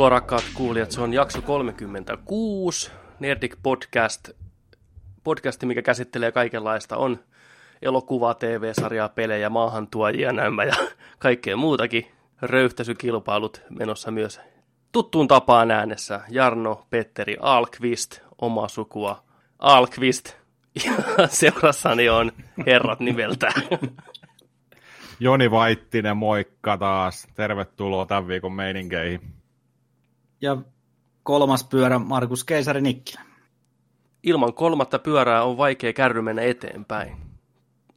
[0.00, 4.30] Tervetuloa rakkaat kuulijat, se on jakso 36, Nerdik Podcast,
[5.24, 7.18] podcasti, mikä käsittelee kaikenlaista, on
[7.82, 10.74] elokuvaa, TV-sarjaa, pelejä, maahantuojia, nämä ja
[11.18, 12.06] kaikkea muutakin.
[12.42, 14.40] Röyhtäisykilpailut menossa myös
[14.92, 16.20] tuttuun tapaan äänessä.
[16.28, 19.22] Jarno, Petteri, Alkvist, oma sukua,
[19.58, 20.36] Alkvist.
[20.84, 20.92] Ja
[21.28, 22.32] seurassani on
[22.66, 23.62] herrat nimeltään.
[25.20, 27.28] Joni Vaittinen, moikka taas.
[27.34, 29.39] Tervetuloa tämän viikon meininkeihin.
[30.40, 30.56] Ja
[31.22, 33.20] kolmas pyörä Markus Keisari Nikkilä.
[34.22, 37.16] Ilman kolmatta pyörää on vaikea kärry mennä eteenpäin.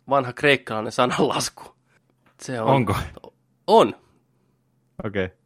[0.10, 1.64] Vanha kreikkalainen sananlasku.
[2.42, 2.68] Se on.
[2.68, 2.96] Onko?
[3.68, 3.96] On.
[5.06, 5.26] Okei.
[5.26, 5.38] Okay.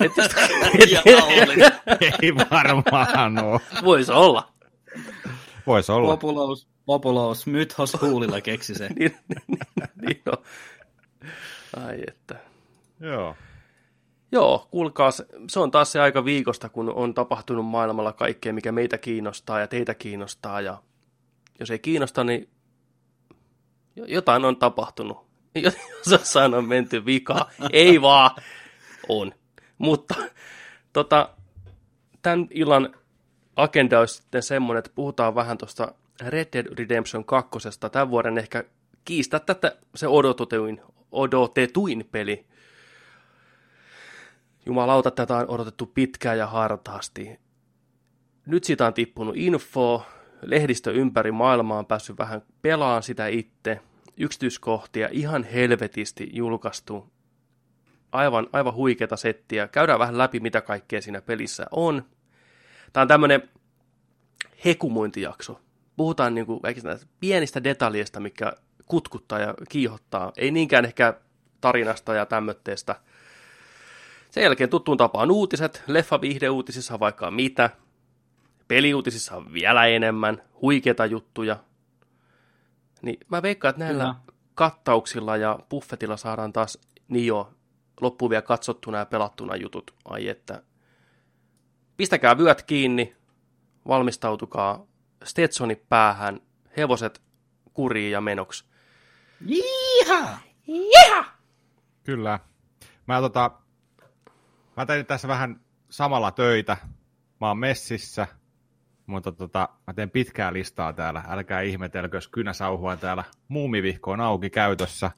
[2.22, 3.60] Ei varmaan ole.
[3.84, 4.52] Voisi olla.
[5.66, 6.16] Voisi olla.
[6.16, 8.88] Populous, populous, mythos huulilla keksi se.
[8.98, 9.58] niin, niin,
[10.00, 10.38] niin on.
[11.84, 12.36] Ai että.
[13.00, 13.36] Joo.
[14.32, 15.10] Joo, kuulkaa,
[15.48, 19.66] se on taas se aika viikosta, kun on tapahtunut maailmalla kaikkea, mikä meitä kiinnostaa ja
[19.66, 20.60] teitä kiinnostaa.
[20.60, 20.82] Ja
[21.60, 22.48] jos ei kiinnosta, niin
[23.96, 25.26] jotain on tapahtunut.
[26.10, 27.50] Jossain on menty vikaa.
[27.72, 28.30] Ei vaan.
[29.08, 29.32] On.
[29.78, 30.14] Mutta
[30.92, 31.28] tota,
[32.22, 32.94] tämän illan
[33.56, 37.50] agenda olisi sitten semmoinen, että puhutaan vähän tuosta Red Dead Redemption 2.
[37.92, 38.64] Tämän vuoden ehkä
[39.04, 40.80] kiistää tätä se odotetuin,
[41.12, 42.46] odotetuin peli.
[44.66, 47.40] Jumalauta, tätä on odotettu pitkään ja hartaasti.
[48.46, 50.06] Nyt siitä on tippunut info,
[50.42, 53.80] lehdistö ympäri maailmaa on päässyt vähän pelaan sitä itse,
[54.16, 57.12] yksityiskohtia ihan helvetisti julkaistu.
[58.12, 59.68] Aivan, aivan huikeata settiä.
[59.68, 62.02] Käydään vähän läpi, mitä kaikkea siinä pelissä on.
[62.92, 63.48] Tämä on tämmöinen
[64.64, 65.60] hekumointijakso.
[65.96, 66.60] Puhutaan niin kuin
[67.20, 68.52] pienistä detaljeista, mikä
[68.86, 70.32] kutkuttaa ja kiihottaa.
[70.36, 71.14] Ei niinkään ehkä
[71.60, 72.96] tarinasta ja tämmötteestä.
[74.30, 77.70] Sen jälkeen tuttuun tapaan uutiset, leffa viihdeuutisissa on vaikka mitä.
[78.68, 81.56] Peliuutisissa on vielä enemmän, huikeita juttuja.
[83.02, 84.14] Niin mä veikkaan, että näillä Kyllä.
[84.54, 86.78] kattauksilla ja buffetilla saadaan taas
[87.08, 87.52] niin jo
[88.00, 89.94] loppuun vielä katsottuna ja pelattuna jutut.
[90.04, 90.62] Ai että
[91.96, 93.16] pistäkää vyöt kiinni,
[93.88, 94.86] valmistautukaa
[95.24, 96.40] Stetsoni päähän,
[96.76, 97.22] hevoset
[97.74, 98.64] kuriin ja menoksi.
[99.46, 100.38] Jiha!
[102.04, 102.38] Kyllä.
[103.06, 103.50] Mä, tota,
[104.76, 105.60] mä tein tässä vähän
[105.90, 106.76] samalla töitä.
[107.40, 108.26] Mä oon messissä,
[109.06, 111.24] mutta tota, mä teen pitkää listaa täällä.
[111.28, 115.10] Älkää ihmetelkö, jos kynäsauhua täällä muumivihko on auki käytössä.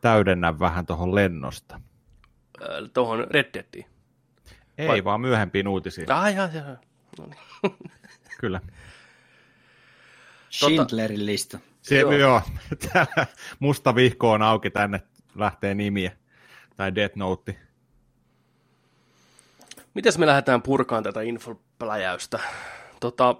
[0.00, 1.80] Täydennän vähän tuohon lennosta.
[2.62, 3.86] Äh, Tuohon Red Deadiin.
[4.78, 6.12] Ei, Vai- vaan myöhempiin uutisiin.
[6.12, 6.76] Ah, jaa, jaa.
[7.18, 7.76] No niin.
[8.40, 8.60] Kyllä.
[10.50, 11.58] Schindlerin lista.
[11.90, 12.00] Joo.
[12.00, 12.12] joo.
[12.12, 12.42] joo.
[12.92, 13.26] Täällä
[13.58, 15.02] musta vihko on auki, tänne
[15.34, 16.12] lähtee nimiä.
[16.76, 17.56] Tai Death Note.
[19.94, 22.38] Mites me lähdetään purkaan tätä infopläjäystä?
[23.00, 23.36] Tota,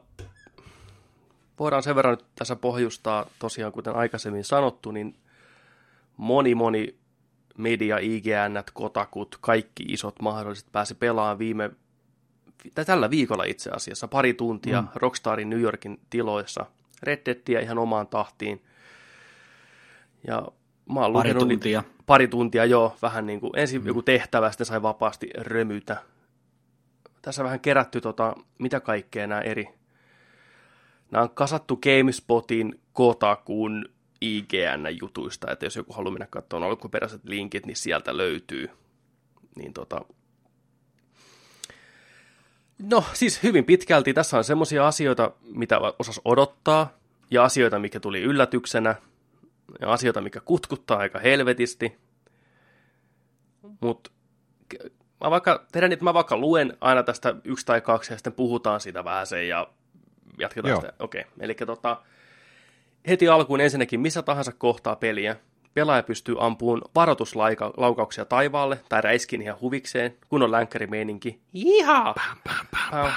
[1.59, 5.17] voidaan sen verran nyt tässä pohjustaa, tosiaan kuten aikaisemmin sanottu, niin
[6.17, 6.97] moni moni
[7.59, 11.71] media, IGN, Kotakut, kaikki isot mahdolliset pääsi pelaamaan viime,
[12.75, 14.89] tai tällä viikolla itse asiassa, pari tuntia mm.
[14.95, 16.67] Rockstarin New Yorkin tiloissa.
[17.03, 18.63] Red Deadia ihan omaan tahtiin.
[20.27, 20.43] Ja
[20.93, 21.85] mä oon Pari tuntia.
[22.07, 23.87] pari tuntia, joo, vähän niin kuin ensin mm.
[23.87, 26.03] joku tehtävä, sitten sai vapaasti römytä.
[27.23, 29.69] Tässä vähän kerätty, tota, mitä kaikkea nämä eri...
[31.11, 33.89] Nämä on kasattu GameSpotin, Kotakun,
[34.21, 38.71] IGN-jutuista, että jos joku haluaa mennä katsomaan alkuperäiset linkit, niin sieltä löytyy.
[39.57, 40.01] Niin tota...
[42.91, 48.21] No, siis hyvin pitkälti tässä on semmoisia asioita, mitä osas odottaa, ja asioita, mikä tuli
[48.21, 48.95] yllätyksenä,
[49.81, 51.99] ja asioita, mikä kutkuttaa aika helvetisti.
[53.81, 54.11] Mutta
[55.23, 58.33] mä vaikka, tehdään niin, että mä vaikka luen aina tästä yksi tai kaksi ja sitten
[58.33, 59.69] puhutaan siitä vähän sen ja
[60.39, 60.81] jatketaan Joo.
[60.81, 60.93] sitä.
[60.99, 61.33] Okei, okay.
[61.41, 61.97] eli tota,
[63.09, 65.37] heti alkuun ensinnäkin missä tahansa kohtaa peliä,
[65.75, 71.41] pelaaja pystyy ampuun varoituslaukauksia taivaalle tai räiskin ihan huvikseen, kun on länkkärimeininki.
[71.55, 72.15] Iha!
[72.91, 73.11] Pam.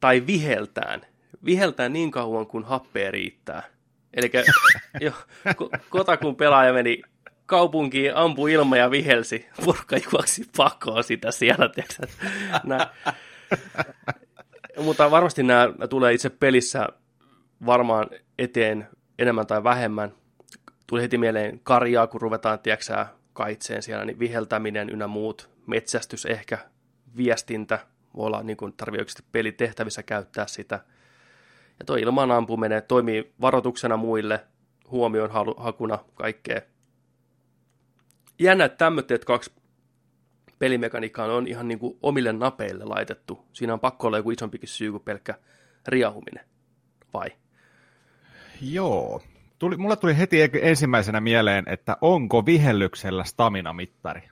[0.00, 1.00] Tai viheltään.
[1.44, 3.62] Viheltään niin kauan, kun happea riittää.
[4.14, 4.30] Eli
[5.00, 5.12] jo,
[5.48, 7.02] ko- Kotakun pelaaja meni
[7.48, 9.48] kaupunkiin, ampui ilma ja vihelsi.
[9.64, 11.68] Purkka juoksi pakoon sitä siellä.
[11.68, 12.06] tiedätkö?
[14.82, 16.88] Mutta varmasti nämä tulee itse pelissä
[17.66, 18.06] varmaan
[18.38, 20.12] eteen enemmän tai vähemmän.
[20.86, 26.58] Tuli heti mieleen karjaa, kun ruvetaan, tiedätkö, kaitseen siellä, niin viheltäminen ynnä muut, metsästys ehkä,
[27.16, 27.78] viestintä,
[28.16, 30.80] voi olla niin kuin tarvii oikeasti pelitehtävissä käyttää sitä.
[31.78, 34.44] Ja tuo ilman ampuminen toimii varoituksena muille,
[34.90, 36.60] huomioon halu- hakuna, kaikkea.
[38.38, 39.52] Jännä, että tämmöitteet kaksi
[40.58, 43.46] pelimekaniikka on ihan niin kuin omille napeille laitettu.
[43.52, 45.34] Siinä on pakko olla joku isompikin syy kuin pelkkä
[45.88, 46.44] riahuminen,
[47.14, 47.28] vai?
[48.60, 49.22] Joo.
[49.58, 54.28] Tuli, mulle tuli heti ensimmäisenä mieleen, että onko vihellyksellä stamina-mittari?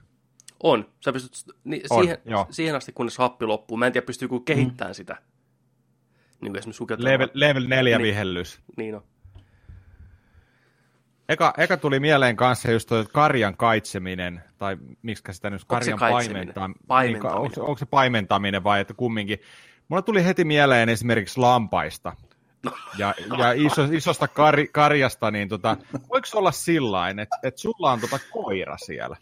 [0.63, 0.85] On.
[0.99, 2.17] Sä pystyt niin, on, siihen,
[2.49, 3.77] siihen asti, kunnes happi loppuu.
[3.77, 4.95] Mä en tiedä, pystyykö kehittämään mm.
[4.95, 5.17] sitä.
[6.41, 8.59] Niin kuin esimerkiksi level, level 4 niin, vihellys.
[8.77, 9.03] Niin on.
[11.29, 16.75] Eka, eka tuli mieleen kanssa just toi karjan kaitseminen, tai miksi sitä nyt, karjan paimentaminen.
[16.87, 17.41] paimentaminen.
[17.41, 19.39] Onko, onko se paimentaminen vai että kumminkin.
[19.87, 22.13] Mulla tuli heti mieleen esimerkiksi lampaista
[22.63, 22.71] no.
[22.97, 25.77] ja, ja iso, isosta kar, karjasta, niin tota,
[26.09, 29.17] voiko olla sillä että, että sulla on tota koira siellä?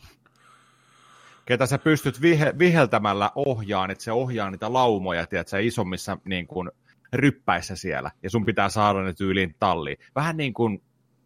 [1.45, 6.71] ketä sä pystyt vihe, viheltämällä ohjaan, että se ohjaa niitä laumoja, tiedätkö, isommissa niin kuin,
[7.13, 9.97] ryppäissä siellä, ja sun pitää saada ne tyyliin talliin.
[10.15, 10.81] Vähän niin kuin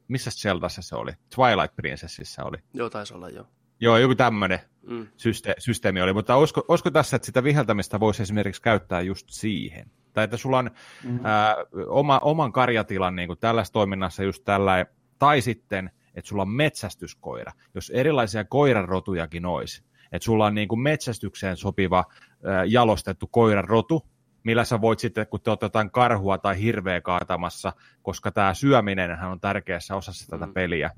[0.10, 1.12] missä Zeldassa se oli?
[1.36, 2.58] Twilight Princessissa oli.
[2.74, 3.46] Joo, taisi olla, joo.
[3.80, 5.08] Joo, joku tämmöinen mm.
[5.18, 9.92] syste- systeemi oli, mutta olisiko, olisiko tässä, että sitä viheltämistä voisi esimerkiksi käyttää just siihen?
[10.14, 10.72] Tai että sulla on
[11.04, 11.20] mm.
[11.26, 11.56] ää,
[11.88, 14.86] oma, oman karjatilan niin kuin tällaisessa toiminnassa just tällä,
[15.20, 20.80] tai sitten, että sulla on metsästyskoira, jos erilaisia koirarotujakin olisi, että sulla on niin kuin
[20.80, 22.06] metsästykseen sopiva
[22.46, 24.08] ää, jalostettu koirarotu,
[24.44, 29.40] millä sä voit sitten, kun te otetaan karhua tai hirveä kaatamassa, koska tämä syöminen on
[29.40, 30.54] tärkeässä osassa tätä mm.
[30.54, 30.92] peliä,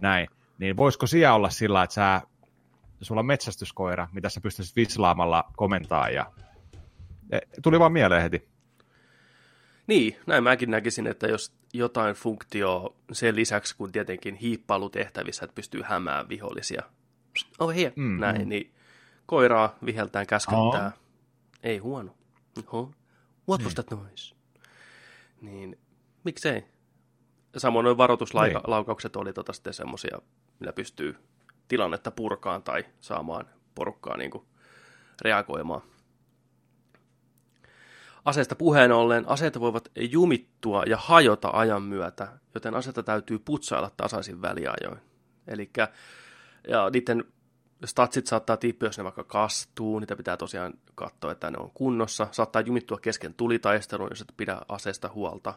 [0.00, 0.28] näin,
[0.58, 2.20] niin voisiko siellä olla sillä, että sä,
[3.00, 6.32] sulla on metsästyskoira, mitä sä pystyisit vislaamalla komentaa ja
[7.30, 8.48] e, tuli vaan mieleen heti.
[9.86, 15.82] Niin, näin mäkin näkisin, että jos jotain funktio sen lisäksi, kun tietenkin hiippailutehtävissä, että pystyy
[15.84, 16.82] hämään vihollisia,
[17.58, 18.48] oh here, mm, näin, mm.
[18.48, 18.74] niin
[19.26, 20.86] koiraa viheltään käskyttää.
[20.86, 20.92] Oh.
[21.62, 22.17] Ei huono.
[22.66, 22.92] Oho.
[23.48, 23.86] What was niin.
[23.86, 24.34] that noise?
[25.40, 25.78] Niin,
[26.24, 26.64] miksei?
[27.56, 29.20] Samoin noin varoituslaukaukset niin.
[29.22, 30.18] oli tota sitten semmoisia,
[30.60, 31.16] millä pystyy
[31.68, 34.44] tilannetta purkaan tai saamaan porukkaa niin kuin
[35.20, 35.82] reagoimaan.
[38.24, 44.42] Aseesta puheen ollen, aseet voivat jumittua ja hajota ajan myötä, joten asetta täytyy putsailla tasaisin
[44.42, 45.00] väliajoin.
[45.46, 45.70] Eli
[46.68, 47.24] ja niiden
[47.84, 52.28] statsit saattaa tippua, jos ne vaikka kastuu, niitä pitää tosiaan katsoa, että ne on kunnossa.
[52.30, 55.54] Saattaa jumittua kesken tulitaistelun, jos et pidä aseesta huolta.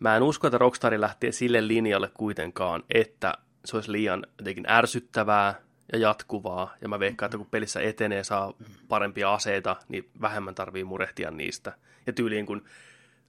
[0.00, 3.34] Mä en usko, että Rockstar lähtee sille linjalle kuitenkaan, että
[3.64, 5.54] se olisi liian jotenkin ärsyttävää
[5.92, 8.54] ja jatkuvaa, ja mä veikkaan, että kun pelissä etenee, saa
[8.88, 11.72] parempia aseita, niin vähemmän tarvii murehtia niistä.
[12.06, 12.64] Ja tyyliin kun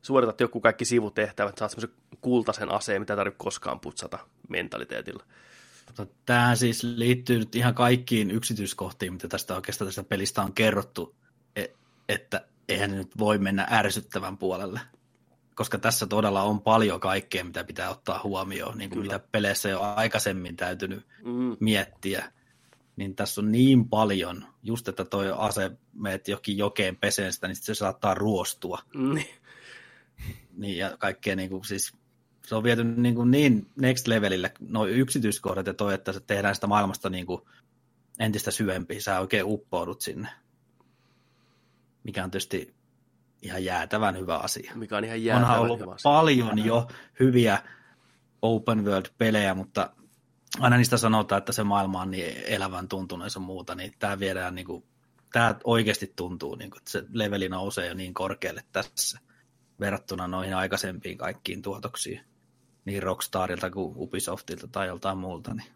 [0.01, 4.19] suoritat joku kaikki sivutehtävät, saat semmoisen kultaisen aseen, mitä tarvitse koskaan putsata
[4.49, 5.23] mentaliteetilla.
[5.87, 11.15] Mutta tämähän siis liittyy nyt ihan kaikkiin yksityiskohtiin, mitä tästä oikeastaan tästä pelistä on kerrottu,
[11.55, 11.65] e,
[12.09, 14.79] että eihän ne nyt voi mennä ärsyttävän puolelle.
[15.55, 19.81] Koska tässä todella on paljon kaikkea, mitä pitää ottaa huomioon, niin kuin mitä peleissä jo
[19.81, 21.57] aikaisemmin täytynyt mm.
[21.59, 22.31] miettiä.
[22.95, 27.55] Niin tässä on niin paljon, just että toi ase, meet jokin jokeen peseen sitä, niin
[27.55, 28.79] se saattaa ruostua.
[28.95, 29.13] Mm.
[30.57, 31.93] Niin, ja kaikkea niin kuin, siis
[32.47, 36.55] se on viety niin, kuin niin next levelille, no yksityiskohdat ja toi, että se tehdään
[36.55, 37.41] sitä maailmasta niin kuin
[38.19, 40.29] entistä syvempi, sä oikein uppoudut sinne.
[42.03, 42.75] Mikä on tietysti
[43.41, 44.71] ihan jäätävän hyvä asia.
[44.75, 46.11] Mikä on ihan jäätävän Onhan ollut hyvä asia.
[46.11, 46.87] paljon jo
[47.19, 47.59] hyviä
[48.41, 49.89] open world-pelejä, mutta
[50.59, 54.55] aina niistä sanotaan, että se maailma on niin elävän tuntunut ja muuta, niin tämä viedään
[54.55, 54.83] niin kuin,
[55.33, 59.19] tämä oikeasti tuntuu, niin kuin, että se leveli nousee jo niin korkealle tässä
[59.79, 62.32] verrattuna noihin aikaisempiin kaikkiin tuotoksiin
[62.85, 65.53] niin Rockstarilta kuin Ubisoftilta tai joltain muulta.
[65.53, 65.71] Niin,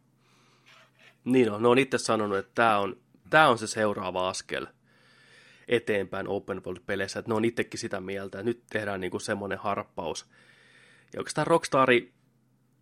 [1.26, 2.98] niin on, ne on itse sanonut, että tämä on,
[3.30, 4.68] tämä on se seuraava askel
[5.68, 9.58] eteenpäin open world-peleissä, että ne on itsekin sitä mieltä, että nyt tehdään niin kuin semmoinen
[9.58, 10.26] harppaus.
[11.14, 12.14] Ja oikeastaan Rockstari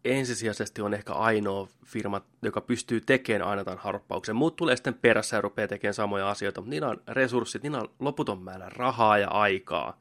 [0.06, 4.36] ensisijaisesti on ehkä ainoa firma, joka pystyy tekemään aina tämän harppauksen.
[4.36, 7.90] Muut tulee sitten perässä ja rupeaa tekemään samoja asioita, mutta niillä on resurssit, niillä on
[8.00, 10.00] loputon määrä rahaa ja aikaa.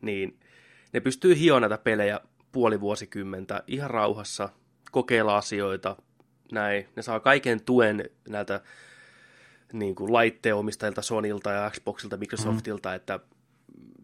[0.00, 0.38] Niin
[0.92, 2.20] ne pystyy hioa näitä pelejä
[2.58, 4.48] puoli vuosikymmentä ihan rauhassa,
[4.90, 5.96] kokeilla asioita,
[6.52, 6.88] näin.
[6.96, 8.60] Ne saa kaiken tuen näiltä
[9.72, 12.94] niin kuin laitteenomistajilta Sonilta ja Xboxilta, Microsoftilta, mm.
[12.94, 13.20] että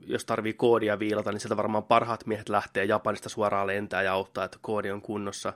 [0.06, 4.44] jos tarvii koodia viilata, niin sieltä varmaan parhaat miehet lähtee Japanista suoraan lentää ja auttaa,
[4.44, 5.52] että koodi on kunnossa.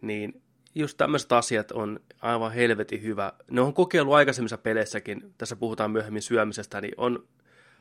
[0.00, 0.42] Niin
[0.74, 3.32] just tämmöiset asiat on aivan helvetin hyvä.
[3.50, 7.28] Ne on kokeillut aikaisemmissa peleissäkin, tässä puhutaan myöhemmin syömisestä, niin on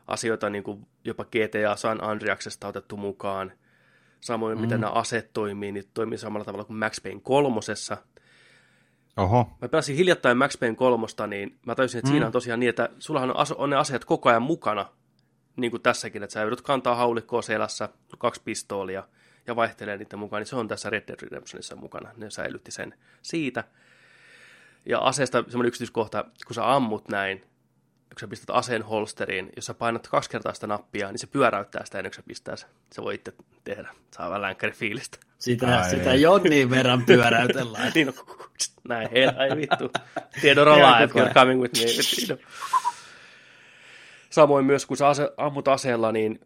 [0.07, 3.51] asioita niin kuin jopa GTA San Andreasesta otettu mukaan.
[4.23, 4.61] Samoin, mm.
[4.61, 7.97] miten nämä aset toimii, niin toimii samalla tavalla kuin Max Payne kolmosessa.
[9.17, 9.57] Oho.
[9.61, 12.11] Mä pelasin hiljattain Max Payne kolmosta, niin mä tajusin, että mm.
[12.11, 14.85] siinä on tosiaan niin, että sullahan on, on ne aseet koko ajan mukana,
[15.55, 19.03] niin kuin tässäkin, että sä joudut kantaa haulikkoa selässä, kaksi pistoolia
[19.47, 22.09] ja vaihtelee niiden mukaan, niin se on tässä Red Dead Redemptionissa mukana.
[22.17, 23.63] Ne säilytti sen siitä.
[24.85, 27.43] Ja aseesta semmoinen yksityiskohta, kun sä ammut näin,
[28.13, 31.85] kun sä pistät aseen holsteriin, jos sä painat kaksi kertaa sitä nappia, niin se pyöräyttää
[31.85, 32.65] sitä ennen kuin sä pistää se.
[32.91, 33.89] Se voi itse tehdä.
[34.11, 35.17] Saa vähän länkkäri fiilistä.
[35.39, 37.91] Sitä, Ai sitä Jonnin verran pyöräytellään.
[37.95, 38.13] niin on,
[38.87, 39.91] näin, hei, ai vittu.
[40.41, 42.37] Theodore Alive, you're coming with me.
[44.29, 46.39] Samoin myös, kun sä ase, ammut aseella, niin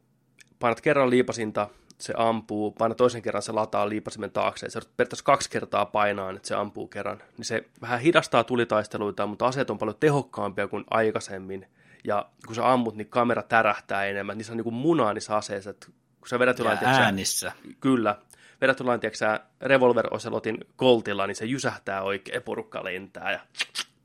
[0.60, 5.26] painat kerran liipasinta, se ampuu, paina toisen kerran se lataa liipasimen taakse, ja se periaatteessa
[5.26, 9.78] kaksi kertaa painaa, että se ampuu kerran, niin se vähän hidastaa tulitaisteluita, mutta aseet on
[9.78, 11.68] paljon tehokkaampia kuin aikaisemmin,
[12.04, 15.70] ja kun sä ammut, niin kamera tärähtää enemmän, niissä on niin kuin munaa niissä aseissa,
[15.70, 15.88] että
[16.20, 17.52] kun sä vedät jollain, äänissä.
[17.80, 18.16] Kyllä,
[18.62, 23.40] vedät jollain, tiedätkö, revolver oselotin koltilla, niin se jysähtää oikein, porukka lentää, ja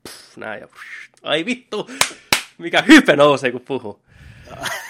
[0.09, 0.77] pff, näin, ja pff,
[1.23, 1.89] ai vittu,
[2.57, 4.05] mikä hype nousee, kun puhuu.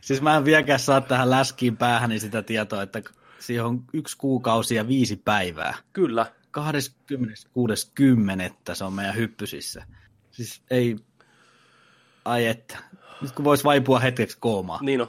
[0.00, 3.02] Siis mä en vieläkään saa tähän läskiin päähän niin sitä tietoa, että
[3.38, 5.74] siihen on yksi kuukausi ja viisi päivää.
[5.92, 6.26] Kyllä.
[6.58, 8.74] 26.10.
[8.74, 9.86] se on meidän hyppysissä.
[10.30, 10.96] Siis ei...
[12.24, 12.78] Ai että.
[13.20, 14.78] Nyt kun voisi vaipua hetkeksi koomaa.
[14.82, 15.08] Niin on.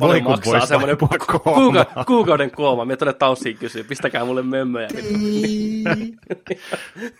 [0.00, 1.18] Paljon maksaa semmoinen kuuka,
[2.06, 2.84] kuukauden kooma.
[2.84, 4.88] Me tuonne taussiin kysyy, pistäkää mulle mömmöjä.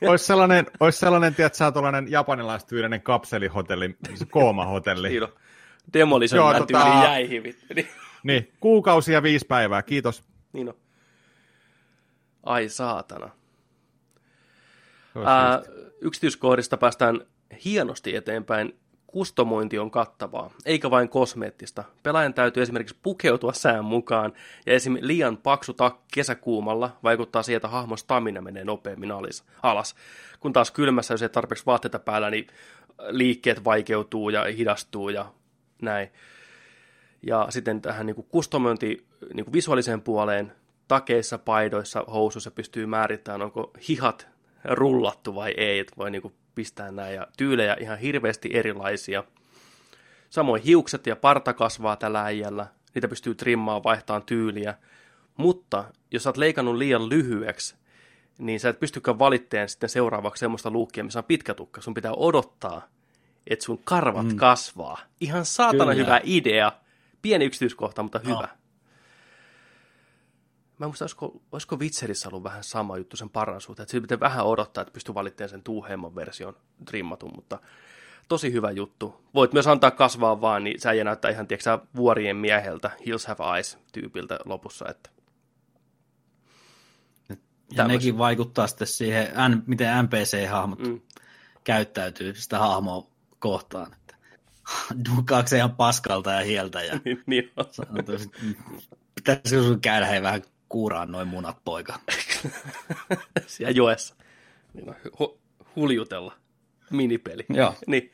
[0.09, 3.97] olisi sellainen, olisi sellainen tiedät, sä tuollainen japanilaistyylinen kapselihotelli,
[4.31, 5.09] koomahotelli.
[5.13, 5.29] Niin
[5.93, 6.67] Demolition Joo, tota...
[6.67, 7.43] tyyli jäihin.
[8.23, 10.25] niin, kuukausi ja viisi päivää, kiitos.
[10.53, 10.75] Niin on.
[12.43, 13.31] Ai saatana.
[15.25, 15.63] Ää,
[16.01, 17.21] yksityiskohdista päästään
[17.65, 18.82] hienosti eteenpäin
[19.13, 21.85] kustomointi on kattavaa, eikä vain kosmeettista.
[22.03, 24.33] Pelaajan täytyy esimerkiksi pukeutua sään mukaan,
[24.67, 24.97] ja esim.
[25.01, 29.13] liian paksu takki kesäkuumalla vaikuttaa siihen, että hahmon stamina menee nopeammin
[29.63, 29.95] alas.
[30.41, 32.47] Kun taas kylmässä, jos ei tarpeeksi vaatteita päällä, niin
[33.09, 35.33] liikkeet vaikeutuu ja hidastuu ja
[35.83, 36.13] näin.
[37.23, 40.53] Ja sitten tähän niin kustomointi niin visuaaliseen puoleen,
[40.89, 44.29] takeissa, paidoissa, housuissa pystyy määrittämään, onko hihat
[44.65, 49.25] rullattu vai ei, että voi niin pistää näin, ja tyylejä ihan hirveästi erilaisia.
[50.31, 54.75] Samoin hiukset ja parta kasvaa tällä äijällä, niitä pystyy trimmaan, vaihtamaan tyyliä,
[55.37, 57.75] mutta jos sä oot leikannut liian lyhyeksi,
[58.39, 61.81] niin sä et pystykään valitteen sitten seuraavaksi semmoista luukkia, missä on pitkä tukka.
[61.81, 62.89] Sun pitää odottaa,
[63.47, 64.37] että sun karvat mm.
[64.37, 65.01] kasvaa.
[65.21, 66.05] Ihan saatana Kyllä.
[66.05, 66.73] hyvä idea.
[67.23, 68.35] Pieni yksityiskohta, mutta hyvä.
[68.35, 68.62] No.
[70.83, 74.03] Mä en muista, olisiko, olisiko Witcherissä ollut vähän sama juttu sen paran suhteen, että siitä
[74.03, 77.59] pitää vähän odottaa, että pystyy valittamaan sen tuuheimman version trimmatun, mutta
[78.29, 79.25] tosi hyvä juttu.
[79.35, 84.39] Voit myös antaa kasvaa vaan, niin sä näyttää ihan, tiedätkö vuorien mieheltä, Hills Have Eyes-tyypiltä
[84.45, 85.11] lopussa, että
[87.29, 87.37] ja
[87.77, 87.99] Tämmöis.
[87.99, 89.29] nekin vaikuttaa sitten siihen,
[89.67, 91.01] miten NPC-hahmot mm.
[91.65, 93.07] käyttäytyy sitä hahmoa
[93.39, 93.93] kohtaan.
[93.93, 94.15] Että
[95.17, 97.67] dukaako se ihan paskalta ja hieltä ja niin, niin on.
[99.15, 101.95] pitäisikö sun käydä hei vähän kuuraan noin munat, poika.
[103.47, 104.15] Siellä joessa.
[104.75, 105.39] Niin on, hu-
[105.77, 106.35] huljutella.
[106.91, 107.45] Minipeli.
[107.49, 107.75] Joo.
[107.87, 108.13] niin.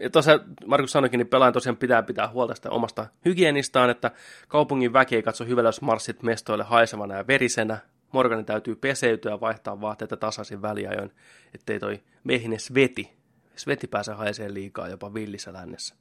[0.00, 4.10] Ja tosiaan, Markus sanoikin, niin pelaajan tosiaan pitää pitää huolta sitä omasta hygienistaan, että
[4.48, 7.78] kaupungin väki ei katso hyvällä, jos marssit mestoille haisevana ja verisenä.
[8.12, 11.12] Morganin täytyy peseytyä ja vaihtaa vaatteita tasaisin väliajoin,
[11.54, 13.12] ettei toi mehinen sveti,
[13.56, 15.94] sveti pääse haisee liikaa jopa villissä lännessä.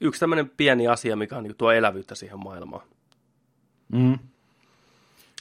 [0.00, 2.95] Yksi tämmöinen pieni asia, mikä on, niin tuo elävyyttä siihen maailmaan.
[3.92, 4.18] Mm.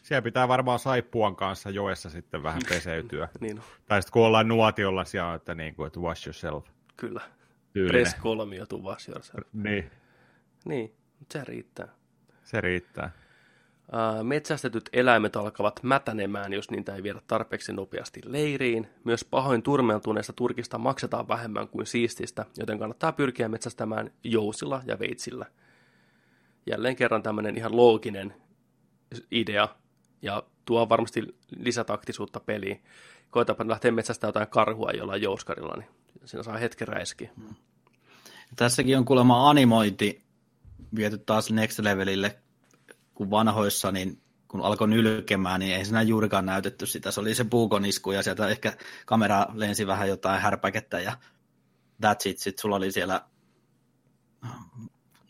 [0.03, 3.29] Siellä pitää varmaan saippuan kanssa joessa sitten vähän peseytyä.
[3.39, 6.65] niin Tai sitten kun ollaan nuotiolla siellä, että, niin kuin, että wash yourself.
[6.97, 7.21] Kyllä.
[7.73, 8.01] Tyylinen.
[8.01, 9.47] Press kolmio to wash yourself.
[9.53, 9.91] Niin.
[10.65, 10.93] Niin,
[11.31, 11.87] se riittää.
[12.43, 13.11] Se riittää.
[14.23, 18.87] Metsästetyt eläimet alkavat mätänemään, jos niitä ei viedä tarpeeksi nopeasti leiriin.
[19.03, 25.45] Myös pahoin turmeltuneesta turkista maksetaan vähemmän kuin siististä, joten kannattaa pyrkiä metsästämään jousilla ja veitsillä–
[26.65, 28.34] jälleen kerran tämmöinen ihan looginen
[29.31, 29.69] idea,
[30.22, 32.84] ja tuo varmasti lisätaktisuutta peliin.
[33.29, 35.89] Koetapa lähteä metsästä jotain karhua jollain jouskarilla, niin
[36.25, 37.29] siinä saa hetken räiskiä.
[37.36, 37.55] Hmm.
[38.55, 40.22] Tässäkin on kuulemma animointi
[40.95, 42.39] viety taas next levelille,
[43.13, 47.12] kun vanhoissa, niin kun alkoi nylkemään, niin ei siinä juurikaan näytetty sitä.
[47.12, 48.74] Se oli se puukonisku ja sieltä ehkä
[49.05, 51.17] kamera lensi vähän jotain härpäkettä ja
[52.05, 52.39] that's it.
[52.39, 53.22] Sitten sulla oli siellä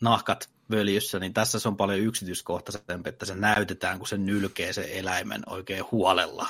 [0.00, 4.88] nahkat völjyssä, niin tässä se on paljon yksityiskohtaisempi, että se näytetään, kun se nylkee sen
[4.88, 6.48] eläimen oikein huolella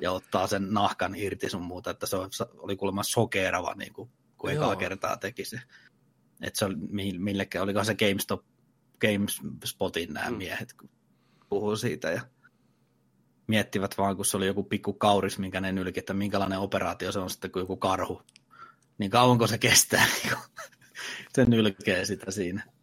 [0.00, 2.16] ja ottaa sen nahkan irti sun muuta, että se
[2.58, 5.60] oli kuulemma sokerava, niin kuin, kun ekaa kertaa teki se.
[6.42, 6.74] Että se oli
[7.18, 8.44] millekään, olikohan se GameStop,
[9.00, 10.36] GameSpotin nämä mm.
[10.36, 10.88] miehet, kun
[11.48, 12.20] puhuu siitä ja
[13.46, 17.18] miettivät vaan, kun se oli joku pikku kauris, minkä ne nylki, että minkälainen operaatio se
[17.18, 18.22] on sitten kuin joku karhu.
[18.98, 20.36] Niin kauanko se kestää, niin
[21.34, 22.75] se nylkee sitä siinä.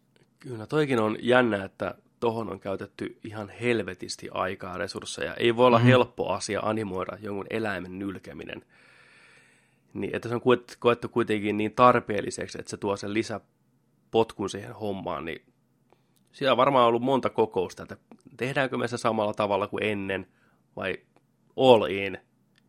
[0.48, 5.34] Kyllä, toikin on jännä, että tohon on käytetty ihan helvetisti aikaa ja resursseja.
[5.34, 5.84] Ei voi olla mm.
[5.84, 8.64] helppo asia animoida jonkun eläimen nylkeminen.
[9.94, 10.40] Niin, että se on
[10.78, 15.42] koettu kuitenkin niin tarpeelliseksi, että se tuo sen lisäpotkun siihen hommaan, niin
[16.32, 17.96] siellä on varmaan ollut monta kokousta, että
[18.36, 20.26] tehdäänkö me se samalla tavalla kuin ennen
[20.76, 20.96] vai
[21.56, 22.18] all in.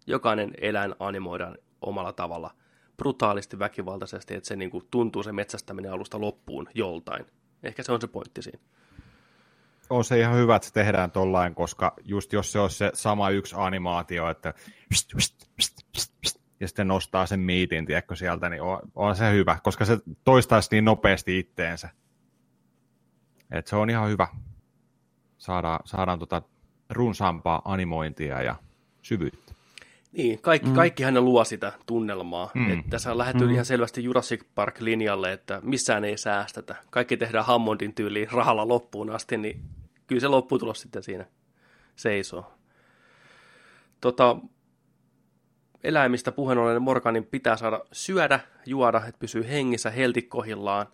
[0.08, 2.52] Jokainen eläin animoidaan omalla tavalla
[2.98, 7.26] brutaalisti, väkivaltaisesti, että se niin kuin tuntuu se metsästäminen alusta loppuun joltain.
[7.66, 8.60] Ehkä se on se pointti siinä.
[9.90, 13.30] On se ihan hyvä, että se tehdään tollain, koska just jos se on se sama
[13.30, 14.54] yksi animaatio, että
[16.60, 20.70] ja sitten nostaa sen miitin, tiedätkö, sieltä, niin on, on se hyvä, koska se toistaisi
[20.72, 21.90] niin nopeasti itteensä.
[23.52, 24.28] Et se on ihan hyvä.
[25.38, 26.42] Saadaan, saadaan tota
[26.90, 28.56] runsaampaa animointia ja
[29.02, 29.45] syvyyttä.
[30.18, 30.76] Niin, kaikki, mm.
[30.76, 32.52] kaikkihan ne luo sitä tunnelmaa.
[32.54, 32.72] Mm.
[32.72, 33.52] Että tässä on lähdetty mm.
[33.52, 36.76] ihan selvästi Jurassic Park-linjalle, että missään ei säästetä.
[36.90, 39.62] Kaikki tehdään Hammondin tyyliin rahalla loppuun asti, niin
[40.08, 41.26] kyllä se lopputulos sitten siinä
[41.96, 42.54] seisoo.
[44.02, 44.38] Tota,
[45.84, 50.88] eläimistä puheen ollen Morganin pitää saada syödä, juoda, että pysyy hengissä heltikkohillaan.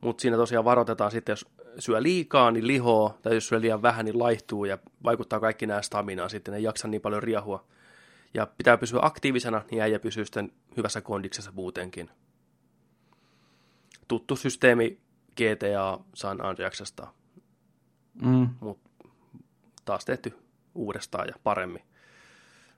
[0.00, 1.46] Mutta siinä tosiaan varoitetaan sitten, jos
[1.78, 5.82] syö liikaa, niin lihoo, tai jos syö liian vähän, niin laihtuu ja vaikuttaa kaikki nämä
[5.82, 7.64] staminaan sitten, ei jaksa niin paljon riehua.
[8.34, 12.10] Ja pitää pysyä aktiivisena, niin äijä pysyy sitten hyvässä kondiksessa muutenkin.
[14.08, 15.00] Tuttu systeemi
[15.36, 17.12] GTA San Andreasesta,
[18.22, 18.48] mm.
[18.60, 18.90] mutta
[19.84, 20.38] taas tehty
[20.74, 21.82] uudestaan ja paremmin.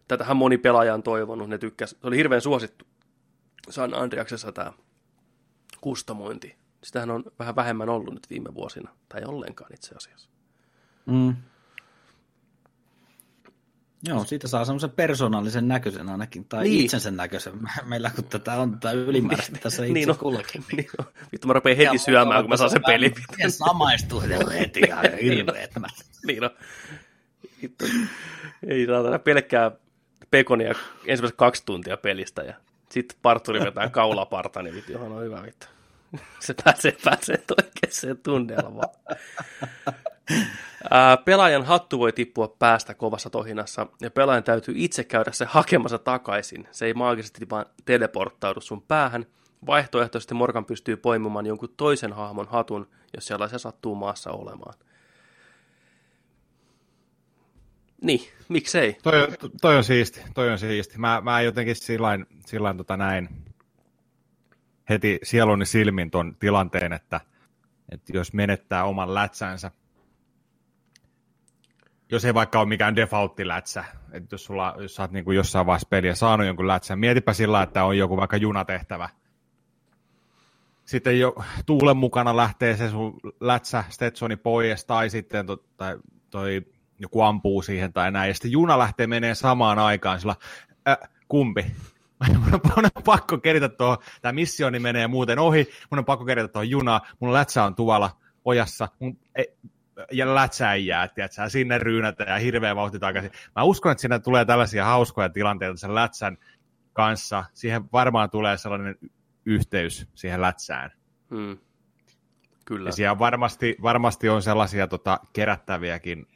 [0.08, 1.90] Tätähän moni pelaaja on toivonut, ne tykkäs.
[1.90, 2.84] Se oli hirveän suosittu
[3.70, 4.73] San Andreasessa tämä
[5.80, 6.56] kustomointi.
[6.84, 10.30] Sitähän on vähän vähemmän ollut nyt viime vuosina, tai ollenkaan itse asiassa.
[11.06, 11.36] Mm.
[14.06, 16.84] Joo, siitä saa semmoisen persoonallisen näköisen ainakin, tai niin.
[16.84, 17.52] itsensä näköisen.
[17.84, 20.64] Meillä kun tätä on tätä ylimääräistä tässä itse niin on, kullakin.
[20.73, 20.76] Niin.
[20.76, 23.14] Niin Vittu mä rupean heti ja syömään, kun mä saan sen pelin.
[23.38, 25.71] Ja samaistuu heti ihan hirveet.
[26.26, 26.50] niin on.
[27.62, 27.84] Vittu.
[28.67, 29.71] Ei saatana pelkkää
[30.30, 30.75] pekonia
[31.06, 32.54] ensimmäiset kaksi tuntia pelistä ja
[32.88, 35.67] sitten parturi vetää kaulaparta, niin vittu, johon on hyvä vittu.
[36.40, 38.88] Se pääsee, pääsee oikeaan tunnelmaan.
[41.25, 46.69] Pelaajan hattu voi tippua päästä kovassa tohinassa, ja pelaajan täytyy itse käydä se hakemassa takaisin.
[46.71, 49.26] Se ei maagisesti vaan teleporttaudu sun päähän.
[49.67, 54.75] Vaihtoehtoisesti Morgan pystyy poimimaan jonkun toisen hahmon hatun, jos sellaisia sattuu maassa olemaan.
[58.02, 58.97] Niin, miksei?
[59.02, 59.28] Toi,
[59.60, 60.99] toi on siisti, toi on siisti.
[60.99, 63.28] Mä, mä jotenkin sillain, sillain tota näin
[64.89, 67.21] heti sieluni silmin ton tilanteen, että,
[67.93, 69.71] että jos menettää oman lätsänsä,
[72.10, 75.67] jos ei vaikka ole mikään defaultti-lätsä, että jos, sulla, jos sä oot niin kuin jossain
[75.67, 79.08] vaiheessa peliä saanut jonkun lätsän, mietipä sillä, että on joku vaikka junatehtävä.
[80.84, 81.34] Sitten jo
[81.67, 85.99] tuulen mukana lähtee se sun lätsä Stetsoni pois, tai sitten to, tai
[86.30, 86.62] toi,
[86.99, 90.36] joku ampuu siihen tai näin, ja sitten juna lähtee menee samaan aikaan, sillä
[90.88, 91.67] äh, kumpi?
[92.76, 96.71] mun on pakko keritä tuohon, tämä missioni menee muuten ohi, mun on pakko keritä tuohon
[96.71, 98.10] junaan, mun lätsä on tuolla
[98.45, 99.56] ojassa, mun, ei,
[100.13, 103.30] ja lätsäijää, tiedätkö, sinne ryynätä ja hirveä vauhti takaisin.
[103.57, 106.39] Mä uskon, että siinä tulee tällaisia hauskoja tilanteita sen lätsän
[106.93, 107.45] kanssa.
[107.54, 108.97] Siihen varmaan tulee sellainen
[109.47, 110.91] yhteys siihen lätsään.
[111.30, 111.59] Hmm.
[112.65, 112.89] Kyllä.
[112.89, 116.26] Ja siellä varmasti, varmasti on sellaisia tota, kerättäviäkin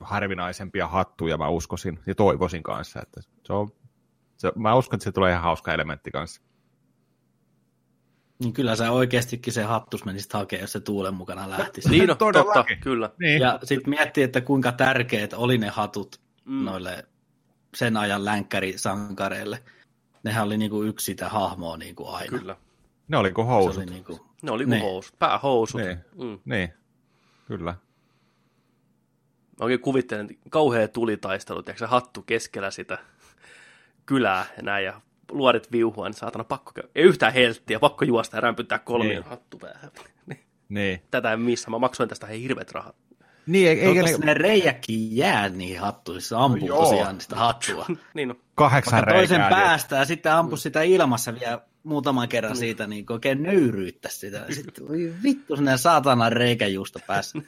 [0.00, 3.02] harvinaisempia hattuja, mä uskoisin ja toivoisin kanssa.
[3.02, 3.68] Että se on,
[4.36, 6.42] se, mä uskon, että se tulee ihan hauska elementti kanssa.
[8.38, 11.88] Niin kyllä se oikeastikin se hattus menisi hakemaan, jos se tuulen mukana lähtisi.
[11.88, 13.10] Niin, no, totta, kyllä.
[13.20, 13.40] Niin.
[13.40, 16.64] Ja sitten miettii, että kuinka tärkeät oli ne hatut mm.
[16.64, 17.06] noille
[17.74, 19.62] sen ajan länkkärisankareille.
[20.22, 22.38] Nehän oli niinku yksi sitä hahmoa niinku aina.
[22.38, 22.56] Kyllä.
[23.08, 23.74] Ne oli kuin housut.
[23.74, 24.26] Se oli niinku...
[24.42, 24.82] Ne oli kuin niin.
[24.82, 25.80] housut, päähousut.
[25.80, 25.98] Niin.
[26.16, 26.38] Mm.
[26.44, 26.72] niin,
[27.46, 27.74] kyllä.
[29.58, 32.98] Mä oikein kuvittelen, kauhea tulitaistelu, se hattu keskellä sitä
[34.06, 36.88] kylää ja näin, ja luodit viuhua, niin saatana pakko käydä.
[36.94, 39.30] Ei yhtään helttiä, pakko juosta ja rämpyttää kolmion niin.
[39.30, 39.90] hattu päähän.
[40.68, 41.02] niin.
[41.10, 42.96] Tätä en missä, mä maksoin tästä he hirveät rahat.
[43.46, 44.18] Niin, eikä ne...
[44.24, 47.86] ne reijäkin jää niihin hattuihin, se ampuu no, tosiaan sitä hattua.
[48.14, 48.34] niin no.
[48.54, 49.20] Kahdeksan reikää.
[49.20, 49.50] toisen niin.
[49.50, 52.58] päästä ja sitten ampu sitä ilmassa vielä muutaman kerran mm.
[52.58, 54.44] siitä, niin oikein nöyryyttä sitä.
[54.50, 54.84] Sitten
[55.22, 57.38] vittu sinne saatana reikäjuusta päässä.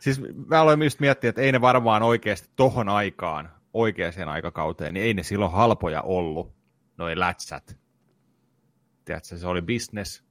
[0.00, 5.06] siis mä aloin just miettiä, että ei ne varmaan oikeasti tohon aikaan oikeaan aikakauteen, niin
[5.06, 6.52] ei ne silloin halpoja ollut,
[6.96, 7.78] noin lätsät.
[9.04, 10.24] Tiedätkö, se oli business,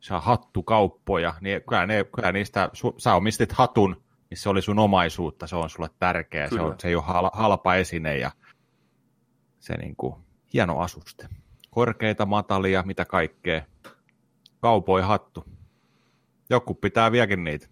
[0.00, 4.78] saa hattukauppoja, niin kyllä, ne, kyllä niistä, su, sä omistit hatun, niin se oli sun
[4.78, 8.30] omaisuutta, se on sulle tärkeä, se, on, se ei ole halpa esine ja
[9.58, 10.14] se niin kuin,
[10.52, 11.28] hieno asuste.
[11.70, 13.62] Korkeita, matalia, mitä kaikkea.
[14.60, 15.44] Kaupoi hattu.
[16.50, 17.68] Joku pitää vieläkin niitä.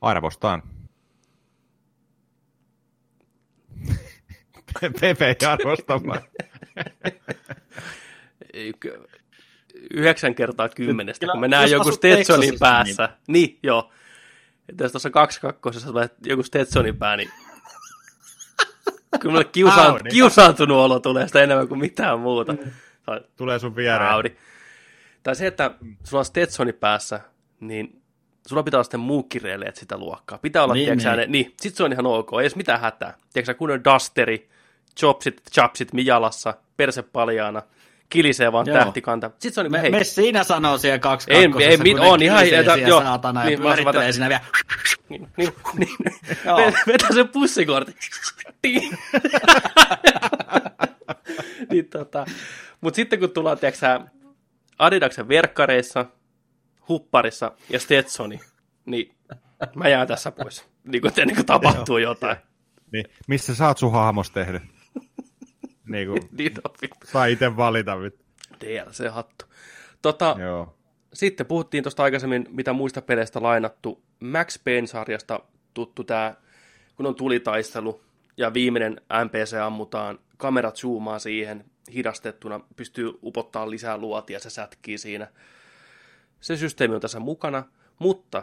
[0.00, 0.62] Arvostaan.
[5.00, 6.20] Pepe ei arvostamaan.
[9.90, 13.08] Yhdeksän kertaa kymmenestä, Kyllä, kun mä näen joku Stetsonin päässä.
[13.28, 13.92] Niin, niin joo.
[14.68, 17.30] Että jos tuossa kaksi kakkosessa tulee joku Stetsonin pää, niin
[19.20, 20.10] kyllä mulle kiusaan, Audi.
[20.10, 22.52] kiusaantunut olo tulee sitä enemmän kuin mitään muuta.
[22.52, 22.58] Mm.
[23.06, 24.10] Tai Tulee sun viereen.
[24.10, 24.36] Audi.
[25.22, 25.70] Tai se, että
[26.04, 27.20] sulla on Stetsoni päässä,
[27.60, 28.02] niin
[28.46, 30.38] sulla pitää olla sitten muukkireeleet sitä luokkaa.
[30.38, 31.32] Pitää olla, Niin, niin, tiedätkö, niin.
[31.32, 31.44] niin.
[31.44, 33.16] Ne, niin, sit se on ihan ok, ei edes mitään hätää.
[33.32, 34.48] Tiedätkö, kun on dusteri,
[34.98, 37.62] chopsit, chapsit mijalassa, perse paljaana,
[38.08, 38.78] kilisee vaan Joo.
[38.78, 39.30] tähtikanta.
[39.30, 41.82] Sitten se on niin Me, hei, me siinä sanoo siellä kaksi Ei- kakkosessa, ei kun
[41.84, 43.02] mit- on ihan- siellä joo.
[43.02, 44.42] saatana ja Niin, mä pyörittelee otan- siinä vielä.
[45.08, 45.96] niin, niin, niin,
[46.86, 47.94] vetää sen pussikortin.
[48.62, 48.82] Niin.
[51.70, 52.26] niin, tota.
[52.80, 54.00] Mutta sitten kun tullaan, tiedätkö, sä,
[54.78, 56.06] Adidaksen verkkareissa,
[56.88, 58.40] hupparissa ja Stetsoni,
[58.86, 59.14] niin
[59.74, 60.64] mä jään tässä pois.
[60.84, 62.36] Niin kuin, ennen kuin tapahtuu jotain.
[62.92, 64.62] Niin, missä sä oot sun hahmos tehnyt?
[65.88, 67.06] Niin kuin, Niin on vittu.
[67.06, 68.00] saa itse valita.
[68.00, 68.24] vittu.
[68.64, 69.44] DLC-hattu.
[70.02, 70.74] Tota, Joo.
[71.12, 74.02] Sitten puhuttiin tuosta aikaisemmin, mitä muista peleistä lainattu.
[74.20, 75.40] Max Payne-sarjasta
[75.74, 76.34] tuttu tämä,
[76.96, 78.00] kun on tulitaistelu
[78.36, 84.98] ja viimeinen NPC ammutaan, kamerat zoomaa siihen hidastettuna, pystyy upottaa lisää luotia ja se sätkii
[84.98, 85.28] siinä.
[86.40, 87.64] Se systeemi on tässä mukana,
[87.98, 88.42] mutta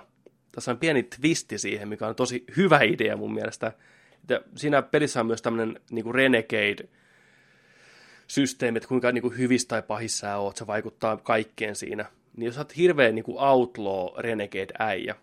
[0.51, 3.73] tässä on pieni twisti siihen, mikä on tosi hyvä idea mun mielestä.
[4.21, 6.89] Että siinä pelissä on myös tämmöinen niin renegade
[8.35, 12.05] systeemi, että kuinka niin kuin hyvissä tai pahissa sä oot, se vaikuttaa kaikkeen siinä.
[12.37, 15.15] Niin jos sä oot hirveän niin kuin outlaw renegade äijä,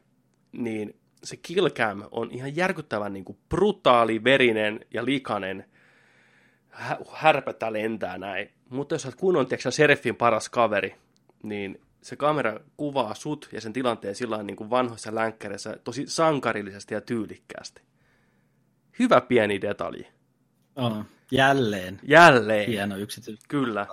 [0.53, 5.65] niin se killcam on ihan järkyttävän niin kuin brutaali, verinen ja likainen.
[6.69, 8.51] Hä- Härpätä lentää näin.
[8.69, 10.95] Mutta jos sä oot kunnon, tiedätkö, sä sheriffin paras kaveri,
[11.43, 16.95] niin se kamera kuvaa sut ja sen tilanteen sillä niin kuin vanhoissa länkkäreissä tosi sankarillisesti
[16.95, 17.83] ja tyylikkäästi.
[18.99, 20.07] Hyvä pieni detalji.
[20.77, 21.05] On.
[21.31, 22.01] Jälleen.
[22.03, 22.69] Jälleen.
[22.69, 23.41] Hieno yksityis.
[23.49, 23.87] Kyllä.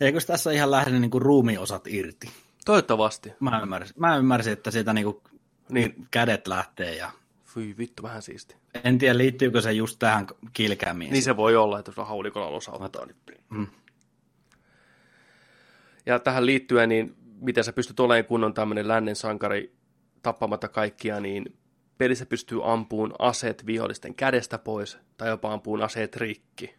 [0.00, 2.30] Eikö tässä ihan lähde niin kuin ruumiosat irti?
[2.64, 3.32] Toivottavasti.
[3.40, 5.22] Mä ymmärsin, mä ymmärsin että siitä niin kuin
[5.68, 7.10] Niin, kädet lähtee ja
[7.44, 8.56] Fy vittu, vähän siisti.
[8.84, 11.12] en tiedä liittyykö se just tähän kilkämiin.
[11.12, 13.06] Niin se voi olla, että jos on haulikolla osauttaa.
[13.06, 13.16] Niin...
[13.50, 13.66] Mm.
[16.06, 19.72] Ja tähän liittyen, niin miten sä pystyt olemaan kunnon tämmöinen lännen sankari
[20.22, 21.59] tappamatta kaikkia, niin
[22.00, 26.74] pelissä pystyy ampuun aseet vihollisten kädestä pois, tai jopa ampuun aseet rikki.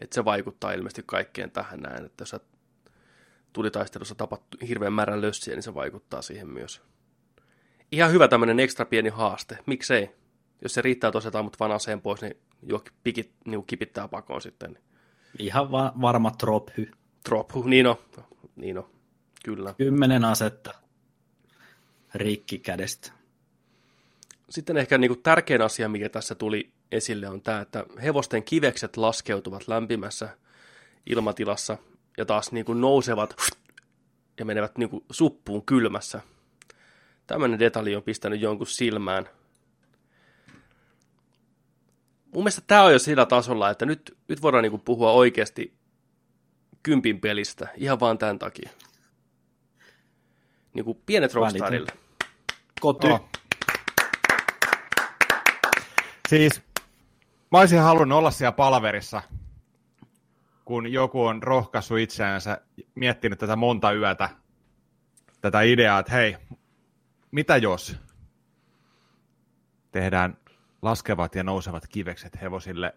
[0.00, 2.36] Et se vaikuttaa ilmeisesti kaikkeen tähän näin, että jos
[3.52, 6.82] tulitaistelussa tapat hirveän määrän lössiä, niin se vaikuttaa siihen myös.
[7.92, 9.58] Ihan hyvä tämmöinen ekstra pieni haaste.
[9.66, 10.10] Miksei?
[10.62, 14.78] Jos se riittää tosiaan mut vaan aseen pois, niin jo pikit, niin kipittää pakoon sitten.
[15.38, 16.90] Ihan va- varma trophy.
[17.28, 17.96] Drop, huh, niin on.
[18.56, 18.90] Niin on.
[19.44, 19.74] Kyllä.
[19.78, 20.74] Kymmenen asetta
[22.14, 23.21] rikki kädestä.
[24.52, 28.96] Sitten ehkä niin kuin tärkein asia, mikä tässä tuli esille, on tämä, että hevosten kivekset
[28.96, 30.28] laskeutuvat lämpimässä
[31.06, 31.78] ilmatilassa
[32.18, 33.36] ja taas niin kuin nousevat
[34.38, 36.20] ja menevät niin kuin suppuun kylmässä.
[37.26, 39.28] Tämmöinen detalji on pistänyt jonkun silmään.
[42.34, 45.74] Mun mielestä tämä on jo sillä tasolla, että nyt, nyt voidaan niin kuin puhua oikeasti
[46.82, 48.70] kympin pelistä, ihan vaan tämän takia.
[50.74, 51.92] Niin kuin pienet Rockstarille.
[52.80, 53.06] Koty.
[53.06, 53.28] Oh.
[56.32, 56.62] Siis
[57.50, 59.22] mä olisin halunnut olla siellä palverissa,
[60.64, 62.60] kun joku on rohkaissut itseänsä,
[62.94, 64.28] miettinyt tätä monta yötä,
[65.40, 66.36] tätä ideaa, että hei,
[67.30, 67.96] mitä jos
[69.90, 70.36] tehdään
[70.82, 72.94] laskevat ja nousevat kivekset hevosille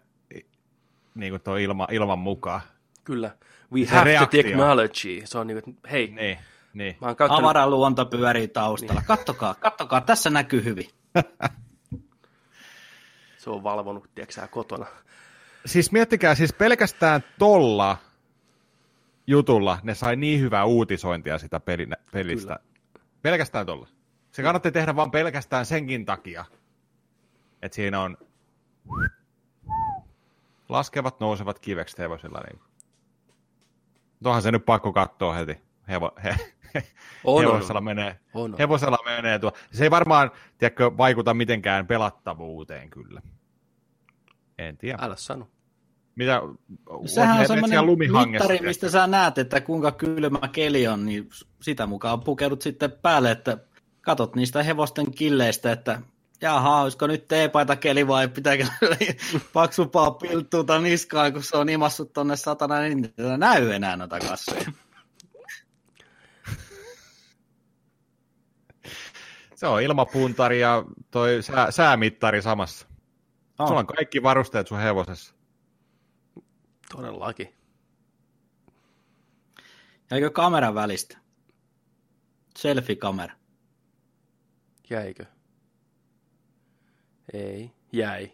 [1.14, 2.60] niin kuin tuo ilma, ilman mukaan.
[3.04, 3.30] Kyllä.
[3.72, 4.42] We Se have reaktio.
[4.42, 5.22] the technology.
[5.24, 6.38] Se on niin kuin, että hei, Niin,
[6.74, 6.96] niin.
[7.00, 7.44] mä oon käyttänyt...
[7.44, 9.02] Avaraluonto pyörii taustalla.
[9.06, 10.88] Kattokaa, kattokaa, tässä näkyy hyvin.
[13.46, 14.86] Se on valvonut, tiedätkö kotona.
[15.66, 17.96] Siis miettikää, siis pelkästään tolla
[19.26, 22.56] jutulla ne sai niin hyvää uutisointia sitä pelinä, pelistä.
[22.56, 23.04] Kyllä.
[23.22, 23.88] Pelkästään tolla.
[24.30, 26.44] Se kannatti tehdä vaan pelkästään senkin takia,
[27.62, 28.16] että siinä on
[30.68, 32.40] laskevat, nousevat kivekset hevosilla.
[32.40, 32.60] Niin.
[34.22, 35.60] Tuohan se nyt pakko katsoa heti.
[35.88, 36.36] Hevo, he,
[37.24, 37.84] On, hevosella on.
[37.84, 38.20] menee.
[38.34, 38.58] On, on.
[38.58, 39.52] Hevosella menee tuo.
[39.72, 43.22] Se ei varmaan tiedätkö, vaikuta mitenkään pelattavuuteen kyllä.
[44.58, 44.98] En tiedä.
[45.00, 45.48] Älä sano.
[46.14, 46.40] Mitä,
[47.06, 47.80] Sehän on semmoinen
[48.30, 51.28] mittari, mistä sä näet, että kuinka kylmä keli on, niin
[51.62, 53.58] sitä mukaan pukeudut sitten päälle, että
[54.00, 56.00] katot niistä hevosten killeistä, että
[56.40, 58.66] jaha, olisiko nyt teepaita keli vai pitääkö
[59.52, 64.72] paksupaa pilttuuta niskaan, kun se on imassut tonne satana, niin ei näy enää noita kasveja.
[69.56, 72.86] Se on ilmapuntari ja toi sää, säämittari samassa.
[73.58, 73.68] Oh.
[73.68, 75.34] Sulla on kaikki varusteet sun hevosessa.
[76.92, 77.54] Todellakin.
[80.10, 81.18] Jäikö kameran välistä?
[82.58, 83.34] Selfie-kamera.
[84.90, 85.24] Jäikö?
[87.32, 88.32] Ei, jäi.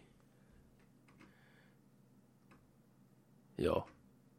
[3.57, 3.87] Joo,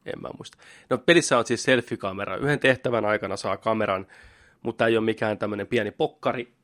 [0.07, 0.59] en mä muista.
[0.90, 2.37] No pelissä on siis selfie-kamera.
[2.37, 4.07] Yhden tehtävän aikana saa kameran,
[4.62, 6.55] mutta ei ole mikään tämmöinen pieni pokkari,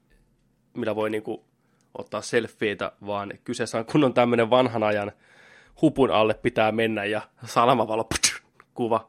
[0.75, 1.45] millä voi niinku
[1.99, 5.13] ottaa selfieitä, vaan kyseessä on kun on tämmöinen vanhan ajan
[5.83, 8.09] hupun alle pitää mennä ja salamavalo
[8.75, 9.09] kuva,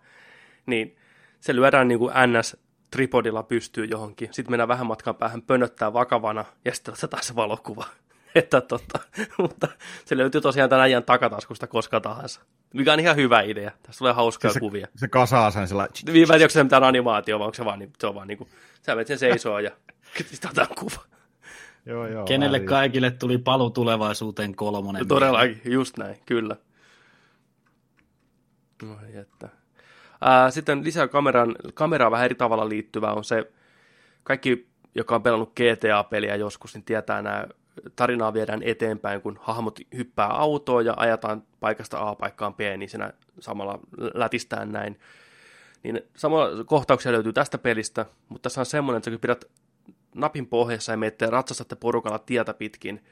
[0.65, 0.97] niin
[1.39, 2.57] se lyödään niin kuin NS
[2.91, 4.29] tripodilla pystyy johonkin.
[4.31, 7.85] Sitten mennään vähän matkan päähän pönöttää vakavana ja sitten otetaan se valokuva.
[8.35, 8.99] Että totta.
[9.37, 9.67] Mutta
[10.05, 12.41] se löytyy tosiaan tämän ajan takataskusta koska tahansa.
[12.73, 13.71] Mikä on ihan hyvä idea.
[13.83, 14.87] Tässä tulee hauskaa se, kuvia.
[14.95, 15.87] Se kasaa sen sillä...
[16.13, 18.49] Viime onko se mitään animaatio, vai onko se vaan, niin, se on vaan niin kuin,
[18.81, 19.71] sä menet sen seisoo ja
[20.25, 21.03] sitten otetaan kuva.
[21.85, 22.67] Joo, joo, Kenelle ääri.
[22.67, 25.07] kaikille tuli palu tulevaisuuteen kolmonen?
[25.07, 26.55] Todellakin, just näin, kyllä.
[28.83, 29.49] No, jättä.
[30.21, 33.51] Ää, sitten lisää kameran, kameraa vähän eri tavalla liittyvää on se,
[34.23, 37.45] kaikki, joka on pelannut GTA-peliä joskus, niin tietää nämä
[37.95, 43.13] tarinaa viedään eteenpäin, kun hahmot hyppää autoon ja ajataan paikasta A paikkaan B, niin siinä
[43.39, 43.79] samalla
[44.13, 44.99] lätistään näin.
[45.83, 49.45] Niin samalla kohtauksia löytyy tästä pelistä, mutta tässä on semmoinen, että kun pidät
[50.15, 53.03] napin pohjassa ja menette ratsastatte porukalla tietä pitkin,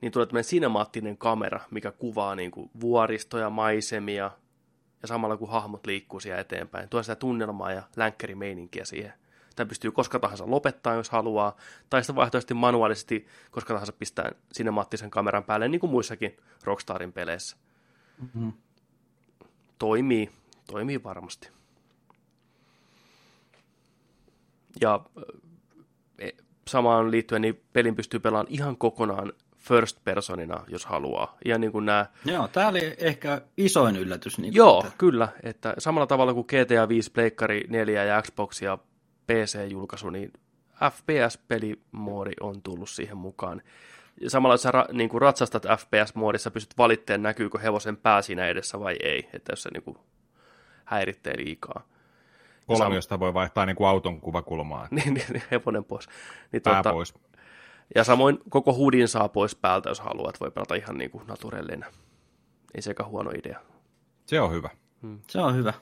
[0.00, 4.30] niin tulee tämmöinen sinemaattinen kamera, mikä kuvaa niin kuin vuoristoja, maisemia,
[5.02, 6.88] ja samalla kun hahmot liikkuu siellä eteenpäin.
[6.88, 9.12] Tuo sitä tunnelmaa ja länkkärimeininkiä siihen.
[9.56, 11.56] Tämä pystyy koska tahansa lopettaa, jos haluaa,
[11.90, 17.56] tai sitten vaihtoehtoisesti manuaalisesti koska tahansa pistää sinemaattisen kameran päälle, niin kuin muissakin Rockstarin peleissä.
[18.18, 18.52] Mm-hmm.
[19.78, 20.30] Toimii,
[20.66, 21.50] toimii varmasti.
[24.80, 25.00] Ja
[26.68, 31.36] samaan liittyen, niin pelin pystyy pelaamaan ihan kokonaan first personina, jos haluaa.
[31.44, 32.06] Ja niin kuin nämä...
[32.24, 34.38] Joo, tämä oli ehkä isoin yllätys.
[34.38, 34.98] Niin Joo, että...
[34.98, 35.28] kyllä.
[35.42, 38.78] Että samalla tavalla kuin GTA 5, Pleikkari 4 ja Xbox ja
[39.26, 40.32] PC-julkaisu, niin
[40.90, 43.62] FPS-pelimoodi on tullut siihen mukaan.
[44.20, 48.46] Ja samalla, jos sä ra, niin kuin ratsastat FPS-moodissa, pystyt valitteen, näkyykö hevosen pää siinä
[48.46, 49.98] edessä vai ei, että jos se niin kuin
[50.84, 51.86] häiritsee liikaa.
[52.66, 54.88] Kolmiosta sam- voi vaihtaa niin kuin auton kuvakulmaa.
[54.90, 56.08] niin, niin, niin, hevonen pois.
[56.52, 57.14] Niin, Pää tuota, pois.
[57.94, 60.40] Ja samoin koko hudin saa pois päältä, jos haluat.
[60.40, 61.90] Voi pelata ihan niin kuin naturellinen.
[62.74, 63.60] Ei sekä huono idea.
[64.26, 64.70] Se on hyvä.
[65.02, 65.18] Hmm.
[65.28, 65.72] Se on hyvä.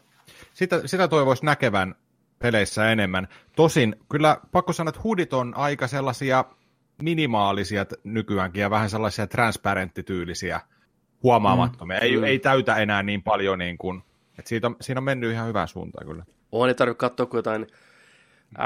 [0.55, 1.95] Sitä, sitä toivoisi näkevän
[2.39, 3.29] peleissä enemmän.
[3.57, 6.45] Tosin kyllä pakko sanoa, että hudit on aika sellaisia
[7.03, 10.61] minimaalisia nykyäänkin ja vähän sellaisia transparenttityylisiä
[11.23, 11.97] huomaamattomia.
[11.97, 12.03] Mm.
[12.03, 12.25] Ei, mm.
[12.25, 14.03] ei täytä enää niin paljon niin kuin,
[14.39, 16.25] että siitä on, siinä on mennyt ihan hyvään suuntaan kyllä.
[16.55, 17.67] On, ei tarvitse katsoa kuin jotain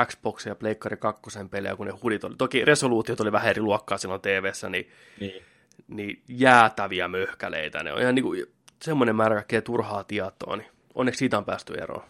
[0.07, 2.35] Xbox ja Pleikkari 2 pelejä, kun ne hudit oli.
[2.39, 5.43] Toki resoluutiot oli vähän eri luokkaa silloin tv niin, niin.
[5.89, 7.83] niin jäätäviä möhkäleitä.
[7.83, 8.47] Ne on ihan niin kuin
[8.83, 12.05] semmoinen määrä kaikkea turhaa tietoa, niin onneksi siitä on päästy eroon.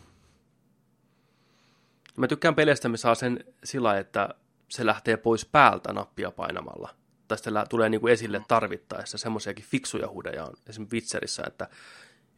[2.16, 4.28] Mä tykkään peleistä, missä saa sen sillä, että
[4.68, 6.94] se lähtee pois päältä nappia painamalla.
[7.28, 9.18] Tai sitten tulee niin kuin esille tarvittaessa.
[9.18, 11.68] Semmoisiakin fiksuja hudeja on esimerkiksi Witcherissä, että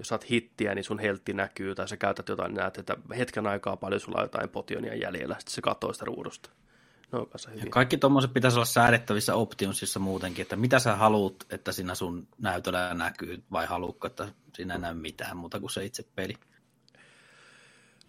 [0.01, 3.77] jos saat hittiä, niin sun heltti näkyy, tai sä käytät jotain, näet, että hetken aikaa
[3.77, 6.51] paljon sulla on jotain potionia jäljellä, sitten se katsoo sitä ruudusta.
[7.13, 7.65] No, hyviä.
[7.65, 12.29] Ja kaikki tuommoiset pitäisi olla säädettävissä optionsissa muutenkin, että mitä sä haluat, että siinä sun
[12.39, 16.35] näytöllä näkyy, vai haluatko, että siinä ei näy mitään muuta kuin se itse peli.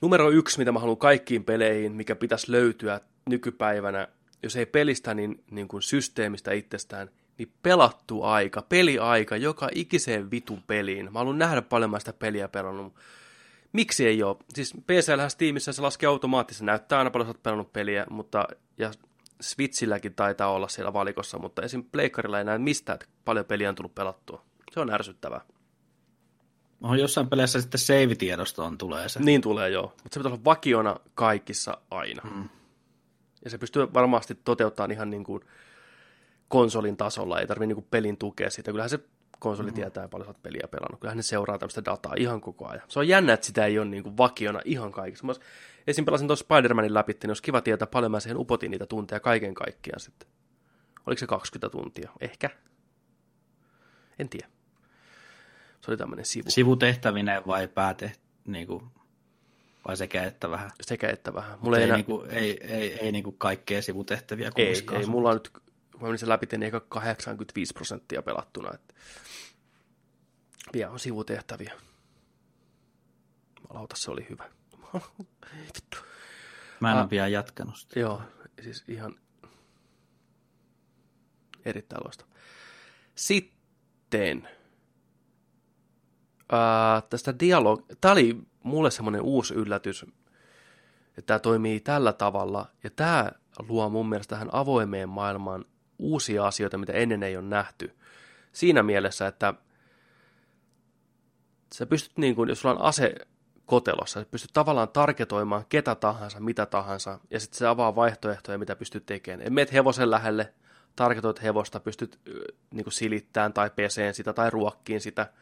[0.02, 4.08] Numero yksi, mitä mä haluan kaikkiin peleihin, mikä pitäisi löytyä nykypäivänä,
[4.44, 10.64] jos ei pelistä, niin, niin kuin systeemistä itsestään, niin pelattu aika, peliaika, joka ikiseen vitun
[10.68, 11.14] peliin.
[11.14, 12.94] Mä haluan nähdä paljon mä sitä peliä pelannut.
[13.74, 14.38] Miksi ei ole?
[14.54, 18.92] Siis PCllä Steamissa se laskee automaattisesti, näyttää aina paljon, että olet pelannut peliä, mutta ja
[19.42, 21.84] Switchilläkin taitaa olla siellä valikossa, mutta esim.
[21.84, 24.46] Pleikkarilla ei näe mistään, että paljon peliä on tullut pelattua.
[24.72, 25.42] Se on ärsyttävää.
[26.82, 29.20] On jossain peleissä sitten save-tiedostoon tulee se.
[29.20, 29.84] Niin tulee, joo.
[29.84, 32.22] Mutta se pitää olla vakiona kaikissa aina.
[32.36, 32.50] Mm.
[33.44, 35.42] Ja se pystyy varmasti toteuttamaan ihan niin kuin
[36.52, 38.72] konsolin tasolla, ei tarvitse niin pelin tukea sitä.
[38.72, 39.00] Kyllähän se
[39.40, 39.74] konsoli mm.
[39.74, 41.00] tietää paljon olet peliä pelannut.
[41.00, 42.84] Kyllähän ne seuraa tämmöistä dataa ihan koko ajan.
[42.88, 45.26] Se on jännä, että sitä ei ole niin kuin vakiona ihan kaikissa.
[45.26, 45.34] Mä
[45.88, 46.06] esim.
[46.06, 49.54] pelasin tuossa Spider-Manin läpi, niin olisi kiva tietää paljon mä siihen upotin niitä tunteja kaiken
[49.54, 50.30] kaikkiaan sitten.
[51.06, 52.12] Oliko se 20 tuntia?
[52.22, 52.50] Ehkä.
[54.20, 54.48] En tiedä.
[55.82, 56.50] Se oli tämmöinen sivu.
[56.50, 58.12] Sivutehtävinen vai pääte,
[58.46, 58.84] niin kuin,
[59.88, 60.72] vai sekä että vähän?
[60.82, 61.58] Sekä että vähän.
[61.62, 61.98] Mulla ei, ei, enää...
[61.98, 65.52] niin kuin, ei, ei, ei niin kuin kaikkea sivutehtäviä Ei, ei mulla on nyt
[66.02, 68.74] mä menin sen läpi, niin eikä 85 prosenttia pelattuna.
[68.74, 68.94] Että
[70.74, 71.74] vielä on sivutehtäviä.
[73.70, 74.50] Malauta, se oli hyvä.
[76.80, 78.00] Mä en ah, ole vielä jatkanut sitä.
[78.00, 78.22] Joo,
[78.62, 79.20] siis ihan...
[81.66, 82.30] Erittäin loistava.
[83.16, 84.50] Sitten
[86.52, 87.86] ää, tästä dialog...
[88.02, 92.66] Tämä oli mulle semmoinen uusi yllätys, että tämä toimii tällä tavalla.
[92.84, 93.32] Ja tämä
[93.68, 95.66] luo mun mielestä tähän avoimeen maailmaan
[96.02, 97.96] uusia asioita, mitä ennen ei ole nähty.
[98.52, 99.54] Siinä mielessä, että
[101.74, 103.16] sä pystyt, niin kuin, jos sulla on ase
[103.66, 108.76] kotelossa, sä pystyt tavallaan tarketoimaan ketä tahansa, mitä tahansa, ja sitten se avaa vaihtoehtoja, mitä
[108.76, 109.54] pystyt tekemään.
[109.54, 110.54] Meet hevosen lähelle,
[110.96, 112.20] tarketoit hevosta, pystyt
[112.72, 115.34] niin kuin silittämään tai peseen sitä tai ruokkiin sitä,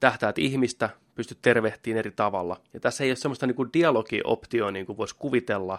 [0.00, 2.60] tähtäät ihmistä, pystyt tervehtiin eri tavalla.
[2.74, 5.78] Ja tässä ei ole semmoista niin kuin dialogioptioa, niin kuin voisi kuvitella,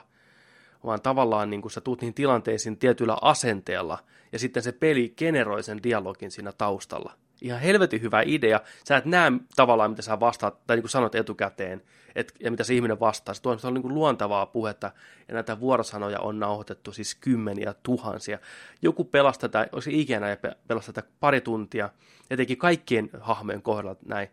[0.86, 4.00] vaan tavallaan niin kuin sä tuut niihin tilanteisiin tietyllä asenteella,
[4.32, 7.14] ja sitten se peli generoi sen dialogin siinä taustalla.
[7.42, 8.62] Ihan helvetin hyvä idea.
[8.88, 11.82] Sä et näe tavallaan, mitä sä vastaat, tai niin kuin sanot etukäteen,
[12.16, 13.34] et, ja mitä se ihminen vastaa.
[13.34, 14.92] Se tuo niin kuin luontavaa puhetta,
[15.28, 18.40] ja näitä vuorosanoja on nauhoitettu siis kymmeniä tuhansia.
[18.82, 20.38] Joku pelastaa tätä, olisi ikinä ja
[20.68, 21.90] pelastaa tätä pari tuntia,
[22.30, 24.28] etenkin kaikkien hahmojen kohdalla näin,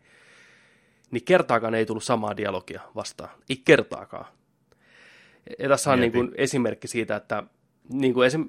[1.11, 3.31] niin kertaakaan ei tullut samaa dialogia vastaan.
[3.51, 4.27] Ei kertaakaan.
[5.59, 7.43] Ja tässä on niin kuin esimerkki siitä, että
[7.93, 8.49] niin kuin esim,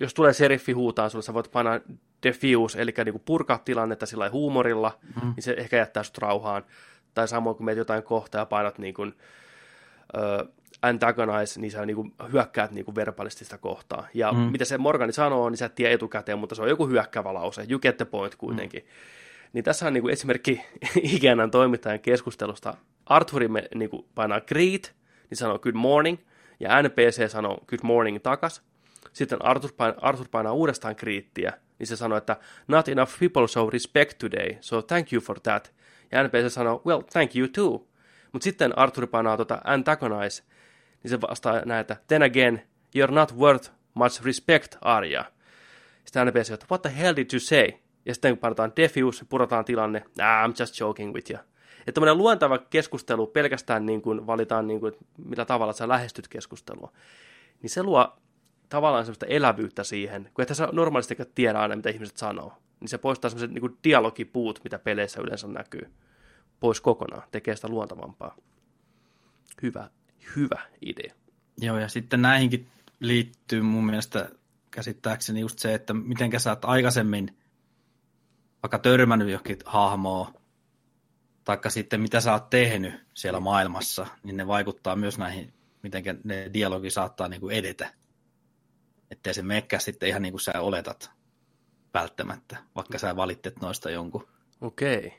[0.00, 1.80] jos tulee seriffi huutaan sulle, sä voit painaa
[2.22, 5.32] defuse, eli niin kuin purkaa tilannetta sillä huumorilla, mm.
[5.36, 6.64] niin se ehkä jättää sut rauhaan.
[7.14, 9.14] Tai samoin kun meet jotain kohtaa ja painat niin kuin,
[10.16, 14.06] uh, antagonize, niin sä niin kuin hyökkäät niin kuin verbalisti sitä kohtaa.
[14.14, 14.38] Ja mm.
[14.38, 17.66] mitä se Morgani sanoo, niin sä et tiedä etukäteen, mutta se on joku hyökkäävä lause.
[17.70, 18.82] You get the point kuitenkin.
[18.82, 18.88] Mm.
[19.52, 20.60] Niin tässä on niin kuin esimerkki
[21.16, 22.74] ikäänän toimittajan keskustelusta.
[23.06, 24.94] Arthuri me, niin kuin painaa greet,
[25.30, 26.18] niin sanoo good morning,
[26.60, 28.62] ja NPC sanoo good morning takas.
[29.12, 32.36] Sitten Arthur, painaa, Arthur painaa uudestaan kriittiä, niin se sanoo, että
[32.68, 35.72] not enough people show respect today, so thank you for that.
[36.12, 37.88] Ja NPC sanoo, well, thank you too.
[38.32, 40.42] Mutta sitten Arthur painaa tuota antagonize,
[41.02, 42.62] niin se vastaa näin, että then again,
[42.98, 45.24] you're not worth much respect, Arya.
[46.04, 47.68] Sitten NPC, että what the hell did you say?
[48.04, 51.40] Ja sitten kun painetaan defuse, purataan tilanne, ah, I'm just joking with you.
[51.86, 54.92] Että tämmöinen luontava keskustelu pelkästään niin kuin valitaan, niin kuin,
[55.24, 56.92] millä tavalla sä lähestyt keskustelua,
[57.62, 58.16] niin se luo
[58.68, 62.52] tavallaan semmoista elävyyttä siihen, kun et sä normaalisti tiedä aina, mitä ihmiset sanoo.
[62.80, 65.92] Niin se poistaa semmoiset niin dialogipuut, mitä peleissä yleensä näkyy,
[66.60, 68.36] pois kokonaan, tekee sitä luontavampaa.
[69.62, 69.90] Hyvä,
[70.36, 71.14] hyvä idea.
[71.58, 72.68] Joo, ja sitten näihinkin
[73.00, 74.28] liittyy mun mielestä
[74.70, 77.36] käsittääkseni just se, että miten sä oot aikaisemmin
[78.62, 80.34] vaikka törmännyt johonkin hahmoon,
[81.46, 86.50] taikka sitten mitä sä oot tehnyt siellä maailmassa, niin ne vaikuttaa myös näihin, miten ne
[86.52, 87.94] dialogi saattaa niin kuin edetä.
[89.10, 91.10] Ettei se mekkää sitten ihan niin kuin sä oletat
[91.94, 94.28] välttämättä, vaikka sä valittet noista jonkun
[94.60, 95.12] Okei.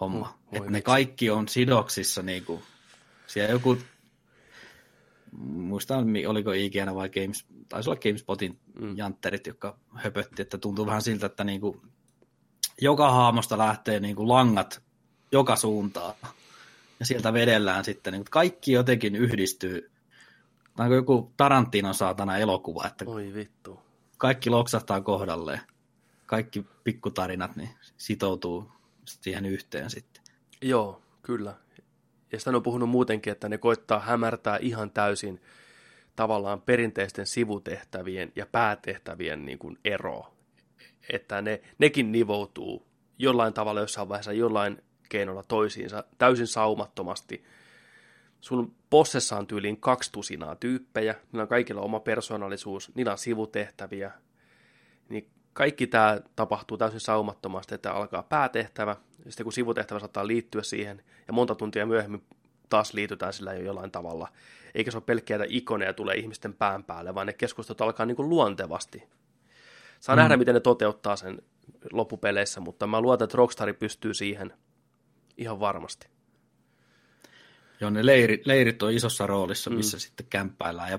[0.00, 0.38] homma.
[0.46, 2.62] Oh, että ne kaikki on sidoksissa niin kuin,
[3.26, 3.78] siellä joku,
[5.42, 8.96] muistan oliko IGN vai Games, taisi olla GameSpotin mm.
[8.96, 11.80] jantterit, jotka höpötti, että tuntuu vähän siltä, että niin kuin,
[12.80, 14.83] joka haamosta lähtee niin kuin langat
[15.34, 16.14] joka suuntaan.
[17.00, 19.90] Ja sieltä vedellään sitten, niin kaikki jotenkin yhdistyy.
[20.76, 23.80] Tämä on joku Tarantinon saatana elokuva, että Oi vittu.
[24.18, 25.60] kaikki loksahtaa kohdalleen.
[26.26, 28.72] Kaikki pikkutarinat niin sitoutuu
[29.04, 30.22] siihen yhteen sitten.
[30.62, 31.54] Joo, kyllä.
[32.32, 35.40] Ja sitä on puhunut muutenkin, että ne koittaa hämärtää ihan täysin
[36.16, 40.34] tavallaan perinteisten sivutehtävien ja päätehtävien niin kuin ero.
[41.12, 42.86] Että ne, nekin nivoutuu
[43.18, 44.82] jollain tavalla jossain vaiheessa jollain
[45.14, 47.44] keinolla toisiinsa täysin saumattomasti.
[48.40, 54.10] Sun possessa on tyyliin kaksi tusinaa tyyppejä, niillä on kaikilla oma persoonallisuus, niillä on sivutehtäviä,
[55.08, 60.62] niin kaikki tämä tapahtuu täysin saumattomasti, että alkaa päätehtävä, ja sitten kun sivutehtävä saattaa liittyä
[60.62, 62.24] siihen, ja monta tuntia myöhemmin
[62.68, 64.28] taas liitytään sillä jo jollain tavalla.
[64.74, 68.28] Eikä se ole pelkkiä ikoneja tulee ihmisten pään päälle, vaan ne keskustelut alkaa niin kuin
[68.28, 69.02] luontevasti.
[70.00, 70.18] Saa mm.
[70.20, 71.42] nähdä, miten ne toteuttaa sen
[71.92, 74.52] loppupeleissä, mutta mä luotan, että Rockstari pystyy siihen
[75.36, 76.08] ihan varmasti.
[77.80, 80.00] Joo, ne leirit, leirit on isossa roolissa, missä mm.
[80.00, 80.98] sitten kämppäillään ja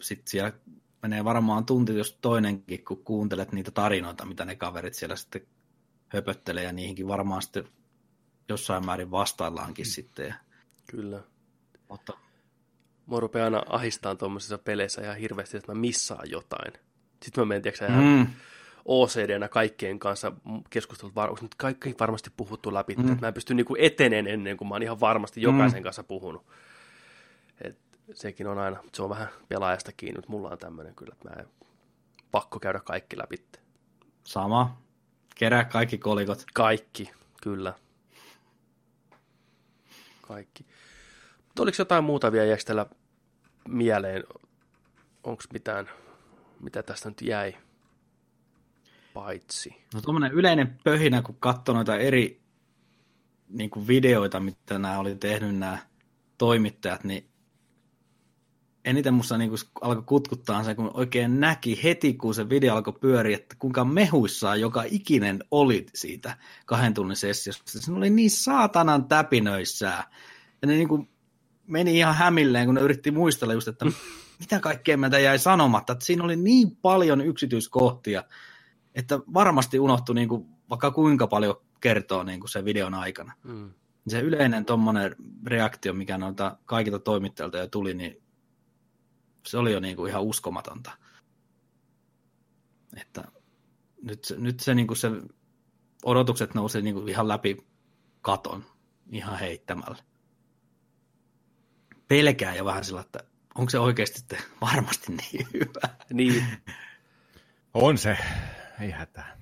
[0.00, 0.52] sitten siellä
[1.02, 5.42] menee varmaan tunti, jos toinenkin, kun kuuntelet niitä tarinoita, mitä ne kaverit siellä sitten
[6.08, 7.68] höpöttelee ja niihinkin varmaan sitten
[8.48, 9.90] jossain määrin vastaillaankin mm.
[9.90, 10.26] sitten.
[10.26, 10.34] Ja...
[10.90, 11.22] Kyllä.
[11.88, 12.12] Mutta...
[13.06, 16.72] Mua rupeaa aina ahistaan tuommoisissa peleissä ihan hirveästi, että mä missaan jotain.
[17.22, 18.26] Sitten mä menen, tiedätkö, ihan mm.
[18.88, 20.32] OCDnä kaikkien kanssa
[20.70, 23.08] keskustelut, var- nyt kaikki varmasti puhuttu läpi, mm.
[23.08, 25.84] että mä en pysty niinku eteneen ennen kuin mä oon ihan varmasti jokaisen mm.
[25.84, 26.46] kanssa puhunut.
[27.60, 27.78] Et
[28.12, 31.34] sekin on aina, se on vähän pelaajasta kiinni, mutta mulla on tämmöinen kyllä, että mä
[31.40, 31.48] en
[32.30, 33.36] pakko käydä kaikki läpi.
[34.24, 34.80] Sama.
[35.34, 36.44] Kerää kaikki kolikot.
[36.54, 37.10] Kaikki,
[37.42, 37.74] kyllä.
[40.22, 40.66] Kaikki.
[41.46, 42.86] Mutta oliko jotain muuta vielä jäkstellä
[43.68, 44.24] mieleen?
[45.24, 45.90] Onko mitään,
[46.60, 47.54] mitä tästä nyt jäi?
[49.24, 49.84] Paitsi.
[49.94, 52.40] No tuommoinen yleinen pöhinä, kun katsoi noita eri
[53.48, 55.78] niin kuin videoita, mitä nämä oli tehnyt nämä
[56.38, 57.28] toimittajat, niin
[58.84, 62.92] eniten musta niin kuin alkoi kutkuttaa se, kun oikein näki heti, kun se video alkoi
[62.92, 67.62] pyöriä, että kuinka mehuissaan joka ikinen oli siitä kahden tunnin sessiosta.
[67.66, 70.04] Se oli niin saatanan täpinöissään.
[70.62, 71.08] Ja ne niin kuin
[71.66, 73.86] meni ihan hämilleen, kun ne yritti muistella just, että
[74.40, 75.92] mitä kaikkea meitä jäi sanomatta.
[75.92, 78.24] Että siinä oli niin paljon yksityiskohtia,
[78.94, 83.32] että varmasti unohtui niin kuin, vaikka kuinka paljon kertoo niin kuin sen videon aikana.
[83.44, 83.70] Mm.
[84.08, 85.16] Se yleinen tuommoinen
[85.46, 88.22] reaktio, mikä noilta kaikilta toimittajilta jo tuli, niin
[89.46, 90.90] se oli jo niin kuin ihan uskomatonta.
[93.00, 93.24] Että
[94.02, 95.10] nyt, se, nyt se, niin kuin se
[96.04, 97.66] odotukset nousi niin kuin ihan läpi
[98.20, 98.64] katon
[99.10, 99.98] ihan heittämällä.
[102.08, 103.24] Pelkää jo vähän sillä, että
[103.54, 105.96] onko se oikeasti varmasti niin hyvä.
[106.12, 106.44] Niin.
[107.74, 108.18] On se,
[108.80, 109.38] ei hätää.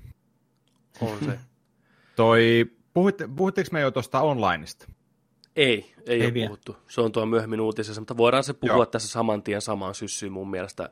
[1.01, 1.39] On se.
[2.17, 4.87] Toi, puhut, puhuttiinko me jo tuosta onlineista?
[5.57, 6.47] Ei, ei, ei ole vielä.
[6.47, 6.77] puhuttu.
[6.89, 8.87] Se on tuo myöhemmin uutisessa, mutta voidaan se puhua Joo.
[8.87, 10.91] tässä saman tien samaan syssyyn mun mielestä,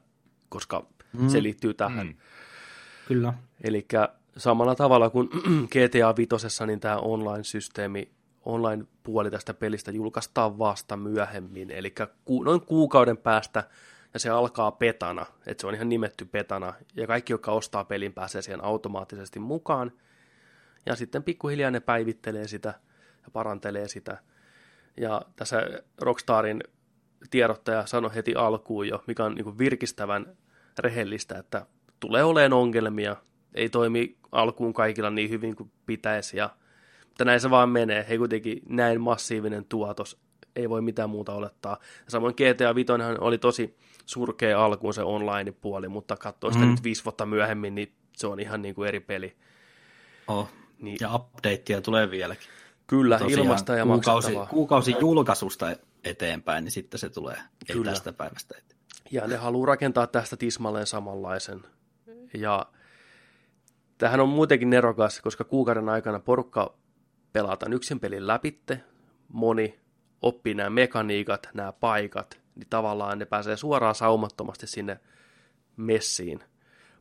[0.49, 1.29] koska mm.
[1.29, 2.07] se liittyy tähän.
[2.07, 2.17] Mm.
[3.09, 3.35] Kyllä.
[3.65, 3.87] Eli
[4.37, 5.29] samalla tavalla kuin
[5.73, 8.11] GTA 5, niin tämä online-systeemi,
[8.45, 13.65] online-puoli tästä pelistä julkaistaan vasta myöhemmin, eli ku, noin kuukauden päästä,
[14.15, 18.13] ja se alkaa petana, että se on ihan nimetty petana, ja kaikki, jotka ostaa pelin,
[18.13, 19.93] pääsee siihen automaattisesti mukaan,
[20.87, 22.75] ja sitten pikkuhiljaa ne päivittelee sitä
[23.23, 24.19] ja parantelee sitä,
[24.97, 25.63] ja tässä
[26.01, 26.61] Rockstarin
[27.31, 30.37] tiedottaja sanoi heti alkuun jo, mikä on niin virkistävän
[30.79, 31.67] rehellistä, että
[32.01, 33.17] tulee oleen ongelmia,
[33.55, 36.51] ei toimi alkuun kaikilla niin hyvin kuin pitäisi, ja,
[37.07, 38.07] mutta näin se vaan menee.
[38.09, 40.21] He kuitenkin näin massiivinen tuotos,
[40.57, 41.79] ei voi mitään muuta olettaa.
[42.09, 46.71] Samoin GTA 5 oli tosi surkea alkuun se online-puoli, mutta katsoo sitä mm.
[46.71, 49.37] nyt viisi vuotta myöhemmin, niin se on ihan niin kuin eri peli.
[50.29, 50.49] Oh.
[50.79, 50.97] Niin.
[51.01, 52.49] Ja updateja tulee vieläkin.
[52.87, 57.39] Kyllä, Tosiaan ilmasta ja kuukausi, kuukausi julkaisusta eteenpäin, niin sitten se tulee
[57.73, 57.91] Kyllä.
[57.91, 58.81] ei tästä päivästä eteen.
[59.11, 61.61] Ja ne haluaa rakentaa tästä tismalleen samanlaisen.
[62.35, 62.67] Ja
[63.99, 66.75] tähän on muutenkin nerokas, koska kuukauden aikana porukka
[67.33, 68.81] pelataan yksin pelin läpitte,
[69.29, 69.79] moni
[70.23, 75.01] oppii nämä mekaniikat, nämä paikat, niin tavallaan ne pääsee suoraan saumattomasti sinne
[75.77, 76.45] messiin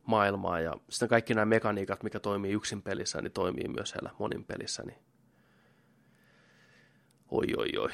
[0.06, 0.64] maailmaan.
[0.64, 4.82] Ja sitten kaikki nämä mekaniikat, mikä toimii yksin pelissä, niin toimii myös siellä monin pelissä.
[4.82, 4.98] Niin
[7.30, 7.90] Oi, oi, oi.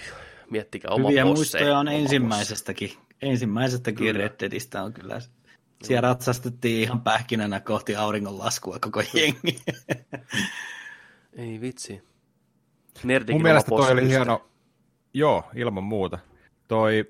[0.50, 2.92] Miettikää oma Hyviä muistoja on ensimmäisestäkin.
[3.22, 5.20] Ensimmäisestäkin Red Deadistä on kyllä.
[5.82, 9.60] Siellä ratsastettiin ihan pähkinänä kohti auringonlaskua koko jengi.
[11.36, 12.02] Ei vitsi.
[13.04, 14.48] Nerdikin mun mielestä toi oli hieno,
[15.14, 16.18] joo, ilman muuta.
[16.68, 17.04] Toi,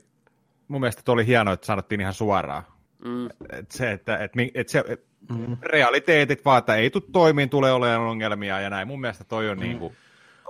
[0.71, 2.63] mun mielestä toi oli hieno, että sanottiin ihan suoraan.
[3.05, 3.27] Mm.
[3.51, 5.57] Et se, että et, et se, et, mm.
[5.63, 8.89] realiteetit vaan, että ei tule toimiin, tulee olemaan ongelmia ja näin.
[8.89, 9.63] Mun mielestä toi on mm.
[9.63, 9.97] niin kuin,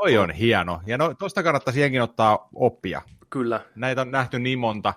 [0.00, 0.80] Toi on hieno.
[0.86, 3.02] Ja no, tuosta kannattaisi jenkin ottaa oppia.
[3.30, 3.60] Kyllä.
[3.74, 4.94] Näitä on nähty niin monta,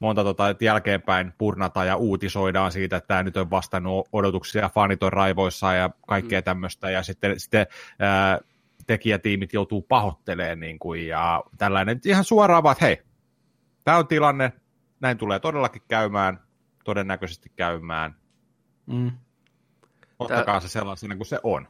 [0.00, 5.02] monta tota, että jälkeenpäin purnata ja uutisoidaan siitä, että tämä nyt on vastannut odotuksia, fanit
[5.02, 6.44] on raivoissa ja kaikkea mm.
[6.44, 7.66] tämmöistä, ja sitten, sitten
[7.98, 8.38] ää,
[8.86, 13.02] tekijätiimit joutuu pahoittelemaan niin kuin, ja tällainen ihan suoraan vaan, että hei,
[13.84, 14.52] tämä on tilanne,
[15.04, 16.40] näin tulee todellakin käymään,
[16.84, 18.16] todennäköisesti käymään.
[18.86, 19.10] Mm.
[20.18, 20.60] Ottakaa Tää...
[20.60, 21.68] se sellaisena kuin se on.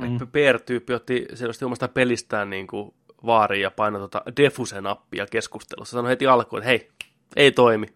[0.00, 0.18] Mm.
[0.32, 2.94] PR-tyyppi otti selvästi omasta pelistään niin kuin
[3.26, 5.96] vaariin ja painoi tuota Defuse-nappia keskustelussa.
[5.96, 6.90] Sanoi heti alkuun, että hei,
[7.36, 7.86] ei toimi,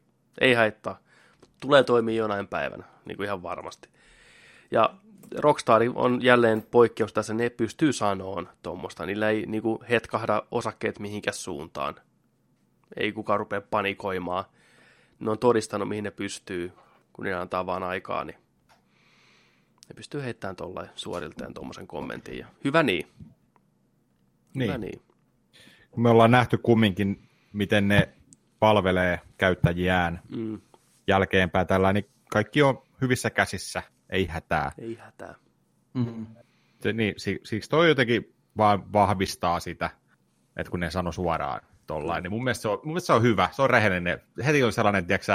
[0.40, 0.98] ei haittaa.
[1.60, 3.88] Tulee toimia jonain päivänä, niin kuin ihan varmasti.
[4.70, 4.94] Ja
[5.36, 9.06] Rockstar on jälleen poikkeus tässä, ne pystyy sanoon tuommoista.
[9.06, 11.94] Niillä ei niin kuin hetkahda osakkeet mihinkään suuntaan.
[12.96, 14.44] Ei kukaan rupea panikoimaan.
[15.20, 16.72] Ne on todistanut, mihin ne pystyy,
[17.12, 18.38] kun ne antaa vaan aikaa, niin
[19.88, 22.38] ne pystyy heittämään tuolla suorilteen tuommoisen kommentin.
[22.38, 23.06] Ja hyvä niin.
[24.54, 24.80] Hyvä niin.
[24.80, 25.02] niin.
[25.96, 28.08] Me ollaan nähty kumminkin, miten ne
[28.58, 30.60] palvelee käyttäjiään mm.
[31.06, 34.72] jälkeenpäin tällä, niin kaikki on hyvissä käsissä, ei hätää.
[34.78, 35.34] Ei hätää.
[35.94, 36.26] Mm.
[36.80, 37.14] Se, niin,
[37.44, 39.90] siksi toi jotenkin vaan vahvistaa sitä,
[40.56, 43.22] että kun ne sano suoraan tollain, niin mun mielestä, se on, mun mielestä se on
[43.22, 44.20] hyvä, se on rehellinen.
[44.46, 45.32] Heti on sellainen, tiedätkö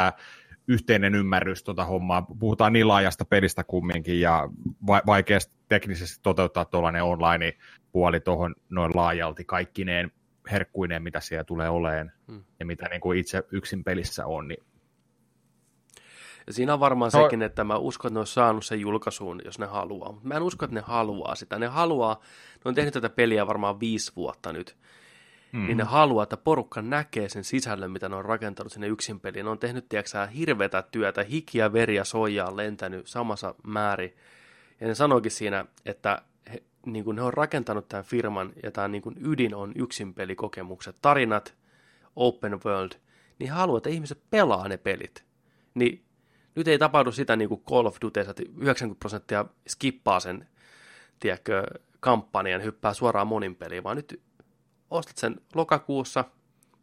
[0.67, 2.21] yhteinen ymmärrys tuota hommaa.
[2.39, 4.49] Puhutaan niin laajasta pelistä kumminkin ja
[4.87, 10.11] va- vaikeasti teknisesti toteuttaa tuollainen online-puoli tuohon noin laajalti kaikkineen
[10.51, 12.43] herkkuineen, mitä siellä tulee oleen hmm.
[12.59, 14.47] ja mitä niin kuin itse yksin pelissä on.
[14.47, 14.63] Niin...
[16.47, 17.23] Ja siinä on varmaan no.
[17.23, 20.11] sekin, että mä uskon, että ne on saanut sen julkaisuun, jos ne haluaa.
[20.11, 21.59] Mutta mä en usko, että ne haluaa sitä.
[21.59, 22.19] Ne haluaa,
[22.55, 24.77] ne on tehnyt tätä peliä varmaan viisi vuotta nyt
[25.53, 25.67] mm.
[25.67, 29.45] niin ne haluaa, että porukka näkee sen sisällön, mitä ne on rakentanut sinne yksin peliin.
[29.45, 34.13] Ne on tehnyt, tiedätkö hirveätä työtä, hikiä, veriä, soijaa lentänyt samassa määrin.
[34.81, 36.21] Ja ne sanoikin siinä, että
[36.53, 40.13] he, niin kuin ne on rakentanut tämän firman ja tämä niin kuin ydin on yksin
[40.13, 41.55] pelikokemukset, tarinat,
[42.15, 42.91] open world,
[43.39, 45.23] niin haluaa, että ihmiset pelaa ne pelit.
[45.73, 46.03] Niin
[46.55, 50.47] nyt ei tapahdu sitä niin kuin Call of Duty, että 90 prosenttia skippaa sen,
[51.19, 51.63] tiedätkö,
[51.99, 54.21] kampanjan ja hyppää suoraan monin peliin, vaan nyt
[54.93, 56.23] ostat sen lokakuussa,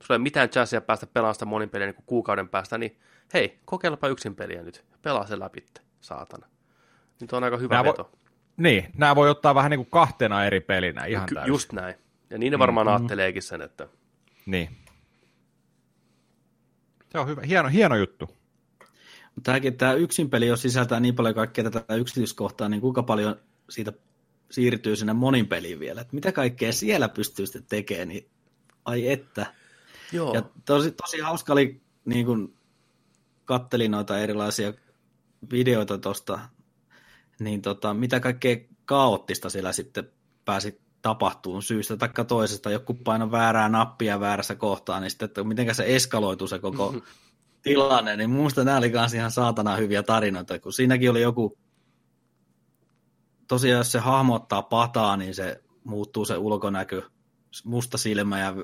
[0.03, 2.99] sulla ei mitään chanssia päästä pelaamaan sitä monin peliä niin kuukauden päästä, niin
[3.35, 5.67] hei, kokeilepa yksin peliä nyt, pelaa se läpi,
[6.01, 6.47] saatana.
[7.21, 8.03] Nyt on aika hyvä Nää veto.
[8.03, 8.21] Voi,
[8.57, 11.49] niin, nämä voi ottaa vähän niin kuin kahtena eri pelinä ihan Ky- täysin.
[11.49, 11.95] just näin.
[12.31, 12.91] Ja niin ne varmaan Mm.
[12.91, 12.97] mm.
[12.97, 13.89] ajatteleekin sen, että
[14.47, 14.69] Niin.
[17.13, 18.27] Se on hyvä, hieno, hieno juttu.
[19.35, 23.37] Mutta tämäkin tämä yksin peli, jos sisältää niin paljon kaikkea tätä yksityiskohtaa, niin kuinka paljon
[23.71, 23.93] siitä
[24.51, 26.01] siirtyy sinne monin peliin vielä.
[26.01, 28.31] Että mitä kaikkea siellä pystyy sitten tekemään, niin
[28.85, 29.55] ai että.
[30.13, 32.55] joo, Ja tosi, tosi hauska oli, niin kun
[33.45, 34.73] kattelin noita erilaisia
[35.51, 36.39] videoita tuosta,
[37.41, 40.11] niin tota, mitä kaikkea kaoottista siellä sitten
[40.45, 42.71] pääsi tapahtuun syystä tai toisesta.
[42.71, 46.95] Joku paino väärää nappia väärässä kohtaa, niin sitten, että miten se eskaloituu se koko
[47.63, 51.59] tilanne, niin minusta nämä oli ihan saatana hyviä tarinoita, kun siinäkin oli joku,
[53.51, 57.03] tosiaan jos se hahmottaa pataa, niin se muuttuu se ulkonäkö,
[57.65, 58.55] musta silmä ja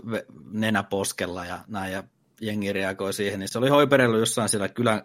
[0.51, 2.05] nenä poskella ja näin, ja
[2.41, 5.03] jengi reagoi siihen, niin se oli hoiperellut jossain siellä kylän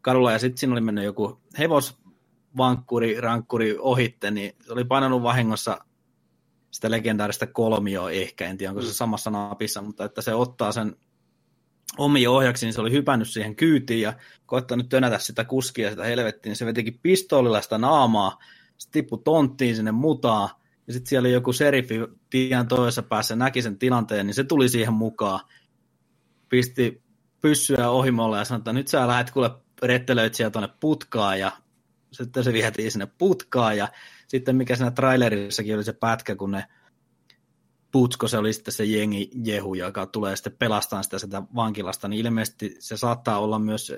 [0.00, 5.78] kadulla, ja sitten siinä oli mennyt joku hevosvankkuri, rankkuri ohitte, niin se oli painanut vahingossa
[6.70, 10.96] sitä legendaarista kolmioa ehkä, en tiedä onko se samassa napissa, mutta että se ottaa sen
[11.98, 14.12] omiin ohjaksi, niin se oli hypännyt siihen kyytiin ja
[14.46, 18.38] koittanut tönätä sitä kuskia sitä helvettiin, niin se vetikin pistoolilla sitä naamaa,
[18.82, 21.94] se tippui tonttiin sinne mutaa, ja sitten siellä oli joku serifi
[22.30, 25.40] tien toisessa päässä, näki sen tilanteen, niin se tuli siihen mukaan,
[26.48, 27.02] pisti
[27.40, 29.50] pyssyä ohimolle ja sanoi, että nyt sä lähdet kuule
[29.82, 31.52] rettelöit sieltä tuonne putkaan, ja
[32.12, 33.88] sitten se vietiin sinne putkaan, ja
[34.28, 36.64] sitten mikä siinä trailerissakin oli se pätkä, kun ne
[37.92, 42.26] Putsko, se oli sitten se jengi Jehu, joka tulee sitten pelastamaan sitä, sitä vankilasta, niin
[42.26, 43.92] ilmeisesti se saattaa olla myös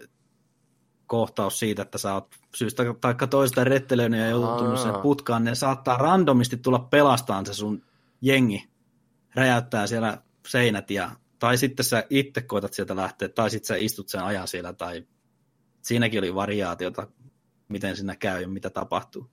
[1.06, 5.02] kohtaus siitä, että sä oot syystä tai toista rettelöinyt ja joutunut sen Aa.
[5.02, 7.82] putkaan, ne saattaa randomisti tulla pelastamaan se sun
[8.20, 8.68] jengi,
[9.34, 14.08] räjäyttää siellä seinät ja tai sitten sä itse koetat sieltä lähteä, tai sitten sä istut
[14.08, 15.06] sen ajan siellä, tai
[15.82, 17.06] siinäkin oli variaatiota,
[17.68, 19.30] miten siinä käy ja mitä tapahtuu.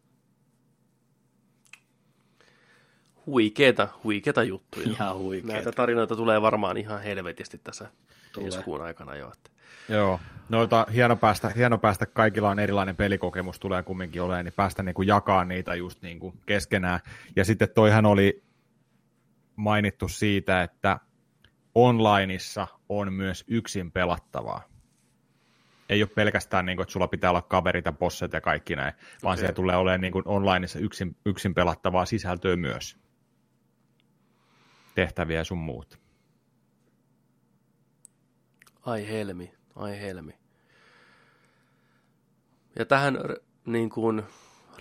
[3.26, 4.88] huikeeta, huikeeta juttuja.
[4.90, 5.54] Ihan huikeeta.
[5.54, 7.90] Näitä tarinoita tulee varmaan ihan helvetisti tässä
[8.34, 8.46] Tulee.
[8.46, 9.32] ensi kuun aikana jo.
[9.34, 9.52] Että.
[9.90, 10.20] Joo,
[10.50, 14.96] noita hieno päästä, hieno päästä, kaikilla on erilainen pelikokemus, tulee kumminkin olemaan, niin päästä niin
[14.96, 17.00] kuin jakaa niitä just niin kuin keskenään.
[17.36, 18.44] Ja sitten toihan oli
[19.56, 21.00] mainittu siitä, että
[21.76, 24.64] onlineissa on myös yksin pelattavaa.
[25.90, 28.94] Ei ole pelkästään, niin kuin, että sulla pitää olla kaverit ja bosset ja kaikki näin,
[29.24, 29.40] vaan Okei.
[29.40, 32.98] siellä tulee olemaan niin kuin onlineissa yksin, yksin pelattavaa sisältöä myös.
[34.96, 36.00] Tehtäviä ja sun muut.
[38.86, 40.34] Ai helmi, ai helmi.
[42.80, 43.18] Ja tähän
[43.66, 44.24] niin kuin,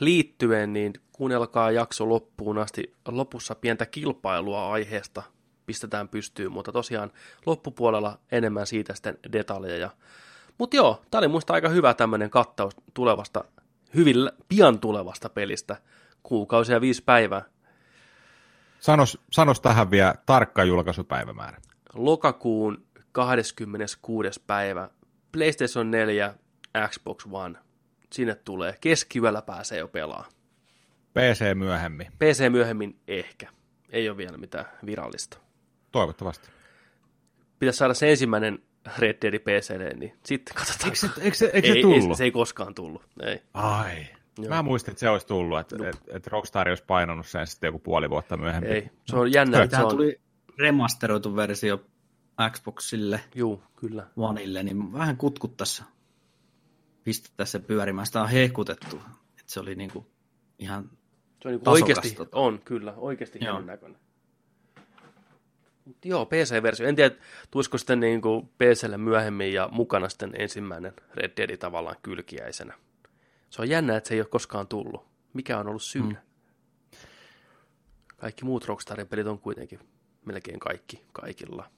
[0.00, 2.94] liittyen, niin kuunnelkaa jakso loppuun asti.
[3.08, 5.22] Lopussa pientä kilpailua aiheesta
[5.66, 7.12] pistetään pystyyn, mutta tosiaan
[7.46, 9.90] loppupuolella enemmän siitä sitten detaljeja.
[10.58, 13.44] Mutta joo, tämä oli muista aika hyvä tämmöinen kattaus tulevasta,
[13.94, 14.16] hyvin
[14.48, 15.76] pian tulevasta pelistä.
[16.22, 17.42] Kuukausia viisi päivää.
[18.80, 21.58] Sanos, sanos tähän vielä tarkka julkaisupäivämäärä.
[21.94, 24.40] lokakuun 26.
[24.46, 24.90] päivä
[25.32, 26.34] PlayStation 4,
[26.88, 27.58] Xbox One.
[28.12, 28.74] Sinne tulee.
[28.80, 30.28] Keskiyöllä pääsee jo pelaa.
[31.14, 33.48] PC myöhemmin, PC myöhemmin ehkä.
[33.90, 35.38] Ei ole vielä mitään virallista.
[35.92, 36.48] toivottavasti.
[37.58, 38.58] Pitäisi saada se ensimmäinen
[38.98, 40.88] Red Dead PClle, niin sitten katsotaan.
[40.88, 42.10] Eikö se, eikö se, eikö se ei, tullut?
[42.10, 43.02] Ei, se ei koskaan tullut.
[43.22, 43.42] Ei.
[43.54, 44.06] Ai.
[44.38, 44.48] Joo.
[44.48, 47.78] Mä muistin, että se olisi tullut, että et, et Rockstar olisi painanut sen sitten joku
[47.78, 48.72] puoli vuotta myöhemmin.
[48.72, 48.90] ei.
[49.06, 49.96] Se on jännä, että se Tähän on...
[49.96, 50.20] tuli
[50.58, 51.84] remasteroitu versio
[52.50, 54.06] Xboxille, Juu, kyllä.
[54.16, 55.82] Oneille, niin vähän kutkuttaisi
[57.04, 58.06] pistää se pyörimään.
[58.06, 58.96] Sitä on hehkutettu,
[59.30, 60.06] että se oli niinku
[60.58, 60.90] ihan
[61.42, 62.36] Se on niin Tasokas oikeasti, tota.
[62.36, 64.00] on kyllä, oikeasti hienon näköinen.
[65.84, 66.88] Mut joo, PC-versio.
[66.88, 67.14] En tiedä,
[67.50, 72.74] tulisiko sitten niin kuin PClle myöhemmin ja mukana sitten ensimmäinen Red Dead tavallaan kylkiäisenä.
[73.50, 75.06] Se on jännä, että se ei ole koskaan tullut.
[75.32, 76.20] Mikä on ollut syynä?
[76.20, 76.96] Mm.
[78.16, 79.80] Kaikki muut Rockstarin pelit on kuitenkin
[80.24, 81.70] melkein kaikki kaikilla.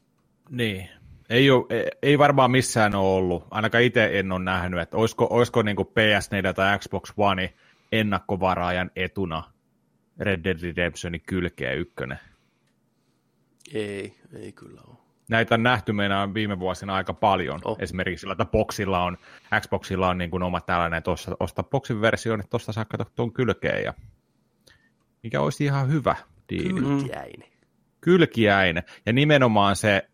[0.51, 0.88] Niin.
[1.28, 5.26] Ei, ole, ei, ei varmaan missään ole ollut, ainakaan itse en ole nähnyt, että olisiko,
[5.30, 7.55] olisiko niin PS4 tai Xbox One
[7.93, 9.53] ennakkovaraajan etuna
[10.18, 12.18] Red Dead Redemptionin kylkeä ykkönen.
[13.74, 14.97] Ei, ei kyllä ole.
[15.30, 17.61] näitä on nähty meidän viime vuosina aika paljon.
[17.64, 17.76] Oh.
[17.80, 19.18] Esimerkiksi sillä, että Boxilla on,
[19.61, 23.12] Xboxilla on niin kuin oma tällainen, että osta, osta Boxin versio, niin tuosta saa katsoa
[23.16, 23.84] tuon kylkeen.
[23.84, 23.95] Ja
[25.22, 26.16] mikä olisi ihan hyvä
[26.49, 26.80] diili.
[26.80, 27.49] Kylkiäinen.
[28.01, 28.82] Kylkiäinen.
[29.07, 30.09] Ja nimenomaan se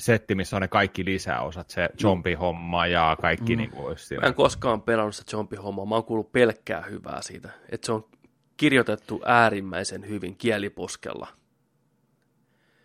[0.00, 3.58] setti, missä on ne kaikki lisäosat, se zombi-homma ja kaikki mm.
[3.58, 5.86] niin kuin olisi Mä en koskaan pelannut sitä zombie-hommaa.
[5.86, 7.50] Mä oon kuullut pelkkää hyvää siitä.
[7.68, 8.08] Että se on
[8.56, 11.28] kirjoitettu äärimmäisen hyvin kieliposkella.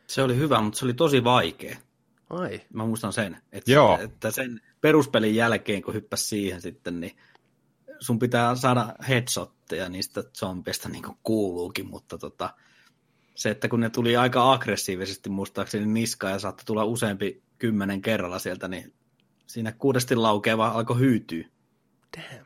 [0.07, 1.77] Se oli hyvä, mutta se oli tosi vaikea.
[2.29, 2.61] Ai.
[2.73, 3.99] Mä muistan sen, että, Joo.
[4.01, 7.17] että sen peruspelin jälkeen, kun hyppäs siihen sitten, niin
[7.99, 12.49] sun pitää saada headshotteja niistä zombeista niin kuin kuuluukin, mutta tota,
[13.35, 18.39] se, että kun ne tuli aika aggressiivisesti muistaakseni niskaan ja saattoi tulla useampi kymmenen kerralla
[18.39, 18.93] sieltä, niin
[19.47, 21.45] siinä kuudesti laukeava alkoi hyytyä.
[22.17, 22.45] Damn.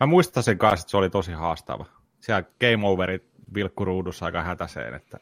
[0.00, 1.86] Mä muistan sen kanssa, että se oli tosi haastava.
[2.20, 5.18] Siellä game overit vilkkuruudussa aika hätäseen, että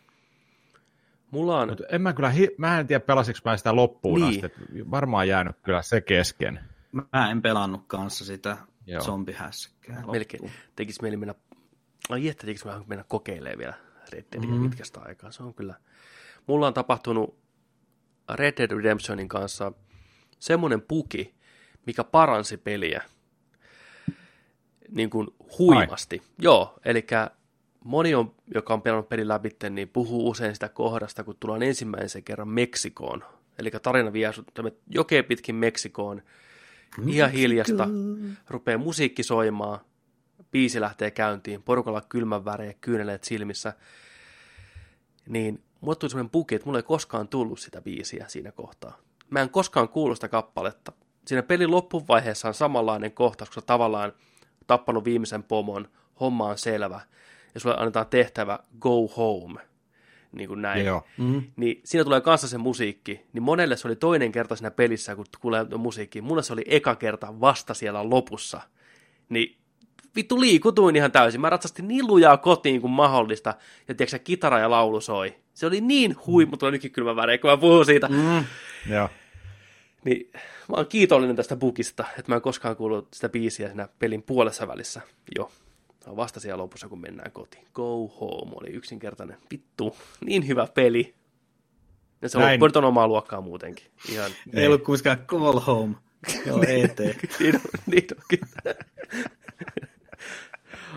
[1.31, 1.69] Mulla on...
[1.69, 4.45] Mut en mä kyllä, hi- mä en tiedä pelasiko mä sitä loppuun Niin.
[4.45, 4.59] asti,
[4.91, 6.61] varmaan jäänyt kyllä se kesken.
[7.13, 8.57] Mä en pelannut kanssa sitä
[8.87, 9.03] Joo.
[9.03, 10.03] zombihässäkkää.
[10.13, 11.35] melkein tekisi mieli mennä,
[12.09, 13.75] ai että tekisi mennä kokeilemaan vielä
[14.13, 14.71] Red Deadia mm.
[14.71, 15.31] pitkästä aikaa.
[15.31, 15.75] Se on kyllä.
[16.47, 17.39] Mulla on tapahtunut
[18.35, 19.73] Red Dead Redemptionin kanssa
[20.39, 21.35] semmoinen puki,
[21.87, 23.03] mikä paransi peliä
[24.89, 25.29] niin kuin
[25.59, 26.23] huimasti.
[26.23, 26.35] Ai.
[26.39, 27.07] Joo, eli
[27.85, 32.23] moni, on, joka on pelannut pelin läpi, niin puhuu usein sitä kohdasta, kun tullaan ensimmäisen
[32.23, 33.25] kerran Meksikoon.
[33.59, 34.53] Eli tarina vie sut
[34.91, 36.23] jokeen pitkin Meksikoon,
[37.07, 37.89] ihan hiljasta,
[38.49, 39.81] rupeaa musiikki soimaan,
[40.57, 43.73] biisi lähtee käyntiin, porukalla kylmän väreä, kyyneleet silmissä,
[45.29, 48.99] niin mulle tuli semmoinen puki, että mulla ei koskaan tullut sitä biisiä siinä kohtaa.
[49.31, 50.93] Mä en koskaan kuullut sitä kappaletta.
[51.27, 54.13] Siinä pelin loppuvaiheessa on samanlainen kohtaus, kun sä tavallaan
[54.67, 55.89] tappanut viimeisen pomon,
[56.21, 57.01] homma on selvä,
[57.55, 59.61] ja sulle annetaan tehtävä go home,
[60.33, 60.85] niin kuin näin.
[60.87, 61.07] Joo.
[61.19, 61.43] Mm.
[61.57, 63.27] Niin siinä tulee kanssa se musiikki.
[63.33, 66.21] Niin monelle se oli toinen kerta siinä pelissä, kun kuulee musiikki.
[66.21, 68.61] Mulle se oli eka kerta vasta siellä lopussa.
[69.29, 69.66] Niin
[70.17, 71.41] vittu liikutuin ihan täysin.
[71.41, 73.55] Mä ratsastin niin lujaa kotiin kuin mahdollista.
[73.89, 75.35] Ja tiedätkö, kitara ja laulu soi.
[75.55, 78.09] Se oli niin huimu, tulee nytkin kylmä väreä, kun mä puhun siitä.
[78.09, 78.45] Mm.
[78.95, 79.09] Joo.
[80.05, 80.31] Niin
[80.69, 84.69] mä oon kiitollinen tästä bukista, että mä en koskaan kuullut sitä biisiä siinä pelin puolessa
[84.69, 85.01] välissä.
[85.37, 85.51] Joo.
[86.05, 87.67] Se on vasta siellä lopussa, kun mennään kotiin.
[87.75, 89.37] Go home oli yksinkertainen.
[89.51, 91.15] Vittu, niin hyvä peli.
[92.23, 92.77] Ja se on, Näin.
[92.77, 93.87] on omaa luokkaa muutenkin.
[94.13, 95.95] Ihan, Ei ollut kuitenkaan call home.
[96.47, 96.99] Joo, E ET.
[97.41, 98.75] niin on, niin on kyllä.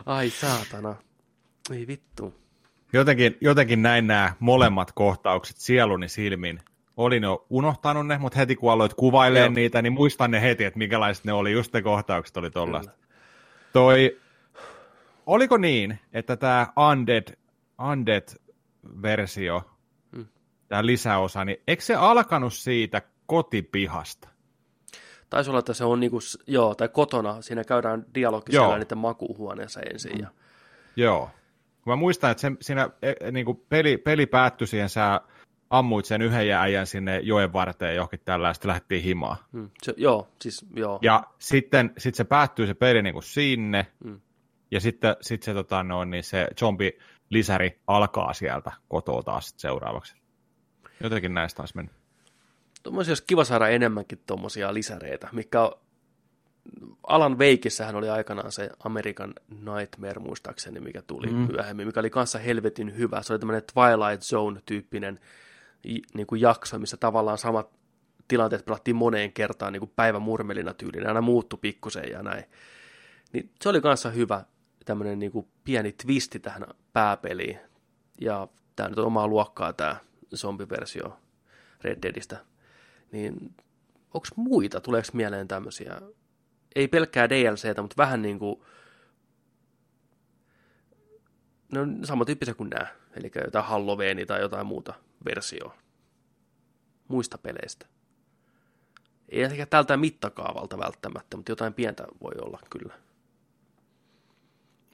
[0.06, 0.96] Ai saatana.
[1.72, 2.34] Ei vittu.
[2.94, 6.60] Jotenkin, jotenkin näin nämä molemmat kohtaukset sieluni silmin.
[6.98, 10.78] Olin jo unohtanut ne, mutta heti kun aloit kuvailemaan niitä, niin muistan ne heti, että
[10.78, 11.52] minkälaiset ne oli.
[11.52, 12.92] Just ne kohtaukset oli tollaista.
[13.74, 14.20] Toi,
[15.26, 17.38] oliko niin, että tämä Undead,
[17.92, 19.62] Undead-versio,
[20.12, 20.26] Mm.
[20.68, 24.30] tämä lisäosa, niin eikö se alkanut siitä kotipihasta?
[25.30, 28.64] Taisi olla, että se on niinku, s- joo, tai kotona, siinä käydään dialogi Joo.
[28.66, 30.20] siellä niiden makuuhuoneessa ensin.
[30.20, 30.28] Ja,
[30.96, 31.30] Joo.
[31.86, 35.22] Mä muistan, että sen, siinä e, e, niin kuin peli, peli päättyi siihen, sä
[35.70, 39.38] ammuit sen yhden äijän sinne joen varteen johonkin tällä, ja sitten lähdettiin himaan.
[39.52, 41.00] mm, se, joo, siis joo.
[41.02, 44.20] Ja sitten sit se päättyy se peli niin kuin sinne, Mm.
[44.72, 50.16] ja sitten sit se, tota, no, niin se zombi-lisäri alkaa sieltä kotoa taas seuraavaksi.
[51.04, 51.96] Jotenkin näistä taas mennyt.
[52.84, 55.72] Tuommoisia olisi kiva saada enemmänkin tuommoisia lisäreitä, mikä on,
[57.08, 61.48] Alan Veikissähän oli aikanaan se American Nightmare muistaakseni, mikä tuli mm.
[61.52, 63.24] myöhemmin, mikä oli kanssa helvetin hyvä.
[63.24, 65.20] Se oli tämmöinen Twilight Zone-tyyppinen
[66.14, 67.70] niin kuin jakso, missä tavallaan samat
[68.28, 72.44] tilanteet pelattiin moneen kertaan niin kuin päivän murmelina tyyliin, aina muuttu pikkusen ja näin.
[73.34, 74.44] Niin se oli kanssa hyvä
[74.86, 77.60] tämmöinen niin kuin pieni twisti tähän pääpeliin.
[78.22, 79.96] Ja tämä nyt on omaa luokkaa tämä
[80.36, 81.18] zombiversio
[81.84, 82.38] Red Deadistä.
[83.12, 83.56] Niin
[84.14, 86.02] onko muita, tuleeko mieleen tämmöisiä,
[86.76, 88.62] ei pelkkää DLCtä, mutta vähän niin kuin,
[91.72, 94.94] ne on samantyyppisiä kuin nämä, eli jotain Halloweeni tai jotain muuta
[95.26, 95.78] versioa
[97.10, 97.86] muista peleistä.
[99.30, 102.94] Ei ehkä tältä mittakaavalta välttämättä, mutta jotain pientä voi olla kyllä.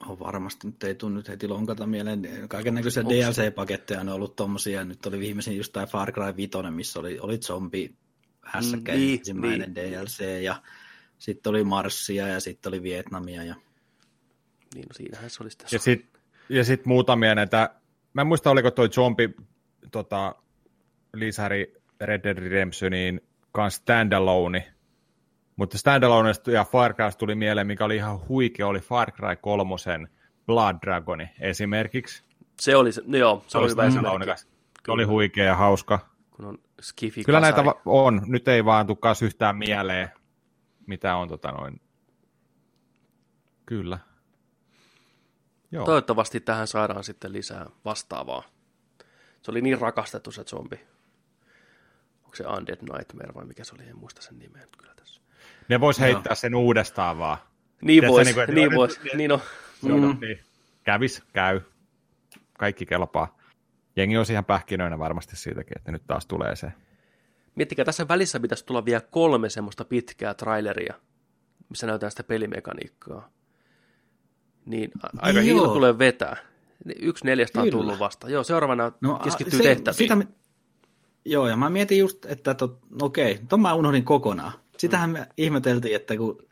[0.06, 2.22] On varmasti, nyt ei tule nyt heti lonkata mieleen.
[2.48, 4.84] Kaiken näköisiä Onks- DLC-paketteja on ollut tommosia.
[4.84, 7.94] Nyt oli viimeisin just tämä Far Cry 5, missä oli, oli zombi
[8.46, 10.62] hässäkkä Mm, niin, ensimmäinen DLC ja
[11.18, 13.44] sitten oli Marssia ja sitten oli Vietnamia.
[13.44, 13.54] Ja...
[14.74, 15.68] Niin no siinähän se oli sitten.
[15.72, 17.70] Ja sitten ja sit muutamia näitä,
[18.12, 19.34] mä en muista oliko toi zombi
[19.92, 20.34] tota,
[21.14, 23.20] lisäri Red Dead Redemptioniin
[23.52, 24.72] kanssa standalone,
[25.56, 29.74] mutta standaloneista ja Far Crysta tuli mieleen, mikä oli ihan huikea, oli Far Cry 3
[30.46, 32.22] Blood Dragoni esimerkiksi.
[32.60, 34.42] Se oli se, no joo, se oli hyvä esimerkki.
[34.86, 36.15] Se oli huikea ja hauska.
[36.36, 38.22] Kun on skifi Kyllä näitä on.
[38.26, 40.08] Nyt ei vaan tukkaas yhtään mieleen,
[40.86, 41.80] mitä on tota noin.
[43.66, 43.98] Kyllä.
[45.72, 45.84] Joo.
[45.84, 48.42] Toivottavasti tähän saadaan sitten lisää vastaavaa.
[49.42, 50.80] Se oli niin rakastettu se zombi.
[52.24, 55.20] Onko se Undead Nightmare vai mikä se oli, en muista sen nimeä kyllä tässä.
[55.68, 56.34] Ne vois heittää no.
[56.34, 57.38] sen uudestaan vaan.
[57.80, 59.40] Niin vois, niin, niin vois, niin on.
[59.82, 60.18] Mm.
[60.20, 60.40] Niin.
[60.84, 61.60] Kävis, käy.
[62.58, 63.38] Kaikki kelpaa.
[63.96, 66.72] Jengi on ihan pähkinöinä varmasti siitäkin, että nyt taas tulee se.
[67.54, 70.94] Miettikää, tässä välissä pitäisi tulla vielä kolme semmoista pitkää traileria,
[71.68, 73.30] missä näytetään sitä pelimekaniikkaa.
[74.66, 76.36] Niin aika hiilo tulee vetää.
[76.98, 78.30] Yksi neljästä on tullut vasta.
[78.30, 79.96] Joo, seuraavana no, keskittyy se, tehtäviin.
[79.96, 80.16] Sitä,
[81.24, 84.52] joo, ja mä mietin just, että to, no okei, ton mä unohdin kokonaan.
[84.78, 86.46] Sitähän me ihmeteltiin, että kun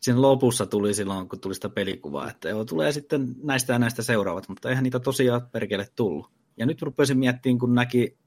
[0.00, 4.02] siinä lopussa tuli silloin, kun tuli sitä pelikuvaa, että joo, tulee sitten näistä ja näistä
[4.02, 6.30] seuraavat, mutta eihän niitä tosiaan perkele tullut.
[6.56, 8.18] Ja nyt rupesin miettimään, kun näki,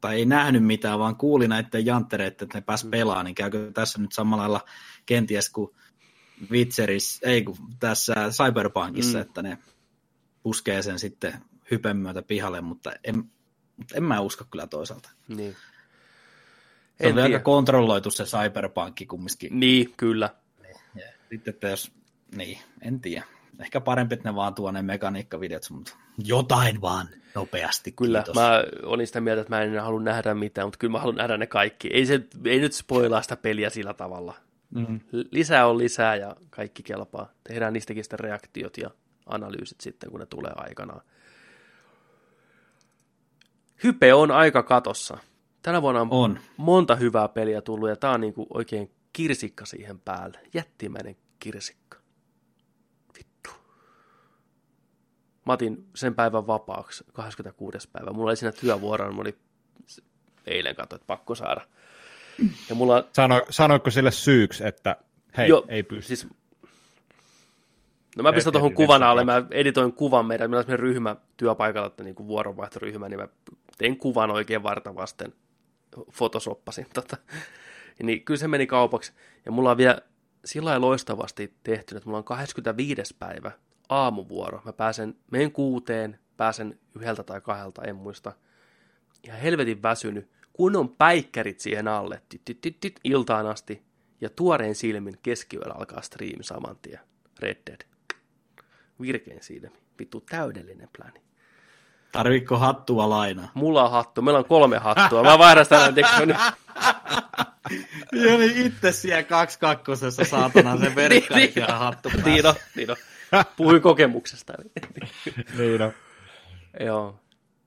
[0.00, 2.90] tai ei nähnyt mitään, vaan kuuli näiden janttereiden, että ne pääs mm.
[2.90, 4.60] pelaamaan, niin käykö tässä nyt samalla lailla
[5.06, 5.70] kenties kuin
[6.50, 9.22] Witcheris, ei kun tässä Cyberpunkissa, mm.
[9.22, 9.58] että ne
[10.42, 11.34] puskee sen sitten
[11.70, 13.30] hypen myötä pihalle, mutta en,
[13.76, 15.10] mutta en mä usko kyllä toisaalta.
[15.28, 15.56] Niin.
[17.00, 19.60] Se on aika kontrolloitu se Cyberpunkki kumminkin.
[19.60, 20.41] Niin, kyllä.
[21.32, 21.92] Sitten, että jos,
[22.36, 23.24] niin, en tiedä.
[23.60, 27.92] Ehkä parempi, että ne vaan tuo ne mekaniikkavideot, mutta jotain vaan nopeasti.
[27.92, 28.34] Kyllä, kiitos.
[28.34, 31.36] mä olin sitä mieltä, että mä en halua nähdä mitään, mutta kyllä mä haluan nähdä
[31.36, 31.88] ne kaikki.
[31.92, 34.34] Ei, se, ei nyt spoilaa sitä peliä sillä tavalla.
[34.70, 35.00] Mm.
[35.12, 37.32] Lisää on lisää ja kaikki kelpaa.
[37.44, 38.90] Tehdään niistäkin sitten reaktiot ja
[39.26, 41.02] analyysit sitten, kun ne tulee aikanaan.
[43.84, 45.18] Hype on aika katossa.
[45.62, 46.38] Tänä vuonna on, on.
[46.56, 50.38] monta hyvää peliä tullut ja tämä on niin kuin oikein kirsikka siihen päälle.
[50.54, 51.98] Jättimäinen kirsikka.
[53.18, 53.50] Vittu.
[55.46, 57.88] Mä otin sen päivän vapaaksi, 26.
[57.92, 58.10] päivä.
[58.12, 59.38] Mulla oli siinä työvuoro, niin oli
[60.46, 61.60] eilen katsoin, että pakko saada.
[62.68, 63.08] Ja mulla...
[63.12, 64.96] Sano, sanoitko sille syyksi, että
[65.36, 66.16] hei, jo, ei pysty?
[66.16, 66.28] Siis
[68.16, 72.04] No mä pistän tuohon kuvan alle, mä editoin kuvan meidän, meillä on ryhmä työpaikalla, että
[72.04, 73.28] niin kuin vuoronvaihtoryhmä, niin mä
[73.78, 75.34] tein kuvan oikein varta vasten,
[76.16, 77.16] photosoppasin tota.
[78.02, 79.12] Niin kyllä se meni kaupaksi.
[79.46, 79.98] Ja mulla on vielä
[80.44, 83.16] sillä loistavasti tehty, että mulla on 25.
[83.18, 83.52] päivä
[83.88, 84.62] aamuvuoro.
[84.64, 88.32] Mä pääsen, menen kuuteen, pääsen yhdeltä tai kahdelta, en muista.
[89.24, 90.30] Ihan helvetin väsynyt.
[90.52, 93.82] Kun on päikkärit siihen alle, tit, tit, tit, tit, iltaan asti.
[94.20, 97.00] Ja tuoreen silmin keskiyöllä alkaa striimi saman tien.
[97.40, 97.92] Red Dead
[99.02, 99.76] virkein silmi.
[99.98, 101.20] Vittu täydellinen pläni.
[102.12, 103.50] Tarvitko hattua lainaa?
[103.54, 104.22] Mulla on hattu.
[104.22, 105.22] Meillä on kolme hattua.
[105.22, 106.06] Mä vaihdan sitä nyt.
[108.12, 110.92] Ja niin itse siellä kaksi kakkosessa saatana se
[111.68, 112.30] hattu päässä.
[112.30, 112.96] Niin on, niin on.
[113.56, 114.52] Puhui kokemuksesta.
[115.58, 115.92] niin on.
[116.80, 117.20] Joo.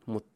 [0.06, 0.28] Mut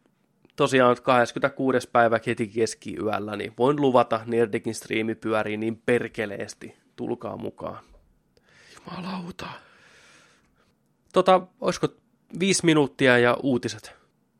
[0.55, 1.89] tosiaan 26.
[1.91, 6.76] päivä heti keskiyöllä, niin voin luvata, Nerdikin striimi pyörii niin perkeleesti.
[6.95, 7.84] Tulkaa mukaan.
[8.76, 9.47] Jumalauta.
[11.14, 11.88] Tota, olisiko
[12.39, 13.99] viisi minuuttia ja uutiset?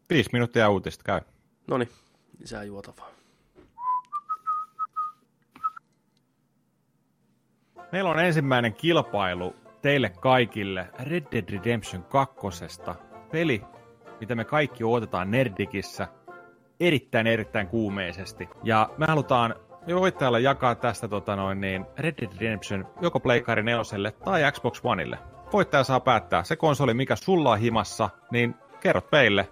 [0.10, 1.22] Viisi minuuttia ja uutiset, käy.
[1.68, 1.90] No niin,
[2.40, 3.10] lisää juotavaa.
[7.92, 12.38] Meillä on ensimmäinen kilpailu teille kaikille Red Dead Redemption 2.
[13.32, 13.62] Peli,
[14.20, 16.08] mitä me kaikki odotetaan Nerdikissä
[16.80, 18.50] erittäin erittäin kuumeisesti.
[18.64, 19.56] Ja me halutaan
[19.96, 25.18] voittajalle jakaa tästä tota noin, niin Red Dead Redemption joko Pleikari 4 tai Xbox Oneille
[25.54, 29.48] voittaja saa päättää se konsoli, mikä sulla on himassa, niin kerrot meille.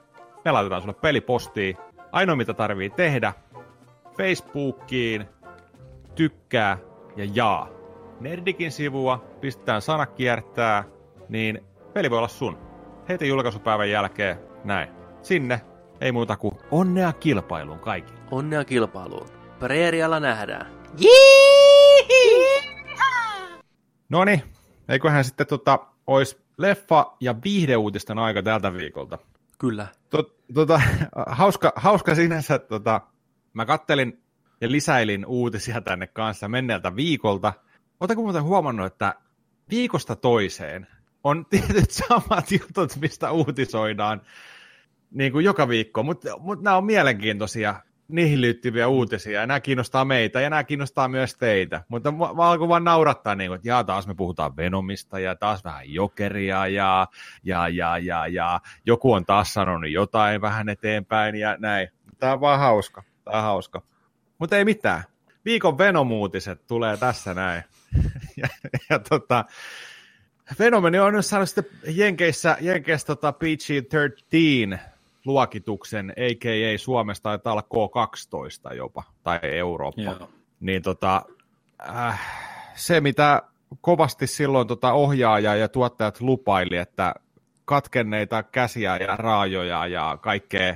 [0.47, 1.77] Me laitetaan sulle pelipostiin.
[2.11, 3.33] Ainoa mitä tarvii tehdä,
[4.17, 5.25] Facebookiin,
[6.15, 6.77] tykkää
[7.15, 7.69] ja jaa.
[8.19, 10.83] Nerdikin sivua, pistetään sana kiertää,
[11.29, 12.57] niin peli voi olla sun.
[13.09, 14.89] Heti julkaisupäivän jälkeen, näin.
[15.21, 15.61] Sinne,
[16.01, 18.19] ei muuta kuin onnea kilpailuun kaikille.
[18.31, 19.27] Onnea kilpailuun.
[19.59, 20.71] Preerialla nähdään.
[24.09, 24.43] No niin,
[24.89, 29.17] eiköhän sitten tota, olisi leffa- ja viihdeuutisten aika tältä viikolta.
[29.57, 29.87] Kyllä.
[30.09, 30.81] Tot, tota,
[31.27, 33.01] hauska, hauska sinänsä, tota,
[33.53, 34.23] mä kattelin
[34.61, 37.53] ja lisäilin uutisia tänne kanssa menneeltä viikolta.
[37.99, 39.15] Oletko muuten huomannut, että
[39.69, 40.87] viikosta toiseen
[41.23, 44.21] on tietyt samat jutut, mistä uutisoidaan
[45.11, 47.75] niin kuin joka viikko, mutta mut nämä on mielenkiintoisia
[48.07, 51.83] niihin liittyviä uutisia, ja nämä kiinnostaa meitä, ja nämä kiinnostaa myös teitä.
[51.87, 55.63] Mutta mä, mä vaan naurattaa, niin kuin, että jaa, taas me puhutaan Venomista, ja taas
[55.63, 57.07] vähän Jokeria, ja,
[57.43, 61.87] ja, ja, ja, ja joku on taas sanonut jotain vähän eteenpäin, ja näin.
[62.19, 63.81] Tämä on vaan hauska, tämä on hauska.
[64.37, 65.03] Mutta ei mitään.
[65.45, 67.63] Viikon Venomuutiset tulee tässä näin.
[68.41, 68.47] ja,
[68.89, 69.45] ja tota,
[70.55, 74.77] Fenomeni on nyt saanut sitten Jenkeissä, Jenkeissä tota PG-13
[75.27, 76.77] luokituksen, a.k.a.
[76.77, 77.63] Suomesta taitaa olla
[78.71, 80.01] K12 jopa, tai Eurooppa.
[80.01, 80.29] Joo.
[80.59, 81.21] Niin tota,
[81.89, 82.21] äh,
[82.75, 83.43] se, mitä
[83.81, 87.15] kovasti silloin tota ohjaaja ja tuottajat lupaili, että
[87.65, 90.75] katkenneita käsiä ja raajoja ja kaikkea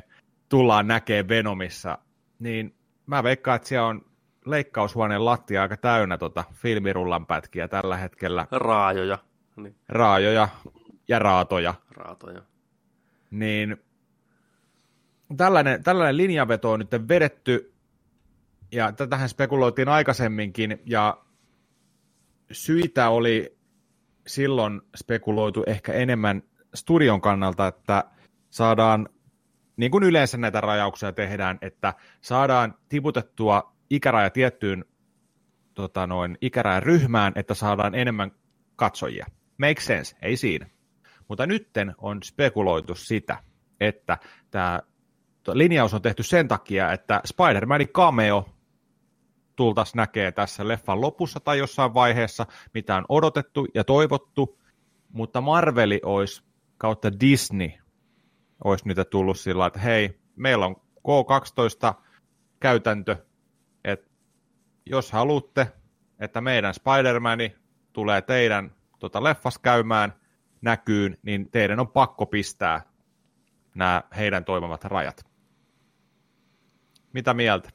[0.50, 1.98] tullaan näkee Venomissa,
[2.40, 2.76] niin
[3.06, 4.06] mä veikkaan, että siellä on
[4.46, 8.48] leikkaushuoneen lattia aika täynnä tota filmirullan pätkiä tällä hetkellä.
[8.52, 9.18] Raajoja.
[9.56, 9.76] Niin.
[9.90, 10.48] Raajoja
[11.08, 11.74] ja raatoja.
[11.92, 12.42] Raatoja.
[13.32, 13.78] Niin
[15.38, 17.74] tällainen, tällainen linjaveto on nyt vedetty,
[18.72, 21.18] ja tätähän spekuloitiin aikaisemminkin, ja
[22.52, 23.58] syitä oli
[24.28, 26.44] silloin spekuloitu ehkä enemmän
[26.76, 28.04] studion kannalta, että
[28.50, 29.10] saadaan,
[29.78, 34.86] niin kuin yleensä näitä rajauksia tehdään, että saadaan tiputettua ikäraja tiettyyn
[35.74, 38.32] tota noin, ikärajan ryhmään, että saadaan enemmän
[38.76, 39.26] katsojia.
[39.58, 40.68] Make sense, ei siinä.
[41.28, 43.38] Mutta nytten on spekuloitu sitä,
[43.80, 44.18] että
[44.52, 44.82] tämä
[45.48, 48.46] linjaus on tehty sen takia, että Spider-Manin cameo
[49.56, 54.60] tultaisiin näkee tässä leffan lopussa tai jossain vaiheessa, mitä on odotettu ja toivottu,
[55.10, 56.44] mutta Marveli olisi
[56.78, 57.70] kautta Disney
[58.64, 61.94] olisi nyt tullut sillä että hei, meillä on K12
[62.60, 63.18] käytäntö,
[63.84, 64.10] että
[64.86, 65.68] jos haluatte,
[66.20, 67.56] että meidän Spider-Mani
[67.94, 70.14] tulee teidän tota, leffas käymään
[70.62, 72.82] näkyyn, niin teidän on pakko pistää
[73.76, 75.31] nämä heidän toivomat rajat.
[77.14, 77.70] Mitä mieltä?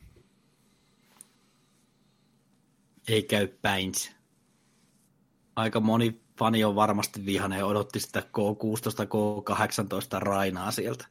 [3.08, 3.92] Ei käy päin.
[5.56, 11.06] Aika moni fani on varmasti vihainen ja odotti sitä K16, K18 rainaa sieltä.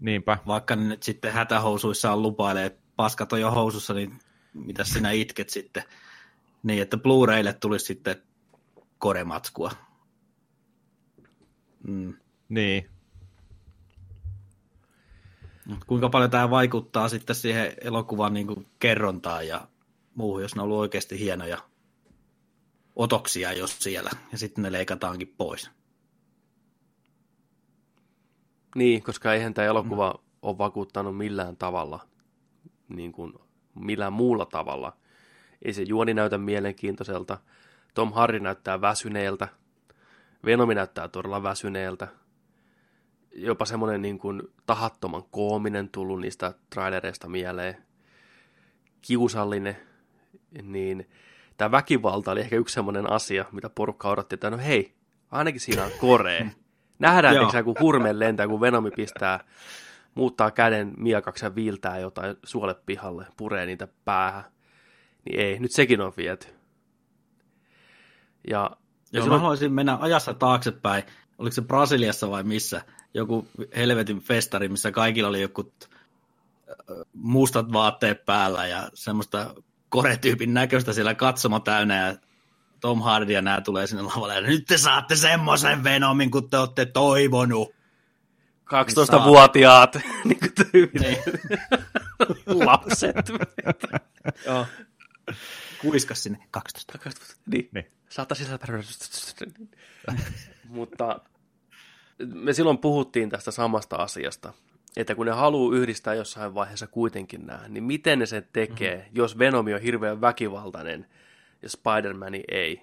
[0.00, 0.38] Niinpä.
[0.46, 4.18] Vaikka ne nyt sitten hätähousuissaan lupailee, että paskat on jo housussa, niin
[4.54, 5.82] mitä sinä itket sitten.
[6.62, 8.22] Niin, että Blu-raylle tulisi sitten
[8.98, 9.70] korematskua.
[11.88, 12.14] Mm.
[12.48, 12.90] Niin.
[15.86, 19.68] Kuinka paljon tämä vaikuttaa sitten siihen elokuvan niin kuin kerrontaan ja
[20.14, 21.58] muuhun, jos ne on ollut oikeasti hienoja
[22.96, 25.70] otoksia jos siellä, ja sitten ne leikataankin pois.
[28.74, 30.18] Niin, koska eihän tämä elokuva mm.
[30.42, 32.00] ole vakuuttanut millään tavalla,
[32.88, 33.32] niin kuin
[33.74, 34.96] millään muulla tavalla.
[35.62, 37.38] Ei se juoni näytä mielenkiintoiselta.
[37.94, 39.48] Tom Harry näyttää väsyneeltä.
[40.44, 42.08] Venomi näyttää todella väsyneeltä.
[43.34, 47.76] Jopa semmoinen niin kuin tahattoman koominen tullut niistä trailereista mieleen.
[49.02, 49.76] Kiusallinen.
[50.62, 51.10] Niin
[51.56, 54.94] tämä väkivalta oli ehkä yksi semmoinen asia, mitä porukka odotti, että no hei,
[55.30, 56.50] ainakin siinä on koree.
[56.98, 59.44] Nähdään, että kun hurme lentää, kun Venomi pistää,
[60.14, 64.44] muuttaa käden miakaksi ja viiltää jotain suole pihalle, puree niitä päähän.
[65.24, 66.46] Niin ei, nyt sekin on viety.
[68.50, 68.70] Ja,
[69.12, 69.40] Joo, mä on...
[69.40, 71.02] haluaisin mennä ajassa taaksepäin.
[71.38, 72.82] Oliko se Brasiliassa vai missä?
[73.14, 75.72] Joku helvetin festari, missä kaikilla oli joku
[77.12, 79.54] mustat vaatteet päällä ja semmoista
[79.88, 82.16] koretyypin näköistä siellä katsoma täynnä ja
[82.80, 86.58] Tom Hardy ja nämä tulee sinne lavalle ja nyt te saatte semmoisen Venomin, kun te
[86.58, 87.74] olette toivonut.
[88.74, 90.38] 12-vuotiaat niin
[91.00, 91.18] niin.
[92.66, 93.16] lapset.
[94.46, 94.66] Joo.
[95.80, 96.98] Kuiskas sinne 12.
[96.98, 97.36] 12.
[97.46, 97.68] Niin.
[97.74, 97.86] niin.
[98.08, 98.66] Saattaa sisältä.
[100.68, 101.20] Mutta
[102.26, 104.52] me silloin puhuttiin tästä samasta asiasta,
[104.96, 109.10] että kun ne haluaa yhdistää jossain vaiheessa kuitenkin nämä, niin miten ne sen tekee, mm-hmm.
[109.12, 111.06] jos Venomi on hirveän väkivaltainen
[111.62, 112.82] ja Spider-Man ei.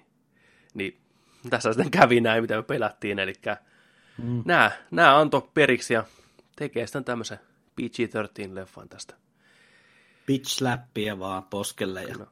[0.74, 1.00] Niin
[1.50, 3.32] tässä sitten kävi näin, mitä me pelättiin, eli
[4.22, 4.42] mm.
[4.44, 6.04] nämä, nämä antoi periksi ja
[6.56, 7.38] tekee sitten tämmöisen
[7.80, 9.14] PG-13-leffan tästä.
[10.26, 12.26] Bitch slappia vaan poskelle ja no.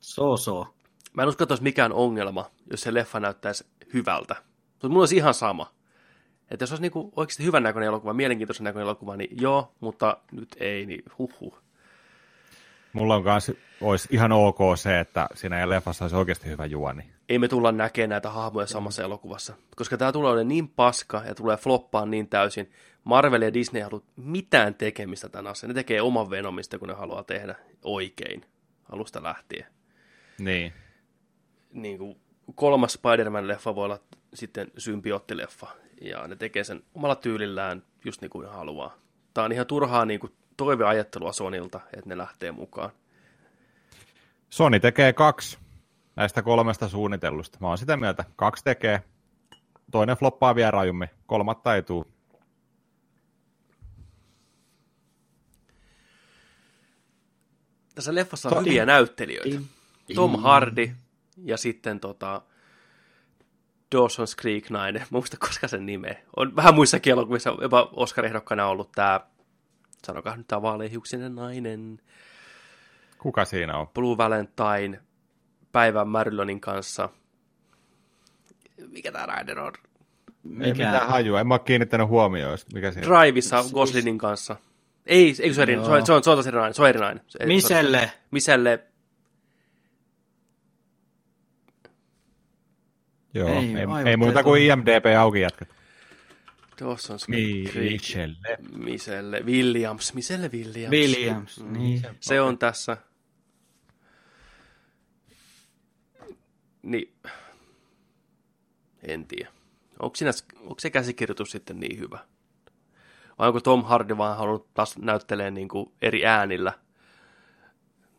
[0.00, 0.74] so so.
[1.12, 4.36] Mä en usko, että olisi mikään ongelma, jos se leffa näyttäisi hyvältä.
[4.72, 5.74] Mutta mulla olisi ihan sama.
[6.50, 10.48] Että jos olisi niinku oikeasti hyvän näköinen elokuva, mielenkiintoisen näköinen elokuva, niin joo, mutta nyt
[10.60, 11.58] ei, niin huhhuh.
[12.92, 17.02] Mulla on myös, olisi ihan ok se, että siinä leffassa olisi oikeasti hyvä juoni.
[17.28, 21.34] Ei me tulla näkemään näitä hahmoja samassa elokuvassa, koska tämä tulee olemaan niin paska ja
[21.34, 22.70] tulee floppaan niin täysin.
[23.04, 25.68] Marvel ja Disney haluaa mitään tekemistä tämän asian.
[25.68, 28.44] Ne tekee oman venomista, kun ne haluaa tehdä oikein
[28.92, 29.66] alusta lähtien.
[30.38, 30.72] Niin.
[31.72, 32.20] Niin kuin
[32.54, 33.98] kolmas Spider-Man-leffa voi olla
[34.34, 35.66] sitten symbioottileffa,
[36.00, 38.94] ja ne tekee sen omalla tyylillään just niin kuin ne haluaa.
[39.34, 42.90] Tämä on ihan turhaa niin kuin toiveajattelua Sonilta, että ne lähtee mukaan.
[44.50, 45.58] Sony tekee kaksi
[46.16, 47.58] näistä kolmesta suunnitellusta.
[47.60, 49.02] Mä oon sitä mieltä, kaksi tekee,
[49.90, 52.04] toinen floppaa vielä rajummin, kolmatta ei tule.
[57.94, 59.60] Tässä leffassa on hyviä näyttelijöitä.
[60.14, 60.90] Tom Hardy
[61.44, 62.42] ja sitten tota,
[63.94, 66.22] Dawson's Creek nainen, muista koska sen nime.
[66.36, 69.20] On vähän muissakin elokuvissa, jopa Oscar-ehdokkaana ollut tämä
[70.06, 70.62] sanokaa nyt tämä
[71.28, 72.00] nainen,
[73.18, 73.88] Kuka siinä on?
[73.88, 75.00] Blue Valentine,
[75.72, 77.08] päivän Marilonin kanssa.
[78.86, 79.72] Mikä tämä Rider on?
[80.60, 84.56] Ei mitään hajua, en mä ole kiinnittänyt huomioon, mikä siinä Drivissa Goslinin kanssa.
[85.06, 86.88] Ei, ei se, on eri, se, on, se, on, se on tosi nainen, se on
[86.88, 87.24] eri nainen.
[87.28, 88.12] Se- Miselle?
[88.30, 88.84] Miselle,
[93.34, 95.68] Joo, Ei, ei, ei, muuta kuin IMDB auki jätkät.
[96.80, 98.36] Dawson's Niin, Creek, Michelle.
[98.72, 100.90] Miselle, Williams, Miselle Williams.
[100.90, 102.02] Williams, niin.
[102.20, 102.96] Se on tässä.
[106.82, 107.14] Niin,
[109.02, 109.50] en tiedä.
[109.98, 112.18] Onko, siinä, onko se käsikirjoitus sitten niin hyvä?
[113.38, 116.72] Vai onko Tom Hardy vaan halunnut taas näyttelee niin kuin eri äänillä?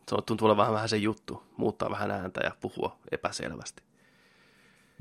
[0.08, 3.82] Se on tuntuu olevan vähän, vähän se juttu, muuttaa vähän ääntä ja puhua epäselvästi.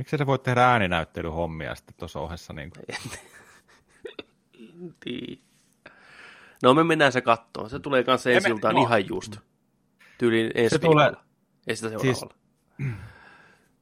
[0.02, 2.54] Miksi sä voit tehdä ääninäyttelyhommia sitten tuossa ohessa?
[2.54, 2.86] Niin kuin?
[4.60, 5.41] En tiedä.
[6.64, 7.70] No me mennään se kattoon.
[7.70, 8.84] Se tulee kanssa ensi me- iltaan joo.
[8.86, 9.36] ihan just.
[10.18, 11.14] Tyyliin ensi Se tulee-.
[11.68, 12.36] Ei sitä Siis- seuraavalla.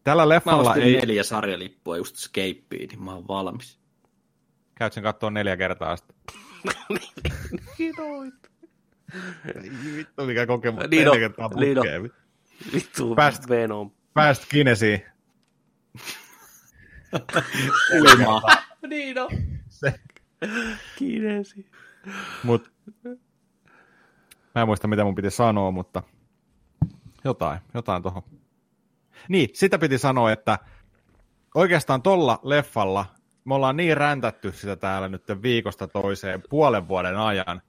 [0.04, 0.94] Tällä Mä leffalla ostin ei...
[1.00, 3.80] neljä sarjalippua just Escapeen, niin mä oon valmis.
[4.76, 6.14] Käyt sen kattoon neljä kertaa asti.
[7.80, 8.52] Hidoit.
[9.96, 10.84] Vittu mikä kokemus.
[10.92, 11.52] Neljä on, kertaa on.
[11.52, 12.12] putkeen.
[12.74, 13.92] Vittu Pääst- Venom.
[14.14, 15.02] Pääst kinesiin.
[17.92, 18.42] Kulmaa.
[18.88, 19.30] Niin on.
[19.70, 19.94] Se.
[20.98, 21.66] Kinesi.
[22.44, 22.72] Mut,
[24.56, 26.04] mä en muista, mitä mun piti sanoa, mutta
[27.24, 28.24] jotain, jotain tohon.
[29.30, 30.60] Niin, sitä piti sanoa, että
[31.56, 33.06] oikeastaan tolla leffalla
[33.50, 37.62] me ollaan niin räntätty sitä täällä nyt viikosta toiseen puolen vuoden ajan.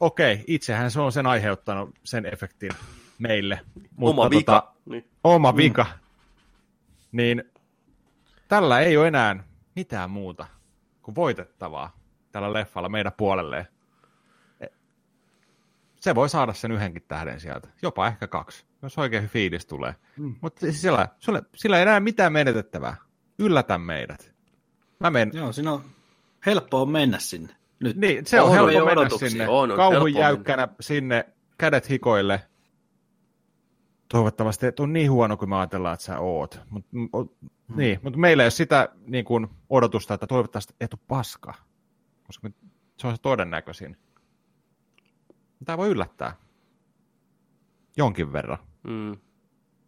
[0.00, 2.70] Okei, itsehän se on sen aiheuttanut sen efektin
[3.18, 3.60] meille.
[4.00, 4.74] Oma vika.
[4.86, 5.04] Niin.
[5.24, 5.86] oma vika.
[7.12, 7.44] Niin
[8.48, 9.44] tällä ei ole enää
[9.76, 10.46] mitään muuta
[11.02, 11.96] kuin voitettavaa
[12.32, 13.66] tällä leffalla meidän puolelleen.
[16.00, 19.94] Se voi saada sen yhdenkin tähden sieltä, jopa ehkä kaksi, jos oikein fiilis tulee.
[20.16, 20.34] Mm.
[20.40, 22.96] Mutta sillä, sillä, sillä ei enää mitään menetettävää.
[23.38, 24.34] Yllätä meidät.
[24.98, 25.84] Mä menen, Joo, siinä on
[26.46, 27.54] helppoa mennä sinne.
[27.80, 27.96] Nyt.
[27.96, 31.24] niin, se on, On, helppo mennä sinne, On, on kauhun helppo jäykkänä sinne,
[31.58, 32.42] kädet hikoille.
[34.12, 36.60] Toivottavasti et ole niin huono kuin me ajatellaan, että sä oot.
[36.70, 37.26] Mut, o,
[37.70, 37.76] Hmm.
[37.76, 41.54] Niin, mutta meillä ei ole sitä niin kuin, odotusta, että toivottavasti et ole paska.
[42.26, 42.54] Koska me,
[42.96, 43.96] se on se todennäköisin.
[45.64, 46.36] Tämä voi yllättää.
[47.96, 48.58] Jonkin verran.
[48.82, 49.16] Mm.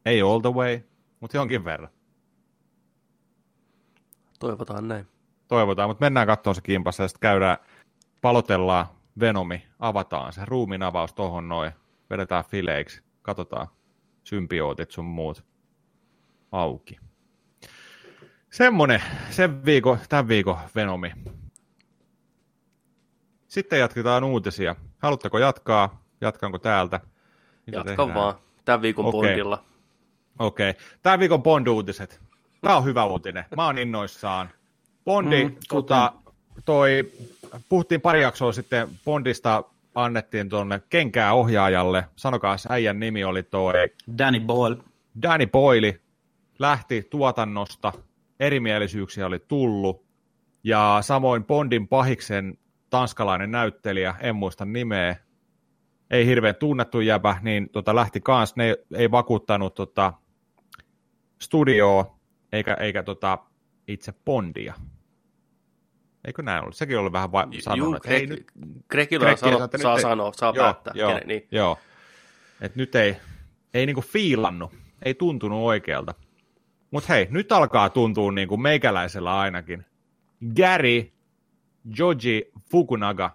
[0.07, 0.81] Ei all the way,
[1.21, 1.91] mutta jonkin verran.
[4.39, 5.07] Toivotaan näin.
[5.49, 7.59] Toivotaan, mutta mennään katsomaan se kimpassa ja sitten käydään,
[8.21, 8.87] palotellaan
[9.21, 11.73] Venomi, avataan se ruumin avaus tohon noin,
[12.11, 13.67] vedetään fileiksi, katsotaan
[14.25, 15.45] symbiootit sun muut
[16.53, 16.99] auki.
[18.51, 21.13] Semmonen, sen viikon, tämän viikon Venomi.
[23.49, 24.77] Sitten jatketaan uutisia.
[24.99, 26.03] Haluatteko jatkaa?
[26.21, 27.01] Jatkanko täältä?
[27.67, 28.15] Mitä Jatka tehdään?
[28.15, 28.35] vaan.
[28.65, 29.21] Tämän viikon Okei.
[29.21, 29.65] Bondilla.
[30.39, 30.71] Okei.
[30.71, 30.83] Okay.
[31.03, 32.21] Tämän viikon Bond-uutiset.
[32.61, 33.45] Tämä on hyvä uutinen.
[33.57, 34.51] Mä oon innoissaan.
[35.05, 36.13] Bondi, mm, tota,
[36.65, 37.13] toi,
[37.69, 39.65] puhuttiin pari jaksoa sitten, Bondista
[39.95, 42.05] annettiin tuonne kenkää ohjaajalle.
[42.17, 43.73] Sanokaa, äijän nimi oli toi
[44.19, 44.77] Danny Boyle.
[45.23, 46.01] Danny Boyle.
[46.59, 47.93] Lähti tuotannosta,
[48.41, 50.05] erimielisyyksiä oli tullut.
[50.65, 52.59] Ja samoin Bondin pahiksen
[52.91, 55.17] tanskalainen näyttelijä, en muista nimeä,
[56.11, 60.13] ei hirveän tunnettu jäbä, niin tota, lähti kans, ne ei, ei vakuuttanut tota,
[61.43, 62.19] studioa,
[62.53, 63.39] eikä, eikä tota,
[63.89, 64.75] itse Bondia.
[66.25, 66.77] Eikö näin ollut?
[66.77, 68.47] Sekin oli vähän va- sanonut, Juu, Greg, nyt,
[68.89, 70.93] Gregillä Greg sano, sanoi, että saa sanoa, saa joo, päättää.
[70.97, 71.49] Joo, Kenen, niin.
[71.51, 71.79] joo.
[72.61, 73.17] Et nyt ei,
[73.75, 74.73] ei niinku fiilannut,
[75.05, 76.15] ei tuntunut oikealta.
[76.91, 79.85] Mutta hei, nyt alkaa tuntua niinku meikäläisellä ainakin.
[80.57, 81.13] Gary
[81.97, 83.35] Joji Fukunaga,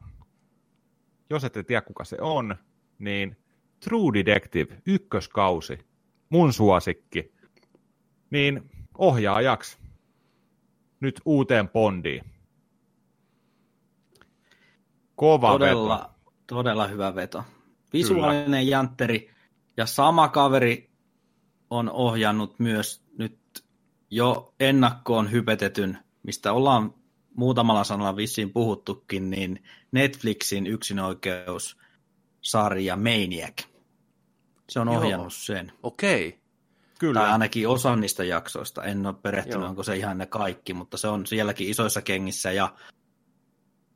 [1.29, 2.55] jos ette tiedä kuka se on,
[2.99, 3.37] niin
[3.79, 5.79] True Detective, ykköskausi,
[6.29, 7.31] mun suosikki,
[8.29, 9.77] niin ohjaajaksi
[10.99, 12.23] nyt uuteen Bondiin.
[15.17, 16.09] Kova Todella, veto.
[16.47, 17.43] todella hyvä veto.
[17.93, 19.31] Visuaalinen jantteri
[19.77, 20.89] ja sama kaveri
[21.69, 23.39] on ohjannut myös nyt
[24.09, 26.93] jo ennakkoon hypetetyn, mistä ollaan
[27.35, 33.63] muutamalla sanalla vissiin puhuttukin, niin Netflixin yksinoikeussarja Maniac.
[34.69, 34.97] Se on Joo.
[34.97, 35.71] ohjannut sen.
[35.83, 36.39] Okei.
[36.99, 37.19] Kyllä.
[37.19, 38.83] Tai ainakin osan niistä jaksoista.
[38.83, 39.69] En ole perehtynyt, Joo.
[39.69, 42.51] onko se ihan ne kaikki, mutta se on sielläkin isoissa kengissä.
[42.51, 42.73] Ja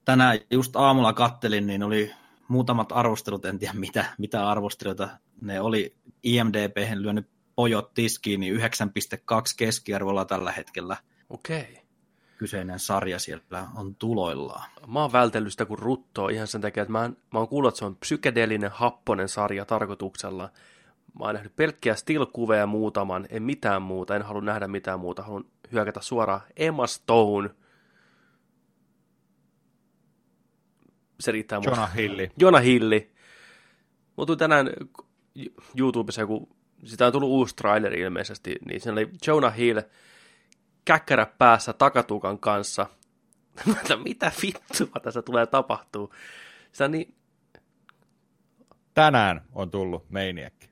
[0.05, 2.11] tänään just aamulla kattelin, niin oli
[2.47, 5.09] muutamat arvostelut, en tiedä mitä, mitä arvosteluita
[5.41, 5.95] ne oli.
[6.23, 8.61] IMDB lyönyt pojot tiskiin, niin 9,2
[9.57, 10.97] keskiarvolla tällä hetkellä.
[11.29, 11.81] Okei.
[12.37, 14.69] kyseinen sarja siellä on tuloillaan.
[14.87, 17.69] Mä oon vältellyt sitä kuin ruttoa ihan sen takia, että mä, oon, mä oon kuullut,
[17.69, 20.49] että se on psykedeellinen, happonen sarja tarkoituksella.
[21.19, 25.23] Mä oon nähnyt pelkkiä stillkuveja muutaman, en mitään muuta, en halua nähdä mitään muuta.
[25.23, 27.49] Haluan hyökätä suoraan Emma Stone.
[31.21, 31.71] Se riittää mulle.
[31.71, 32.31] Jonah Hilli.
[32.37, 33.11] Jonah Hilli.
[34.15, 34.69] Mulla tuli tänään
[35.77, 36.49] YouTubessa joku,
[36.85, 39.81] sitä on tullut uusi traileri ilmeisesti, niin siinä oli Jonah Hill
[40.85, 42.87] käkkärä päässä takatukan kanssa.
[44.03, 46.13] Mitä vittua tässä tulee tapahtuu?
[46.71, 47.15] Sitä niin...
[48.93, 50.69] Tänään on tullut Meiniäkki.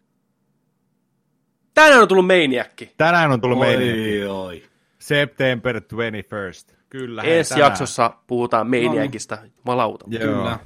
[1.73, 2.93] Tänään on tullut Meiniäkki.
[2.97, 4.25] Tänään on tullut Oi, Meiniäkki.
[4.25, 4.63] oi.
[4.99, 6.78] September 21st.
[6.89, 7.23] Kyllä.
[7.23, 7.69] Ensi tänään.
[7.69, 9.43] jaksossa puhutaan Meiniäkistä.
[9.65, 10.05] Malauta.
[10.09, 10.23] Joo.
[10.23, 10.59] Kyllä.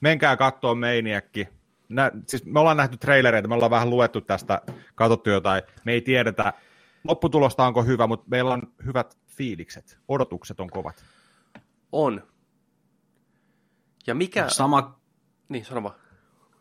[0.00, 1.48] Menkää katsoa Meiniäkki.
[1.88, 4.62] Nä, siis me ollaan nähty trailereita, me ollaan vähän luettu tästä,
[4.94, 5.62] katsottu jotain.
[5.84, 6.52] Me ei tiedetä,
[7.04, 9.98] lopputulosta onko hyvä, mutta meillä on hyvät fiilikset.
[10.08, 11.04] Odotukset on kovat.
[11.92, 12.22] On.
[14.06, 14.48] Ja mikä...
[14.48, 15.00] Sama,
[15.48, 15.94] Niin, sano vaan.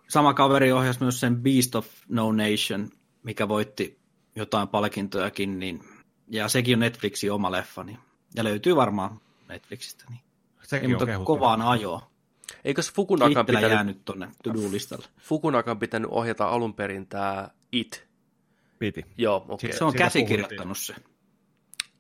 [0.08, 2.90] sama kaveri ohjasi myös sen Beast of No Nation,
[3.24, 4.00] mikä voitti
[4.36, 5.84] jotain palkintojakin, niin,
[6.28, 8.00] ja sekin on Netflixin oma leffa, niin,
[8.36, 9.20] ja löytyy varmaan
[9.50, 10.04] Netflixistä.
[10.10, 10.20] Niin.
[10.20, 12.10] Ei, Sekin on mutta kovaan ajoa.
[12.64, 15.06] Eikös Fukunakan pitänyt, jäänyt to-do-listalle.
[15.20, 18.08] Fukunakan pitänyt ohjata alun perin tämä It?
[18.80, 19.06] Piti.
[19.18, 19.68] Joo, okei.
[19.68, 19.78] Okay.
[19.78, 20.96] Se on siitä käsikirjoittanut se.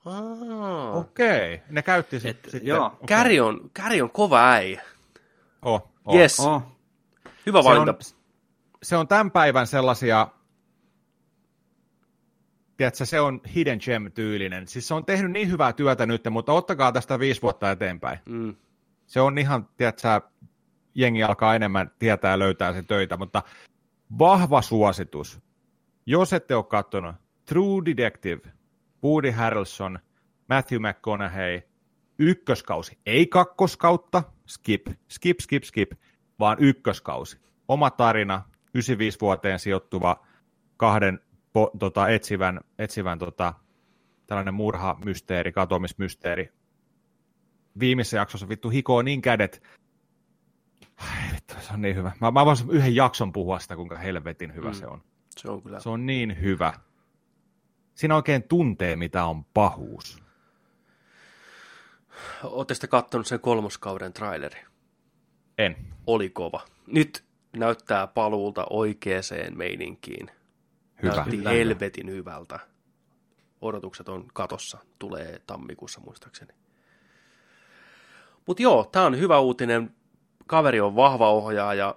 [0.06, 0.92] Aa.
[0.92, 1.68] Okei, okay.
[1.70, 2.68] ne käytti sit, Et, sitten.
[2.68, 2.86] joo.
[2.86, 3.08] okei.
[3.08, 4.82] Käri on, Käri on kova äijä.
[5.62, 6.16] Oh, oh.
[6.16, 6.64] Yes, Oh,
[7.46, 7.92] hyvä Se valinta.
[7.92, 7.98] on,
[8.84, 10.28] se on tämän päivän sellaisia,
[12.80, 14.68] tiedätkö, se on hidden gem tyylinen.
[14.68, 18.20] Siis se on tehnyt niin hyvää työtä nyt, mutta ottakaa tästä viisi vuotta eteenpäin.
[18.26, 18.56] Mm.
[19.08, 20.22] Se on ihan, tiedätkö,
[20.96, 23.44] jengi alkaa enemmän tietää ja löytää sen töitä, mutta
[24.20, 25.40] vahva suositus.
[26.06, 27.16] Jos ette ole katsonut
[27.46, 28.42] True Detective,
[29.04, 30.00] Woody Harrelson,
[30.50, 31.62] Matthew McConaughey,
[32.20, 35.92] ykköskausi, ei kakkoskautta, skip, skip, skip, skip,
[36.40, 37.38] vaan ykköskausi.
[37.68, 40.26] Oma tarina, 95 vuoteen sijoittuva
[40.78, 41.20] kahden
[41.54, 43.54] po, tota, etsivän, etsivän tota,
[44.28, 46.50] tällainen murhamysteeri, katoamismysteeri.
[47.80, 49.64] Viimeisessä jaksossa vittu hikoo niin kädet.
[50.98, 52.12] Ai, vittu, se on niin hyvä.
[52.22, 54.74] Mä, mä voisin yhden jakson puhua sitä, kuinka helvetin hyvä Mm.
[54.74, 55.02] se on.
[55.38, 55.80] Se on kyllä.
[55.80, 56.74] Se on niin hyvä.
[57.96, 60.24] Siinä oikein tuntee, mitä on pahuus.
[62.44, 64.62] Olette sitten kattonut sen kolmoskauden traileri?
[65.58, 65.76] En.
[66.08, 66.62] Oli kova.
[66.88, 67.24] Nyt
[67.58, 69.24] näyttää paluulta oikeaan
[69.56, 70.32] meininkiin.
[71.04, 71.16] Hyvä.
[71.16, 72.60] Näytti helvetin hyvältä.
[73.62, 74.78] Odotukset on katossa.
[75.00, 76.54] Tulee tammikuussa muistaakseni.
[78.48, 79.96] Mutta joo, tämä on hyvä uutinen.
[80.48, 81.96] Kaveri on vahva ohjaaja.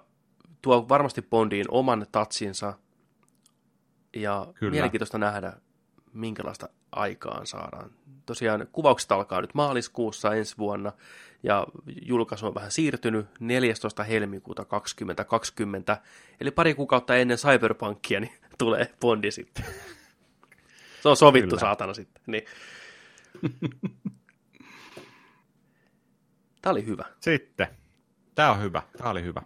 [0.61, 2.73] Tuo varmasti Bondiin oman tatsinsa.
[4.15, 4.71] Ja Kyllä.
[4.71, 5.53] mielenkiintoista nähdä,
[6.13, 7.91] minkälaista aikaan saadaan.
[8.25, 10.91] Tosiaan kuvaukset alkaa nyt maaliskuussa ensi vuonna
[11.43, 11.67] ja
[12.01, 14.03] julkaisu on vähän siirtynyt 14.
[14.03, 15.97] helmikuuta 2020,
[16.41, 18.33] eli pari kuukautta ennen Cyberpunkia niin
[18.63, 19.65] tulee Bondi sitten.
[21.01, 21.59] Se on sovittu Kyllä.
[21.59, 22.23] saatana sitten.
[22.27, 22.45] Niin.
[26.61, 27.05] Tämä oli hyvä.
[27.19, 27.67] Sitten.
[28.35, 28.81] Tämä on hyvä.
[28.97, 29.41] Tämä oli hyvä.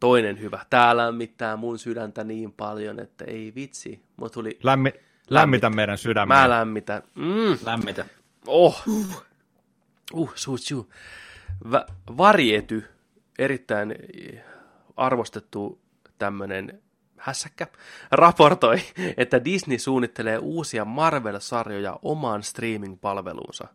[0.00, 0.66] Toinen hyvä.
[0.70, 4.02] Tää lämmittää mun sydäntä niin paljon, että ei vitsi.
[4.16, 4.58] Mut tuli...
[4.62, 4.92] Lämmi,
[5.30, 6.36] lämmitä meidän sydämiä.
[6.36, 7.02] Mä lämmitän.
[7.14, 7.58] Mm.
[7.64, 8.06] lämmitä.
[8.46, 8.82] Oh.
[10.12, 10.92] Uh, suu, suu.
[11.64, 12.84] Vä- varjety,
[13.38, 13.94] erittäin
[14.96, 15.80] arvostettu
[16.18, 16.82] tämmönen
[17.18, 17.66] hässäkkä,
[18.10, 18.78] raportoi,
[19.16, 23.68] että Disney suunnittelee uusia Marvel-sarjoja omaan streaming-palveluunsa.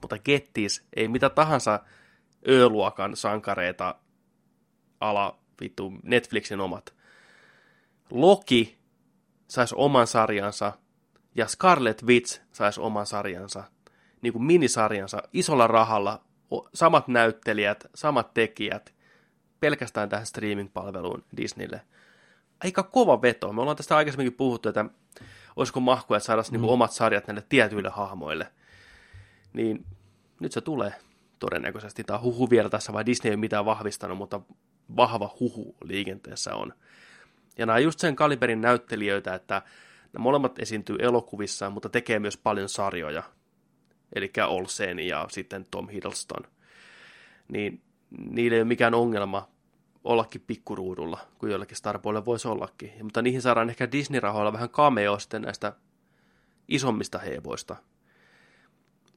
[0.00, 1.80] Mutta Gettis ei mitä tahansa
[2.48, 3.94] Ö-luokan sankareita
[5.00, 6.94] ala vittu Netflixin omat.
[8.10, 8.78] Loki
[9.48, 10.72] saisi oman sarjansa
[11.34, 13.64] ja Scarlet Witch saisi oman sarjansa,
[14.22, 16.24] niin kuin minisarjansa, isolla rahalla,
[16.74, 18.94] samat näyttelijät, samat tekijät,
[19.60, 21.80] pelkästään tähän streaming-palveluun Disneylle.
[22.64, 23.52] Aika kova veto.
[23.52, 24.84] Me ollaan tästä aikaisemminkin puhuttu, että
[25.56, 26.60] olisiko mahkua, että saadaan mm.
[26.60, 28.52] niin omat sarjat näille tietyille hahmoille.
[29.52, 29.86] Niin
[30.40, 30.92] nyt se tulee
[31.38, 32.04] todennäköisesti.
[32.04, 34.40] Tämä huhu vielä tässä, vai Disney ei ole mitään vahvistanut, mutta
[34.96, 36.74] vahva huhu liikenteessä on.
[37.58, 39.62] Ja nämä just sen kaliberin näyttelijöitä, että
[40.12, 43.22] nämä molemmat esiintyy elokuvissa, mutta tekee myös paljon sarjoja.
[44.14, 46.44] Eli Olsen ja sitten Tom Hiddleston.
[47.48, 47.82] Niin
[48.30, 49.48] niillä ei ole mikään ongelma
[50.04, 52.92] ollakin pikkuruudulla, kun joillekin Starboille voisi ollakin.
[52.98, 55.72] Ja, mutta niihin saadaan ehkä Disney-rahoilla vähän cameo sitten näistä
[56.68, 57.76] isommista hevoista.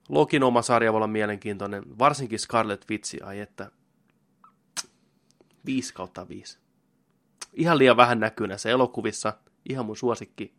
[0.10, 3.72] Lokin oma sarja voi olla mielenkiintoinen, varsinkin Scarlet Witch, ai että
[5.66, 6.58] 5 kautta 5.
[7.54, 9.34] Ihan liian vähän näkyy näissä elokuvissa,
[9.70, 10.54] ihan mun suosikki.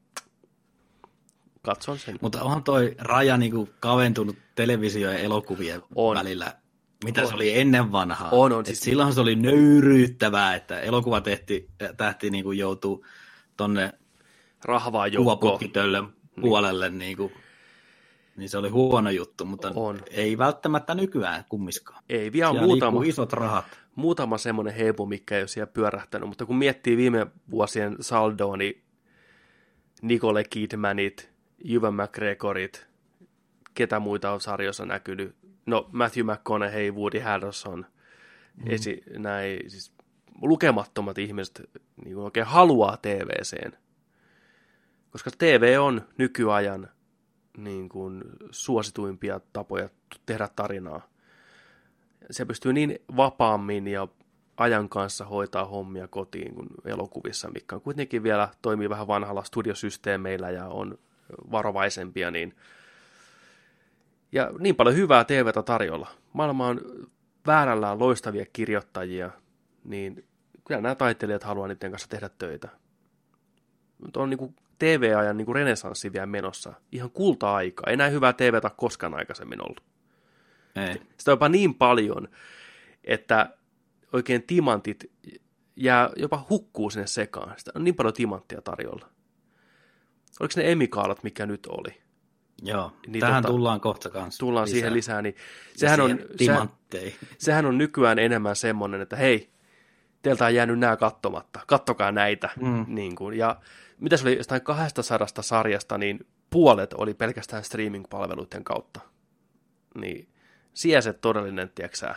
[1.62, 2.18] katson sen.
[2.20, 6.16] Mutta onhan toi raja niinku kaventunut televisio- ja elokuvien On.
[6.16, 6.61] välillä.
[7.04, 7.28] Mitä On.
[7.28, 8.28] se oli ennen vanhaa?
[8.32, 8.60] On, on.
[8.60, 13.06] Et Siis- silloin se oli nöyryyttävää, että elokuva tehti, tähti niinku joutuu
[13.56, 13.92] tonne
[14.64, 15.38] Rahvaa joukkoon.
[15.38, 16.02] kuvaputkitölle
[16.40, 17.32] puolelle, niinku,
[18.36, 19.98] niin se oli huono juttu, mutta On.
[20.10, 22.02] ei välttämättä nykyään kummiskaan.
[22.08, 23.64] Ei, vielä Siellä muutama, isot rahat.
[23.94, 28.82] muutama semmoinen heipu, mikä ei ole siellä pyörähtänyt, mutta kun miettii viime vuosien saldoa, niin
[30.02, 31.30] Nicole Kidmanit,
[31.64, 32.86] Juven McGregorit,
[33.74, 35.34] ketä muita on sarjoissa näkynyt,
[35.66, 37.86] no Matthew McConaughey, Woody Harrelson,
[38.56, 38.64] mm.
[38.66, 39.92] esi, näin, siis
[40.42, 41.62] lukemattomat ihmiset
[42.04, 43.72] niin kuin oikein haluaa TVCen,
[45.10, 46.88] koska TV on nykyajan
[47.56, 49.88] niin kuin, suosituimpia tapoja
[50.26, 51.12] tehdä tarinaa
[52.30, 54.08] se pystyy niin vapaammin ja
[54.56, 60.50] ajan kanssa hoitaa hommia kotiin kuin elokuvissa, mikä on kuitenkin vielä toimii vähän vanhalla studiosysteemeillä
[60.50, 60.98] ja on
[61.50, 62.56] varovaisempia, niin
[64.32, 66.08] ja niin paljon hyvää TVtä tarjolla.
[66.32, 66.80] Maailma on
[67.46, 69.30] väärällään loistavia kirjoittajia,
[69.84, 70.24] niin
[70.64, 72.68] kyllä nämä taiteilijat haluaa niiden kanssa tehdä töitä.
[73.98, 76.72] Mutta on niin TV-ajan niin renesanssi vielä menossa.
[76.92, 77.90] Ihan kulta-aika.
[77.90, 79.82] Ei näin hyvää TVtä koskaan aikaisemmin ollut.
[80.76, 80.94] Ei.
[80.94, 82.28] Sitä on jopa niin paljon,
[83.04, 83.56] että
[84.12, 85.12] oikein timantit
[85.76, 87.54] jää, jopa hukkuu sinne sekaan.
[87.56, 89.08] Sitä on niin paljon timanttia tarjolla.
[90.40, 92.01] Oliko ne emikaalat, mikä nyt oli?
[92.62, 94.40] Joo, Niin tähän tota, tullaan kohta kanssa.
[94.40, 94.72] Tullaan lisää.
[94.72, 95.36] siihen lisää, niin
[95.76, 96.68] sehän on, sehän,
[97.38, 99.50] sehän on nykyään enemmän semmoinen, että hei,
[100.22, 102.50] teiltä on jäänyt nämä kattomatta, kattokaa näitä.
[102.60, 102.84] Mm.
[102.88, 103.56] Niin kuin, ja
[103.98, 109.00] mitä se oli, jostain 200 sarjasta, niin puolet oli pelkästään streaming-palveluiden kautta.
[109.94, 110.28] Niin
[110.74, 112.14] siellä se todellinen, tiedätkö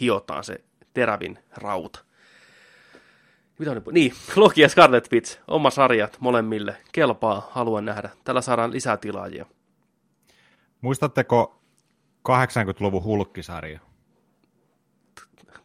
[0.00, 0.64] hiotaan se
[0.94, 2.05] terävin rauta.
[3.58, 8.10] Mitä on, niin, Loki ja Scarlet Witch, oma sarjat molemmille, kelpaa, haluan nähdä.
[8.24, 9.46] Tällä saadaan lisää tilaajia.
[10.80, 11.60] Muistatteko
[12.28, 13.80] 80-luvun hulkkisarja?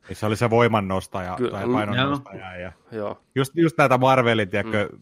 [0.10, 1.52] Missä oli se voimannostaja Kyllä.
[1.52, 2.56] tai Mm, painonnostaja.
[2.58, 5.02] Ja Joo, just, just näitä Marvelin, tiedätkö, mm.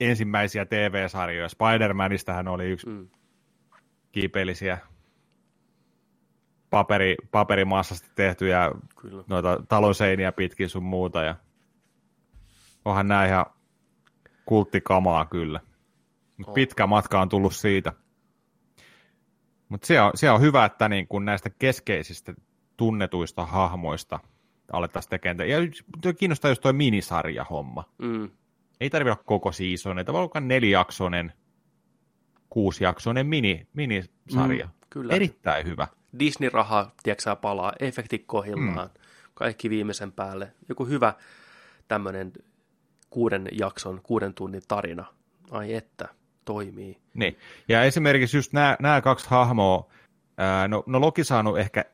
[0.00, 1.48] ensimmäisiä TV-sarjoja.
[1.48, 3.08] Spider-Manistähän oli yksi Mm.
[4.12, 4.78] kiipeillisiä
[6.70, 8.70] paperi, paperimassasta tehtyjä
[9.00, 9.24] kyllä.
[9.28, 11.22] noita talon seiniä pitkin sun muuta.
[11.22, 11.34] Ja
[12.88, 13.46] onhan nämä ihan
[14.44, 15.60] kulttikamaa kyllä.
[16.36, 17.92] Mut pitkä matka on tullut siitä.
[19.68, 22.34] Mutta se on, se on hyvä, että niin kun näistä keskeisistä
[22.76, 24.20] tunnetuista hahmoista
[24.72, 25.48] alettaisiin tekemään.
[25.48, 25.58] Ja
[26.18, 27.84] kiinnostaa just tuo minisarja-homma.
[27.98, 28.30] Mm.
[28.80, 31.32] Ei tarvitse olla koko season, että voi nelijaksoinen,
[32.50, 34.66] kuusijaksoinen mini, minisarja.
[34.66, 35.14] Mm, kyllä.
[35.14, 35.88] Erittäin hyvä.
[36.18, 39.00] Disney-raha, tiedätkö palaa, efektit kohillaan, mm.
[39.34, 40.52] kaikki viimeisen päälle.
[40.68, 41.14] Joku hyvä
[41.88, 42.32] tämmöinen
[43.10, 45.04] kuuden jakson, kuuden tunnin tarina.
[45.50, 46.08] Ai että,
[46.44, 46.98] toimii.
[47.14, 47.38] Niin.
[47.68, 49.90] Ja esimerkiksi just nämä, nämä kaksi hahmoa,
[50.38, 51.84] ää, no, no Loki saanut ehkä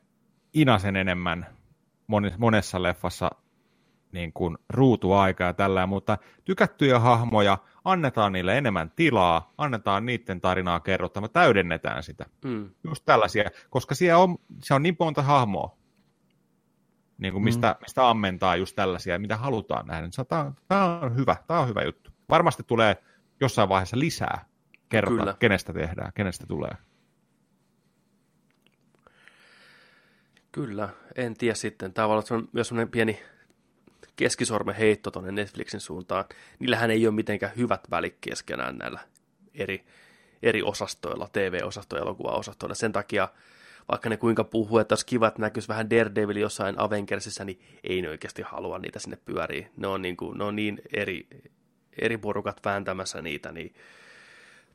[0.53, 1.45] inasen enemmän
[2.37, 3.31] monessa leffassa
[4.11, 11.27] niin kuin ruutuaikaa tällä, mutta tykättyjä hahmoja, annetaan niille enemmän tilaa, annetaan niiden tarinaa kerrottava,
[11.27, 12.25] täydennetään sitä.
[12.45, 12.69] Mm.
[12.83, 15.77] Just tällaisia, koska siellä on, se on niin monta hahmoa,
[17.17, 17.83] niin kuin mistä, mm.
[17.83, 20.07] mistä ammentaa just tällaisia, mitä halutaan nähdä.
[20.27, 22.11] Tämä on, tämä on hyvä, tämä on hyvä juttu.
[22.29, 22.97] Varmasti tulee
[23.41, 24.45] jossain vaiheessa lisää
[24.89, 25.35] kerrota, Kyllä.
[25.39, 26.71] kenestä tehdään, kenestä tulee.
[30.51, 31.93] Kyllä, en tiedä sitten.
[31.93, 33.19] Tämä olla semmoinen- myös semmoinen pieni
[34.15, 36.25] keskisormen heitto tuonne Netflixin suuntaan.
[36.59, 38.99] Niillähän ei ole mitenkään hyvät välit keskenään näillä
[39.53, 39.85] eri,
[40.43, 42.75] eri osastoilla, TV-osastoilla, elokuva-osastoilla.
[42.75, 43.29] Sen takia,
[43.91, 48.01] vaikka ne kuinka puhuu, että olisi kiva, että näkyisi vähän Daredevil jossain Avengersissa, niin ei
[48.01, 49.69] ne oikeasti halua niitä sinne pyöriä.
[49.77, 51.27] Ne on niin, kuin, ne on niin eri,
[52.01, 53.75] eri porukat vääntämässä niitä, niin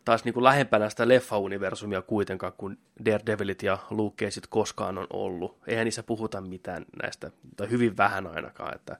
[0.04, 5.58] taas niin kuin lähempänä sitä leffa-universumia kuitenkaan, kun Daredevilit ja Luke Cageit koskaan on ollut.
[5.66, 8.74] Eihän niissä puhuta mitään näistä, tai hyvin vähän ainakaan.
[8.74, 8.96] Että...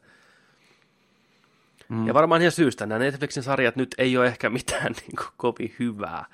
[1.89, 2.07] Mm.
[2.07, 5.75] Ja varmaan ihan syystä, nämä Netflixin sarjat nyt ei ole ehkä mitään niin kuin kovin
[5.79, 6.25] hyvää.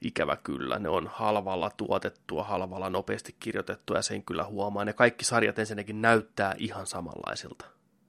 [0.00, 4.84] Ikävä kyllä, ne on halvalla tuotettua, halvalla nopeasti kirjoitettua ja sen kyllä huomaa.
[4.84, 7.64] Ne kaikki sarjat ensinnäkin näyttää ihan samanlaisilta.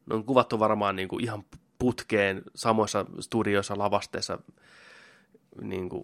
[0.06, 1.44] Ne on kuvattu varmaan niin kuin ihan
[1.80, 4.40] putkeen samoissa studioissa, lavasteissa,
[5.62, 6.04] niin kuin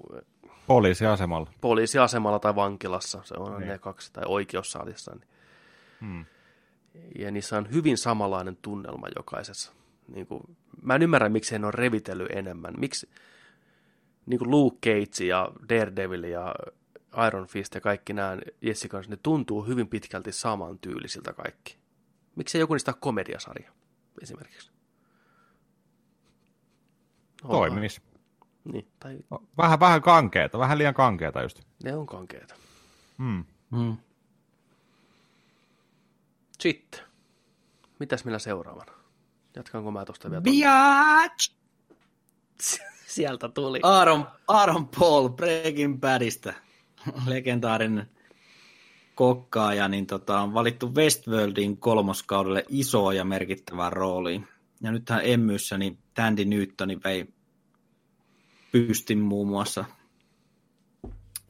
[0.67, 1.51] Poliisiasemalla.
[1.61, 3.67] poliisiasemalla tai vankilassa, se on Niin.
[3.69, 5.11] ne kaksi, tai oikeussalissa.
[5.15, 5.27] Niin.
[6.01, 6.25] Hmm.
[7.19, 9.71] Ja niissä on hyvin samanlainen tunnelma jokaisessa.
[10.07, 10.43] Niin kuin,
[10.81, 12.73] mä en ymmärrä, miksi ne on revitellyt enemmän.
[12.77, 13.09] Miksi
[14.27, 16.55] niin kuin Luke Cage ja Daredevil ja
[17.27, 21.77] Iron Fist ja kaikki nämä Jessica, ne tuntuu hyvin pitkälti saman tyylisiltä kaikki.
[22.35, 23.71] Miksi ei joku niistä ole komediasarja
[24.21, 24.71] esimerkiksi?
[27.43, 27.57] Onhan.
[27.69, 28.01] Toimis.
[28.63, 29.17] Niin, tai
[29.57, 31.59] Vähän, vähän kankeeta, vähän liian kankeeta just.
[31.83, 32.55] ne on kankeita.
[33.17, 33.45] Hmm.
[33.71, 33.97] Mm.
[36.59, 36.99] Sitten.
[37.99, 38.93] Mitäs meillä seuraavana?
[39.55, 40.41] Jatkanko mä tosta vielä?
[40.41, 41.51] Biatch!
[43.07, 43.79] Sieltä tuli.
[43.83, 46.53] Aaron, Aaron Paul Breaking Badista,
[47.27, 48.09] legendaarinen
[49.15, 54.47] kokkaaja, niin tota, on valittu Westworldin kolmoskaudelle isoa ja merkittävään rooliin.
[54.81, 57.27] Ja nythän Emmyssä niin Tandy Newtoni vei
[58.71, 59.85] pystin muun muassa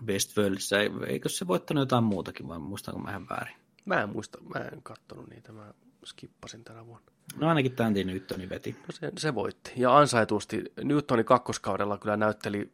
[0.06, 0.76] Westworldissa.
[1.08, 3.56] Eikö se voittanut jotain muutakin vai muistanko mä ihan väärin?
[3.86, 5.74] Mä en muista, mä en kattonut niitä, mä
[6.06, 7.17] skippasin tänä vuonna.
[7.36, 8.72] No ainakin Tandy Newtoni veti.
[8.72, 9.72] No se, se voitti.
[9.76, 10.64] Ja ansaitusti.
[10.84, 12.72] Newtonin kakkoskaudella kyllä näytteli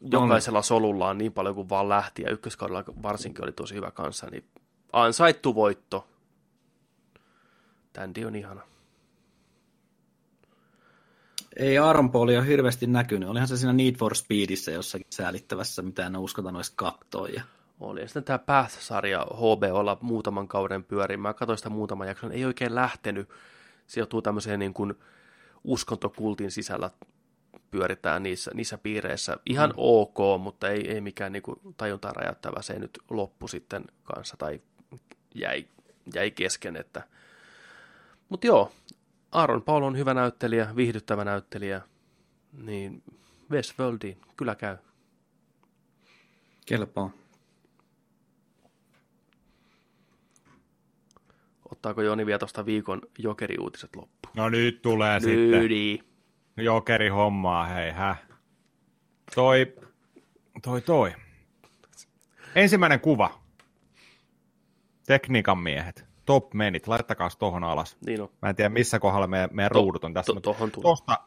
[0.00, 4.44] jokaisella solullaan niin paljon kuin vaan lähti, ja ykköskaudella varsinkin oli tosi hyvä kanssa, niin
[4.92, 6.08] ansaittu voitto.
[7.92, 8.60] Tandy on ihana.
[11.56, 13.28] Ei Aaron Paulia hirveästi näkynyt.
[13.28, 17.28] Olihan se siinä Need for Speedissä jossakin säälittävässä, mitä en uskaltanut edes katsoa.
[17.28, 17.42] Ja...
[17.80, 18.00] Oli.
[18.00, 21.16] Ja sitten tämä Path-sarja HBOlla muutaman kauden pyöri.
[21.16, 22.32] Mä katsoin sitä muutaman jakson.
[22.32, 23.28] Ei oikein lähtenyt.
[23.86, 24.94] Se joutuu tämmöiseen niin kuin
[25.64, 26.90] uskontokultin sisällä
[27.70, 29.36] pyöritään niissä, niissä piireissä.
[29.46, 29.74] Ihan mm.
[29.76, 32.62] ok, mutta ei, ei mikään niin kuin tajuntaa räjäyttävä.
[32.62, 34.60] Se ei nyt loppu sitten kanssa tai
[35.34, 35.66] jäi,
[36.14, 36.76] jäi kesken.
[36.76, 37.02] Että...
[38.28, 38.72] Mutta joo,
[39.32, 41.80] Aaron Paul on hyvä näyttelijä, viihdyttävä näyttelijä.
[42.52, 43.02] Niin
[43.50, 44.76] Westworldiin kyllä käy.
[46.66, 47.10] Kelpaa.
[51.72, 54.32] Ottaako Joni vielä tuosta viikon jokeriuutiset loppuun?
[54.36, 55.98] No nyt tulee sitten Lydi.
[56.56, 58.16] jokeri hommaa, hei hä.
[59.34, 59.74] Toi,
[60.62, 61.12] toi, toi.
[62.54, 63.40] Ensimmäinen kuva.
[65.06, 66.04] Tekniikan miehet.
[66.24, 67.96] Top menit, laittakaa tohon alas.
[68.06, 68.28] Niin on.
[68.42, 70.26] Mä en tiedä missä kohdalla meidän, meidän To- ruudut on tässä.
[70.26, 70.82] to- mutta tohon tulee.
[70.82, 71.18] Tosta,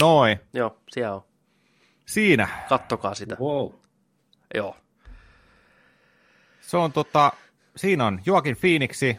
[0.00, 1.22] noin, Joo, siellä on.
[2.06, 2.48] siinä.
[2.68, 3.36] Kattokaa sitä.
[3.40, 3.72] Wow.
[4.54, 4.76] Joo.
[6.60, 7.32] Se on tota,
[7.76, 9.16] siinä on Joakin Phoenixi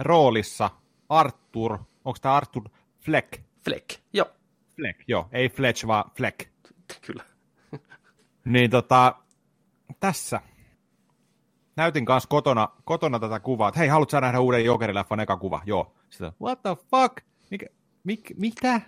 [0.00, 0.70] roolissa
[1.08, 2.64] Arthur, onko tämä Arthur
[3.00, 3.42] Fleck?
[3.64, 3.90] Fleck.
[4.12, 4.26] Joo,
[4.76, 6.48] Fleck, joo, ei Fletch, vaan Fleck.
[7.06, 7.24] kyllä.
[8.44, 9.14] Niin tota,
[10.00, 10.40] tässä.
[11.76, 15.62] Näytin kanssa kotona, kotona tätä kuvaa, että hei, haluatko sä nähdä uuden Jokerileffan eka kuva?
[15.66, 15.94] Joo.
[16.10, 17.16] Sitten, what the fuck?
[17.50, 17.66] Mikä,
[18.04, 18.72] mik, mitä?
[18.72, 18.80] Mä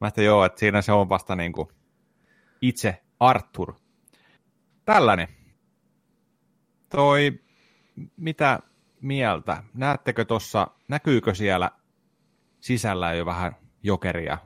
[0.00, 1.68] ajattelin, joo, että siinä se on vasta niin kuin
[2.60, 3.74] itse Arthur.
[4.84, 5.28] Tällainen.
[6.88, 7.40] Toi,
[8.16, 8.60] mitä
[9.00, 9.62] mieltä?
[9.74, 11.70] Näettekö tuossa, näkyykö siellä
[12.60, 14.38] sisällä jo vähän jokeria?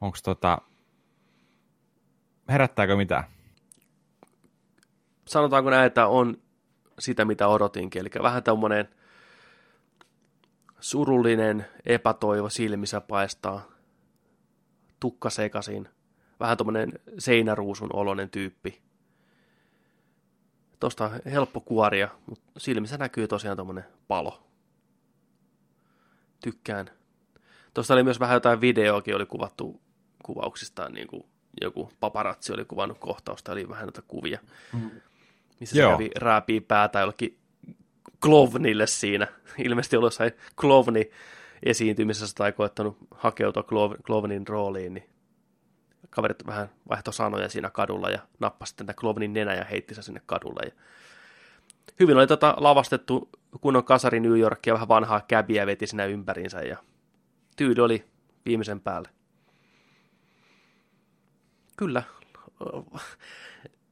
[0.00, 0.58] Onko tota,
[2.48, 3.24] herättääkö mitään?
[5.24, 6.38] Sanotaanko näin, että on
[6.98, 8.00] sitä, mitä odotinkin.
[8.00, 8.88] Eli vähän tämmöinen
[10.80, 13.66] surullinen epätoivo silmissä paistaa,
[15.00, 15.88] tukka sekasin,
[16.40, 18.82] vähän tuommoinen seinäruusun oloinen tyyppi.
[20.82, 24.42] Tuosta helppo kuoria, mutta silmissä näkyy tosiaan tuommoinen palo.
[26.40, 26.90] Tykkään.
[27.74, 29.80] Tuosta oli myös vähän jotain videoakin oli kuvattu
[30.22, 31.24] kuvauksistaan, niin kuin
[31.60, 34.38] joku paparazzi oli kuvannut kohtausta, eli vähän noita kuvia,
[35.60, 35.90] missä Joo.
[35.90, 37.38] se kävi rääpii päätä jollekin
[38.20, 39.26] Klovnille siinä.
[39.64, 41.10] Ilmeisesti ollut jossain Klovni
[41.62, 45.08] esiintymisessä tai koettanut hakeutua Klov- Klovnin rooliin, niin
[46.10, 50.04] kaverit vähän vaihtoi sanoja siinä kadulla ja nappasi sitten tämän Klovnin nenä ja heitti sen
[50.04, 50.60] sinne kadulle.
[50.64, 50.72] Ja
[52.00, 53.28] hyvin oli tota lavastettu
[53.60, 56.76] kunnon kasari New Yorkia, vähän vanhaa käbiä veti siinä ympärinsä ja
[57.56, 58.04] tyyli oli
[58.46, 59.08] viimeisen päälle.
[61.76, 62.02] Kyllä.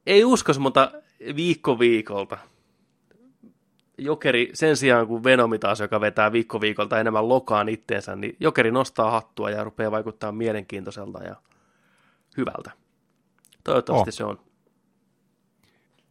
[0.05, 0.91] Ei uskoisi, mutta
[1.35, 2.37] viikko viikolta.
[3.97, 8.71] Jokeri sen sijaan kuin Venomi taas, joka vetää viikko viikolta enemmän lokaan itteensä, niin Jokeri
[8.71, 11.35] nostaa hattua ja rupeaa vaikuttaa mielenkiintoiselta ja
[12.37, 12.71] hyvältä.
[13.63, 14.13] Toivottavasti Oh.
[14.13, 14.39] se on.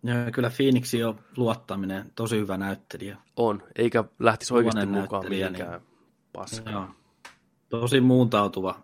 [0.02, 3.16] Ja kyllä Phoenixi on luottaminen, tosi hyvä näyttelijä.
[3.36, 5.80] On, eikä lähtisi oikeasti Luonen mukaan näyttelijä, mihinkään
[6.32, 6.72] paskaan.
[6.72, 6.88] Joo.
[7.68, 8.80] Tosi muuntautuva.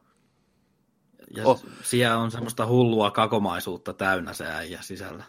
[1.37, 1.65] Ja Oh.
[1.83, 5.25] siellä on semmoista hullua kakomaisuutta täynnä se äijä sisällä.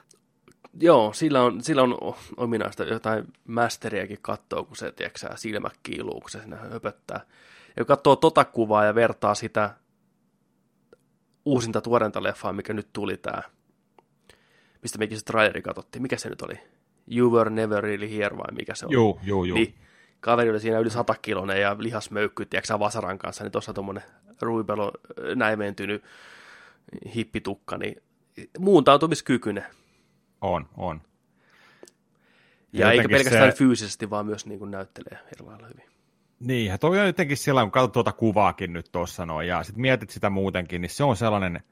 [0.80, 1.98] Joo, sillä on, sillä on
[2.38, 7.20] ominaista jotain mästeriäkin katsoa, kun se tiedätkö, silmä kiiluu, kun se siinä höpöttää.
[7.68, 9.76] Ja kun katsoo tota kuvaa ja vertaa sitä
[11.48, 13.44] uusinta tuorenta leffaa, mikä nyt tuli tää,
[14.82, 16.02] mistä mekin se traileri katsottiin.
[16.02, 16.60] Mikä se nyt oli?
[17.12, 18.92] You Were Never Really Here vai mikä se on?
[18.92, 19.58] Juu, juu, juu.
[19.58, 19.76] Niin,
[20.20, 24.04] kaveri oli siinä yli satakilonen ja lihasmöykky, tiedätkö sä, vasaran kanssa, niin tuossa tuommoinen
[24.42, 24.92] ruipelo
[25.36, 26.04] näimentynyt
[27.16, 28.02] hippitukka, niin
[28.60, 29.66] muuntautumiskykyinen.
[30.42, 31.02] On, on.
[32.74, 35.87] Ja eikä jotenkin pelkästään se- fyysisesti, vaan myös niin kuin näyttelee lailla hyvin.
[36.40, 39.82] Niin, ja toi on jotenkin sillä kun katsot tuota kuvaakin nyt tuossa noin, ja sitten
[39.82, 41.64] mietit sitä muutenkin, niin se on sellainen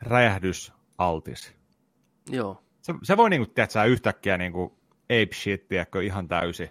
[0.00, 1.54] räjähdysaltis.
[2.30, 2.62] Joo.
[2.80, 6.70] Se, se voi niinku, tiedätkö, yhtäkkiä niinku ape shit, tiedätkö, ihan täysi.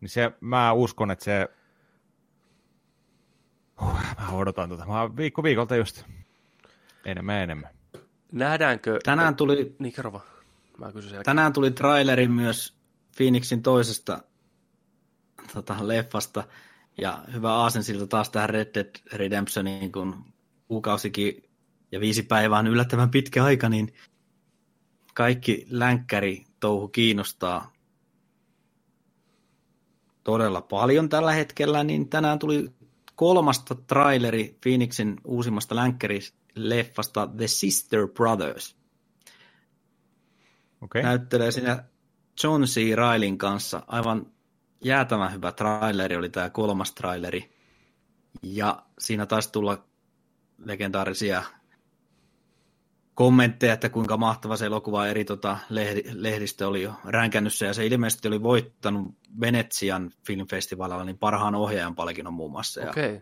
[0.00, 1.48] Niin se, mä uskon, että se...
[3.80, 4.86] Huh, mä odotan tuota.
[4.86, 6.04] Mä viikko viikolta just
[7.04, 7.70] enemmän enemmän.
[8.32, 8.98] Nähdäänkö...
[9.04, 10.24] Tänään tuli, Niin, kerro vaan.
[10.78, 11.24] Mä kysyn siellä.
[11.24, 12.76] tänään tuli traileri myös
[13.16, 14.20] Phoenixin toisesta
[15.52, 16.44] tota, leffasta.
[17.00, 20.24] Ja hyvä aasensilta taas tähän Red Dead Redemptioniin, kun
[20.68, 21.50] kuukausikin
[21.92, 23.94] ja viisi päivää on yllättävän pitkä aika, niin
[25.14, 27.72] kaikki länkkäri touhu kiinnostaa
[30.24, 32.70] todella paljon tällä hetkellä, niin tänään tuli
[33.14, 38.76] kolmasta traileri Phoenixin uusimmasta länkkärileffasta The Sister Brothers.
[40.80, 41.02] Okay.
[41.02, 41.84] Näyttelee siinä
[42.42, 42.94] John C.
[42.94, 43.82] Railin kanssa.
[43.86, 44.33] Aivan
[44.84, 47.54] jäätävän hyvä traileri oli tämä kolmas traileri.
[48.42, 49.84] Ja siinä taisi tulla
[50.64, 51.42] legendaarisia
[53.14, 57.74] kommentteja, että kuinka mahtava se elokuva eri tota, lehdi, lehdistö oli jo ränkännyt se, ja
[57.74, 62.90] se ilmeisesti oli voittanut Venetsian filmfestivaalilla niin parhaan ohjaajan palkinnon muun muassa, ja.
[62.90, 63.20] Okay.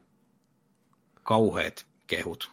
[1.23, 2.51] kauheat kehut.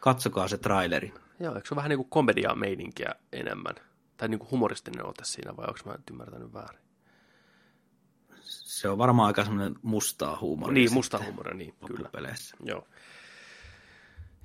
[0.00, 1.12] Katsokaa se traileri.
[1.40, 3.74] Joo, eikö se vähän niin kuin komediaa meininkiä enemmän?
[4.16, 6.87] Tai niin kuin humoristinen ote siinä, vai onko mä nyt ymmärtänyt väärin?
[8.48, 10.74] Se on varmaan aika semmoinen mustaa huumoria.
[10.74, 12.00] Niin, sitten musta huumoria, niin, kyllä.
[12.02, 12.56] loppupeleissä.
[12.64, 12.88] Joo.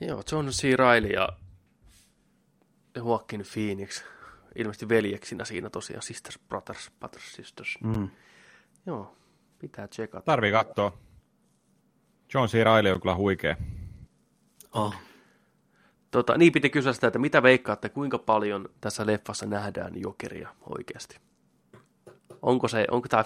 [0.02, 0.64] Joo, John C.
[0.76, 1.30] Reilly ja
[2.96, 4.04] Joaquin Phoenix,
[4.56, 7.78] ilmeisesti veljeksinä siinä tosiaan, Sisters, Brothers, Brothers, Sisters.
[7.84, 8.10] Mm.
[8.86, 9.16] Joo,
[9.60, 10.26] pitää tsekata.
[10.26, 10.98] Tarvii katsoa.
[12.34, 12.54] John C.
[12.54, 13.56] Reilly on kyllä huikea.
[14.72, 14.96] Oh.
[16.12, 21.20] Tota, niin piti kysyä sitä, että mitä veikkaatte, kuinka paljon tässä leffassa nähdään jokeria oikeasti?
[22.44, 23.24] Onko, se, onko tämä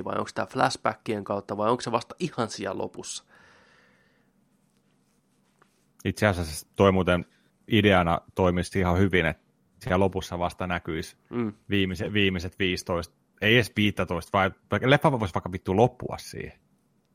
[0.00, 3.24] 50-50 vai onko tämä flashbackien kautta vai onko se vasta ihan siellä lopussa?
[6.04, 7.24] Itse asiassa toi muuten
[7.68, 9.42] ideana toimisi ihan hyvin, että
[9.78, 11.52] siellä lopussa vasta näkyisi Mm.
[11.70, 14.54] viimeiset, viimeiset 15, ei edes 15, vaan
[14.84, 16.58] leffa voisi vaikka vittu loppua siihen.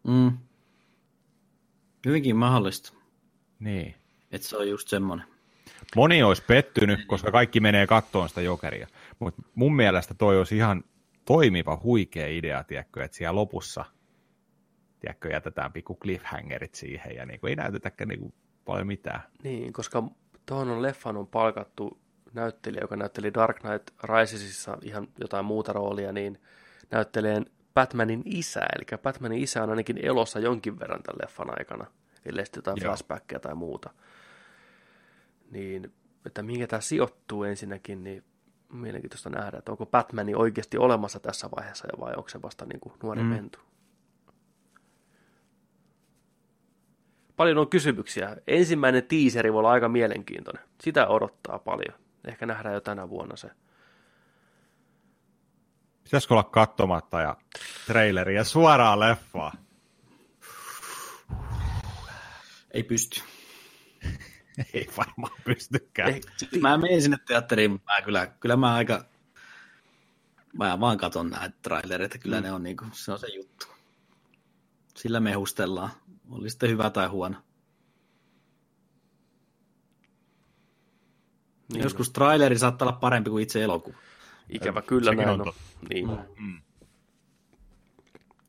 [0.07, 0.37] Mm.
[2.05, 2.93] Hyvinkin mahdollista,
[3.59, 3.95] Niin.
[4.31, 5.27] että se on just semmoinen.
[5.95, 8.87] Moni olisi pettynyt, koska kaikki menee kattoon sitä jokeria.
[9.19, 10.83] Mutta mun mielestä toi olisi ihan
[11.27, 13.85] toimiva, huikea idea, tiedätkö, että siellä lopussa
[14.99, 18.33] tiedätkö, jätetään pikku cliffhangerit siihen ja niin kuin, ei näytetäkään niin kuin,
[18.65, 19.21] paljon mitään.
[19.43, 20.03] Niin, koska
[20.45, 21.99] tuohon on leffan on palkattu
[22.33, 26.41] näyttelijä, joka näytteli Dark Knight Risesissa ihan jotain muuta roolia, niin
[26.91, 27.41] näyttelee
[27.73, 31.85] Batmanin isä, eli Batmanin isä on ainakin elossa jonkin verran tämän leffan aikana,
[32.25, 32.89] ellei sitten jotain Joo.
[32.89, 33.89] flashbackia tai muuta.
[35.51, 35.93] Niin,
[36.25, 38.23] että minkä tämä sijoittuu ensinnäkin, niin
[38.69, 42.93] mielenkiintoista nähdä, että onko Batmani oikeasti olemassa tässä vaiheessa vai onko se vasta niin kuin
[43.03, 43.35] nuori Mm.
[43.35, 43.59] pentu.
[47.35, 48.37] Paljon on kysymyksiä.
[48.47, 50.63] Ensimmäinen tiiseri voi olla aika mielenkiintoinen.
[50.81, 51.99] Sitä odottaa paljon.
[52.27, 53.49] Ehkä nähdään jo tänä vuonna se.
[56.03, 57.37] Pitäisikö olla katsomatta ja
[57.87, 59.51] traileria suoraan leffaa?
[62.71, 63.21] Ei pysty.
[64.73, 66.13] Ei varmaan pystykään.
[66.13, 66.21] Ei,
[66.61, 69.05] Mä menen sinne teatteriin, mutta mä kyllä, kyllä mä aika...
[70.53, 72.43] Mä vaan katon näitä trailereita, kyllä mm.
[72.43, 73.67] ne on niinku, se on se juttu.
[74.95, 75.89] Sillä mehustellaan.
[76.29, 77.35] Oli sitten hyvä tai huono.
[81.73, 83.97] niin Joskus traileri saattaa olla parempi kuin itse elokuva.
[84.49, 85.53] Ikävä kyllä Sekin näin on on.
[85.89, 86.09] Niin.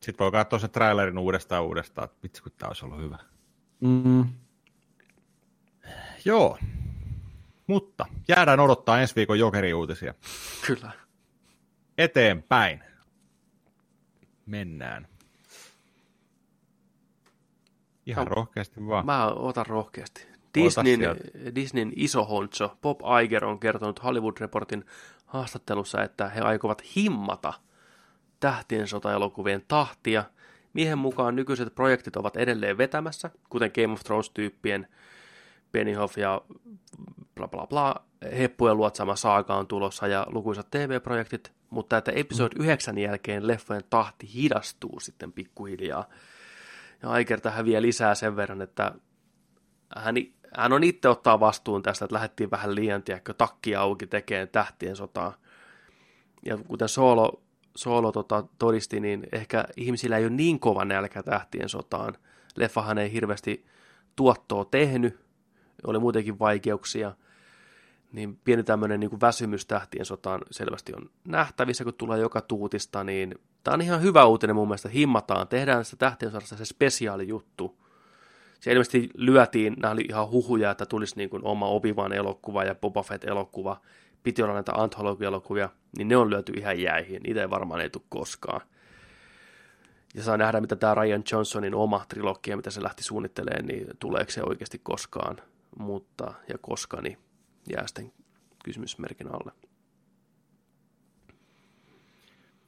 [0.01, 3.17] Sitten voi katsoa se trailerin uudestaan uudestaan, että vitsi kun tämä olisi ollut hyvä.
[3.79, 4.27] Mm.
[6.25, 6.57] Joo,
[7.67, 10.13] mutta jäädään odottaa ensi viikon jokeri-uutisia.
[10.67, 10.91] Kyllä.
[11.97, 12.83] Eteenpäin.
[14.45, 15.07] Mennään.
[18.05, 19.05] Ihan No, rohkeasti vaan.
[19.05, 20.27] Mä otan rohkeasti.
[20.55, 21.01] Disneyn.
[21.55, 24.85] Disneyn iso honcho Bob Iger on kertonut Hollywood Reportin
[25.25, 27.53] haastattelussa, että he aikovat himmata
[28.39, 30.23] tähtien sota-elokuvien tahtia.
[30.73, 34.87] Miehen mukaan nykyiset projektit ovat edelleen vetämässä, kuten Game of Thrones-tyyppien
[35.71, 36.41] Benioff ja
[37.35, 37.95] bla bla bla,
[38.37, 44.33] heppujen luotsama saaga on tulossa ja lukuisat TV-projektit, mutta että episode 9 jälkeen leffojen tahti
[44.33, 46.09] hidastuu sitten pikkuhiljaa.
[47.01, 48.91] Ja Aiker tähän vielä lisää sen verran, että
[49.95, 50.15] hän,
[50.55, 54.95] hän on itse ottaa vastuun tästä, että lähdettiin vähän liian, tiedätkö, takki auki tekemään tähtien
[54.95, 55.33] sotaa.
[56.45, 57.41] Ja kuten Solo,
[57.75, 62.17] Solo tota, todisti, niin ehkä ihmisillä ei ole niin kova nälkä tähtien sotaan.
[62.55, 63.65] Leffahan ei hirveästi
[64.15, 65.19] tuottoa tehnyt,
[65.87, 67.11] oli muutenkin vaikeuksia.
[68.11, 73.35] niin pieni tämmöinen niin väsymys tähtien sotaan selvästi on nähtävissä, kun tulee joka tuutista, niin
[73.63, 77.79] tämä on ihan hyvä uutinen mun mielestä, himmataan, tehdään sitä tähtien sodasta se spesiaali juttu.
[78.59, 82.75] Se ilmeisesti lyötiin, nämä oli ihan huhuja, että tulisi niin kuin oma Obi-Wan elokuva ja
[82.75, 83.81] Boba Fett elokuva,
[84.23, 88.03] piti olla näitä antologielokuvia, niin ne on lyöty ihan jäihin, niitä ei varmaan ei tule
[88.09, 88.61] koskaan.
[90.15, 94.31] Ja saa nähdä, mitä tämä Ryan Johnsonin oma trilogia, mitä se lähti suunnittelemaan, niin tuleeko
[94.31, 95.37] se oikeasti koskaan,
[95.79, 97.17] mutta ja koska, niin
[97.69, 98.13] jää sitten
[98.63, 99.51] kysymysmerkin alle.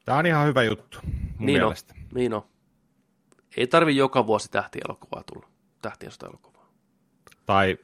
[0.05, 1.93] Tämä on ihan hyvä juttu mun niin mielestä.
[1.97, 2.45] On, niin on.
[3.57, 5.47] Ei tarvi joka vuosi tähtielokuvaa tulla,
[5.81, 6.67] tähtien elokuvaa.
[7.45, 7.77] Tai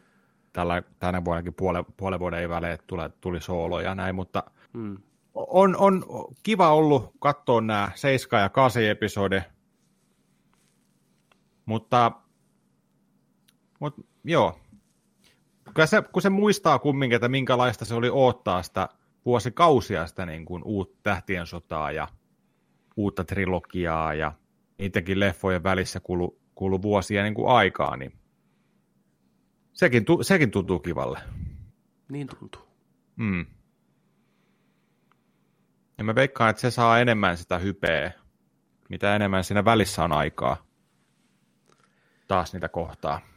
[0.53, 4.97] tällä, tänä vuonnakin puolen, puolen vuoden välein tuli, tuli soolo ja näin, mutta hmm.
[5.33, 6.03] on, on
[6.43, 9.45] kiva ollut katsoa nämä 7 ja 8 episode,
[11.65, 12.11] mutta,
[13.79, 14.59] mutta joo,
[15.77, 18.89] kun se, kun se muistaa kumminkin, että minkälaista se oli odottaa sitä
[19.25, 22.07] vuosikausia sitä niin kuin uutta tähtien sotaa ja
[22.95, 24.31] uutta trilogiaa ja
[24.77, 28.13] niidenkin leffojen välissä kulu, kulu vuosia niin kuin aikaa, niin
[29.73, 31.19] sekin, tu, sekin tuntuu kivalle.
[32.09, 32.61] Niin tuntuu.
[33.15, 33.45] Mm.
[35.97, 38.11] Ja mä veikkaan, että se saa enemmän sitä hypeä,
[38.89, 40.57] mitä enemmän siinä välissä on aikaa.
[42.27, 43.36] Taas niitä kohtaa.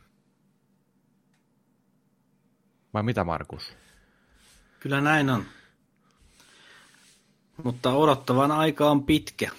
[2.94, 3.72] Vai mitä, Markus?
[4.80, 5.44] Kyllä näin on.
[7.64, 9.50] Mutta odottavan aika on pitkä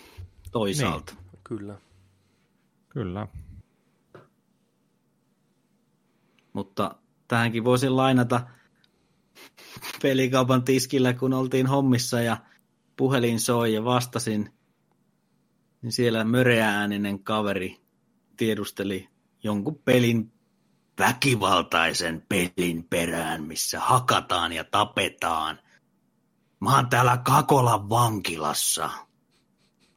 [0.52, 1.14] toisaalta.
[1.14, 1.78] Niin, kyllä.
[2.90, 3.28] Kyllä.
[6.53, 6.95] Mutta
[7.28, 8.41] tähänkin voisin lainata
[10.02, 12.38] pelikaupan tiskillä, kun oltiin hommissa ja
[12.98, 14.53] puhelin soi ja vastasin,
[15.82, 17.82] niin siellä möreääninen kaveri
[18.38, 19.10] tiedusteli
[19.44, 20.32] jonkun pelin
[21.02, 25.60] väkivaltaisen pelin perään, missä hakataan ja tapetaan.
[26.60, 28.90] Mä oon täällä Kakolan vankilassa.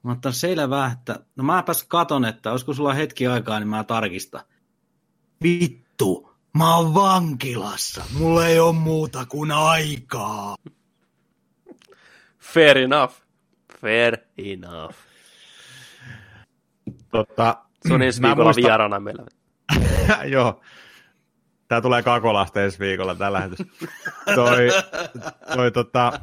[0.03, 4.41] Mä oon selvää, että no mäpäs katon, että olisiko sulla hetki aikaa, niin mä tarkistan.
[5.43, 8.05] Vittu, mä oon vankilassa.
[8.19, 10.57] Mulla ei ole muuta kuin aikaa.
[12.39, 13.15] Fair enough.
[13.81, 14.97] Fair enough.
[17.11, 17.57] Totta,
[17.89, 18.63] Se on ensi viikolla muista...
[18.63, 19.25] vierana meillä.
[20.35, 20.61] Joo.
[21.75, 23.59] Tää tulee Kakolasta ensi viikolla tällä lähetys.
[24.35, 24.69] toi,
[25.55, 26.21] toi tota...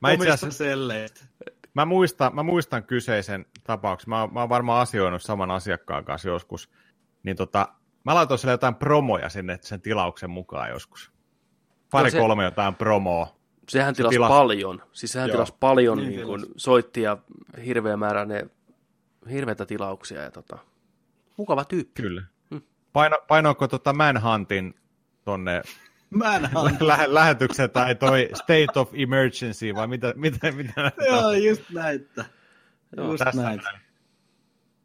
[0.00, 0.64] Mä itse asiassa,
[1.74, 4.10] mä muistan, mä muistan kyseisen tapauksen.
[4.10, 6.70] Mä, mä oon varmaan asioinut saman asiakkaan kanssa joskus.
[7.22, 7.68] Niin tota,
[8.04, 11.12] mä laitoin sille jotain promoja sinne sen tilauksen mukaan joskus.
[11.90, 13.36] Pari no se, kolme jotain promoa.
[13.68, 14.28] Sehän tilasi tilas...
[14.28, 14.82] paljon.
[14.92, 17.18] Siis sehän tilasi paljon, niin, niin kun soitti ja
[17.66, 18.46] hirveä määrä ne
[19.30, 20.22] hirveitä tilauksia.
[20.22, 20.58] Ja tota,
[21.36, 22.02] mukava tyyppi.
[22.02, 22.22] Kyllä.
[22.98, 24.74] Paino, painoiko tota Manhuntin
[25.24, 25.62] tonne
[26.10, 26.80] Manhunt.
[26.90, 30.12] Lä- lähetykseen tai toi State of Emergency vai mitä?
[30.16, 32.24] mitä, mitä Joo, just näitä.
[32.96, 33.70] Just näitä.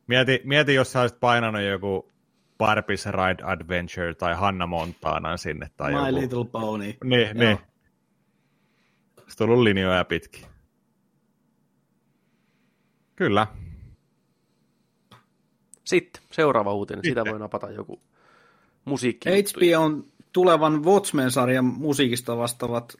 [0.07, 2.11] Mieti, mieti, jos sä olisit painanut joku
[2.63, 5.69] Barbie's Ride Adventure tai Hanna Montana sinne.
[5.77, 6.21] Tai My joku...
[6.21, 6.93] Little Pony.
[7.03, 7.33] Niin, Joo.
[7.33, 7.57] niin.
[9.21, 10.45] Olisi tullut linjoja pitkin.
[13.15, 13.47] Kyllä.
[15.85, 17.23] Sitten seuraava uutinen, Sitten.
[17.23, 17.99] sitä voi napata joku
[18.85, 19.29] musiikki.
[19.77, 22.95] on tulevan Watchmen-sarjan musiikista vastaavat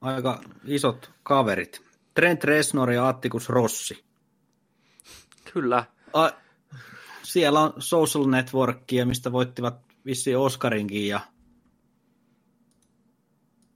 [0.00, 1.82] aika isot kaverit.
[2.14, 4.04] Trent Reznor ja Atticus Rossi.
[5.52, 5.84] Kyllä.
[6.12, 6.30] A,
[7.22, 9.74] siellä on Social Networkia, mistä voittivat
[10.06, 11.20] vissi Oscarinkin ja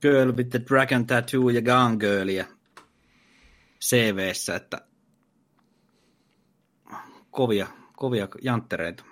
[0.02, 2.44] Girl with the Dragon Tattoo ja Gone Girlia
[3.80, 4.80] CVssä, että
[7.30, 7.66] kovia
[8.00, 9.04] kovia janttereita.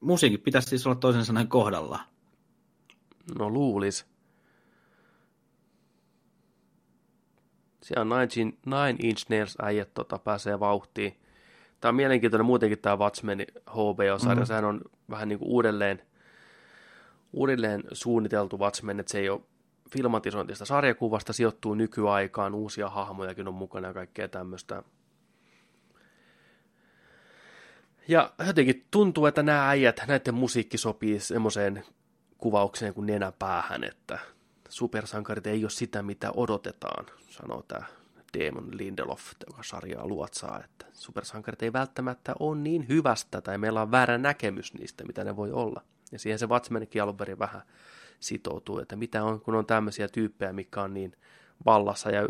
[0.00, 2.00] Musiikki pitäisi siis olla toisen sanoen kohdalla.
[3.38, 4.06] No luulis.
[7.82, 11.20] Siellä on Nine, Nine Inch Nails äijät tota, pääsee vauhtiin.
[11.80, 14.34] Tämä on mielenkiintoinen muutenkin tämä Watchmen HBO-sarja.
[14.34, 14.46] Mm-hmm.
[14.46, 14.80] Sehän on
[15.10, 16.02] vähän niin kuin uudelleen,
[17.32, 19.40] uudelleen suunniteltu Watchmen, että se ei ole
[19.92, 24.82] filmatisointista sarjakuvasta, sijoittuu nykyaikaan, uusia hahmojakin on mukana ja kaikkea tämmöistä.
[28.10, 31.84] Ja jotenkin tuntuu, että nämä äijät, näiden musiikki sopii semmoiseen
[32.38, 34.18] kuvaukseen kuin nenäpäähän, että
[34.68, 37.84] supersankarit ei ole sitä, mitä odotetaan, sanoo tämä
[38.38, 43.90] Damon Lindelof, joka sarjaa luotsaa, että supersankarit ei välttämättä ole niin hyvästä tai meillä on
[43.90, 45.82] väärä näkemys niistä, mitä ne voi olla.
[46.12, 47.62] Ja siihen se Watchmenikin alun perin vähän
[48.20, 51.16] sitoutuu, että mitä on, kun on tämmöisiä tyyppejä, mikä on niin
[51.66, 52.28] vallassa ja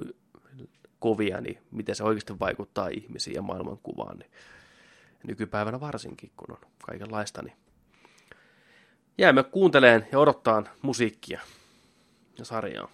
[0.99, 4.19] kovia, niin miten se oikeasti vaikuttaa ihmisiin ja maailmankuvaan.
[4.19, 4.31] Niin
[5.27, 7.57] nykypäivänä varsinkin, kun on kaikenlaista, niin
[9.19, 11.41] jäämme kuunteleen ja odottaa musiikkia.
[12.39, 12.89] ja sarjaa.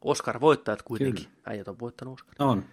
[0.00, 1.24] Oscar-voittajat kuitenkin.
[1.24, 1.40] Kyllä.
[1.46, 2.34] Äijät on voittanut Oscar.
[2.38, 2.64] On.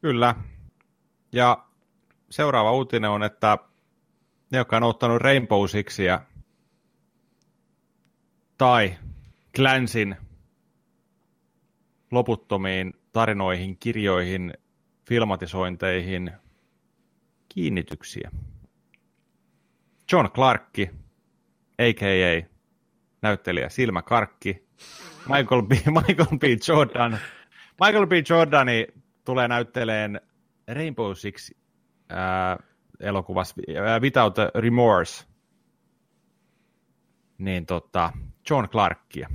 [0.00, 0.34] Kyllä.
[1.32, 1.66] Ja
[2.30, 3.58] seuraava uutinen on, että
[4.50, 6.20] ne, jotka on ottanut Rainbow Sixia
[8.58, 8.96] tai
[9.56, 10.16] Clansin
[12.10, 14.54] loputtomiin tarinoihin, kirjoihin,
[15.08, 16.32] filmatisointeihin
[17.48, 18.30] kiinnityksiä.
[20.12, 20.90] John Clarkki,
[21.78, 22.48] a.k.a.
[23.22, 24.64] näyttelijä Silmä Karkki,
[25.28, 25.70] Michael B.
[25.98, 26.42] Michael B.
[26.68, 27.18] Jordan.
[27.80, 28.12] Michael B.
[28.30, 28.86] Jordani
[29.24, 30.20] tulee näytteleen
[30.68, 31.50] Rainbow Six
[32.08, 32.58] ää,
[33.00, 33.54] elokuvassa
[33.86, 35.24] ää, Without Remorse.
[37.38, 38.12] Niin tota,
[38.50, 39.28] John Clarkia.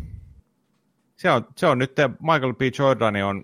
[1.16, 2.62] Se on, se on nyt, Michael B.
[2.80, 3.44] Jordani on,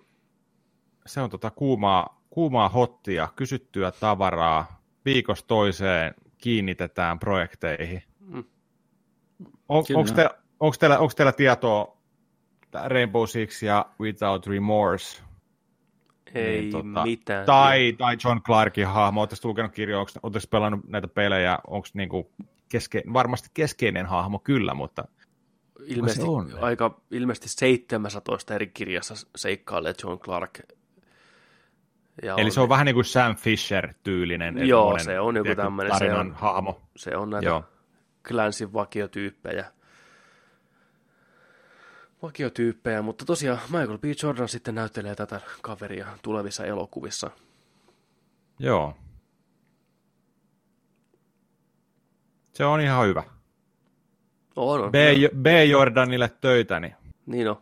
[1.05, 8.03] se on tota kuumaa, kuumaa hottia, kysyttyä tavaraa, viikosta toiseen kiinnitetään projekteihin.
[8.19, 8.43] Mm.
[9.69, 10.29] On, onko, te,
[10.59, 11.97] onko, teillä, onko teillä tietoa
[12.85, 15.21] Rainbow Six ja Without Remorse?
[16.33, 17.45] Ei niin, tota, mitään.
[17.45, 22.31] Tai, tai John Clarkin hahmo, oletteko lukenut kirjoja, oletteko pelannut näitä pelejä, onko niinku
[22.69, 25.07] keske, varmasti keskeinen hahmo kyllä, mutta
[25.85, 26.51] ilmeisesti, on?
[26.61, 30.59] aika, ilmeisesti 17 eri kirjassa seikkailee John Clark.
[32.23, 34.67] Ja Eli on, se on vähän niin kuin Sam Fisher-tyylinen.
[34.67, 36.81] Joo, se on joku tämmöinen se on, hahmo.
[36.95, 37.63] Se on näitä Joo.
[38.23, 39.71] Clansin vakiotyyppejä.
[42.21, 44.03] Vakiotyyppejä, mutta tosiaan Michael B.
[44.23, 47.31] Jordan sitten näyttelee tätä kaveria tulevissa elokuvissa.
[48.59, 48.97] Joo.
[52.53, 53.23] Se on ihan hyvä.
[54.55, 54.91] On, on.
[54.91, 54.95] B,
[55.41, 55.45] B.
[55.69, 57.61] Jordanille töitä, niin, niin on.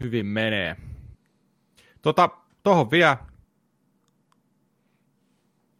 [0.00, 0.76] Hyvin menee.
[2.02, 2.28] Tota,
[2.62, 3.16] tohon vielä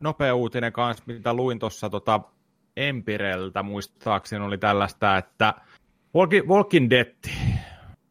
[0.01, 2.21] nopea uutinen kanssa, mitä luin tuossa tota
[2.77, 5.55] Empireltä, muistaakseni oli tällaista, että
[6.15, 7.15] Walking, Walking Dead,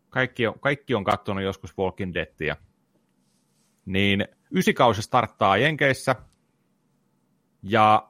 [0.10, 2.58] kaikki on, kaikki on katsonut joskus Walking Deadia,
[3.86, 6.16] niin ysikausi starttaa Jenkeissä,
[7.64, 8.10] ja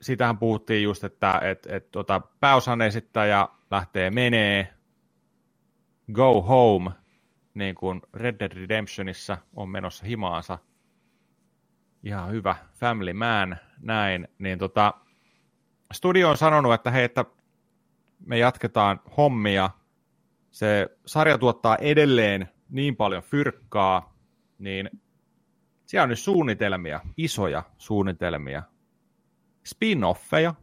[0.00, 4.74] sitähän puhuttiin just, että et, et, tota, pääosan esittäjä lähtee menee,
[6.12, 6.90] go home,
[7.54, 10.58] niin kuin Red Dead Redemptionissa on menossa himaansa.
[12.02, 14.28] Ihan hyvä family man, näin.
[14.38, 14.94] Niin tota,
[15.92, 17.24] studio on sanonut, että hei, että
[18.26, 19.70] me jatketaan hommia.
[20.50, 24.14] Se sarja tuottaa edelleen niin paljon fyrkkaa,
[24.58, 24.90] niin
[25.86, 28.62] siellä on nyt suunnitelmia, isoja suunnitelmia
[29.64, 30.54] spin-offeja,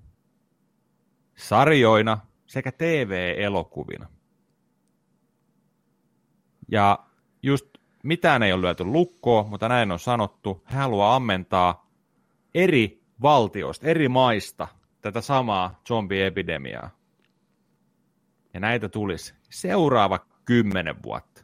[1.36, 4.08] sarjoina sekä TV-elokuvina.
[6.72, 7.00] Ja
[7.44, 7.66] just
[8.04, 10.64] mitään ei ole lyöty lukkoon, mutta näin on sanottu.
[10.72, 11.90] He haluaa ammentaa
[12.54, 14.68] eri valtioista, eri maista
[15.02, 16.90] tätä samaa zombiepidemiaa.
[18.54, 21.42] Ja näitä tulisi seuraava kymmenen vuotta.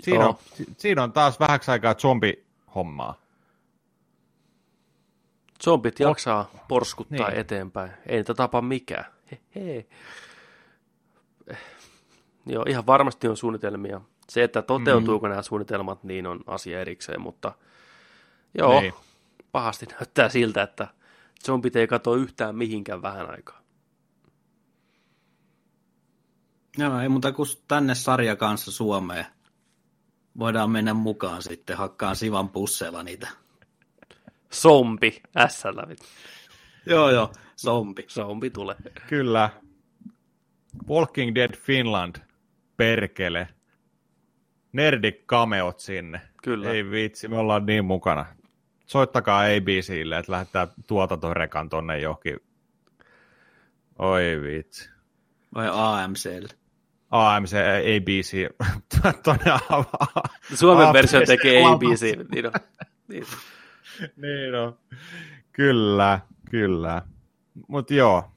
[0.00, 0.34] Siinä on,
[0.76, 3.24] siinä on taas vähäksi aikaa zombi-hommaa.
[5.64, 7.40] Zombit jaksaa porskuttaa niin.
[7.40, 7.92] eteenpäin.
[8.06, 9.04] Ei niitä tapa mikään.
[9.54, 9.86] Hehe.
[12.46, 14.00] Joo, ihan varmasti on suunnitelmia.
[14.28, 15.30] Se, että toteutuuko mm.
[15.30, 17.52] nämä suunnitelmat, niin on asia erikseen, mutta
[18.58, 18.94] joo, niin.
[19.52, 20.88] pahasti näyttää siltä, että
[21.46, 23.60] zombit ei katso yhtään mihinkään vähän aikaa.
[26.78, 29.26] Joo, ei muuta kuin tänne sarja kanssa Suomeen.
[30.38, 33.28] Voidaan mennä mukaan sitten, hakkaan Sivan pusseilla niitä
[34.54, 35.80] Zombi, SL.
[36.86, 38.02] joo, joo, zombi.
[38.08, 38.76] Zombi tulee.
[39.08, 39.50] Kyllä.
[40.88, 42.16] Walking Dead Finland,
[42.76, 43.48] perkele.
[44.72, 46.20] Nerdik kameot sinne.
[46.42, 46.70] Kyllä.
[46.70, 48.26] Ei vitsi, me ollaan niin mukana.
[48.86, 52.36] Soittakaa ABClle, että lähdetään tuotantorekan tonne johonkin.
[53.98, 54.90] Oi vitsi.
[55.54, 56.48] Vai AMClle.
[57.10, 57.54] AMC,
[57.96, 58.48] ABC,
[59.24, 59.58] tonne
[60.54, 62.02] Suomen versio tekee ABC.
[62.32, 62.52] Niin on.
[63.08, 63.24] Niin.
[64.16, 64.78] niin no.
[65.52, 66.20] Kyllä,
[66.50, 67.02] kyllä.
[67.68, 68.32] Mutta joo,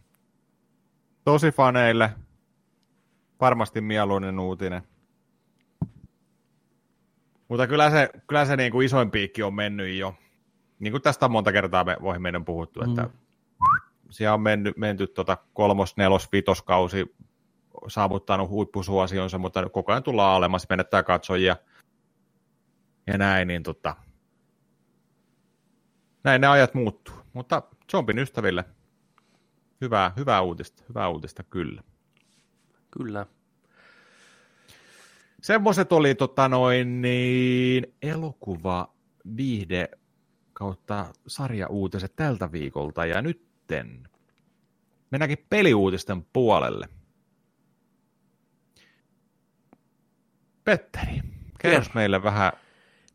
[1.23, 2.09] tosi faneille
[3.41, 4.81] varmasti mieluinen uutinen.
[7.47, 10.15] Mutta kyllä se, kyllä se niin kuin isoin piikki on mennyt jo.
[10.79, 12.89] Niin kuin tästä on monta kertaa me, voi meidän puhuttu, mm.
[12.89, 13.09] että
[14.09, 17.15] siellä on menty, menty tota kolmos, nelos, vitoskausi
[17.87, 21.55] saavuttanut huippusuosionsa, mutta koko ajan tullaan alemmas, menettää katsojia
[23.07, 23.95] ja näin, niin tota,
[26.23, 27.15] näin ne ajat muuttuu.
[27.33, 28.65] Mutta zombin ystäville
[29.81, 31.83] hyvää, hyvää uutista, hyvää uutista kyllä.
[32.97, 33.25] Kyllä.
[35.41, 38.93] Semmoiset oli tota noin, niin, elokuva,
[39.37, 39.89] viihde,
[40.53, 43.05] kautta sarjauutiset tältä viikolta.
[43.05, 44.09] Ja nytten
[45.11, 46.89] mennäänkin peliuutisten puolelle.
[50.63, 51.21] Petteri,
[51.59, 52.51] kerros meille vähän.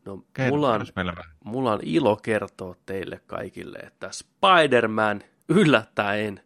[0.05, 1.33] No, Kerros mulla, on, meille vähän.
[1.43, 6.41] mulla on ilo kertoa teille kaikille, että Spider-Man yllättäen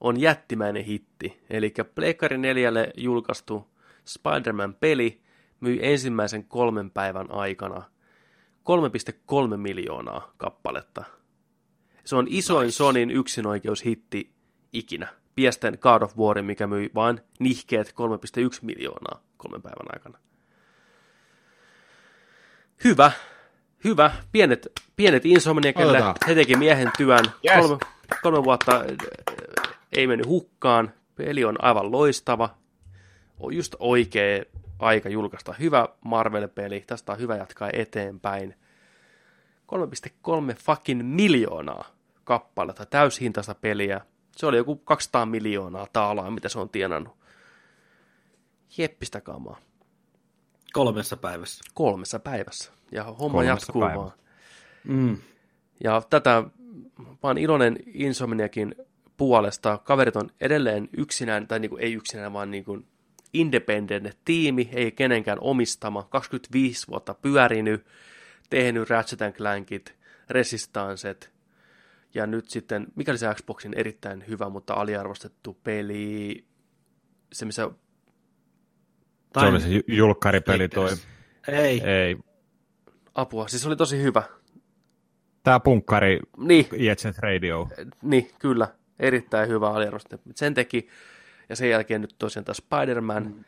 [0.00, 1.42] on jättimäinen hitti.
[1.50, 3.70] Eli Pleikkari 4 julkaistu
[4.04, 5.20] Spider-Man-peli
[5.60, 7.82] myi ensimmäisen kolmen päivän aikana
[9.50, 11.04] 3,3 miljoonaa kappaletta.
[12.04, 12.76] Se on isoin nice.
[12.76, 14.30] Sonin yksinoikeushitti
[14.72, 15.08] ikinä.
[15.34, 17.94] Piesten God of War, mikä myi vain nihkeet 3,1
[18.62, 20.18] miljoonaa kolmen päivän aikana.
[22.84, 23.12] Hyvä,
[23.84, 24.10] hyvä.
[24.32, 26.14] Pienet, pienet Insomniakille, Otetaan.
[26.28, 27.24] he teki miehen työn.
[27.24, 27.58] Yes.
[27.60, 27.78] Kolme,
[28.22, 28.84] kolme vuotta
[29.96, 30.92] ei mennyt hukkaan.
[31.14, 32.54] Peli on aivan loistava.
[33.40, 34.44] On just oikea
[34.78, 36.84] aika julkaista hyvä Marvel-peli.
[36.86, 38.54] Tästä on hyvä jatkaa eteenpäin.
[39.74, 41.84] 3,3 fucking miljoonaa
[42.24, 44.00] kappaletta, täyshintaista peliä.
[44.36, 47.16] Se oli joku 200 miljoonaa taalaa, mitä se on tienannut.
[48.78, 49.58] Jeppistä kamaa.
[50.72, 51.64] Kolmessa päivässä.
[51.74, 52.72] Kolmessa päivässä.
[52.92, 54.00] Ja homma Kolmessa jatkuu päivässä.
[54.00, 54.12] vaan.
[54.84, 55.16] Mm.
[55.84, 56.44] Ja tätä,
[56.98, 58.74] mä oon iloinen Insomniakin
[59.16, 59.78] puolesta.
[59.78, 62.82] Kaverit on edelleen yksinään, tai niinku, ei yksinään, vaan niinku
[63.32, 66.02] independent tiimi, ei kenenkään omistama.
[66.02, 67.86] 25 vuotta pyörinyt,
[68.50, 69.94] tehnyt Ratchet Clankit,
[70.30, 71.30] Resistancet,
[72.14, 76.44] ja nyt sitten, mikä oli se Xboxin erittäin hyvä, mutta aliarvostettu peli,
[77.32, 77.70] se missä,
[79.40, 80.90] Se oli se ju- julkkaripeli toi.
[81.48, 81.80] Ei.
[81.84, 82.16] Ei.
[83.14, 84.22] apua, siis se oli tosi hyvä.
[85.42, 87.68] Tää punkkari Niin, Jet Set Radio.
[88.02, 88.68] Niin, kyllä.
[88.98, 90.30] Erittäin hyvä aliarvostettu.
[90.34, 90.88] Sen teki,
[91.48, 93.44] ja sen jälkeen nyt tosiaan tämä Spider-Man, mm.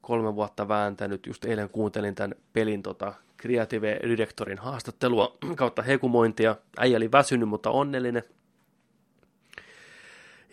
[0.00, 1.26] kolme vuotta vääntänyt.
[1.26, 6.56] Just eilen kuuntelin tämän pelin tota, Creative Directorin haastattelua kautta hekumointia.
[6.78, 8.22] Äijä oli väsynyt, mutta onnellinen.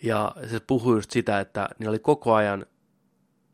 [0.02, 2.66] Ja se puhui just sitä, että niillä oli koko ajan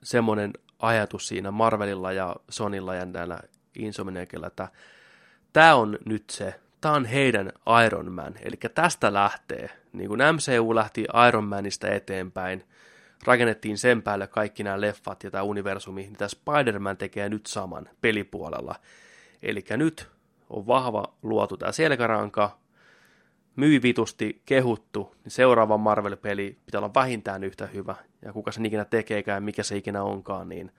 [0.03, 3.41] semmoinen ajatus siinä Marvelilla ja Sonilla ja näillä
[3.75, 4.69] Insomniacilla, että
[5.53, 7.53] tämä on nyt se, tämä on heidän
[7.87, 12.65] Iron Man, eli tästä lähtee, niin kuin MCU lähti Iron Manista eteenpäin,
[13.25, 17.89] rakennettiin sen päälle kaikki nämä leffat ja tämä universumi, niin tämä Spider-Man tekee nyt saman
[18.01, 18.75] pelipuolella.
[19.43, 20.09] Eli nyt
[20.51, 22.59] on vahva luotu tämä selkäranka,
[23.57, 27.95] myy vitusti, kehuttu, niin seuraava Marvel-peli pitää olla vähintään yhtä hyvä.
[28.23, 30.73] Ja kuka sen ikinä tekeekään, mikä se ikinä onkaan, niin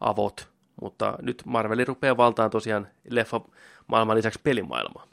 [0.00, 0.48] avot.
[0.82, 3.40] Mutta nyt Marveli rupeaa valtaan tosiaan leffa
[3.86, 5.06] maailman lisäksi pelimaailmaa.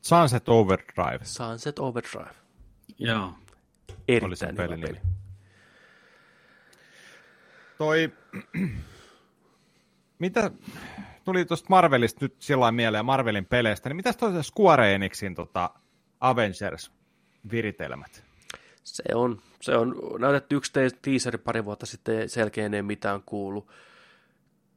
[0.00, 1.18] Sunset Overdrive.
[1.22, 2.30] Sunset Overdrive.
[2.98, 3.24] Joo.
[3.26, 3.34] Oli
[4.08, 5.00] Erittäin pelin hyvä peli.
[7.78, 8.12] Toi,
[10.18, 10.50] mitä
[11.24, 15.70] tuli tuosta Marvelista nyt sillä mieleen Marvelin peleistä, niin mitäs toi se Square Enixin tota
[16.20, 18.24] Avengers-viritelmät?
[18.84, 23.22] Se on, se on näytetty yksi te- teaseri pari vuotta sitten ja selkeä ei mitään
[23.26, 23.70] kuulu.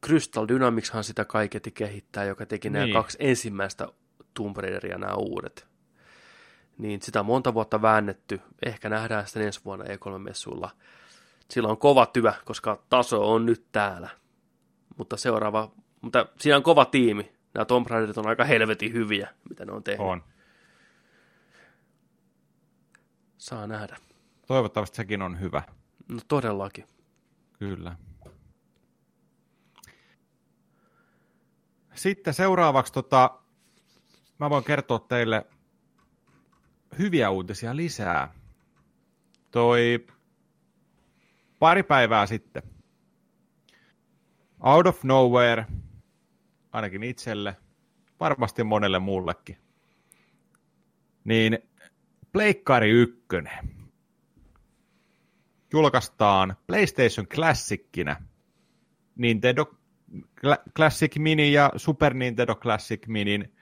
[0.05, 2.93] Crystal Dynamicshan sitä kaiketi kehittää, joka teki nämä Niin.
[2.93, 3.87] kaksi ensimmäistä
[4.33, 5.67] Tomb Raideria, nämä uudet.
[6.77, 8.41] Niin sitä on monta vuotta väännetty.
[8.65, 10.69] Ehkä nähdään sitten ensi vuonna E3-messuilla.
[11.49, 14.09] Sillä on kova työ, koska taso on nyt täällä.
[14.97, 17.33] Mutta seuraava, mutta siinä on kova tiimi.
[17.53, 20.07] Nämä Tomb Raiderit on aika helvetin hyviä, mitä ne on tehnyt.
[20.07, 20.23] On.
[23.37, 23.97] Saa nähdä.
[24.47, 25.63] Toivottavasti sekin on hyvä.
[26.07, 26.87] No todellakin.
[27.59, 27.95] Kyllä.
[31.95, 33.39] Sitten seuraavaksi tota,
[34.39, 35.45] mä voin kertoa teille
[36.99, 38.33] hyviä uutisia lisää.
[39.51, 40.07] Toi
[41.59, 42.63] pari päivää sitten.
[44.59, 45.65] Out of nowhere,
[46.71, 47.55] ainakin itselle,
[48.19, 49.57] varmasti monelle muullekin.
[51.23, 51.59] Niin
[52.31, 53.17] Pleikkari 1
[55.73, 58.21] julkaistaan PlayStation Classickinä
[59.15, 59.65] Nintendo
[60.15, 63.53] Cla- Classic Mini ja Super Nintendo Classic Minin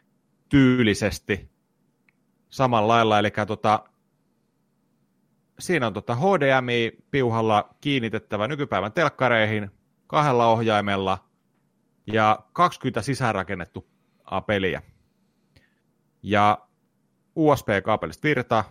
[0.52, 1.50] tyylisesti
[2.50, 3.84] samalla lailla, eli tota,
[5.60, 9.72] siinä on tota HDMI-piuhalla kiinnitettävä nykypäivän telkkareihin
[10.08, 11.28] kahdella ohjaimella
[12.08, 13.88] ja 20 sisäänrakennettu
[14.48, 14.82] peliä.
[16.24, 16.68] Ja
[17.36, 18.64] USB-kaapelista virta,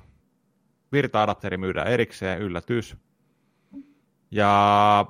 [0.93, 2.97] virta-adapteri myydään erikseen, yllätys.
[4.31, 5.07] Ja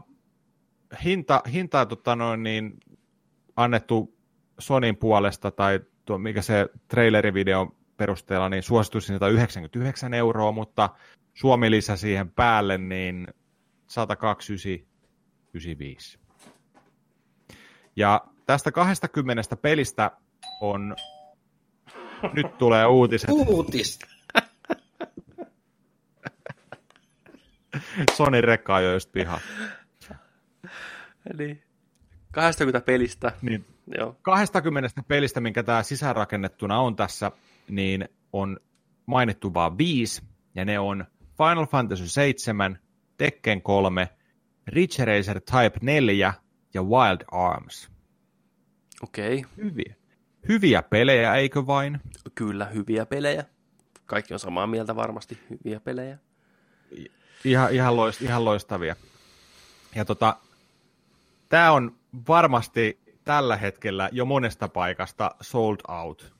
[1.04, 2.80] hinta, hinta tota noin, niin,
[3.56, 4.16] annettu
[4.58, 10.88] Sonin puolesta, tai tuo, mikä se trailerivideon perusteella, niin suositus 199 euroa, mutta
[11.34, 13.28] Suomi lisä siihen päälle, niin
[13.88, 13.94] 129,95.
[17.96, 20.10] Ja tästä 20 pelistä
[20.60, 20.96] on...
[22.32, 23.30] Nyt tulee uutiset.
[23.30, 23.98] Uutis.
[28.16, 29.40] Sony rekka ajoi just piha.
[31.34, 31.62] Eli
[32.32, 33.32] 20 pelistä.
[33.42, 33.64] Niin,
[33.98, 34.16] Joo.
[34.22, 37.32] 20 pelistä, minkä tämä sisäänrakennettuna on tässä,
[37.68, 38.60] niin on
[39.06, 40.22] mainittu vaan viisi,
[40.54, 41.04] ja ne on
[41.38, 42.78] Final Fantasy 7,
[43.16, 44.08] Tekken 3,
[44.66, 46.34] Ridge Racer Type 4
[46.74, 47.90] ja Wild Arms.
[49.02, 49.38] Okei.
[49.38, 49.50] Okay.
[49.56, 49.94] Hyviä.
[50.48, 52.00] Hyviä pelejä, eikö vain?
[52.34, 53.44] Kyllä, hyviä pelejä.
[54.06, 56.18] Kaikki on samaa mieltä varmasti, hyviä pelejä.
[57.44, 58.96] Ihan, ihan, loist, ihan loistavia.
[59.94, 60.36] Ja tota,
[61.50, 61.96] tämä on
[62.28, 66.34] varmasti tällä hetkellä jo monesta paikasta sold out.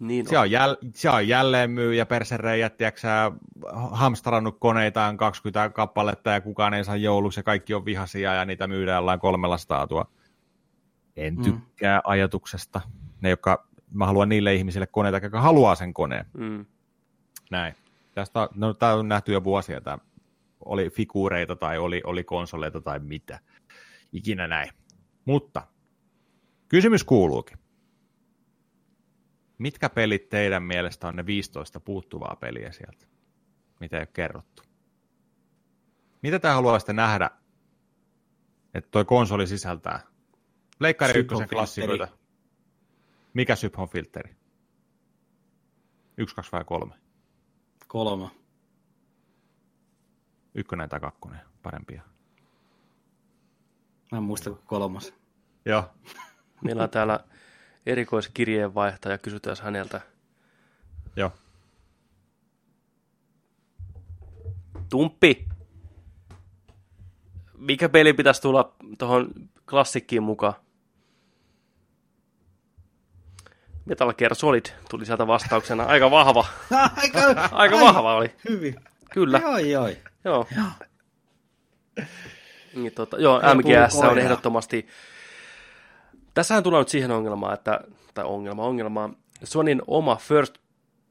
[0.00, 3.32] Niin Se on, jäl, se on jälleen myyjä, persereijät, tiiäksä,
[3.90, 8.66] hamstrannut koneitaan 20 kappaletta ja kukaan ei saa jouluksi ja kaikki on vihaisia ja niitä
[8.66, 10.06] myydään jollain kolmella staatua.
[11.16, 12.02] En tykkää mm.
[12.04, 12.80] ajatuksesta.
[13.20, 16.26] Ne, jotka, mä haluan niille ihmisille koneita, jotka haluaa sen koneen.
[16.32, 16.66] Mm.
[17.50, 17.74] Näin.
[18.14, 19.98] Tästä, no, tämä on nähty jo vuosia, tämä
[20.64, 23.40] oli figuureita tai oli, oli konsoleita tai mitä.
[24.14, 24.70] Ikinä näin.
[25.24, 25.66] Mutta
[26.68, 27.58] kysymys kuuluukin.
[29.58, 33.06] Mitkä pelit teidän mielestä on ne 15 puuttuvaa peliä sieltä?
[33.80, 34.62] Mitä ei ole kerrottu?
[36.22, 37.30] Mitä te haluaisitte nähdä,
[38.74, 40.00] että toi konsoli sisältää?
[40.80, 42.08] Leikkari Syphon ykkösen klassikoita.
[43.34, 44.36] Mikä Syphon filteri?
[46.16, 46.94] Yksi, kaksi vai kolme?
[47.88, 48.30] Kolme.
[50.54, 52.13] Ykkönen tai kakkonen, parempia.
[54.14, 55.14] Mä en muista kuin kolmas.
[55.64, 55.84] Joo,
[56.64, 57.20] Meillä on täällä
[57.86, 60.00] erikoiskirjeenvaihtaja, kysytään häneltä.
[61.16, 61.32] joo.
[64.90, 65.48] Tumppi!
[67.58, 69.30] Mikä peli pitäisi tulla tuohon
[69.70, 70.54] klassikkiin mukaan?
[73.84, 75.84] Metal Gear Solid tuli sieltä vastauksena.
[75.84, 76.46] Aika vahva.
[77.02, 78.34] Aika, Aika vahva oli.
[78.48, 78.74] Hyvin.
[79.10, 79.38] Kyllä.
[79.38, 79.88] Joo, joo.
[80.24, 80.46] Joo.
[82.74, 84.86] Niin, tota, joo, Ei MGS on ehdottomasti...
[86.34, 87.80] Tässähän tulee nyt siihen ongelmaan, että,
[88.14, 89.10] tai ongelma, ongelma,
[89.44, 90.54] Sonin oma first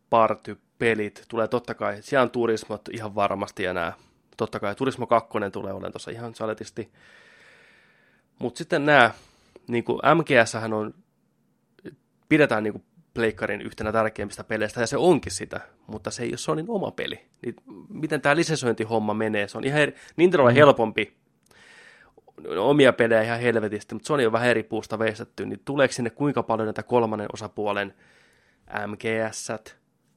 [0.10, 3.94] party pelit tulee totta kai, siellä on Turismot ihan varmasti ja nämä,
[4.38, 6.92] totta kai Turismo 2 tulee olemaan tuossa ihan saletisti.
[8.40, 9.12] Mutta sitten nämä,
[9.68, 10.94] niin kuin MGS on,
[12.30, 12.84] pidetään niin kuin
[13.14, 17.20] pleikkarin yhtenä tärkeimmistä peleistä, ja se onkin sitä, mutta se ei ole Sonin oma peli.
[17.42, 17.56] Niin
[17.90, 19.48] miten tämä lisensointihomma menee?
[19.48, 21.18] Se on ihan eri, Nintendolla on helpompi
[22.60, 26.44] omia pelejä ihan helvetisti, mutta Sony on vähän eri puusta veistetty, niin tuleeko sinne kuinka
[26.44, 27.94] paljon näitä kolmannen osapuolen
[28.88, 29.48] MGS,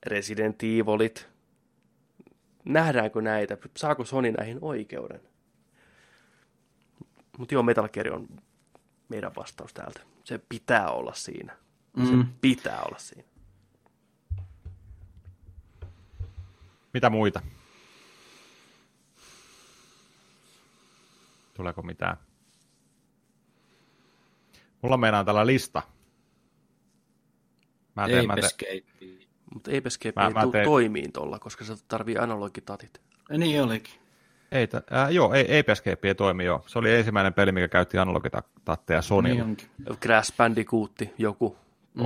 [0.06, 1.28] Resident Evilit,
[2.64, 5.20] nähdäänkö näitä, saako Sony näihin oikeuden?
[7.38, 8.28] Mutta joo, Metal Gear on
[9.09, 10.01] meidän vastaus täältä.
[10.24, 11.56] Se pitää olla siinä.
[12.06, 12.26] Se Mm.
[12.40, 13.28] pitää olla siinä.
[16.94, 17.40] Mitä muita?
[21.56, 22.16] Tuleeko mitään?
[24.82, 25.82] Mulla meinaa tällä lista.
[27.96, 28.46] Mä teen, mä Ape teen,
[28.76, 29.26] Escape.
[29.54, 33.00] Mutta Ape Escape Mä- ei mä tuu teen- toimiin tuolla, koska se tarvii analogitatit.
[33.38, 33.94] Niin olikin.
[34.52, 36.64] ei, t- äh, joo, ei, Ape Escape ei toimi joo.
[36.66, 39.34] Se oli ensimmäinen peli, mikä käytti analogitatteja Sonylla.
[39.34, 39.68] Niin onkin.
[40.00, 41.56] Crash Bandicoot, joku, on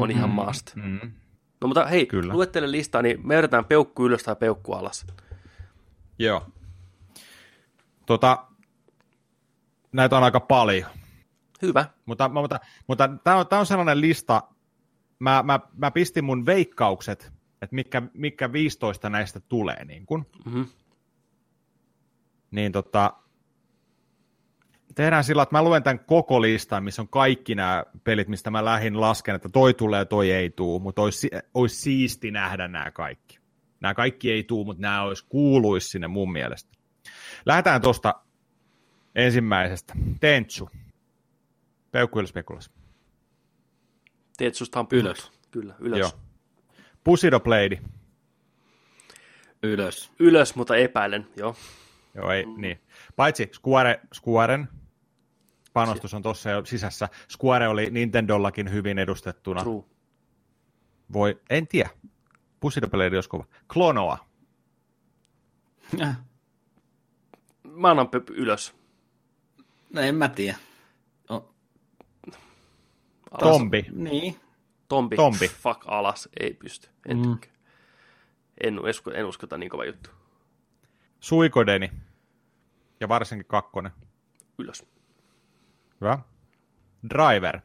[0.01, 0.11] mm-hmm.
[0.11, 0.75] ihan must.
[0.77, 1.13] Mm.
[1.61, 2.07] No mutta hei.
[2.07, 2.33] Kyllä.
[2.33, 5.07] luettele listaa, niin me yritetään peukku ylös tai peukku alas.
[6.19, 6.47] Joo.
[8.07, 8.45] Tota,
[9.93, 10.91] näitä on aika paljon.
[11.63, 11.87] Hyvä.
[12.07, 14.43] Mutta, mutta, mutta tämä on, tää on sellainen lista,
[15.19, 19.85] mä, mä, mä pistin mun veikkaukset, että mitkä, mitkä 15 näistä tulee.
[19.85, 20.27] Niin, kun.
[20.45, 20.67] Mm-hmm.
[22.51, 23.13] niin tota,
[24.95, 28.65] tehdään sillä, että mä luen tämän koko listan, missä on kaikki nämä pelit, mistä mä
[28.65, 33.39] lähdin lasken, että toi tulee, toi ei tuu, mutta olisi, olisi siisti nähdä nämä kaikki.
[33.81, 36.71] Nämä kaikki ei tuu, mutta nämä olisi kuuluisi sinne mun mielestä.
[37.47, 38.15] Lähdetään tuosta
[39.15, 39.95] ensimmäisestä.
[40.21, 40.71] Tentsu.
[41.91, 42.71] Peukku Spekulas.
[44.39, 45.07] Tetsusta on puhuttu.
[45.07, 45.33] Ylös.
[45.51, 45.99] Kyllä, ylös.
[45.99, 46.11] Joo.
[47.05, 47.83] Pusido Blade.
[49.63, 50.13] Ylös.
[50.19, 51.27] Ylös, mutta epäilen.
[51.37, 51.57] Joo.
[52.15, 52.61] Joo, ei, mm.
[52.61, 52.81] niin.
[53.17, 54.69] Paitsi Square, Squaren
[55.73, 57.09] panostus on tuossa jo sisässä.
[57.31, 59.63] Square oli Nintendollakin hyvin edustettuna.
[59.63, 59.85] True.
[61.13, 61.91] Voi, en tiedä.
[62.61, 63.45] Pussido Blade olisi kova.
[63.73, 64.19] Klonoa.
[66.01, 66.19] Äh.
[67.63, 68.80] Mä annan ylös.
[69.93, 70.59] No en mä tiedä.
[71.31, 71.55] O,
[73.31, 73.41] Alas.
[73.41, 73.87] Tombi.
[73.93, 74.41] niin.
[74.89, 75.17] Tombi.
[75.17, 75.49] Tombi.
[75.49, 76.29] Fuck alas.
[76.41, 76.89] Ei pysty.
[77.09, 77.23] En Mm.
[77.39, 77.53] tykkää.
[78.65, 80.11] En, usko, en usko, että niin kova juttu.
[81.21, 81.91] Suikodeni.
[83.01, 83.93] Ja varsinkin kakkonen.
[84.59, 84.87] Ylös.
[86.01, 86.19] Hyvä.
[87.11, 87.61] Driver.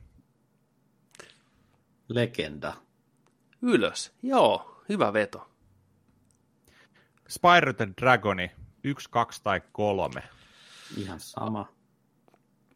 [2.09, 2.73] Legenda.
[3.61, 4.13] Ylös.
[4.23, 5.49] Joo, hyvä veto.
[7.29, 8.51] Spyro the Dragoni,
[8.83, 10.23] yksi, kaksi tai kolme.
[10.97, 11.67] Ihan sama.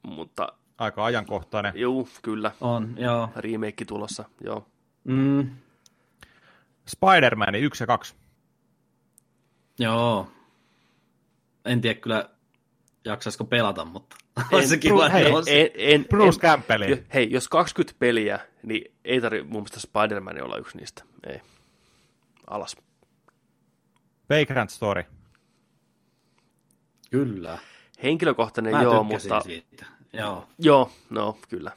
[0.04, 1.74] Mutta Aika ajankohtainen.
[1.76, 2.52] juu, kyllä.
[2.62, 3.30] On, joo.
[3.36, 4.68] Remake tulossa, joo.
[5.04, 5.50] Mm,
[6.88, 8.16] Spider-Man, yksi ja kaksi.
[9.80, 10.32] joo.
[11.66, 12.30] En tiedä kyllä,
[13.06, 14.16] jaksaisiko pelata, mutta
[14.52, 15.62] En- se kiva, hei, on se.
[15.62, 16.48] En, en, Bruce
[16.90, 21.04] jo- hei, jos 20 peliä, niin ei tarvitse mun mielestä Spider-Man olla yksi niistä.
[21.28, 21.42] Ei.
[22.48, 22.78] Alas.
[24.30, 25.04] Vagrant Story.
[27.12, 27.58] Kyllä.
[28.04, 29.42] Henkilökohtainen Mä joo, mutta...
[29.42, 29.86] siitä.
[30.14, 30.48] Joo.
[30.60, 31.72] Joo, no kyllä.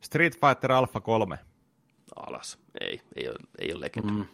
[0.00, 1.38] Street Fighter Alpha 3.
[2.16, 2.58] Alas.
[2.80, 4.12] Ei, ei ole, ei ole legenda.
[4.12, 4.24] Mm,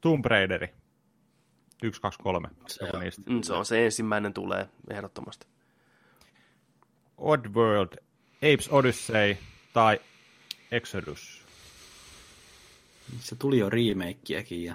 [0.00, 0.68] Tomb Raideri.
[1.82, 2.48] 1, 2, 3.
[2.66, 3.02] Se Joku on.
[3.02, 3.22] niistä.
[3.26, 5.46] Mm, se on se ensimmäinen tulee ehdottomasti.
[7.18, 7.96] Oddworld,
[8.36, 9.36] Apes Odyssey
[9.72, 10.00] tai
[10.70, 11.44] Exodus.
[13.20, 14.74] se tuli jo remakeäkin ja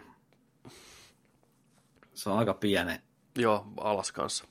[2.14, 3.00] se on aika pieni.
[3.35, 4.45] Joo, alas kanssa.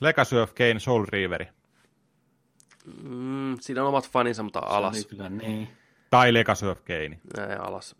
[0.00, 1.48] Legacy of Kane Soul Reaveri.
[3.02, 4.96] Mm, siinä on omat faninsa, mutta Se alas.
[4.96, 5.68] oli kyllä niin.
[6.10, 7.20] Tai Legacy of Kane.
[7.50, 7.96] Ei, alas.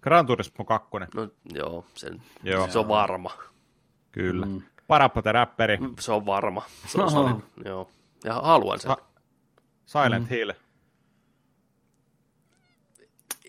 [0.00, 0.88] Gran Turismo 2.
[1.14, 2.68] No joo, sen, Joo.
[2.70, 3.30] se on varma.
[4.12, 4.46] Kyllä.
[4.46, 4.62] Mm.
[4.86, 5.76] Parappa the Rapperi.
[5.76, 6.62] Mm, Se on varma.
[6.86, 7.10] Se on Oho.
[7.10, 7.42] solid.
[7.64, 7.90] Joo.
[8.24, 8.90] Ja haluan sen.
[8.90, 9.06] Sa-
[9.86, 10.28] Silent mm.
[10.28, 10.52] Hill.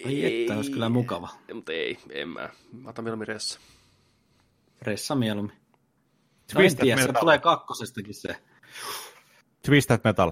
[0.05, 1.29] Ai että, olisi kyllä mukava.
[1.53, 2.49] Mutta ei, en mä.
[2.83, 3.59] Mä otan mieluummin ressa.
[4.81, 5.55] Ressa mieluummin.
[6.53, 7.19] No Twisted tiedä, se Metal.
[7.19, 8.35] tulee kakkosestakin se.
[9.65, 10.31] Twisted Metal.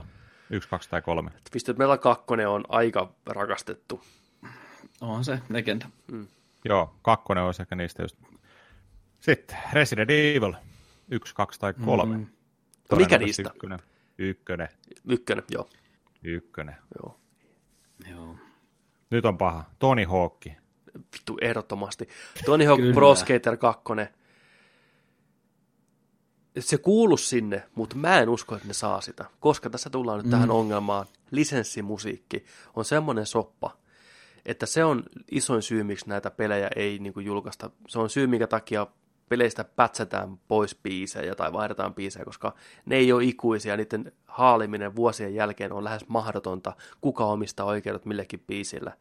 [0.50, 1.32] 1, 2 tai 3.
[1.52, 4.02] Twisted Metal 2 on aika rakastettu.
[5.02, 5.90] On se legenda.
[6.66, 8.18] Joo, kakkonen olisi ehkä niistä just.
[9.20, 10.54] Sitten Resident Evil.
[11.12, 12.18] 1, 2 tai 3.
[12.18, 12.28] Mm.
[12.92, 13.52] No mikä niistä?
[13.56, 13.80] Ykkönen.
[14.18, 14.68] Ykkönen.
[15.06, 15.70] Ykkönen, joo.
[16.24, 16.76] Ykkönen.
[17.00, 17.20] joo.
[18.12, 18.36] Joo.
[19.10, 19.64] Nyt on paha.
[19.80, 20.46] Tony Hawk.
[21.14, 22.10] Vittu, ehdottomasti.
[22.46, 22.94] Tony Hawk Kyllä.
[22.94, 23.84] Pro Skater 2.
[26.60, 29.26] Se kuulu sinne, mutta mä en usko, että ne saa sitä.
[29.40, 30.32] Koska tässä tullaan nyt mm.
[30.32, 31.06] tähän ongelmaan.
[31.32, 32.46] Lisenssimusiikki
[32.76, 33.78] on semmoinen soppa,
[34.46, 37.72] että se on isoin syy, miksi näitä pelejä ei niin kuin, julkaista.
[37.88, 38.88] Se on syy, minkä takia
[39.30, 43.78] peleistä pätsätään pois biisejä tai vaihdetaan biisejä, koska ne ei ole ikuisia.
[43.78, 46.74] Niiden haaliminen vuosien jälkeen on lähes mahdotonta.
[47.02, 48.94] Kuka omistaa oikeudet millekin biisille.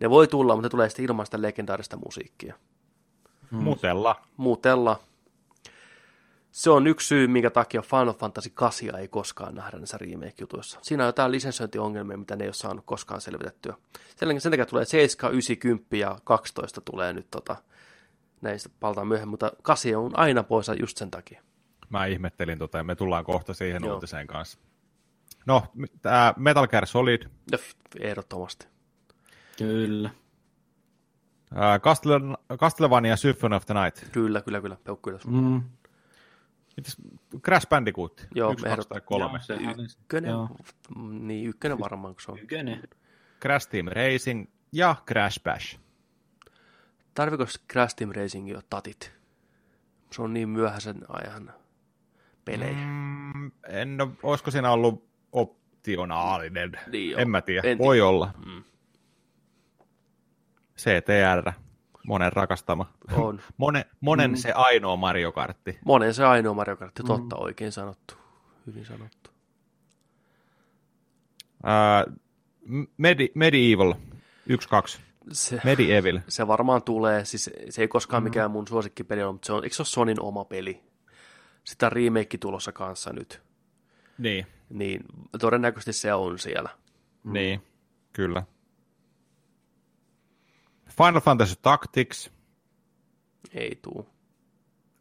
[0.00, 2.54] Ne voi tulla, mutta ne tulee sitten ilman sitä legendaarista musiikkia.
[3.50, 3.58] Mm.
[3.58, 4.16] Mutella.
[4.36, 5.00] Muutella.
[6.50, 10.78] Se on yksi syy, minkä takia Final Fantasy 8 ei koskaan nähdä näissä remake-jutuissa.
[10.82, 13.74] Siinä on jotain lisensointiongelmia, mitä ne ei ole saanut koskaan selvitettyä.
[14.16, 17.56] Sen, sen takia tulee 7, 9, 10 ja 12 tulee nyt tota,
[18.40, 21.42] näistä palataan myöhemmin, mutta 8 on aina poissa just sen takia.
[21.88, 23.94] Mä ihmettelin tota ja me tullaan kohta siihen Joo.
[23.94, 24.58] uutiseen kanssa.
[25.46, 25.62] No,
[26.02, 27.22] tämä Metal Gear Solid,
[27.56, 28.66] f- ehdottomasti.
[29.58, 30.10] Kyllä.
[31.80, 34.76] Castle- Castlevania Symphony of the Night, Kyllä, kyllä, kyllä.
[34.84, 35.26] Peukku ylös.
[35.26, 35.62] Mm.
[36.76, 36.96] Mites
[37.44, 39.38] Crash Bandicoot, Joo, yksi, kaksi tai ehdot- kolme.
[39.48, 39.74] Joo.
[40.00, 40.48] Ykkönen, Joo.
[41.10, 42.38] niin ykkönen varmaan, kun se on.
[42.38, 42.82] Ykkönen.
[43.42, 45.78] Crash Team Racing ja Crash Bash.
[47.14, 49.12] Tarviko Crash Team Racing jo tatit?
[50.10, 51.52] Se on niin myöhäisen ajan
[52.44, 52.76] pelejä.
[52.76, 56.72] Mm, en ole, olisiko siinä ollut optionaalinen?
[56.86, 58.34] Niin en mä tiedä, En voi olla.
[60.76, 61.52] CTR,
[62.06, 62.92] monen rakastama.
[63.12, 63.40] On.
[63.56, 64.36] Monen, monen mm.
[64.36, 65.78] se ainoa Mario Kartti.
[65.84, 68.14] Monen se ainoa Mario Kart, totta, oikein sanottu.
[68.66, 69.30] Hyvin sanottu.
[71.62, 72.04] Ää,
[72.96, 73.94] Medi, Medieval,
[74.96, 75.00] 1-2.
[75.32, 76.20] Se, Medieval.
[76.28, 79.76] se varmaan tulee, siis se ei koskaan mikään mun suosikkipeli ole, mutta se on, eikö
[79.76, 80.82] se ole Sonin oma peli?
[81.64, 83.42] Sitä on remake tulossa kanssa nyt,
[84.18, 85.04] Niin, niin
[85.40, 86.68] todennäköisesti se on siellä.
[87.24, 87.32] mm.
[87.32, 87.62] niin,
[88.12, 88.42] kyllä.
[90.96, 92.30] Final Fantasy Tactics,
[93.54, 94.08] Ei tuu,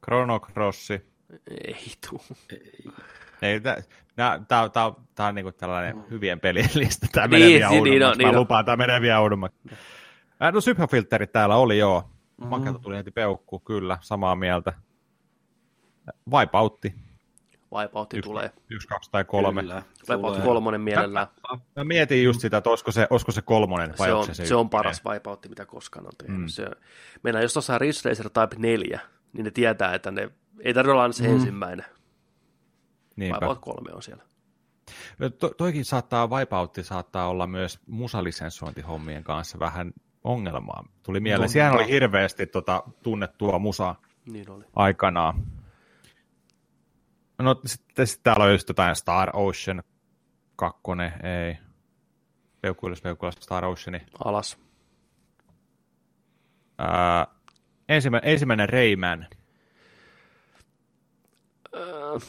[0.05, 0.91] Chrono Cross.
[0.91, 2.21] ei tuu.
[3.41, 3.61] Ei,
[4.15, 7.07] Tämä on niinku tällainen hyvien pelien lista.
[7.11, 8.05] Tämä Niin, menee vielä niin, niin oudommaksi.
[8.05, 8.41] on, Mä niin on.
[8.41, 9.57] lupaan, tämä menee vielä oudommaksi.
[10.43, 12.01] Äh, No Syphafilterit täällä oli, joo.
[12.01, 12.47] Mm-hmm.
[12.47, 14.73] Makelta tuli heti peukku, kyllä, samaa mieltä.
[16.31, 16.95] Vipoutti,
[17.73, 18.51] Wipeoutti yksi, tulee.
[18.69, 19.61] yksi, kaksi tai kolme.
[19.61, 19.83] Kyllä.
[20.07, 20.41] Tulee.
[20.41, 21.27] kolmonen mielellään.
[21.75, 24.41] Mä mietin just sitä, että olisiko se, olisiko se kolmonen vai Se on, se, se
[24.55, 24.69] on ykkönen.
[24.69, 26.39] paras Wipeout, mitä koskaan on tehnyt.
[26.39, 26.47] Mm.
[26.47, 26.67] Se,
[27.23, 28.99] meillä jos tuossa on Ridge Racer Type 4,
[29.33, 31.33] niin ne tietää, että ne ei tarvitse olla se mm.
[31.33, 31.85] ensimmäinen.
[33.15, 33.35] Niinpä.
[33.35, 34.23] Wipeout 3 on siellä.
[35.19, 39.93] No, to, toikin saattaa, Wipeoutti saattaa olla myös musalisensointihommien kanssa vähän
[40.23, 40.83] ongelmaa.
[41.03, 41.75] Tuli mieleen, No, siellä no.
[41.75, 44.65] oli hirveästi tota, tunnettua musaa Niin oli.
[44.75, 45.43] aikanaan.
[47.37, 49.83] No sitten sit täällä on just jotain Star Ocean
[50.55, 51.57] kakkonen, ei.
[52.61, 54.01] Peukkuilis, peukkuilis, Star Oceani.
[54.23, 54.57] Alas.
[56.77, 57.27] Ää,
[57.89, 59.27] ensimmä, ensimmäinen Rayman.
[61.75, 62.19] Öö,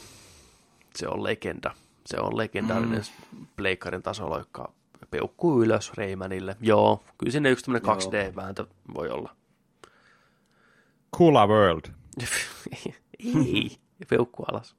[0.95, 1.71] se on legenda.
[2.05, 3.01] Se on legendaarinen
[3.31, 3.47] mm.
[3.55, 4.73] pleikkarin tasoloikka.
[5.11, 6.55] Peukkuu ylös Raymanille.
[6.61, 9.35] Joo, kyllä sinne yksi tämmöinen 2D-vääntö voi olla.
[11.17, 11.85] Kula World.
[13.19, 13.77] Ei,
[14.09, 14.75] peukku alas.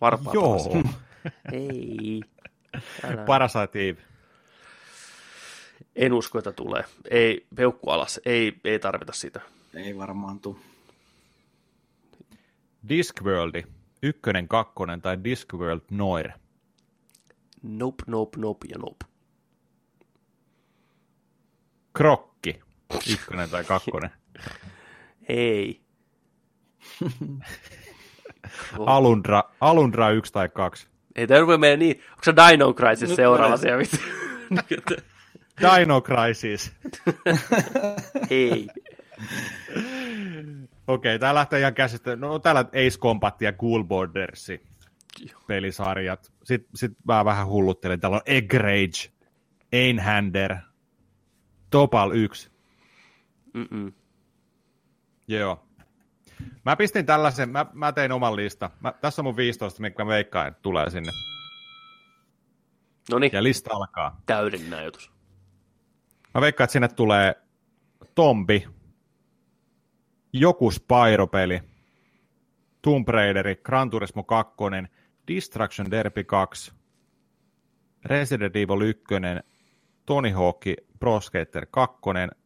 [0.00, 0.52] Varpaat Joo.
[0.52, 0.68] alas.
[1.52, 2.20] Ei.
[3.04, 3.24] Älä.
[3.24, 4.02] Parasite Eve.
[5.96, 6.84] En usko, että tulee.
[7.10, 8.20] Ei, peukku alas.
[8.24, 9.40] Ei, ei tarvita sitä.
[9.74, 10.58] Ei varmaan tuu.
[12.88, 13.62] Discworldi.
[14.02, 16.30] Ykkönen, kakkonen tai Discworld Noir.
[17.62, 19.15] Nope, nope, nope ja nope.
[21.96, 22.60] Krokki.
[23.12, 24.10] Ykkönen tai kakkonen.
[25.28, 25.80] Ei.
[28.86, 30.88] Alundra, Alundra 1 tai 2.
[31.16, 32.02] Ei tämä rupea mennä niin.
[32.10, 33.96] Onko se Dino Crisis Nyt seuraava vittu?
[35.60, 36.72] Dino Crisis.
[38.30, 38.66] Ei.
[40.86, 42.16] Okei, tää lähtee ihan käsistä.
[42.16, 44.48] No täällä Ace Combat ja Cool Borders
[45.46, 46.32] pelisarjat.
[46.44, 48.00] Sitten sit mä vähän hulluttelin.
[48.00, 49.12] Täällä on Egg Rage,
[49.72, 50.56] Einhander,
[51.76, 52.50] Topal 1.
[53.54, 53.92] Mm-mm.
[55.28, 55.66] Joo.
[56.64, 58.70] Mä pistin tällaisen, mä, mä tein oman lista.
[58.80, 61.12] Mä, tässä on mun 15, mikä mä veikkaan, että tulee sinne.
[63.10, 64.20] No niin, Ja lista alkaa.
[64.26, 65.12] täydellinen ajatus.
[66.34, 67.34] Mä veikkaan, että sinne tulee
[68.14, 68.68] Tombi,
[70.32, 71.60] joku Spyro-peli,
[72.82, 74.54] Tomb Raideri, Gran Turismo 2,
[75.28, 76.72] Distraction Derby 2,
[78.04, 79.04] Resident Evil 1,
[80.06, 80.62] Tony Hawk
[80.98, 81.98] Pro Skater 2,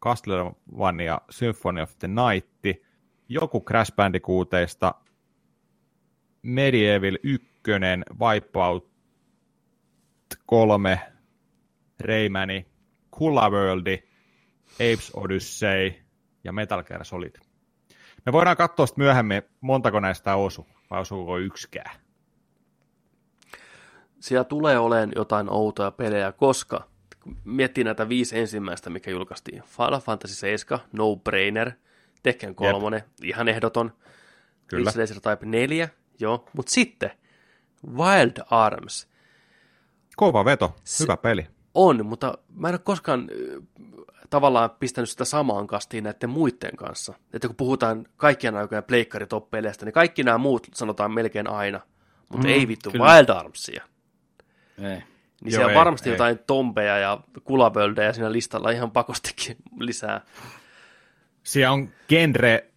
[0.04, 2.80] Castlevania Symphony of the Night,
[3.28, 4.94] joku Crash Bandicooteista,
[6.42, 7.44] Medieval 1,
[8.20, 8.90] Wipeout
[10.46, 11.00] 3,
[12.00, 12.66] Raymani,
[13.10, 14.02] Kula Worldi,
[14.72, 15.92] Apes Odyssey
[16.44, 17.34] ja Metal Gear Solid.
[18.26, 22.00] Me voidaan katsoa sitten myöhemmin, montako näistä osu, vai osuuko yksikään.
[24.20, 26.89] Siellä tulee olemaan jotain outoja pelejä, koska
[27.22, 29.62] kun miettii näitä viisi ensimmäistä, mikä julkaistiin.
[29.62, 31.72] Final Fantasy 7, No Brainer,
[32.22, 33.92] Tekken 3, ihan ehdoton.
[34.66, 34.92] Kyllä.
[34.96, 35.88] Racer Type 4,
[36.20, 36.48] joo.
[36.52, 37.10] Mutta sitten
[37.94, 39.08] Wild Arms
[40.16, 41.46] Kova veto, Se- hyvä peli.
[41.74, 43.28] on, mutta mä en ole koskaan
[44.30, 47.14] tavallaan pistänyt sitä samaan kastiin näiden muiden kanssa.
[47.32, 51.80] Että kun puhutaan kaikkien aikojen pleikkaritop-peleistä, niin kaikki nämä muut sanotaan melkein aina,
[52.28, 53.04] mutta Mm, ei vittu kyllä.
[53.14, 53.84] Wild Armsia.
[54.82, 55.02] Ei.
[55.40, 56.14] Niin Joo, siellä on ei, varmasti ei.
[56.14, 60.20] jotain tompeja ja kulaböldejä siinä listalla ihan pakostikin lisää.
[61.42, 62.70] Siellä on genre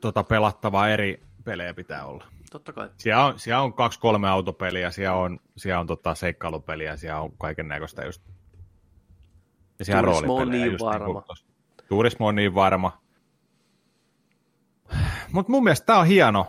[0.00, 2.24] tota, pelattavaa eri pelejä pitää olla.
[2.50, 2.90] Totta kai.
[2.96, 7.32] Siellä on, siellä on kaksi kolme autopeliä, siellä on, siellä on tota, seikkailupeliä, siellä on
[7.38, 8.22] kaiken näköistä just.
[9.78, 11.20] Ja siellä Turismo on niin just varma.
[11.20, 11.46] tossa.
[11.88, 13.02] Turismo on niin varma.
[15.32, 16.46] Mutta mun mielestä tämä on hieno.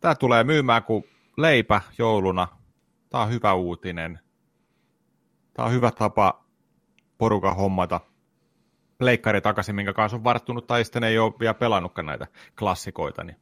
[0.00, 1.04] Tämä tulee myymään kuin
[1.36, 2.48] leipä jouluna.
[3.10, 4.20] Tämä on hyvä uutinen.
[5.58, 6.44] Tämä on hyvä tapa
[7.18, 8.00] porukan hommata
[9.00, 12.26] leikkari takaisin, minkä kanssa on varttunut, tai sitten ei ole vielä pelannutkaan näitä
[12.58, 13.24] klassikoita.
[13.24, 13.36] Niin.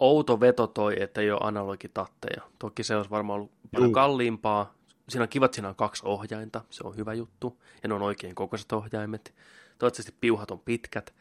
[0.00, 2.42] Outo veto toi, että ei ole analogitatteja.
[2.58, 3.94] Toki se olisi varmaan ollut paljon Juu.
[3.94, 4.74] kalliimpaa.
[5.08, 6.64] Siinä on kiva, että siinä on kaksi ohjainta.
[6.70, 7.62] Se on hyvä juttu.
[7.82, 9.34] Ja ne on oikein kokoiset ohjaimet.
[9.78, 11.14] Toivottavasti piuhat on pitkät.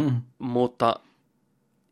[0.00, 0.22] Uh, Hmm.
[0.38, 0.94] Mutta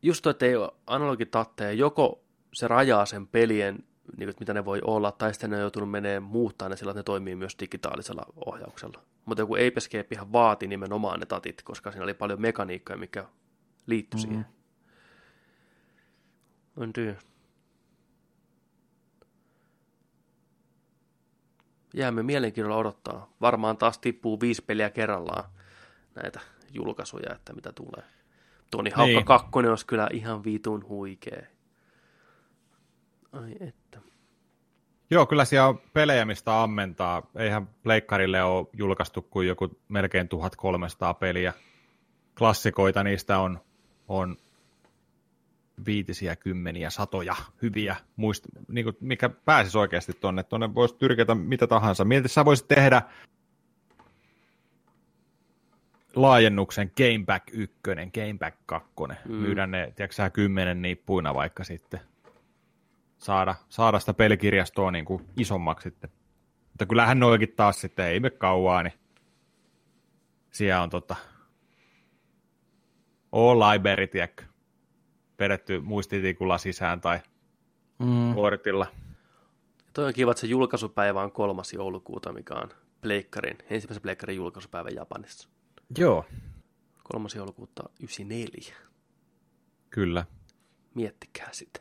[0.03, 2.21] just toi, että ei ole analogitatteja, joko
[2.55, 3.85] se rajaa sen pelien,
[4.17, 6.91] niin kuin, mitä ne voi olla, tai sitten ne on joutunut menee muuttaa ne sillä,
[6.91, 9.03] että ne toimii myös digitaalisella ohjauksella.
[9.25, 13.25] Mutta joku Ape Escapehan vaati nimenomaan ne tatit, koska siinä oli paljon mekaniikkaa, mikä
[13.87, 14.47] liittyi siihen.
[16.77, 17.17] On työ.
[21.95, 23.33] Jäämme mielenkiinnolla odottaa.
[23.41, 25.45] Varmaan taas tippuu viisi peliä kerrallaan
[26.15, 26.41] näitä
[26.73, 28.05] julkaisuja, että mitä tulee.
[28.71, 29.25] Toni Haukka Niin.
[29.25, 31.47] 2 olisi kyllä ihan vitun huikee.
[33.33, 34.01] Ai että.
[35.11, 37.31] Joo, kyllä siellä on pelejä, mistä ammentaa.
[37.37, 41.53] Eihän Pleikkarille ole julkaistu kuin joku melkein 1300 peliä.
[42.39, 43.61] Klassikoita niistä on,
[44.09, 44.37] on
[45.87, 50.43] viitisiä, kymmeniä, satoja hyviä, muist, niin kuin, mikä pääsisi oikeasti tuonne.
[50.43, 52.05] Tuonne voisi tyrkätä mitä tahansa.
[52.05, 53.03] Mieti, sä voisit tehdä
[56.17, 57.77] laajennuksen Game Back 1,
[58.15, 58.91] Game Back 2,
[59.25, 59.35] mm.
[59.35, 62.01] myydä ne, tiedätkö sä, kymmenen nippuina vaikka sitten
[63.21, 66.11] saada, saada sitä pelikirjastoa niin kuin isommaksi sitten.
[66.69, 68.93] Mutta kyllähän noikin taas sitten ei me kauaa, niin
[70.51, 71.17] siellä on tota
[73.33, 74.45] All Library, tiedätkö,
[75.39, 77.21] vedetty muistitikulla sisään tai
[77.99, 78.35] Mm.
[78.35, 78.87] kortilla.
[79.93, 82.69] Toi on kiva, että se julkaisupäivä on kolmas joulukuuta, mikä on
[83.01, 85.49] Pleikkarin, ensimmäisen Pleikkarin julkaisupäivä Japanissa.
[85.99, 86.25] Joo.
[87.03, 88.77] Kolmas joulukuuta 94.
[89.91, 90.25] Kyllä.
[90.95, 91.81] Miettikää sitä.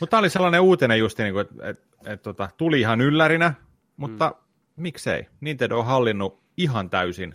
[0.00, 3.54] Mutta tämä oli sellainen uutinen just, niin että et, et, tota, tuli ihan yllärinä,
[3.96, 4.36] mutta mm.
[4.82, 5.28] miksei?
[5.40, 7.34] Nintendo on hallinnut ihan täysin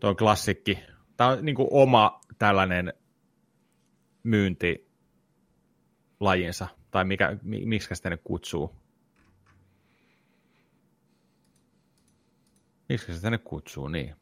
[0.00, 0.78] tuon klassikki.
[1.16, 2.92] Tämä on niin kuin oma tällainen
[4.22, 8.76] myyntilajinsa, tai mikä, miksi sitä nyt kutsuu.
[12.88, 14.14] Miksi sitä nyt kutsuu, niin.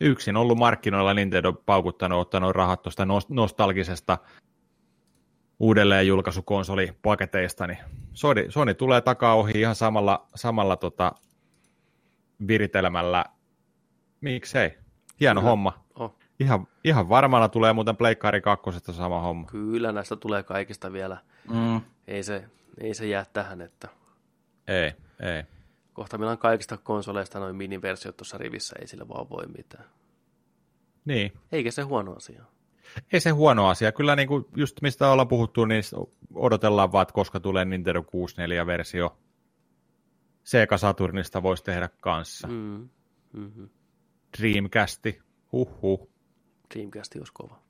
[0.00, 4.18] Yksin ollut markkinoilla Nintendo paukuttanut, ottanut rahat tuosta nostalgisesta
[5.60, 7.78] uudelleen julkaisukonsolipaketeista, niin
[8.12, 11.12] Sony, Sony tulee takaa ohi ihan samalla, samalla tota
[12.48, 13.24] viritelmällä.
[14.20, 14.78] Miksei?
[15.20, 15.50] Hieno Kyllä.
[15.50, 15.84] homma.
[15.94, 16.14] Oh.
[16.40, 19.46] Ihan, ihan varmana tulee muuten Pleikkari 2 sama homma.
[19.46, 21.18] Kyllä, näistä tulee kaikista vielä.
[21.50, 21.80] Mm.
[22.06, 22.44] Ei, se,
[22.80, 23.88] ei se jää tähän, että...
[24.68, 25.55] Ei, ei.
[25.96, 29.84] Kohta meillä on kaikista konsoleista noin miniversiot tuossa rivissä, ei sillä vaan voi mitään.
[31.04, 31.32] Niin.
[31.52, 32.44] Eikä se huono asia.
[33.12, 33.92] Ei se huono asia.
[33.92, 35.82] Kyllä niin kuin just mistä ollaan puhuttu, niin
[36.34, 39.18] odotellaan vaan, että koska tulee Nintendo 64-versio.
[40.44, 42.48] Sega Saturnista voisi tehdä kanssa.
[42.48, 42.88] Mm.
[43.32, 43.68] Mm-hmm.
[44.38, 46.08] Dreamcasti, huhhuh.
[46.74, 47.65] Dreamcasti olisi kova.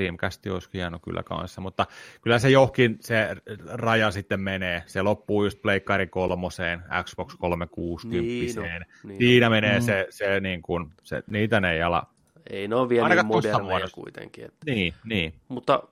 [0.00, 1.86] Dreamcast olisi hieno kyllä kanssa, mutta
[2.22, 3.36] kyllä se johonkin se
[3.66, 4.82] raja sitten menee.
[4.86, 8.28] Se loppuu just Pleikkari kolmoseen, Xbox 360.
[8.28, 8.62] Niin, no,
[9.04, 9.50] niin Siinä no.
[9.50, 9.84] menee mm.
[9.84, 12.06] se, se, niin kuin, se, niitä ne ei ala
[12.50, 14.44] ei ne ole vielä Ainakaan niin moderneja kuitenkin.
[14.44, 14.58] Että.
[14.66, 15.34] Niin, niin.
[15.48, 15.82] Mutta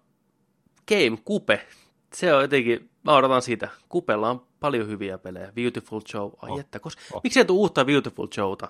[0.89, 1.67] Game Coupe,
[2.15, 3.69] se on jotenkin, mä odotan sitä.
[3.89, 5.53] Kupella on paljon hyviä pelejä.
[5.53, 7.21] Beautiful Joe, ai oh, että, koska, oh.
[7.25, 8.69] miksi ei tule uutta Beautiful Joeta?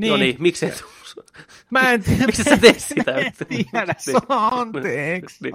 [0.00, 0.10] Niin.
[0.10, 0.84] No niin, miksi et
[1.70, 2.26] Mä en tiedä.
[2.26, 3.12] miksi sä teet sitä?
[3.12, 3.94] Mä en tiedä,
[4.28, 5.44] anteeksi.
[5.44, 5.54] niin.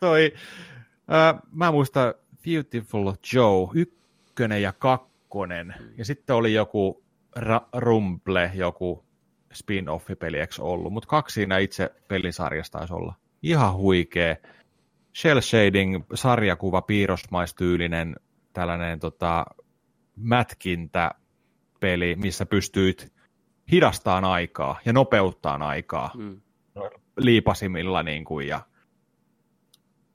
[0.00, 0.32] Toi,
[1.12, 5.74] äh, mä muistan Beautiful Joe, ykkönen ja kakkonen.
[5.98, 7.04] Ja sitten oli joku
[7.38, 9.04] Ra- Rumble joku
[9.54, 10.92] spin-offi-peli, eikö ollut?
[10.92, 13.14] Mutta kaksi siinä itse pelisarjasta taisi olla.
[13.42, 14.36] Ihan huikea.
[15.16, 18.16] Shell shading, sarjakuva, piirrosmaistyylinen,
[18.52, 19.46] tällainen tota,
[20.16, 21.10] mätkintä
[21.82, 23.12] peli, missä pystyit
[23.72, 26.40] hidastaan aikaa ja nopeuttaan aikaa mm.
[27.16, 28.60] liipasimilla niin kuin, ja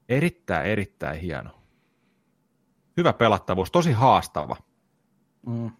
[0.08, 1.50] erittäin, erittäin hieno.
[2.96, 4.56] Hyvä pelattavuus, tosi haastava.
[5.46, 5.70] Mm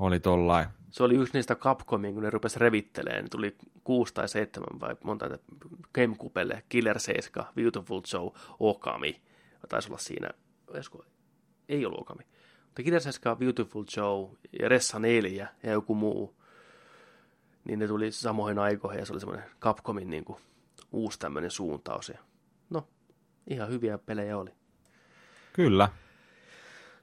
[0.00, 0.68] oli tollain.
[0.90, 4.96] Se oli yksi niistä Capcomin, kun ne rupesi revittelemään, niin tuli kuusi tai seitsemän vai
[5.04, 5.38] monta
[5.94, 8.28] Gamecubelle, Killer 7, Beautiful Show,
[8.60, 9.22] Okami.
[9.68, 10.30] Taisi olla siinä,
[11.68, 12.22] ei ollut Okami.
[12.70, 14.28] Mutta 7, Beautiful Show
[14.60, 16.34] ja Ressa 4 ja joku muu.
[17.64, 20.38] Niin ne tuli samoihin aikoihin ja se oli semmoinen Capcomin niin kuin,
[20.92, 22.08] uusi tämmöinen suuntaus.
[22.08, 22.18] Ja,
[22.70, 22.88] no,
[23.50, 24.50] ihan hyviä pelejä oli.
[25.52, 25.88] Kyllä.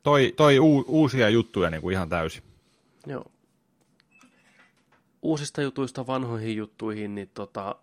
[0.04, 2.44] Toi, toi u, uusia juttuja niin kuin ihan täysin.
[3.08, 3.32] Joo.
[5.22, 7.76] Uusista jutuista vanhoihin juttuihin, niin tota,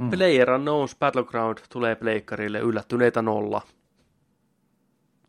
[0.00, 0.10] mm.
[0.10, 3.62] Player Unknowns Battleground tulee pleikkarille yllättyneitä nolla.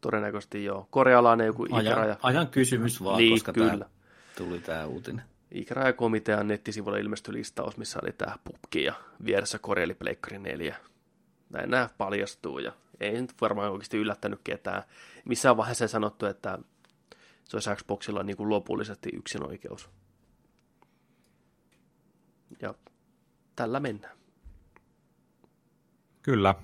[0.02, 0.88] Todennäköisesti joo.
[0.90, 2.16] Korealainen joku ajan, ikäraja.
[2.24, 3.78] Ajan kysymys vaan, niin, koska kyllä.
[3.78, 3.90] Tää
[4.38, 5.26] tuli tämä uutinen.
[5.52, 8.94] Ikärajakomitean nettisivuilla ilmestyi listaus, missä oli tämä pubki ja
[9.26, 10.76] vieressä Koreali Pleikkari 4.
[11.50, 14.84] Näin nämä paljastuu ja ei nyt varmaan oikeasti yllättänyt ketään.
[15.26, 16.60] Missään vaiheessa ei sanottu, että
[17.44, 19.90] se olisi Xboxilla niin kuin lopullisesti yksin oikeus.
[22.62, 22.74] Ja
[23.56, 24.18] tällä mennään.
[26.22, 26.56] Kyllä.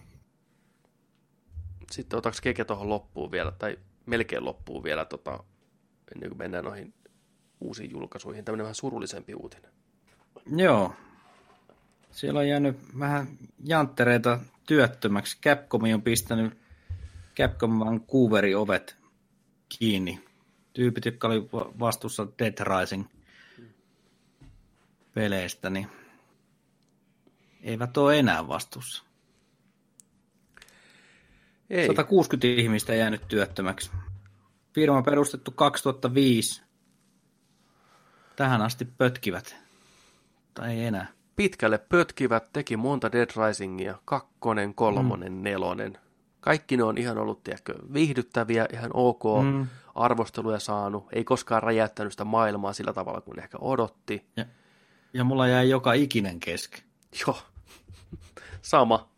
[1.91, 5.43] Sitten otaks keke tuohon loppuun vielä, tai melkein loppuun vielä, tota,
[6.15, 6.93] ennen kuin mennään noihin
[7.61, 8.45] uusiin julkaisuihin.
[8.45, 9.72] Tämmöinen vähän surullisempi uutinen.
[10.55, 10.93] Joo.
[12.11, 13.27] Siellä on jäänyt vähän
[13.64, 15.38] janttereita työttömäksi.
[15.41, 16.57] Capcom on pistänyt
[17.38, 18.97] Capcom Vancouverin ovet
[19.69, 20.23] kiinni
[20.73, 21.49] tyypit, jotka oli
[21.80, 23.05] vastuussa Dead Rising
[25.14, 25.88] peleistä, niin
[27.61, 29.03] eivät ole enää vastuussa.
[31.69, 31.88] Ei.
[31.88, 33.91] 160 ihmistä jäänyt työttömäksi.
[34.73, 36.61] Firma perustettu 2005.
[38.35, 39.56] Tähän asti pötkivät.
[40.53, 41.07] Tai ei enää.
[41.35, 45.44] Pitkälle pötkivät, teki monta Dead Risingia, kakkonen, kolmonen, mm.
[45.44, 45.98] nelonen.
[46.39, 49.23] Kaikki ne on ihan ollut, tiedätkö, viihdyttäviä, ihan ok.
[49.44, 49.68] Mm
[49.98, 54.26] arvosteluja saanut, ei koskaan räjäyttänyt sitä maailmaa sillä tavalla kuin ehkä odotti.
[54.35, 54.45] Ja,
[55.14, 56.81] ja mulla jäi joka ikinen kesken.
[57.27, 57.38] Joo,
[58.61, 59.10] sama.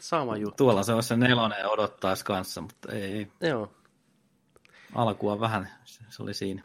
[0.00, 0.64] Sama juttu.
[0.64, 3.32] Tuolla se on se nelonen odottaisi kanssa, mutta ei.
[3.40, 3.72] Joo.
[4.94, 6.62] Alkua vähän, se oli siinä.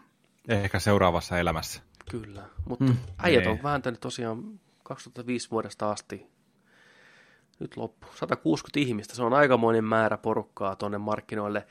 [0.47, 1.81] Ehkä seuraavassa elämässä.
[2.11, 2.97] Kyllä, mutta mm.
[3.18, 3.64] äijät on niin.
[3.64, 6.34] vääntänyt tosiaan 2005 vuodesta asti
[7.60, 8.07] nyt loppu.
[8.15, 11.68] 160 ihmistä, se on aikamoinen määrä porukkaa tuonne markkinoille.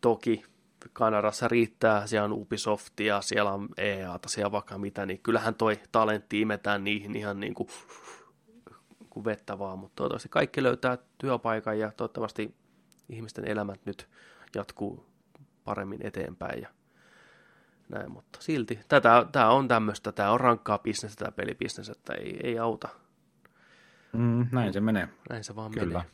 [0.00, 0.44] Toki
[0.92, 6.40] Kanadassa riittää, siellä on Ubisoftia, siellä on EAta, siellä vaikka mitä, niin kyllähän toi talentti
[6.40, 7.68] imetään niihin ihan niin kuin,
[9.14, 12.54] kuin vettä vaan, mutta toivottavasti kaikki löytää työpaikan ja toivottavasti
[13.08, 14.08] ihmisten elämät nyt
[14.54, 15.06] jatkuu
[15.64, 16.68] paremmin eteenpäin ja
[17.88, 22.40] näin, mutta silti tätä, tämä on tämmöistä, tämä on rankkaa bisnestä, tämä pelibisnes, että ei,
[22.42, 22.88] ei auta.
[24.12, 25.08] Mm, näin se menee.
[25.30, 25.98] Näin se vaan Kyllä.
[25.98, 26.10] menee.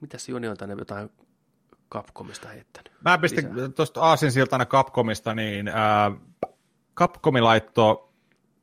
[0.00, 1.10] Mitäs Joni on tänne jotain
[1.92, 2.92] Capcomista heittänyt?
[3.04, 5.74] Mä pistin tuosta Aasinsiltana Capcomista, niin äh,
[6.96, 8.08] Capcomi laittoi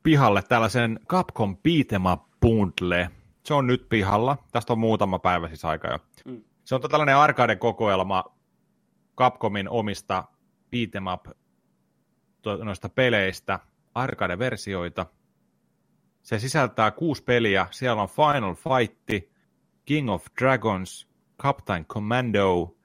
[0.04, 3.10] pihalle tällaisen Capcom Beat'em Bundle.
[3.44, 4.38] Se on nyt pihalla.
[4.52, 5.98] Tästä on muutama päivä siis aika jo.
[6.24, 6.44] Mm.
[6.64, 8.24] Se on tällainen arcade kokoelma
[9.18, 10.24] Capcomin omista
[10.66, 11.26] beat'em up
[12.64, 13.60] noista peleistä,
[13.94, 15.06] arcade-versioita.
[16.22, 17.66] Se sisältää kuusi peliä.
[17.70, 19.28] Siellä on Final Fight,
[19.84, 21.08] King of Dragons,
[21.42, 22.76] Captain Commando,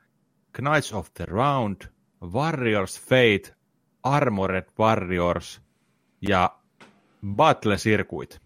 [0.51, 1.81] Knights of the Round,
[2.23, 3.55] Warriors Fate,
[4.03, 5.61] Armored Warriors
[6.21, 6.58] ja
[7.27, 8.41] Battle Circuit.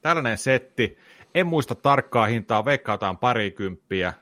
[0.00, 0.98] Tällainen setti.
[1.34, 4.12] En muista tarkkaa hintaa, veikkautaan parikymppiä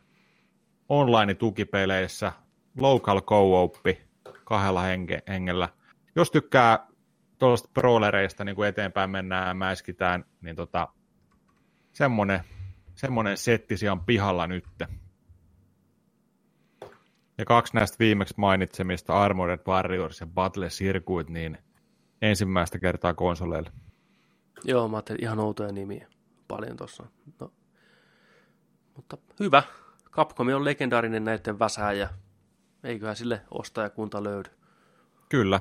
[0.88, 2.32] online-tukipeleissä,
[2.80, 3.72] local co
[4.44, 5.68] kahdella henge, hengellä.
[6.16, 6.86] Jos tykkää
[7.38, 10.88] tuollaista brawlereista, niin kuin eteenpäin mennään ja mäiskitään, niin tota,
[11.92, 12.40] semmonen,
[12.94, 14.64] semmonen setti on pihalla nyt.
[17.38, 21.58] Ja kaksi näistä viimeksi mainitsemista, Armored Warriors ja Battle Circuit, niin
[22.22, 23.72] ensimmäistä kertaa konsoleille.
[24.64, 26.08] Joo, mä ajattelin ihan outoja nimiä
[26.48, 27.06] paljon tuossa.
[27.40, 27.52] No.
[28.96, 29.62] Mutta hyvä.
[30.10, 32.08] Capcom on legendaarinen näiden väsääjä.
[32.84, 34.50] Eiköhän sille ostajakunta löydy.
[35.28, 35.60] Kyllä.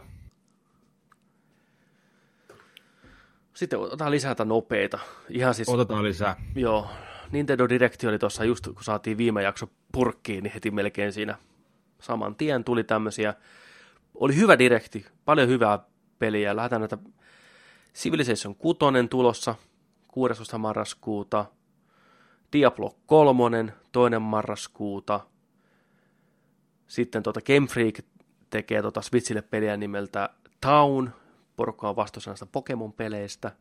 [3.53, 4.99] Sitten otetaan lisää nopeita.
[5.29, 6.35] Ihan siis, otetaan lisää.
[6.55, 6.89] Joo.
[7.31, 11.37] Nintendo Direct oli tuossa just, kun saatiin viime jakso purkkiin, niin heti melkein siinä
[12.01, 13.33] saman tien tuli tämmöisiä.
[14.15, 15.79] Oli hyvä direkti, paljon hyvää
[16.21, 16.55] peliä.
[16.55, 16.97] Lähdetään näitä
[17.95, 18.79] Civilization 6
[19.09, 19.55] tulossa
[20.07, 20.57] 16.
[20.57, 21.45] marraskuuta.
[22.53, 25.19] Diablo 3, toinen marraskuuta.
[26.87, 27.99] Sitten tota Game Freak
[28.49, 30.29] tekee tota Switchille peliä nimeltä
[30.61, 31.09] Town.
[31.55, 33.51] Porukka on vastuussa näistä Pokemon-peleistä.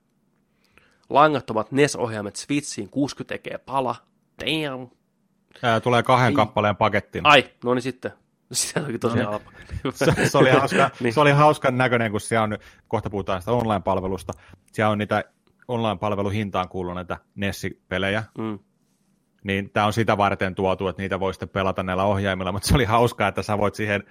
[1.09, 3.97] Langattomat NES-ohjaimet Switchiin, 60 tekee pala.
[4.41, 4.89] Damn.
[5.63, 6.33] Ää, tulee kahden Ai.
[6.33, 7.29] kappaleen pakettina.
[7.29, 8.13] Ai, no niin sitten.
[8.53, 9.31] Se oli tosi no niin.
[9.31, 9.53] halpa.
[9.95, 11.15] se, se, oli hauska, niin.
[11.15, 12.59] se oli hauskan näköinen, kun siellä on,
[12.89, 14.33] kohta puhutaan sitä online-palvelusta,
[14.73, 15.25] siellä on niitä
[15.69, 18.59] online-palveluhintaan kuuluneita Nessi-pelejä, mm.
[19.45, 22.75] niin tämä on sitä varten tuotu, että niitä voi sitten pelata näillä ohjaimilla, mutta se
[22.75, 24.05] oli hauskaa, että sä voit siihen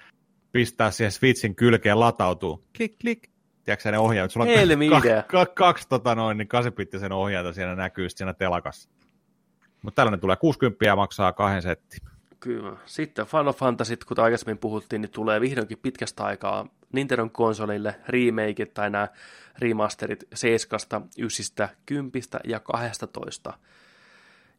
[0.52, 2.66] pistää siihen Switchin kylkeen latautuu.
[2.78, 3.30] Klik, klik.
[3.64, 4.32] Tiedätkö ne ohjaimet?
[4.32, 4.52] Sulla on
[5.02, 8.90] k- k- kaksi tota noin, niin kasipittisen ohjainta siinä näkyy siinä telakassa.
[9.82, 11.98] Mutta tällainen tulee 60 ja maksaa kahden setti.
[12.40, 12.78] Kyllä.
[12.86, 18.90] Sitten Final Fantasy, kuten aikaisemmin puhuttiin, niin tulee vihdoinkin pitkästä aikaa Nintendo konsolille remakeit tai
[18.90, 19.08] nämä
[19.58, 20.80] remasterit 7,
[21.18, 22.12] 9, 10
[22.44, 23.54] ja 12.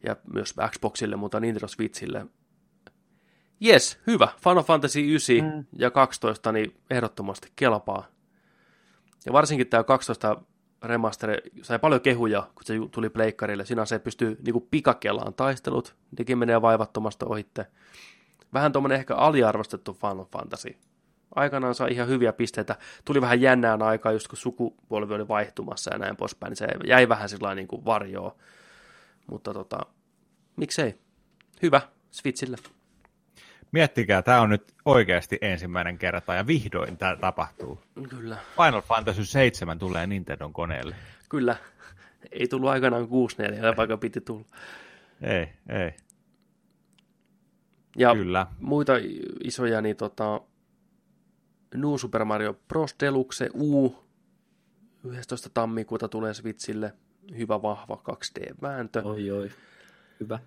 [0.03, 2.25] Ja myös Xboxille, mutta Nintendo Switchille.
[3.65, 4.27] Yes, hyvä.
[4.43, 5.65] Final Fantasy 9 mm.
[5.77, 8.07] ja 12 niin ehdottomasti kelpaa.
[9.25, 10.41] Ja varsinkin tämä 12
[10.83, 13.65] remaster sai paljon kehuja, kun se tuli pleikkarille.
[13.65, 17.65] Siinä se pystyy niin pikakelaan taistelut, nekin menee vaivattomasta ohitte.
[18.53, 20.75] Vähän tuommoinen ehkä aliarvostettu Final Fantasy.
[21.35, 22.75] Aikanaan sai ihan hyviä pisteitä.
[23.05, 27.09] Tuli vähän jännään aikaa, just kun sukupolvi oli vaihtumassa ja näin poispäin, niin se jäi
[27.09, 28.35] vähän sillä niin kuin varjoa.
[29.27, 29.79] Mutta tota,
[30.55, 30.95] miksei.
[31.61, 31.81] Hyvä
[32.11, 32.57] Switchille.
[33.71, 37.79] Miettikää, tämä on nyt oikeasti ensimmäinen kerta ja vihdoin tämä tapahtuu.
[38.09, 38.37] Kyllä.
[38.55, 40.95] Final Fantasy 7 tulee Nintendon koneelle.
[41.29, 41.55] Kyllä.
[42.31, 44.45] Ei tullut aikanaan 64, vaikka piti tulla.
[45.21, 45.91] Ei, ei.
[47.97, 48.47] Ja Kyllä.
[48.59, 48.93] muita
[49.43, 50.41] isoja, niin tota,
[51.75, 52.95] New Super Mario Bros.
[52.99, 53.95] Deluxe U
[55.03, 55.49] 11.
[55.53, 56.93] tammikuuta tulee Switchille.
[57.37, 59.01] Hyvä, vahva 2D-vääntö.
[59.03, 59.51] Oi, oi.
[60.19, 60.39] Hyvä.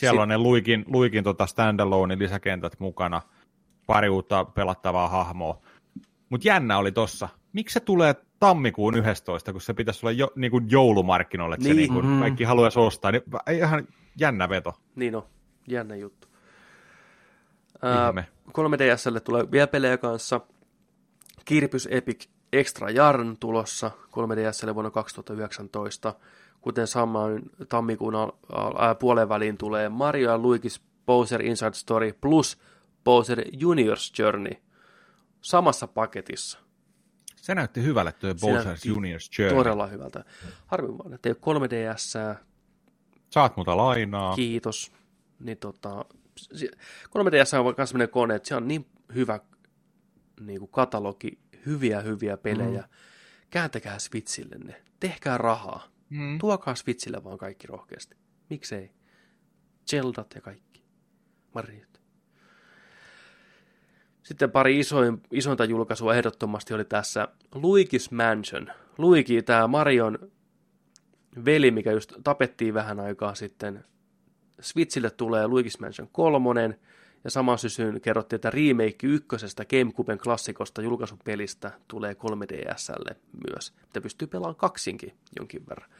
[0.00, 0.22] Siellä Sit...
[0.22, 3.22] on ne Luikin, Luikin tota standalone lisäkentät mukana,
[3.86, 5.60] pari uutta pelattavaa hahmoa.
[6.28, 7.28] Mutta jännä oli tossa.
[7.52, 11.74] Miksi se tulee tammikuun 11, kun se pitäisi olla jo, niin kuin joulumarkkinoille, että niin.
[11.74, 12.20] se niin kuin mm.
[12.20, 13.12] kaikki haluaisi ostaa.
[13.12, 13.22] Niin,
[13.52, 13.88] ihan
[14.20, 14.74] jännä veto.
[14.96, 15.22] Niin on,
[15.68, 16.28] jännä juttu.
[18.08, 18.26] Ihme.
[18.48, 20.40] 3DSlle tulee vielä pelejä kanssa.
[21.44, 26.14] Kirpys Epic Extra Jarn tulossa 3DSlle vuonna 2019
[26.60, 28.14] kuten samaan tammikuun
[28.98, 32.58] puolen väliin tulee Mario ja Luigi's Bowser Inside Story plus
[33.04, 34.52] Bowser Junior's Journey
[35.40, 36.58] samassa paketissa.
[37.36, 39.58] Se näytti hyvälle tuo Bowser's Junior's Journey.
[39.58, 40.24] Todella hyvältä.
[40.66, 42.40] Harmi vaan, että ei ole 3DS.
[43.30, 44.34] Saat muuta lainaa.
[44.34, 44.92] Kiitos.
[45.40, 46.04] Niin tota,
[47.08, 49.40] 3DS on myös sellainen kone, että se on niin hyvä
[50.40, 52.80] niin kuin katalogi, hyviä hyviä pelejä.
[52.80, 52.88] Mm.
[53.50, 54.82] Kääntäkää Switchille ne.
[55.00, 55.84] Tehkää rahaa.
[56.10, 56.38] Mm.
[56.38, 58.16] Tuokaa Switchille vaan kaikki rohkeasti.
[58.50, 58.90] Miksei?
[59.90, 60.82] Zeldat ja kaikki.
[61.54, 62.00] Mariot.
[64.22, 68.70] Sitten pari isoin, isointa julkaisua ehdottomasti oli tässä Luigi's Mansion.
[68.98, 70.18] Luigi, tämä Marion
[71.44, 73.84] veli, mikä just tapettiin vähän aikaa sitten.
[74.60, 76.78] Switchille tulee Luigi's Mansion 3,
[77.24, 83.14] ja saman sysyyn kerrottiin, että remake ykkösestä Gamecuben klassikosta julkaisupelistä tulee 3DSlle
[83.50, 85.90] myös, mitä pystyy pelaamaan kaksinkin jonkin verran.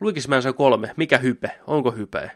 [0.00, 1.60] Luigi's Mansion 3, mikä hype?
[1.66, 2.30] Onko hype?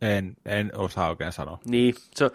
[0.00, 1.58] En, en osaa oikein sanoa.
[1.64, 2.30] Niin, se,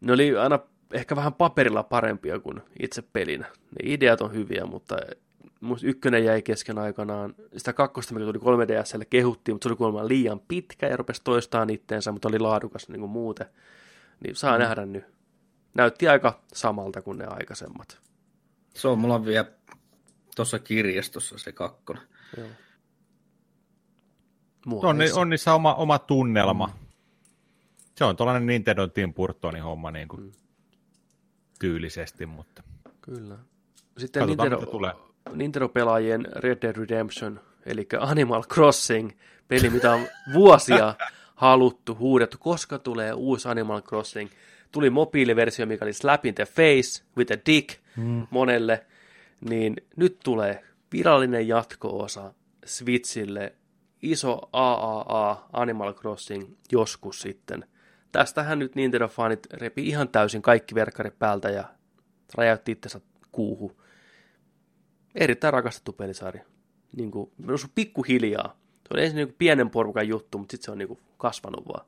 [0.00, 0.58] ne oli aina
[0.92, 3.46] ehkä vähän paperilla parempia kuin itse pelinä.
[3.46, 4.96] Ne ideat on hyviä, mutta
[5.60, 7.34] musta ykkönen jäi kesken aikanaan.
[7.56, 11.70] Sitä kakkosta, mikä tuli 3DSlle, kehuttiin, mutta se oli kuulemma liian pitkä ja rupesi toistamaan
[11.70, 13.46] itteensä, mutta oli laadukas niin kuin muuten.
[14.20, 14.62] Niin saa mm.
[14.62, 15.04] nähdä nyt.
[15.74, 18.00] Näytti aika samalta kuin ne aikaisemmat.
[18.74, 19.46] Se on mulla vielä
[20.36, 22.02] tuossa kirjastossa se kakkonen.
[22.36, 22.48] Joo.
[24.66, 26.66] On, on niissä oma, oma tunnelma.
[26.66, 26.86] Mm.
[27.94, 30.32] Se on tuollainen Nintendo Team Burtonin homma niin kuin mm.
[31.58, 32.62] tyylisesti, mutta...
[33.00, 33.38] Kyllä.
[33.98, 34.92] Sitten Nintendo, tulee.
[35.32, 39.10] Nintendo-pelaajien Red Dead Redemption, eli Animal Crossing,
[39.48, 40.94] peli, mitä on vuosia
[41.34, 44.30] haluttu, huudettu, koska tulee uusi Animal Crossing.
[44.72, 48.26] Tuli mobiiliversio, mikä oli Slap in the Face with a Dick mm.
[48.30, 48.86] monelle,
[49.48, 52.34] niin nyt tulee virallinen jatko-osa
[52.64, 53.54] Switchille,
[54.02, 57.64] iso AAA Animal Crossing joskus sitten.
[58.12, 61.64] Tästähän nyt Nintendo-fanit repi ihan täysin kaikki verkkarit päältä ja
[62.34, 63.00] räjäytti itsensä
[63.32, 63.85] kuuhu
[65.16, 66.44] erittäin rakastettu pelisarja.
[66.96, 68.56] Niin kuin, on pikkuhiljaa.
[68.72, 71.86] Se on ensin niin pienen porukan juttu, mutta sitten se on niin kuin kasvanut vaan.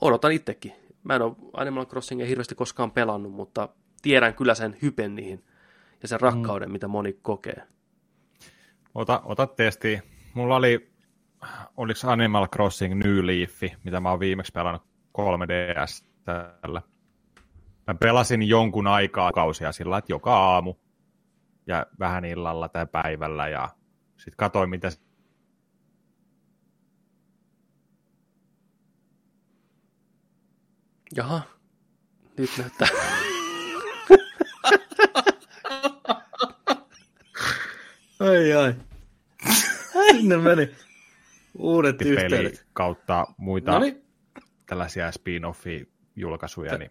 [0.00, 0.72] Odotan itsekin.
[1.04, 3.68] Mä en ole Animal Crossingia hirveästi koskaan pelannut, mutta
[4.02, 5.44] tiedän kyllä sen hypen niihin
[6.02, 6.72] ja sen rakkauden, mm.
[6.72, 7.62] mitä moni kokee.
[8.94, 10.00] Ota, ota testi.
[10.34, 10.90] Mulla oli,
[11.76, 14.82] oliko Animal Crossing New Leaf, mitä mä oon viimeksi pelannut
[15.18, 16.82] 3DS tällä.
[17.86, 20.74] Mä pelasin jonkun aikaa kausia sillä, että joka aamu
[21.66, 23.68] ja vähän illalla tai päivällä ja
[24.16, 24.90] sitten katsoin, mitä
[31.16, 31.42] Jaha,
[32.38, 32.88] nyt näyttää.
[38.20, 38.74] ai ai.
[40.10, 40.70] Sinne meni
[41.58, 42.66] uudet yhteydet.
[42.72, 44.04] kautta muita Noniin.
[44.66, 46.90] tällaisia spin-offi-julkaisuja, niin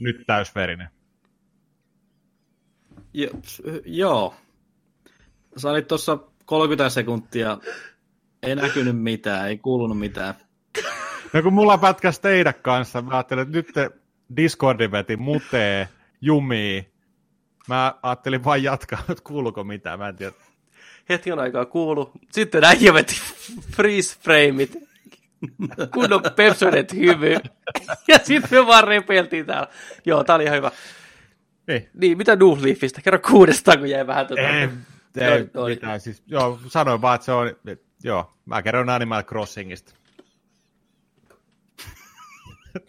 [0.00, 0.88] nyt täysverinen.
[3.18, 3.28] Jo,
[3.84, 4.34] joo.
[5.56, 7.58] Sä olit tuossa 30 sekuntia,
[8.42, 10.34] ei näkynyt mitään, ei kuulunut mitään.
[11.32, 13.90] No kun mulla pätkäs teidän kanssa, mä ajattelin, että nyt te
[14.36, 15.88] Discordin veti mutee,
[16.20, 16.92] jumii.
[17.68, 20.32] Mä ajattelin vain jatkaa, että kuuluuko mitään, mä en tiedä.
[21.08, 22.12] Hetken aikaa kuulu.
[22.32, 23.20] Sitten äijä veti
[23.76, 24.76] freeze frameit.
[25.94, 27.36] Kunnon Pepsodet hyvy.
[28.08, 29.68] Ja sitten me vaan repeltiin täällä.
[30.04, 30.70] Joo, tää oli ihan hyvä.
[31.68, 31.88] Niin.
[31.94, 33.02] niin, mitä Leafista?
[33.02, 34.42] Kerro kuudestaan, kun jäi vähän tuota...
[34.42, 34.68] Ei,
[35.16, 37.56] ei no, mitään, siis, joo, sanoin vaan, että se on,
[38.02, 39.94] joo, mä kerron Animal Crossingista.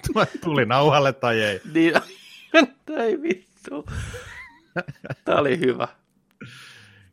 [0.43, 1.61] Tuli nauhalle tai ei.
[1.73, 1.93] Niin,
[3.03, 3.85] ei vittu.
[5.25, 5.87] Tämä oli hyvä.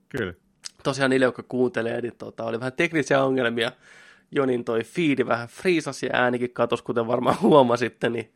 [0.08, 0.34] Kyllä.
[0.82, 3.72] Tosiaan niille, jotka kuuntelee, niin tota, oli vähän teknisiä ongelmia.
[4.30, 8.32] Jonin toi fiidi vähän friisasi ja äänikin katos, kuten varmaan huomasitte, niin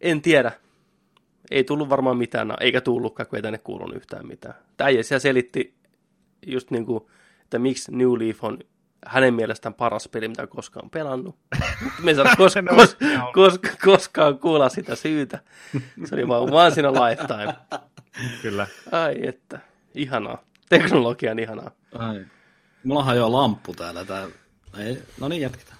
[0.00, 0.52] en tiedä
[1.50, 4.54] ei tullut varmaan mitään, eikä tullutkaan, kun ei tänne kuulunut yhtään mitään.
[4.76, 5.74] Tämä siellä selitti
[6.46, 7.04] just niin kuin,
[7.42, 8.58] että miksi New Leaf on
[9.06, 11.36] hänen mielestään paras peli, mitä on koskaan pelannut.
[12.02, 12.96] Me ei saa kos- no, kos-
[13.32, 15.38] kos- koskaan kuulla sitä syytä.
[16.04, 17.54] Se oli vaan once in a lifetime.
[18.42, 18.66] Kyllä.
[18.92, 19.58] Ai että,
[19.94, 20.42] ihanaa.
[20.68, 21.70] Teknologian ihanaa.
[21.94, 22.24] Ai.
[22.84, 24.04] Mullahan jo lamppu täällä.
[24.04, 24.28] Tää...
[24.78, 24.98] Ei.
[25.20, 25.78] No niin, jatketaan.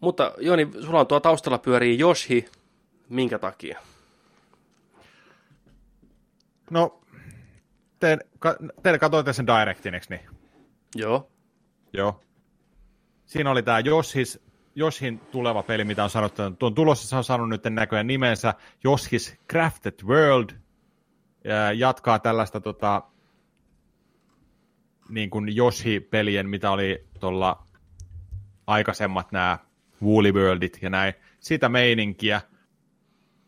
[0.00, 2.44] Mutta Joni, sulla on tuo taustalla pyörii Joshi.
[3.08, 3.78] Minkä takia?
[6.74, 7.00] No,
[8.00, 10.20] te, ka, te katsoitte sen Directin, eikö niin?
[10.94, 11.30] Joo.
[11.92, 12.20] Joo.
[13.26, 14.40] Siinä oli tämä Joshis,
[14.74, 16.42] Joshin tuleva peli, mitä on sanottu.
[16.58, 20.50] Tuon tulossa se on saanut nyt näköjään nimensä Joshis Crafted World.
[21.44, 23.02] Ja jatkaa tällaista tota,
[25.08, 27.66] niin kuin Yoshi-pelien, mitä oli tuolla
[28.66, 29.58] aikaisemmat nämä
[30.02, 31.14] Woolly Worldit ja näin.
[31.40, 32.40] sitä meininkiä.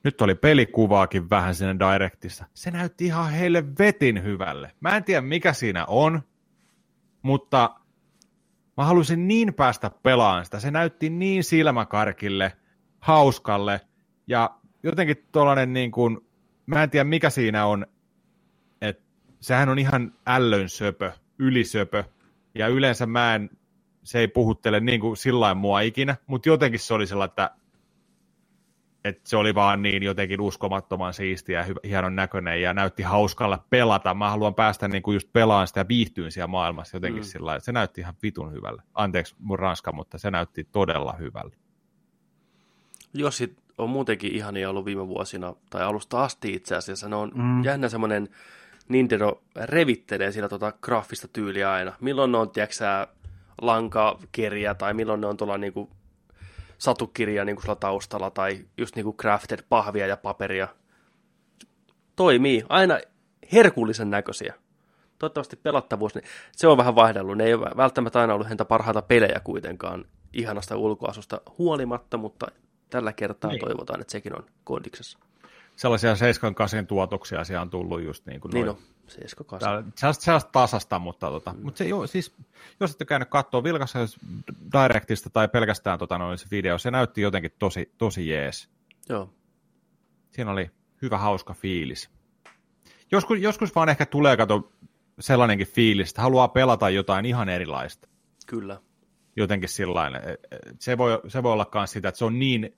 [0.06, 2.44] Nyt oli pelikuvaakin vähän sinne Directissa.
[2.54, 4.72] Se näytti ihan heille vetin hyvälle.
[4.80, 6.22] Mä en tiedä mikä siinä on,
[7.22, 7.80] mutta
[8.76, 10.60] mä halusin niin päästä pelaamaan sitä.
[10.60, 12.52] Se näytti niin silmäkarkille,
[13.00, 13.80] hauskalle
[14.26, 14.50] ja
[14.82, 16.18] jotenkin tuollainen niin kuin,
[16.66, 17.86] mä en tiedä mikä siinä on,
[18.80, 19.02] että
[19.40, 22.04] sehän on ihan ällön söpö, ylisöpö.
[22.54, 23.50] Ja yleensä mä en,
[24.02, 27.50] se ei puhuttele niin kuin sillä mua ikinä, mutta jotenkin se oli sellainen, että
[29.06, 34.14] että se oli vaan niin jotenkin uskomattoman siistiä ja hienon näköinen ja näytti hauskalla pelata.
[34.14, 37.26] Mä haluan päästä niin kuin just pelaan sitä ja viihtyyn siellä maailmassa jotenkin mm.
[37.26, 38.82] sillä Se näytti ihan vitun hyvälle.
[38.94, 41.56] Anteeksi mun ranska, mutta se näytti todella hyvälle.
[43.14, 47.08] Jossi on muutenkin ihania ollut viime vuosina, tai alusta asti itse asiassa.
[47.08, 47.64] Ne on mm.
[47.64, 48.28] jännä semmoinen,
[48.88, 51.92] Nintendo revittelee siinä tota graafista tyyliä aina.
[52.00, 52.84] Milloin ne on, tiedätkö
[53.62, 55.90] lankakirja, tai milloin ne on tuolla niinku
[56.78, 60.69] satukirja niin kuin taustalla tai just niin kuin crafted pahvia ja paperia.
[62.16, 62.65] Toimii.
[62.69, 62.98] Aina
[63.53, 64.55] herkullisen näköisiä.
[65.19, 67.36] Toivottavasti pelattavuus, niin se on vähän vaihdellut.
[67.36, 72.47] Ne ei ole välttämättä aina ollut häntä parhaita pelejä kuitenkaan ihanasta ulkoasusta huolimatta, mutta
[72.90, 73.61] tällä kertaa niin.
[73.61, 75.19] toivotaan, että sekin on kondiksessa.
[75.77, 78.77] Sellaisia 7-8 tuotoksia siellä on tullut just niin kuin niin noin.
[78.77, 79.93] No 78.
[79.97, 81.62] Sellaista, sellaista tasasta, mutta, tota, mm.
[81.62, 82.36] mutta se, jo, siis,
[82.81, 83.98] jos ette käynyt katsoa vilkassa
[84.73, 88.70] Directista tai pelkästään tota, noin se video, se näytti jotenkin tosi, tosi jees.
[89.09, 89.35] Joo.
[90.31, 90.70] Siinä oli
[91.03, 92.11] hyvä, hauska fiilis.
[93.12, 94.73] Joskus, joskus vaan ehkä tulee kato
[95.20, 98.09] sellainenkin fiilis, että haluaa pelata jotain ihan erilaista.
[98.47, 98.81] Kyllä.
[99.36, 100.16] Jotenkin sillain.
[100.16, 100.36] E, e,
[100.78, 102.77] se voi, se voi olla myös sitä, että se on niin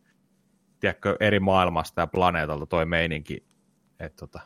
[0.80, 3.46] tiedätkö, eri maailmasta ja planeetalta toi meininki,
[4.00, 4.40] että tota,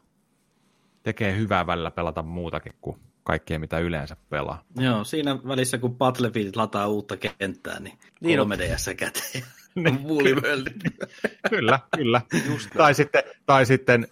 [1.03, 4.65] tekee hyvää välillä pelata muutakin kuin kaikkea, mitä yleensä pelaa.
[4.77, 9.45] Joo, siinä välissä kun Battlefield lataa uutta kenttää, niin, niin 3DS käteen.
[9.75, 9.99] Niin.
[11.51, 12.21] kyllä, kyllä.
[12.51, 14.07] Just tai, sitten, tai sitten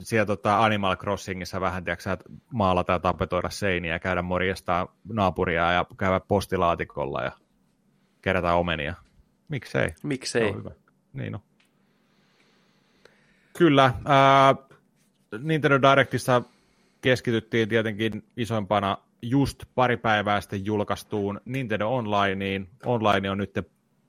[0.00, 2.16] siellä tota Animal Crossingissa vähän, tiedätkö,
[2.52, 7.32] maalata ja tapetoida seiniä ja käydä morjestaan naapuria ja käydä postilaatikolla ja
[8.22, 8.94] kerätä omenia.
[9.48, 9.94] Miksei?
[10.02, 10.54] Miksei?
[10.54, 10.70] hyvä.
[11.12, 11.40] Niin no.
[13.58, 13.84] Kyllä.
[13.84, 14.68] Äh,
[15.38, 16.42] Nintendo Directissa
[17.00, 22.68] keskityttiin tietenkin isompana just pari päivää sitten julkaistuun Nintendo Onlineen.
[22.86, 23.58] Online on nyt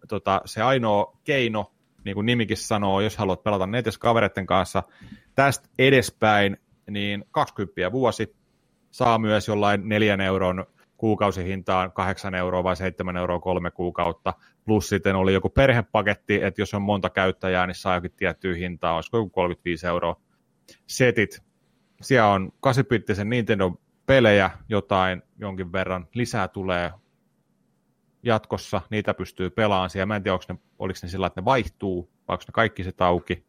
[0.07, 1.71] tota, se ainoa keino,
[2.03, 4.83] niin kuin nimikin sanoo, jos haluat pelata netissä kavereiden kanssa
[5.35, 6.57] tästä edespäin,
[6.89, 8.35] niin 20 vuosi
[8.91, 10.65] saa myös jollain 4 euron
[10.97, 14.33] kuukausihintaan 8 euroa vai 7 euroa kolme kuukautta.
[14.65, 18.95] Plus sitten oli joku perhepaketti, että jos on monta käyttäjää, niin saa jokin tiettyä hintaa,
[18.95, 20.21] olisiko joku 35 euroa
[20.87, 21.43] setit.
[22.01, 22.85] Siellä on 8
[23.23, 26.07] Nintendo-pelejä jotain jonkin verran.
[26.13, 26.91] Lisää tulee
[28.23, 30.05] jatkossa, niitä pystyy pelaamaan siellä.
[30.05, 32.93] Mä en tiedä, ne, oliko ne sillä, että ne vaihtuu, vai onko ne kaikki se
[32.99, 33.45] auki.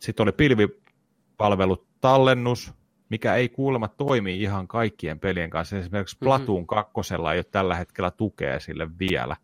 [0.00, 2.74] Sitten oli pilvipalvelut tallennus,
[3.08, 5.78] mikä ei kuulemma toimi ihan kaikkien pelien kanssa.
[5.78, 6.24] Esimerkiksi mhm.
[6.24, 6.92] Platoon 2
[7.32, 9.36] ei ole tällä hetkellä tukea sille vielä.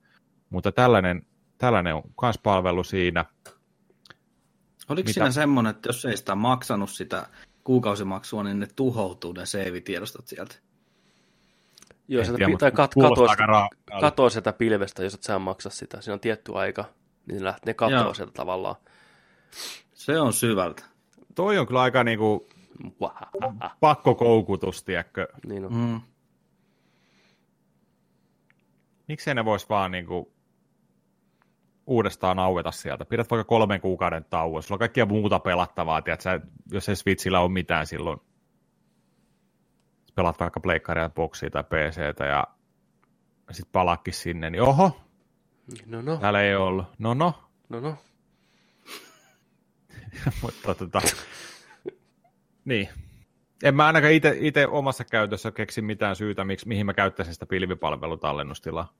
[0.50, 1.26] Mutta tällainen,
[1.58, 3.24] tällainen on myös palvelu siinä.
[4.88, 5.12] Oliko Mitä?
[5.12, 7.26] siinä semmoinen, että jos ei sitä maksanut sitä
[7.64, 10.54] kuukausimaksua, niin ne tuhoutuu ne save-tiedostot sieltä?
[12.08, 13.68] Joo, sieltä pitää kat- katoa,
[14.00, 16.00] katoa sieltä pilvestä, jos et sä maksa sitä.
[16.00, 16.84] Siinä on tietty aika,
[17.26, 18.76] niin ne, ne katoaa sieltä tavallaan.
[19.94, 20.84] Se on syvältä.
[21.34, 22.46] Toi on kyllä aika niinku
[23.80, 25.28] pakkokoukutus, tiedätkö?
[25.46, 25.74] Niin on.
[25.74, 26.00] Mm.
[29.08, 30.34] Miksei ne vois vaan niinku
[31.86, 33.04] uudestaan aueta sieltä.
[33.04, 34.62] Pidät vaikka kolmen kuukauden tauon.
[34.62, 36.40] Sulla on kaikkia muuta pelattavaa, tiedätkö?
[36.70, 38.20] jos ei Switchillä ole mitään silloin.
[40.14, 42.44] Pelaat vaikka pleikkaria, boksia tai PCtä ja
[43.50, 45.00] sitten palakki sinne, niin oho,
[45.86, 46.16] no no.
[46.16, 46.86] täällä ei ollut.
[46.98, 47.34] No no.
[47.68, 47.96] No no.
[50.42, 51.00] Mutta tota,
[52.64, 52.88] niin.
[53.62, 58.94] En mä ainakaan itse omassa käytössä keksi mitään syytä, miksi, mihin mä käyttäisin sitä pilvipalvelutallennustilaa.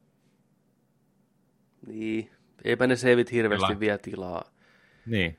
[1.86, 2.31] Niin,
[2.65, 3.81] eipä ne seivit hirveästi Kyllä.
[3.81, 4.45] vie tilaa.
[5.07, 5.39] Niin.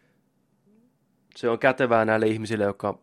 [1.36, 3.00] Se on kätevää näille ihmisille, jotka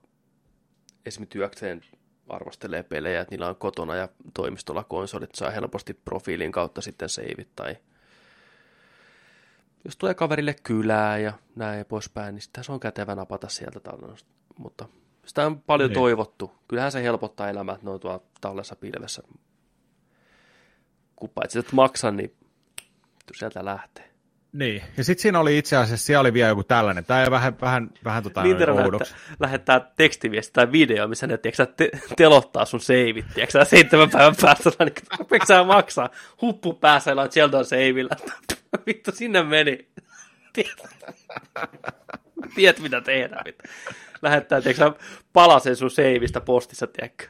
[1.06, 1.80] esimerkiksi työkseen
[2.28, 7.48] arvostelee pelejä, että niillä on kotona ja toimistolla konsolit, saa helposti profiilin kautta sitten seivit
[7.56, 7.76] tai
[9.84, 14.30] jos tulee kaverille kylää ja näin poispäin, niin sitä se on kätevä napata sieltä tallennusta.
[14.58, 14.88] Mutta
[15.26, 16.00] sitä on paljon niin.
[16.00, 16.52] toivottu.
[16.68, 19.22] Kyllähän se helpottaa elämää, että ne on tuolla tallessa pilvessä.
[21.16, 22.36] Kun paitsi että maksaa, niin
[23.36, 24.12] sieltä lähtee.
[24.52, 27.90] Niin, ja sitten siinä oli itse asiassa, siellä oli vielä joku tällainen, tämä vähän, vähän,
[28.04, 33.24] vähän tota niin lähettää, lähettää tekstiviesti tai video, missä ne tiiäksä, te, telottaa sun seivit,
[33.34, 38.16] tiiäksä, seitsemän päivän päästä, niin sä maksaa, huppu päässä, ja Sheldon seivillä,
[38.86, 39.88] vittu, sinne meni.
[42.54, 43.42] Tiedät, mitä tehdään.
[43.44, 43.62] Mitä.
[44.22, 44.92] Lähettää, tiedätkö
[45.32, 47.26] palasen sun seivistä postissa, tiedätkö?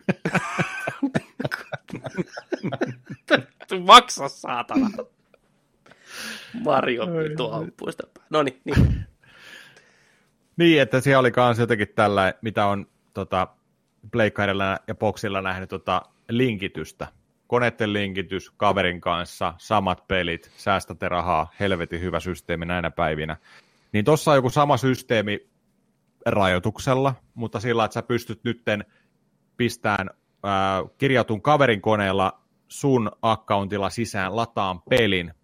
[3.86, 4.90] Maksa, saatana.
[6.64, 7.06] Mario
[7.36, 8.06] tuo ampuista.
[8.30, 9.04] No niin, niin.
[10.56, 13.46] Niin, että siellä oli kans jotenkin tällä, mitä on tota,
[14.10, 17.08] Pleikkaidella ja Boxilla nähnyt tota, linkitystä.
[17.46, 23.36] Koneiden linkitys kaverin kanssa, samat pelit, säästätte rahaa, helvetin hyvä systeemi näinä päivinä.
[23.92, 25.51] Niin tossa on joku sama systeemi
[26.26, 28.84] rajoituksella, mutta sillä, että sä pystyt nytten
[29.56, 35.34] pistämään äh, kirjautun kaverin koneella sun accountilla sisään lataan pelin,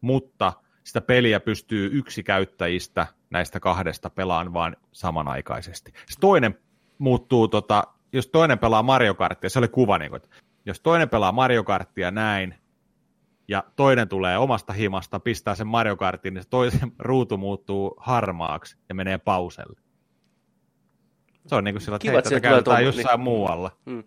[0.00, 0.52] mutta
[0.84, 5.92] sitä peliä pystyy yksi käyttäjistä näistä kahdesta pelaan vaan samanaikaisesti.
[5.92, 6.58] Se toinen
[6.98, 10.36] muuttuu, tota, jos toinen pelaa Mario Karttia, se oli kuva, niin kuin, että
[10.66, 12.54] jos toinen pelaa Mario Karttia näin,
[13.48, 18.76] ja toinen tulee omasta himasta, pistää sen Mario Kartin, niin se toisen ruutu muuttuu harmaaksi
[18.88, 19.80] ja menee pauselle.
[21.46, 23.24] Se on niin kuin sillä, että Kiva, hei, tätä käytetään tuon, jossain niin.
[23.24, 23.76] muualla.
[23.84, 24.04] Mm.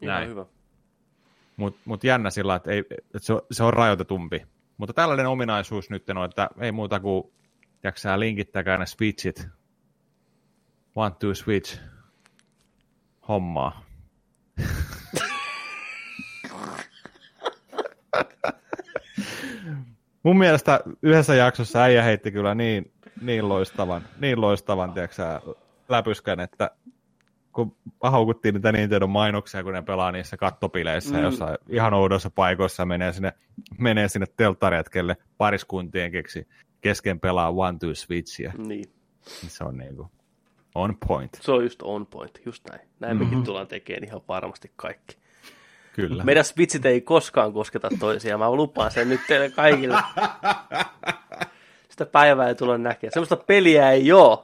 [0.00, 0.28] Näin.
[0.28, 0.46] hyvä.
[1.56, 4.46] Mutta mut jännä sillä, että, ei, että se, on, se on rajoitetumpi.
[4.76, 7.32] Mutta tällainen ominaisuus nyt on, että ei muuta kuin
[7.82, 9.48] jaksaa linkittäkää ne switchit.
[10.94, 11.80] One, two, switch.
[13.28, 13.84] Hommaa.
[20.22, 25.40] Mun mielestä yhdessä jaksossa äijä heitti kyllä niin, niin loistavan, niin loistavan tiiäksä,
[25.88, 26.70] läpyskän, että
[27.52, 31.22] kun haukuttiin niitä Nintendo mainoksia, kun ne pelaa niissä kattopileissä mm.
[31.22, 33.32] jossain ihan oudossa paikoissa menee sinne,
[33.78, 36.48] menee sinne telttaretkelle pariskuntien keksi
[36.80, 38.52] kesken pelaa One Two Switchia.
[38.58, 38.84] Niin.
[39.22, 40.10] Se on niinku
[40.74, 41.38] on point.
[41.40, 42.80] Se on just on point, just näin.
[43.00, 43.30] Näin mm-hmm.
[43.30, 45.16] mekin tullaan tekemään ihan varmasti kaikki.
[45.92, 46.24] Kyllä.
[46.24, 49.96] Meidän switchit ei koskaan kosketa toisiaan, mä lupaan sen nyt teille kaikille.
[51.88, 53.12] Sitä päivää ei tule näkemään.
[53.12, 54.38] Semmoista peliä ei ole.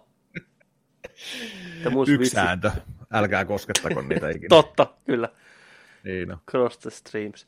[1.84, 2.33] Yksi switchit...
[2.33, 2.70] sääntö.
[3.12, 4.49] Älkää koskettako niitä ikinä.
[4.49, 5.28] Totta, kyllä.
[6.05, 6.39] Niin no.
[6.50, 7.47] Cross the streams.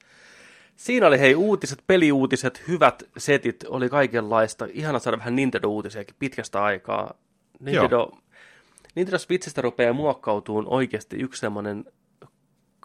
[0.77, 4.69] Siinä oli hei uutiset, peliuutiset, hyvät setit, oli kaikenlaista.
[4.73, 7.15] Ihana saada vähän Nintendo-uutisiakin pitkästä aikaa.
[7.61, 8.11] Nintendo,
[8.95, 11.85] Nintendo Switchistä rupeaa muokkautumaan oikeasti yksi semmoinen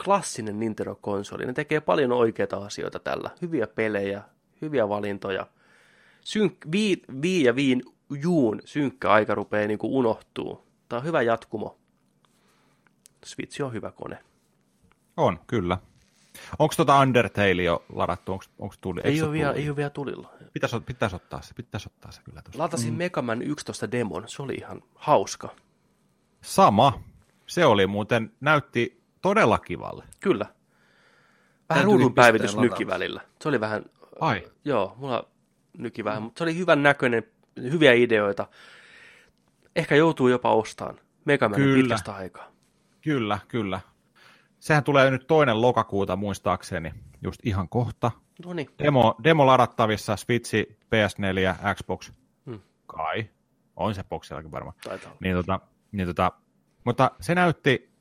[0.04, 1.46] klassinen Nintendo-konsoli.
[1.46, 3.30] Ne tekee paljon oikeita asioita tällä.
[3.42, 4.24] Hyviä pelejä,
[4.62, 5.48] hyviä valintoja.
[6.22, 7.84] Synk, vii, vii ja viin
[8.22, 10.68] juun synkkä aika rupeaa niin unohtuu.
[10.90, 11.78] Tämä on hyvä jatkumo.
[13.26, 14.18] Switch on hyvä kone.
[15.18, 15.78] On, kyllä.
[16.60, 18.32] Onko tuota Undertale jo ladattu?
[18.32, 19.02] Onko, onko tuli?
[19.04, 20.34] Ei, ole vielä, ei ole vielä tulilla.
[20.54, 22.42] Pitäisi, pitäisi ottaa se, pitäisi ottaa se kyllä.
[22.42, 22.64] Tuossa.
[22.64, 22.98] Latasin mm.
[22.98, 25.50] Megaman 11 demon, se oli ihan hauska.
[26.42, 27.04] Sama.
[27.48, 30.04] Se oli muuten, näytti todella kivalle.
[30.20, 30.46] Kyllä.
[31.70, 33.22] Vähän ruudun päivitys nyki välillä.
[33.42, 33.86] Se oli vähän...
[34.20, 34.44] Ai.
[34.66, 35.30] Joo, mulla
[35.78, 37.24] nyki vähän, mutta se oli hyvän näköinen,
[37.62, 38.48] hyviä ideoita.
[39.76, 42.52] Ehkä joutuu jopa ostamaan Megamanin pitkästä aikaa.
[43.02, 43.80] Kyllä, kyllä.
[44.60, 48.12] Sehän tulee nyt toinen lokakuuta muistaakseni, just ihan kohta.
[48.46, 48.70] Noniin.
[48.84, 52.12] Demo, demo ladattavissa Switchi, PS4, Xbox.
[52.46, 52.60] Hmm.
[52.88, 53.30] Kai.
[53.76, 54.76] On se boxillakin varmaan.
[55.20, 55.60] Niin, tota,
[55.92, 56.32] niin tota,
[56.84, 57.93] mutta se näytti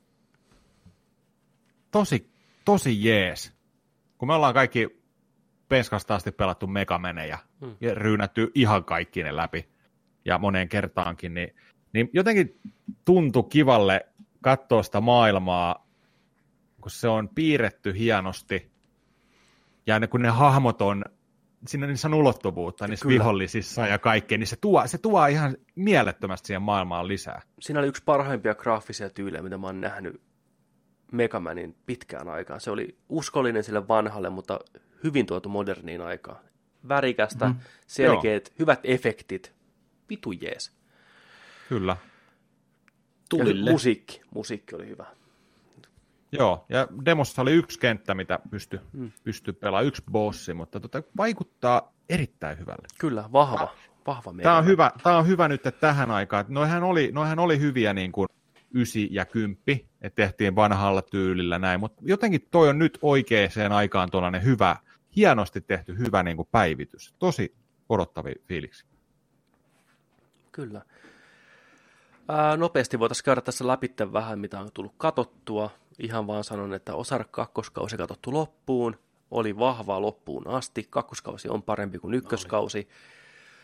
[1.93, 2.31] tosi,
[2.65, 3.53] tosi jees.
[4.17, 5.03] Kun me ollaan kaikki
[5.69, 7.75] penskasta asti pelattu megamenejä hmm.
[7.81, 9.69] ja ryynätty ihan kaikki ne läpi
[10.25, 11.55] ja moneen kertaankin, niin,
[11.93, 12.59] niin jotenkin
[13.05, 14.05] tuntui kivalle
[14.41, 15.87] katsoa sitä maailmaa,
[16.81, 18.71] kun se on piirretty hienosti
[19.87, 21.05] ja ne, kun ne hahmot on,
[21.67, 23.19] siinä niissä on ulottuvuutta niissä Kyllä.
[23.19, 27.41] vihollisissa ja kaikkea, niin se tuo, se tuo ihan mielettömästi siihen maailmaan lisää.
[27.59, 30.21] Siinä oli yksi parhaimpia graafisia tyylejä, mitä mä oon nähnyt
[31.13, 32.61] Megamanin pitkään aikaan.
[32.61, 34.59] Se oli uskollinen sille vanhalle, mutta
[35.03, 36.39] hyvin tuotu moderniin aikaan.
[36.87, 37.55] Värikästä, mm.
[37.87, 38.55] selkeät, Joo.
[38.59, 39.53] hyvät efektit.
[40.09, 40.71] Vitu jees.
[41.69, 41.97] Kyllä.
[43.29, 43.69] Tulille.
[43.69, 44.21] Ja musiikki.
[44.33, 45.05] Musiikki oli hyvä.
[46.31, 49.11] Joo, ja demossa oli yksi kenttä, mitä pystyi mm.
[49.23, 52.87] pysty pelaamaan, yksi bossi, mutta tota, vaikuttaa erittäin hyvälle.
[52.99, 53.73] Kyllä, vahva.
[54.07, 56.45] vahva tämä, on hyvä, tämä on hyvä nyt että tähän aikaan.
[56.47, 58.29] Noihän oli, noihän oli hyviä niin kuin,
[58.73, 64.11] ysi ja kymppi, että tehtiin vanhalla tyylillä näin, mutta jotenkin toi on nyt oikeaan aikaan
[64.11, 64.75] tuollainen hyvä,
[65.15, 67.15] hienosti tehty hyvä niin kuin päivitys.
[67.19, 67.55] Tosi
[67.89, 68.85] odottavi fiiliksi.
[70.51, 70.81] Kyllä.
[72.27, 75.69] Ää, nopeasti voitaisiin käydä tässä läpi vähän, mitä on tullut katottua.
[75.99, 78.99] Ihan vaan sanon, että Osar kakkoskausi katsottu loppuun.
[79.31, 80.87] Oli vahvaa loppuun asti.
[80.89, 82.87] Kakkoskausi on parempi kuin ykköskausi.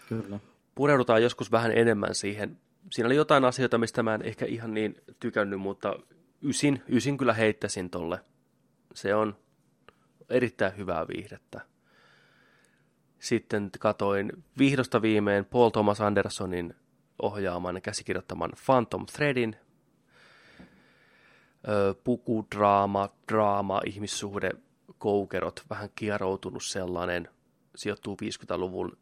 [0.10, 0.40] Kyllä.
[0.76, 2.58] Pureudutaan joskus vähän enemmän siihen
[2.92, 6.00] siinä oli jotain asioita, mistä mä en ehkä ihan niin tykännyt, mutta
[6.44, 8.20] ysin, ysin kyllä heittäisin tolle.
[8.94, 9.38] Se on
[10.30, 11.62] erittäin hyvää viihdettä.
[13.20, 16.76] Sitten katoin vihdosta viimein Paul Thomas Andersonin
[17.22, 19.56] ohjaaman ja käsikirjoittaman Phantom Threadin.
[22.04, 24.52] Puku, draama, draama, ihmissuhde,
[24.98, 27.30] koukerot, vähän kieroutunut sellainen,
[27.76, 28.98] sijoittuu 50-luvun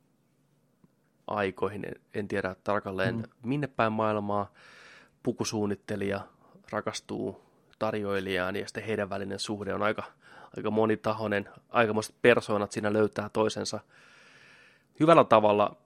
[1.27, 3.23] aikoihin, en, en tiedä tarkalleen mm.
[3.43, 4.51] minne päin maailmaa.
[5.23, 6.21] Pukusuunnittelija
[6.71, 7.41] rakastuu
[7.79, 10.03] tarjoilijaan ja sitten heidän välinen suhde on aika,
[10.57, 13.79] aika monitahoinen, aikamoiset persoonat siinä löytää toisensa.
[14.99, 15.77] Hyvällä tavalla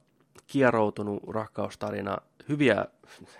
[0.47, 2.17] kieroutunut rakkaustarina,
[2.49, 2.85] hyviä,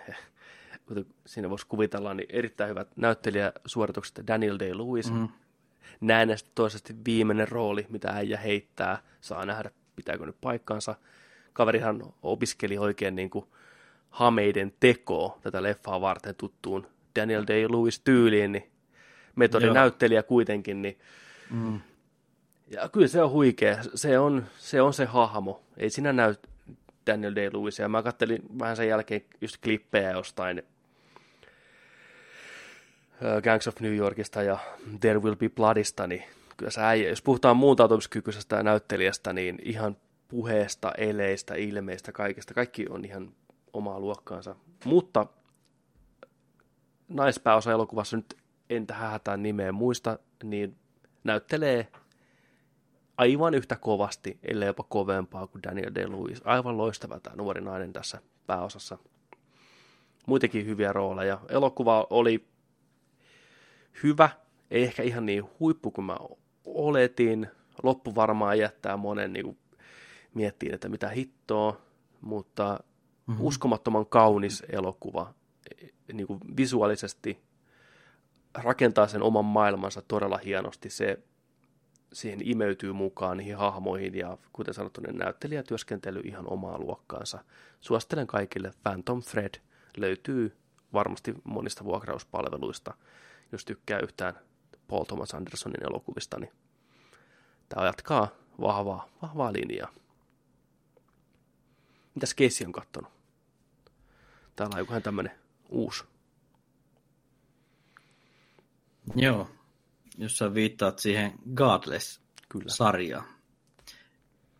[0.86, 5.12] kuten siinä voisi kuvitella, niin erittäin hyvät näyttelijäsuoritukset Daniel Day-Lewis.
[5.12, 5.28] Mm.
[6.00, 10.94] Näennästi toisesti viimeinen rooli, mitä äijä heittää, saa nähdä, pitääkö nyt paikkaansa.
[11.52, 13.44] Kaverihan opiskeli oikein niin kuin
[14.10, 18.70] hameiden tekoa tätä leffaa varten tuttuun Daniel Day-Lewis tyyliin, niin
[19.36, 20.98] metodinäyttelijä kuitenkin, niin
[21.50, 21.80] mm.
[22.68, 23.78] ja kyllä se on huikea.
[23.94, 25.62] Se on se, on se hahmo.
[25.76, 26.34] Ei siinä näy
[27.06, 27.78] Daniel Day-Lewis.
[27.82, 30.62] Ja mä kattelin vähän sen jälkeen just klippejä jostain
[33.44, 34.58] Gangs of New Yorkista ja
[35.00, 36.24] There Will Be Bloodista, niin
[36.56, 39.96] kyllä sä äijä, jos puhutaan muuntautumiskykyisestä näyttelijästä, niin ihan
[40.32, 43.32] puheesta, eleistä, ilmeistä, kaikesta, kaikki on ihan
[43.72, 44.56] omaa luokkaansa.
[44.84, 45.26] Mutta
[47.08, 48.36] naispääosa elokuvassa nyt
[48.70, 50.76] en tähän hätään nimeä muista, niin
[51.24, 51.88] näyttelee
[53.16, 56.42] aivan yhtä kovasti, ellei jopa kovempaa kuin Daniel Day-Lewis.
[56.44, 58.98] Aivan loistava tämä nuori nainen tässä pääosassa.
[60.26, 61.40] Muitakin hyviä rooleja.
[61.48, 62.48] Elokuva oli
[64.02, 64.30] hyvä,
[64.70, 66.16] ei ehkä ihan niin huippu kuin mä
[66.64, 67.46] oletin.
[67.82, 69.58] Loppu varmaan jättää monen niin kuin,
[70.34, 71.80] miettiin, että mitä hittoa,
[72.20, 72.80] mutta
[73.26, 73.44] mm-hmm.
[73.44, 75.34] uskomattoman kaunis elokuva.
[76.12, 77.38] Niin kuin visuaalisesti
[78.54, 80.90] rakentaa sen oman maailmansa todella hienosti.
[80.90, 81.18] Se
[82.12, 87.44] siihen imeytyy mukaan niihin hahmoihin ja kuten sanottu, ne näyttelijätyöskentely ihan omaa luokkaansa.
[87.80, 88.70] Suosittelen kaikille.
[88.82, 89.54] Phantom Thread
[89.96, 90.56] löytyy
[90.92, 92.94] varmasti monista vuokrauspalveluista.
[93.52, 94.34] Jos tykkää yhtään
[94.88, 96.52] Paul Thomas Andersonin elokuvista, niin
[97.68, 98.28] tämä jatkaa
[98.60, 99.92] vahvaa, vahvaa linjaa.
[102.14, 103.12] Mitäs Casey on kattonut?
[104.56, 105.32] Täällä on jokuhan tämmönen
[105.68, 106.04] uusi.
[109.16, 109.50] Joo,
[110.18, 113.24] jos sä viittaat siihen Godless-sarjaan.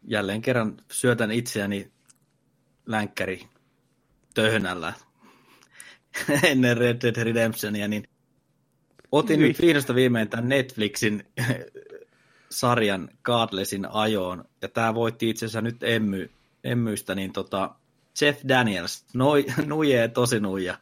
[0.03, 1.93] Jälleen kerran syötän itseäni
[2.87, 3.49] länkkäri
[4.35, 4.93] töhnällä
[6.45, 8.09] ennen Red Dead Redemptionia, niin
[9.13, 9.49] otin Nyi.
[9.49, 11.27] nyt viimeistä viimein tämän Netflixin
[12.51, 16.31] sarjan Godlessin ajoon, ja tämä voitti itse asiassa nyt Emmy,
[16.65, 17.75] Emmystä, niin tota,
[18.21, 20.79] Jeff Daniels, noi, nuijee tosi nuija,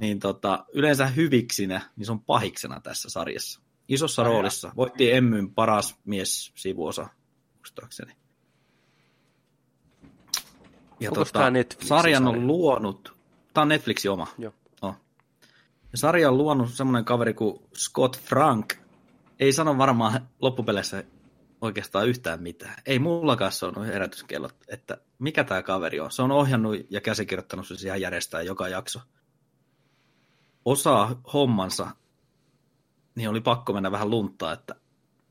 [0.00, 3.60] niin tota, yleensä hyviksinä, niin se on pahiksena tässä sarjassa.
[3.88, 4.72] Isossa Ai roolissa.
[4.76, 7.08] Voitti Emmyn paras mies sivuosa,
[7.56, 8.12] muistaakseni.
[11.00, 11.40] Ja Onko tota,
[11.84, 13.16] sarjan on luonut,
[13.54, 14.26] tämä on Netflixin oma.
[14.38, 14.52] Joo.
[14.82, 14.94] Oh.
[15.92, 18.74] Ja sarja on luonut semmoinen kaveri kuin Scott Frank.
[19.40, 21.04] Ei sano varmaan loppupeleissä
[21.60, 22.74] oikeastaan yhtään mitään.
[22.86, 26.10] Ei mullakaan se on herätyskellot, että mikä tämä kaveri on.
[26.10, 29.00] Se on ohjannut ja käsikirjoittanut se siihen järjestää joka jakso.
[30.64, 31.90] Osaa hommansa
[33.16, 34.74] niin oli pakko mennä vähän lunttaa, että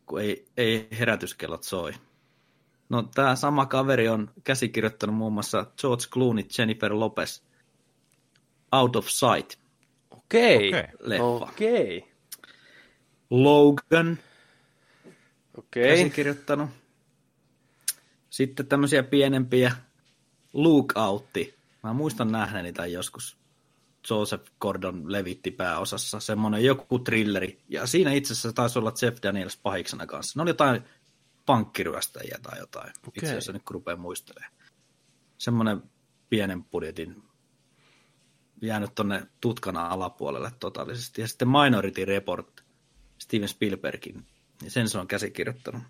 [0.06, 1.94] kun ei, ei herätyskellot soi.
[2.90, 7.42] No tämä sama kaveri on käsikirjoittanut muun muassa George Clooney, Jennifer Lopez,
[8.72, 9.60] Out of Sight.
[10.12, 10.70] Okei.
[10.70, 10.84] Okay.
[11.00, 11.26] Leffa.
[11.26, 11.98] Okei.
[11.98, 12.10] Okay.
[13.30, 14.18] Logan.
[15.58, 15.98] Okei.
[15.98, 16.70] Käsikirjoittanut.
[18.30, 19.76] Sitten tämmöisiä pienempiä
[20.54, 21.56] Lookoutti.
[21.84, 23.38] Mä muistan nähneeni tai joskus
[24.10, 27.60] Joseph Gordon levitti pääosassa, semmoinen joku trilleri.
[27.70, 30.40] Ja siinä itse asiassa taisi olla Jeff Daniels pahiksena kanssa.
[30.40, 30.82] Ne oli jotain
[31.46, 33.12] pankkiryöstäjiä tai jotain, okay.
[33.16, 34.54] itse asiassa nyt kun rupeaa muistelemaan.
[35.38, 35.84] Semmoinen
[36.30, 37.24] pienen budjetin
[38.62, 41.22] jäänyt tonne tutkana alapuolelle totaalisesti.
[41.22, 42.64] Ja sitten Minority Report,
[43.18, 44.26] Steven Spielbergin,
[44.62, 45.84] niin sen se on käsikirjoittanut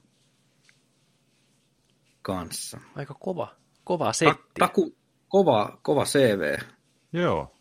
[2.22, 2.80] kanssa.
[2.96, 4.60] Aika kova, kova setti.
[4.60, 4.96] Ta- taku,
[5.28, 6.58] kova, kova CV.
[7.14, 7.56] Joo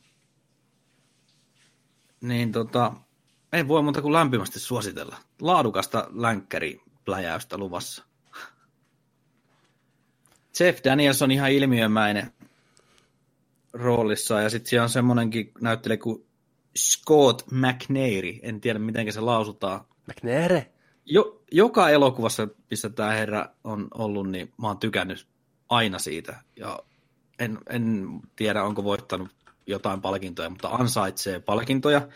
[2.29, 2.93] niin tota,
[3.53, 5.17] ei voi muuta kuin lämpimästi suositella.
[5.41, 8.05] Laadukasta länkkäri-pläjäystä luvassa.
[10.61, 12.33] Jeff Daniels on ihan ilmiömäinen
[13.73, 16.27] roolissa, ja sitten siellä on semmoinenkin näyttelijä kuin
[16.79, 19.85] Scott McNairy, en tiedä miten se lausutaan.
[20.07, 20.63] McNairy?
[21.07, 25.27] Jo, joka elokuvassa, missä tämä herra on ollut, niin mä oon tykännyt
[25.69, 26.79] aina siitä, ja
[27.39, 29.29] en, en tiedä, onko voittanut
[29.67, 32.09] jotain palkintoja, mutta ansaitsee palkintoja.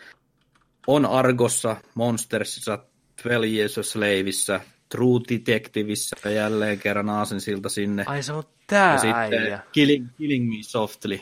[0.87, 2.77] On Argossa, Monstersissa,
[3.23, 4.59] 12 Years a Slaveissa,
[4.89, 8.03] True Detectiveissä jälleen kerran aasinsilta sinne.
[8.07, 9.59] Ai se on tää ja sitten äijä.
[9.71, 11.19] Killing, Killing Me Softly.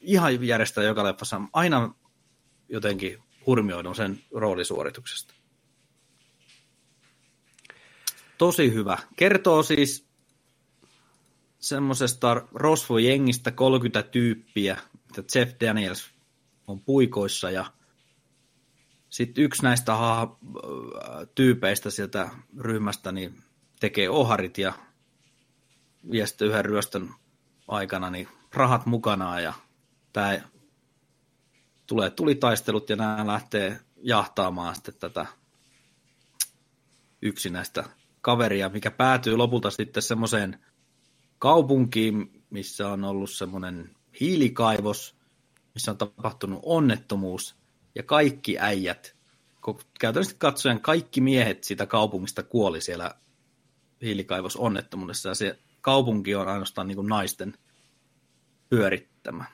[0.00, 1.40] Ihan järjestää joka leffassa.
[1.52, 1.94] Aina
[2.68, 5.34] jotenkin hurmioidun sen roolisuorituksesta.
[8.42, 8.98] Tosi hyvä.
[9.16, 10.08] Kertoo siis
[11.58, 16.10] semmoisesta rosvojengistä 30 tyyppiä, mitä Jeff Daniels
[16.66, 17.72] on puikoissa ja
[19.10, 20.36] sitten yksi näistä ha-
[21.34, 23.42] tyypeistä sieltä ryhmästä niin
[23.80, 24.72] tekee oharit ja
[26.10, 27.14] vie sitten yhden ryöstön
[27.68, 29.52] aikana niin rahat mukanaan ja
[30.12, 30.40] tämä
[31.86, 35.26] tulee tulitaistelut ja nämä lähtee jahtaamaan sitten tätä
[37.22, 40.64] yksinäistä kaveria, mikä päätyy lopulta sitten semmoiseen
[41.38, 45.16] kaupunkiin, missä on ollut semmoinen hiilikaivos,
[45.74, 47.56] missä on tapahtunut onnettomuus,
[47.94, 49.16] ja kaikki äijät,
[50.00, 53.14] käytännössä katsoen kaikki miehet siitä kaupungista kuoli siellä
[54.02, 57.54] hiilikaivosonnettomuudessa, ja se kaupunki on ainoastaan niin kuin naisten
[58.68, 59.44] pyörittämä.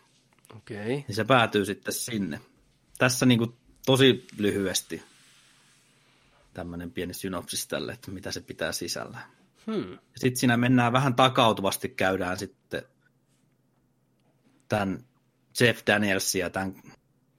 [0.57, 0.77] Okei.
[0.77, 0.89] Okay.
[0.89, 2.41] Niin se päätyy sitten sinne.
[2.99, 3.55] Tässä niin kuin
[3.87, 5.03] tosi lyhyesti
[6.59, 9.19] tämmöinen pieni synopsis tälle, että mitä se pitää sisällä.
[9.67, 9.99] Hmm.
[10.17, 12.83] Sitten siinä mennään vähän takautuvasti, käydään sitten
[14.69, 15.05] tämän
[15.61, 16.75] Jeff Danielsia tämän,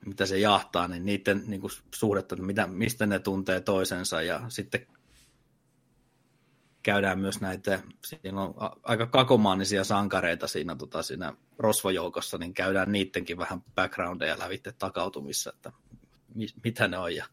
[0.06, 4.42] mitä se jahtaa, niin niiden niin kuin, suhdetta, että mitä, mistä ne tuntee toisensa ja
[4.48, 4.88] sitten
[6.84, 13.38] käydään myös näitä, siinä on aika kakomaanisia sankareita siinä, tota, siinä rosvojoukossa, niin käydään niidenkin
[13.38, 15.72] vähän backgroundeja lävitte takautumissa, että
[16.36, 17.26] mi, mitä ne on ja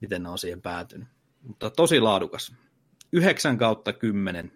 [0.00, 1.08] miten ne on siihen päätynyt.
[1.42, 2.52] Mutta tosi laadukas.
[3.12, 4.52] 9 kautta 10.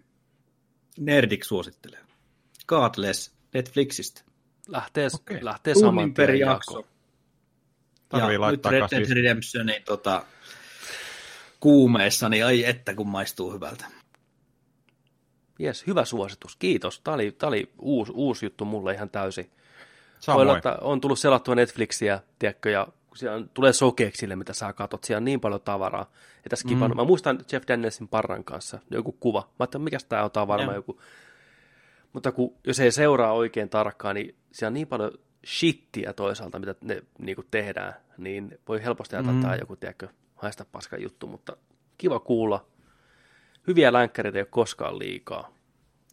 [0.99, 1.99] Nerdik suosittelee.
[2.67, 4.21] Godless Netflixistä.
[4.67, 5.45] Lähtee, Okei.
[5.45, 6.87] lähtee saman per jakso.
[8.09, 10.25] Tarvii ja nyt laittaa Red Dead Redemptionin tota,
[11.59, 13.85] kuumeessa, niin ai että kun maistuu hyvältä.
[15.59, 16.55] Jes, hyvä suositus.
[16.55, 17.01] Kiitos.
[17.01, 19.45] Tämä oli, tämä oli uusi, uusi juttu mulle ihan täysin.
[19.45, 19.55] Voi
[20.19, 20.47] Samoin.
[20.47, 24.53] olla, että on tullut selattua Netflixiä, tiedätkö, ja kun siellä on, tulee sokeeksi sille, mitä
[24.53, 25.03] sä katot.
[25.03, 26.11] Siellä on niin paljon tavaraa.
[26.45, 26.95] Että skipannut.
[26.95, 29.39] Mä muistan Jeff Danielsin parran kanssa joku kuva.
[29.39, 31.01] Mä ajattelin, mikä tämä on, tää on varmaan joku.
[32.13, 35.11] Mutta kun, jos ei seuraa oikein tarkkaan, niin siellä on niin paljon
[35.45, 40.07] shittiä toisaalta, mitä ne niin kuin tehdään, niin voi helposti ajatella, tämä on joku, tiedätkö,
[40.35, 41.57] haista paska juttu, mutta
[41.97, 42.65] kiva kuulla.
[43.67, 45.53] Hyviä länkkäreitä ei ole koskaan liikaa.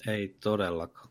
[0.06, 1.08] Ei todellakaan.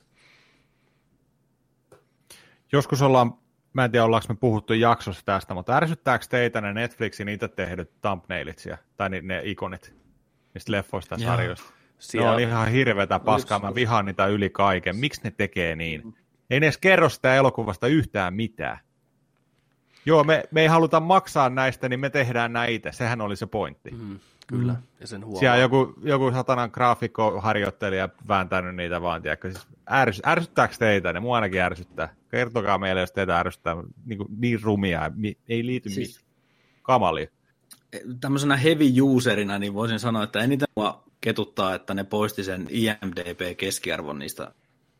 [2.72, 3.33] Joskus ollaan,
[3.78, 7.92] mä en tiedä ollaanko me puhuttu jaksossa tästä, mutta ärsyttääkö teitä ne Netflixin itse tehdyt
[8.02, 9.94] thumbnailit siellä, tai ni- ne ikonit
[10.54, 11.70] niistä leffoista ja sarjoista?
[11.70, 14.96] Ne Siellä, on ihan hirveätä paskaa, mä vihaan niitä yli kaiken.
[14.96, 16.16] Miksi ne tekee niin?
[16.50, 18.78] Ei ne edes kerro sitä elokuvasta yhtään mitään.
[20.06, 22.92] Joo, me, me ei haluta maksaa näistä, niin me tehdään näitä.
[22.92, 23.92] Sehän oli se pointti.
[23.92, 25.40] mm, kyllä, ja sen huomaa.
[25.40, 31.14] Siellä joku, joku satanan graafikkoharjoittelija vääntänyt niitä vaan, tiedätkö, siis ärs, ärsyttääkö teitä?
[31.14, 32.10] Ne mua ainakin ärsyttää.
[32.32, 33.76] Kertokaa meille, jos teitä ärsyttää
[34.06, 35.12] niin, kuin, niin rumia,
[35.50, 36.26] ei liity siis...
[36.82, 37.30] Kamali.
[38.20, 44.20] Tämmöisenä heavy userina niin voisin sanoa, että eniten mua ketuttaa, että ne poisti sen IMDB-keskiarvon
[44.20, 44.52] niistä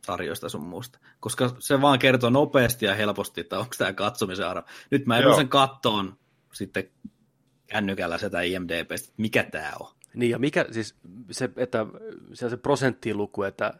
[0.06, 0.98] sarjoista sun muusta.
[1.20, 4.62] Koska se vaan kertoo nopeasti ja helposti, että onko tämä katsomisen arvo.
[4.90, 6.16] Nyt mä joudun sen kattoon
[6.52, 6.90] sitten
[7.66, 9.92] kännykällä sitä IMDBstä, mikä tämä on.
[10.14, 10.94] Niin, ja mikä siis
[11.30, 11.86] se, että
[12.32, 13.74] se on se prosenttiluku, että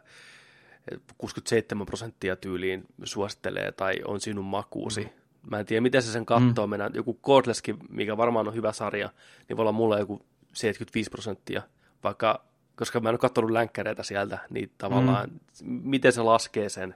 [1.17, 5.03] 67 prosenttia tyyliin suosittelee tai on sinun makuusi.
[5.03, 5.09] Mm.
[5.49, 6.67] Mä en tiedä, miten se sen kattoo.
[6.67, 6.69] Mm.
[6.69, 9.09] Mennään, joku Cordlesskin, mikä varmaan on hyvä sarja,
[9.49, 10.21] niin voi olla mulla joku
[10.53, 11.61] 75 prosenttia,
[12.03, 12.45] vaikka,
[12.75, 15.29] koska mä en ole katsonut länkkäreitä sieltä, niin tavallaan,
[15.63, 15.81] mm.
[15.83, 16.95] miten se laskee sen,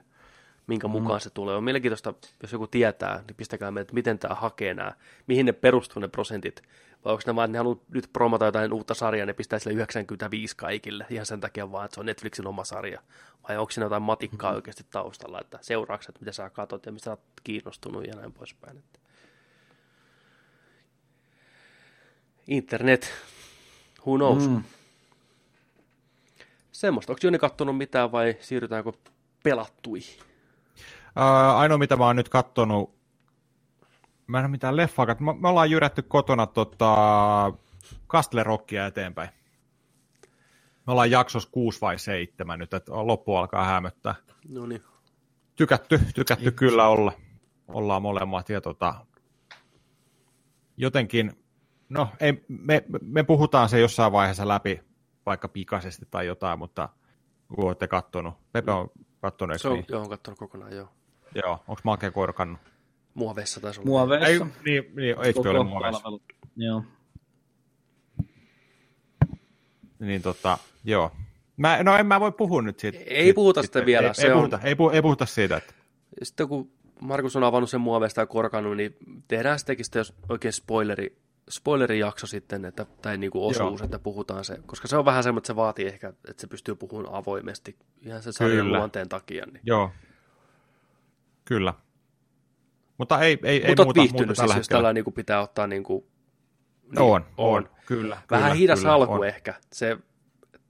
[0.66, 1.56] minkä mukaan se tulee.
[1.56, 4.92] On mielenkiintoista, jos joku tietää, niin pistäkää meille, että miten tämä hakee nämä,
[5.26, 6.62] mihin ne perustuu ne prosentit,
[7.04, 9.74] vai onko ne vaan, että ne haluaa nyt promota jotain uutta sarjaa, ne pistää sille
[9.74, 13.00] 95 kaikille, ihan sen takia vaan, että se on Netflixin oma sarja,
[13.48, 14.56] vai onko siinä jotain matikkaa Mm-hmm.
[14.56, 18.32] oikeasti taustalla, että seuraakset, että mitä sä katsot ja mistä sä oot kiinnostunut ja näin
[18.32, 18.78] poispäin.
[18.78, 18.98] Että.
[22.46, 23.12] Internet,
[24.06, 24.48] who knows.
[24.48, 24.54] Mm.
[24.54, 24.62] Mm.
[26.72, 28.92] Semmoista, onko Joni kattonut mitään vai siirrytäänkö
[29.42, 30.33] pelattuihin?
[31.16, 32.94] Ää, ainoa, mitä mä oon nyt kattonut,
[34.26, 36.96] mä en ole mitään leffaa, me, me ollaan jyrätty kotona tota,
[38.08, 39.28] Castle Rockia eteenpäin.
[40.86, 44.14] Me ollaan jaksossa 6 vai 7 nyt, että loppu alkaa hämöttää.
[44.48, 44.82] No niin.
[45.56, 47.12] Tykätty, tykätty kyllä olla.
[47.68, 48.94] Ollaan molemmat ja tota,
[50.76, 51.32] jotenkin,
[51.88, 54.80] no ei, me, me puhutaan se jossain vaiheessa läpi,
[55.26, 56.88] vaikka pikaisesti tai jotain, mutta
[57.54, 58.34] kun olette kattonut.
[58.52, 59.86] Pepe on kattonut, Se on, niin?
[59.88, 60.88] joo, on kattonut kokonaan, joo.
[61.34, 62.60] Joo, onko Make korkannut?
[63.14, 63.88] Muoveessa taisi olla.
[63.88, 64.28] Muoveessa.
[64.28, 66.08] Ei, niin, niin HBO oli muoveissa.
[66.56, 66.82] Joo.
[69.98, 71.12] niin tota, joo.
[71.56, 72.98] Mä, no en mä voi puhua nyt siitä.
[73.06, 74.08] Ei puhuta sitä vielä.
[74.08, 74.38] Ei, se ei, on...
[74.38, 75.56] puhuta, ei, puhuta, ei puhuta siitä.
[75.56, 75.74] Että...
[76.22, 78.96] Sitten kun Markus on avannut sen muoveista ja korkannut, niin
[79.28, 81.18] tehdään sittenkin sitten, jos oikein spoileri,
[81.50, 83.84] spoilerijakso sitten, että, tai niin kuin osuus, Joo.
[83.84, 86.74] että puhutaan se, koska se on vähän semmoinen, että se vaatii ehkä, että se pystyy
[86.74, 88.78] puhumaan avoimesti ihan sen sarjan Kyllä.
[88.78, 89.46] luonteen takia.
[89.46, 89.60] Niin.
[89.64, 89.90] Joo,
[91.44, 91.74] Kyllä.
[92.98, 95.40] Mutta ei, ei, Mutta ei muuta, viihtynyt muuta siis, tällä jos tällä niin kuin pitää
[95.40, 96.04] ottaa niin kuin,
[96.82, 98.18] niin, on, on, kyllä.
[98.30, 99.26] Vähän kyllä, hidas kyllä, alku on.
[99.26, 99.54] ehkä.
[99.72, 99.98] Se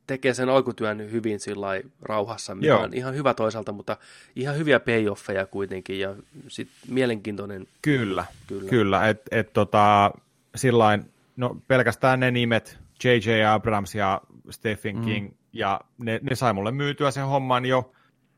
[0.06, 1.68] tekee sen alkutyön hyvin sillä
[2.02, 2.82] rauhassa, mikä Joo.
[2.82, 3.96] on ihan hyvä toisaalta, mutta
[4.36, 6.14] ihan hyviä payoffeja kuitenkin ja
[6.48, 7.66] sit mielenkiintoinen.
[7.82, 8.60] Kyllä, Kyllä.
[8.60, 8.70] kyllä.
[8.70, 10.10] kyllä et, et, tota,
[10.54, 11.04] sillain,
[11.36, 13.44] no pelkästään ne nimet, J.J.
[13.48, 14.20] Abrams ja
[14.50, 15.04] Stephen Mm.
[15.04, 17.92] King, ja ne, ne sai mulle myytyä sen homman jo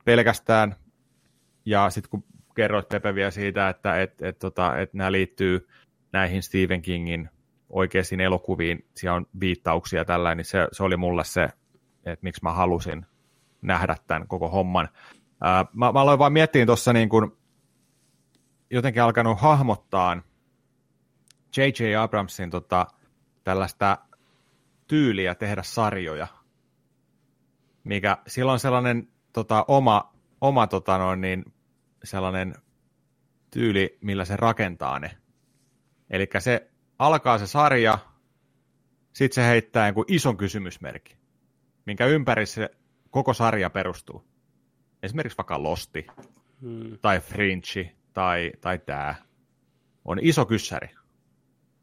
[0.05, 0.77] pelkästään,
[1.67, 5.69] ja sitten kun kerroit Pepe vielä siitä, että et, et, tota, et nämä liittyy
[6.13, 7.31] näihin Stephen Kingin
[7.71, 11.49] oikeisiin elokuviin, siellä on viittauksia tällä, niin se, se oli mulle se,
[11.97, 13.07] että miksi mä halusin
[13.63, 14.89] nähdä tämän koko homman.
[15.41, 17.37] Ää, mä, mä aloin vaan miettiä tuossa niin kun
[18.71, 20.23] jotenkin alkanut hahmottaa
[21.57, 21.97] J.J.
[21.99, 22.87] Abramsin tota,
[23.45, 23.99] tällaista
[24.87, 26.27] tyyliä tehdä sarjoja,
[27.85, 31.45] mikä sillä on sellainen tota, oma, oma tota, noin, niin,
[32.07, 32.55] sellainen
[33.51, 35.17] tyyli, millä se rakentaa ne.
[36.11, 37.99] Eli se alkaa se sarja,
[39.13, 41.19] sitten se heittää jonkun ison kysymysmerkin,
[41.87, 42.71] minkä ympäri se
[43.11, 44.25] koko sarja perustuu.
[45.03, 46.07] Esimerkiksi vaikka Losti,
[46.61, 46.99] Hmm.
[47.03, 49.15] tai Fringe, tai, tai tämä.
[50.05, 50.89] On iso kyssäri,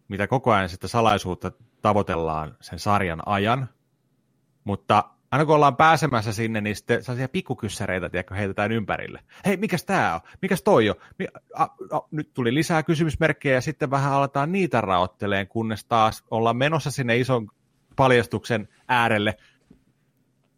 [0.08, 3.70] mitä koko ajan sitten salaisuutta tavoitellaan sen sarjan ajan,
[4.64, 5.04] mutta
[5.34, 9.20] aina kun ollaan pääsemässä sinne, niin sitten sellaisia pikkukyssäreitä, tiedätkö, heitetään ympärille.
[9.46, 10.22] Hei, mikäs tää on?
[10.42, 10.96] Mikäs toi on?
[11.20, 16.24] Mi- a, a, nyt tuli lisää kysymysmerkkejä ja sitten vähän aletaan niitä raotteleen, kunnes taas
[16.32, 17.48] ollaan menossa sinne ison
[17.96, 19.38] paljastuksen äärelle,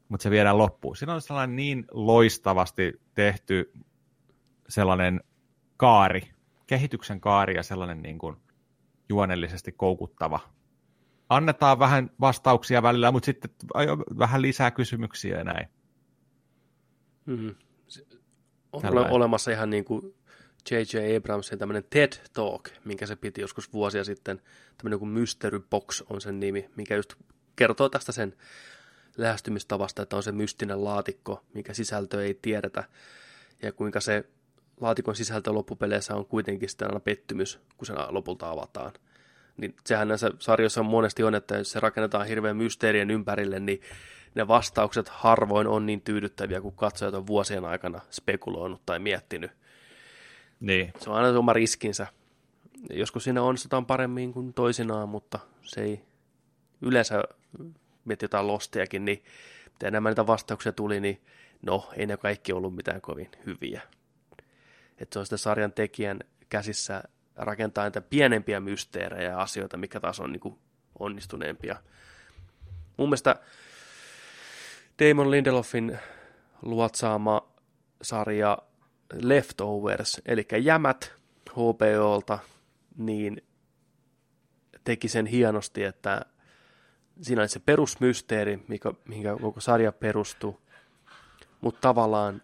[0.10, 0.96] mutta se viedään loppuun.
[0.96, 3.74] Siinä on sellainen niin loistavasti tehty
[4.70, 5.22] sellainen
[5.78, 6.22] kaari,
[6.68, 8.36] kehityksen kaari ja sellainen niin kuin
[9.10, 10.55] juonellisesti koukuttava.
[11.36, 13.52] Annetaan vähän vastauksia välillä, mutta sitten
[14.20, 15.68] vähän lisää kysymyksiä ja näin.
[17.88, 18.06] Se-
[18.74, 19.14] On Tällainen.
[19.14, 20.16] olemassa ihan niin kuin
[20.72, 21.18] J.J.
[21.18, 24.42] Abramsin tämmöinen TED Talk, minkä se piti joskus vuosia sitten.
[24.78, 27.14] Tämmöinen kuin Mystery Box on sen nimi, mikä just
[27.56, 28.36] kertoo tästä sen
[29.18, 32.84] lähestymistavasta, että on se mystinen laatikko, mikä sisältö ei tiedetä,
[33.62, 34.30] ja kuinka se
[34.82, 38.92] laatikon sisältö loppupeleissä on kuitenkin sitten aina pettymys, kun se lopulta avataan.
[39.58, 43.82] Niin sehän näissä sarjoissa monesti on, että jos se rakennetaan hirveän mysteerien ympärille, niin
[44.36, 49.52] ne vastaukset harvoin on niin tyydyttäviä, kun katsojat on vuosien aikana spekuloinut tai miettinyt.
[50.60, 50.94] Niin.
[51.00, 52.08] Se on aina oma riskinsä.
[52.90, 56.02] Joskus siinä onnistutaan paremmin kuin toisinaan, mutta se ei
[56.82, 57.24] yleensä
[58.06, 59.24] mietti jotain lostiakin, niin
[59.74, 61.22] mitä enemmän niitä vastauksia tuli, niin
[61.62, 63.82] no, ei ne kaikki ollut mitään kovin hyviä.
[64.98, 66.20] Että se on sitten sarjan tekijän
[66.50, 67.04] käsissä
[67.36, 70.60] rakentaa niitä pienempiä mysteerejä ja asioita, mikä taas on niin kuin
[71.00, 71.76] onnistuneempia.
[72.98, 73.36] Mun mielestä
[75.00, 76.00] Damon Lindelofin
[76.62, 77.48] luotsaama
[78.02, 78.58] sarja
[79.14, 81.14] Leftovers, eli Jämät
[81.52, 82.40] HBOlta,
[82.98, 83.44] niin
[84.84, 86.22] teki sen hienosti, että
[87.22, 90.62] siinä oli se perusmysteeri, mikä, mihinkä koko sarja perustuu,
[91.62, 92.42] mutta tavallaan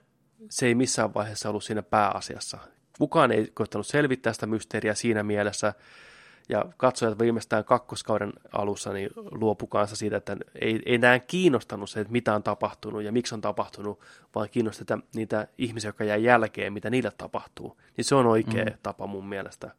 [0.50, 2.58] se ei missään vaiheessa ollut siinä pääasiassa.
[2.98, 5.74] Kukaan ei koittanut selvittää sitä mysteeriä siinä mielessä,
[6.50, 12.12] ja katsojat viimeistään kakkoskauden alussa niin luopu kanssa siitä, että ei, enää kiinnostanut se, että
[12.12, 14.00] mitä on tapahtunut ja miksi on tapahtunut,
[14.36, 17.78] vaan kiinnosti että niitä ihmisiä, jotka jää jälkeen, mitä niille tapahtuu.
[17.98, 18.74] Niin se on oikea mm.
[18.84, 19.72] tapa mun mielestä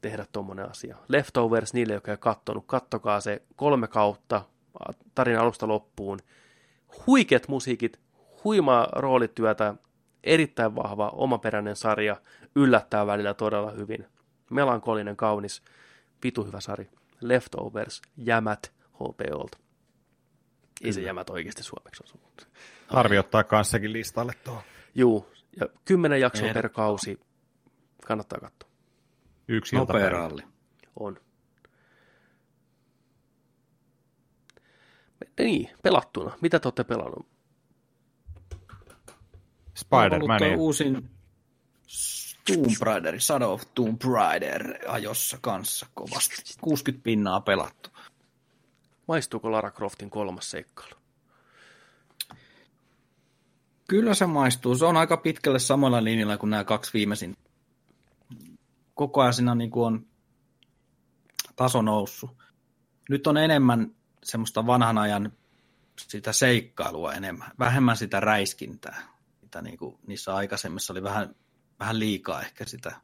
[0.00, 0.96] tehdä tuommoinen asia.
[1.08, 4.42] Leftovers niille, jotka ei kattonut, kattokaa se kolme kautta
[5.14, 6.18] tarina alusta loppuun.
[7.06, 8.00] Huikeat musiikit,
[8.44, 9.74] huimaa roolityötä,
[10.24, 12.16] erittäin vahva, omaperäinen sarja,
[12.56, 14.06] yllättää välillä todella hyvin.
[14.50, 15.62] Melankolinen, kaunis,
[16.24, 16.90] vitu hyvä sarja.
[17.20, 19.58] Leftovers, jämät HBOlta.
[20.84, 22.20] Ei se jämät oikeasti suomeksi osu.
[22.88, 24.62] Tarvi ottaa kanssakin listalle tuo.
[24.94, 25.26] Juu,
[25.60, 27.20] ja kymmenen jaksoa per kausi.
[28.06, 28.70] Kannattaa katsoa.
[29.48, 30.18] Yksi Nopea iltapäivä.
[30.18, 30.42] ralli.
[31.00, 31.16] On.
[35.38, 36.38] Niin, pelattuna.
[36.40, 37.26] Mitä te olette pelannut?
[39.82, 40.38] Spider-Man.
[40.38, 41.10] tuo uusin
[42.46, 46.42] Tomb Raider, Shadow of Tomb Raider ajossa kanssa kovasti.
[46.60, 47.90] 60 pinnaa pelattu.
[49.08, 50.94] Maistuuko Lara Croftin kolmas seikkailu?
[53.88, 54.74] Kyllä se maistuu.
[54.74, 57.36] Se on aika pitkälle samalla linjalla kuin nämä kaksi viimeisin.
[58.94, 60.06] Koko ajan siinä niin kuin on
[61.56, 62.30] taso noussut.
[63.08, 63.94] Nyt on enemmän
[64.24, 65.32] semmoista vanhan ajan
[65.96, 69.11] sitä seikkailua enemmän, vähemmän sitä räiskintää.
[69.52, 71.34] Mitä niin kuin niissä aikaisemmissa oli vähän,
[71.80, 73.00] vähän liikaa ehkä sitä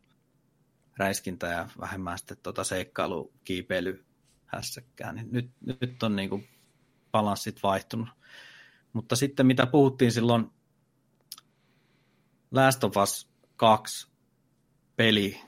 [0.96, 4.04] räiskintää ja vähemmän sitten tuota seikkailu, kiipeily,
[4.46, 5.12] hässäkkää.
[5.12, 6.48] Niin nyt, nyt on niin kuin
[7.12, 8.08] balanssit vaihtunut.
[8.92, 10.50] Mutta sitten mitä puhuttiin silloin
[12.50, 14.08] Last of Us 2
[14.96, 15.40] peli,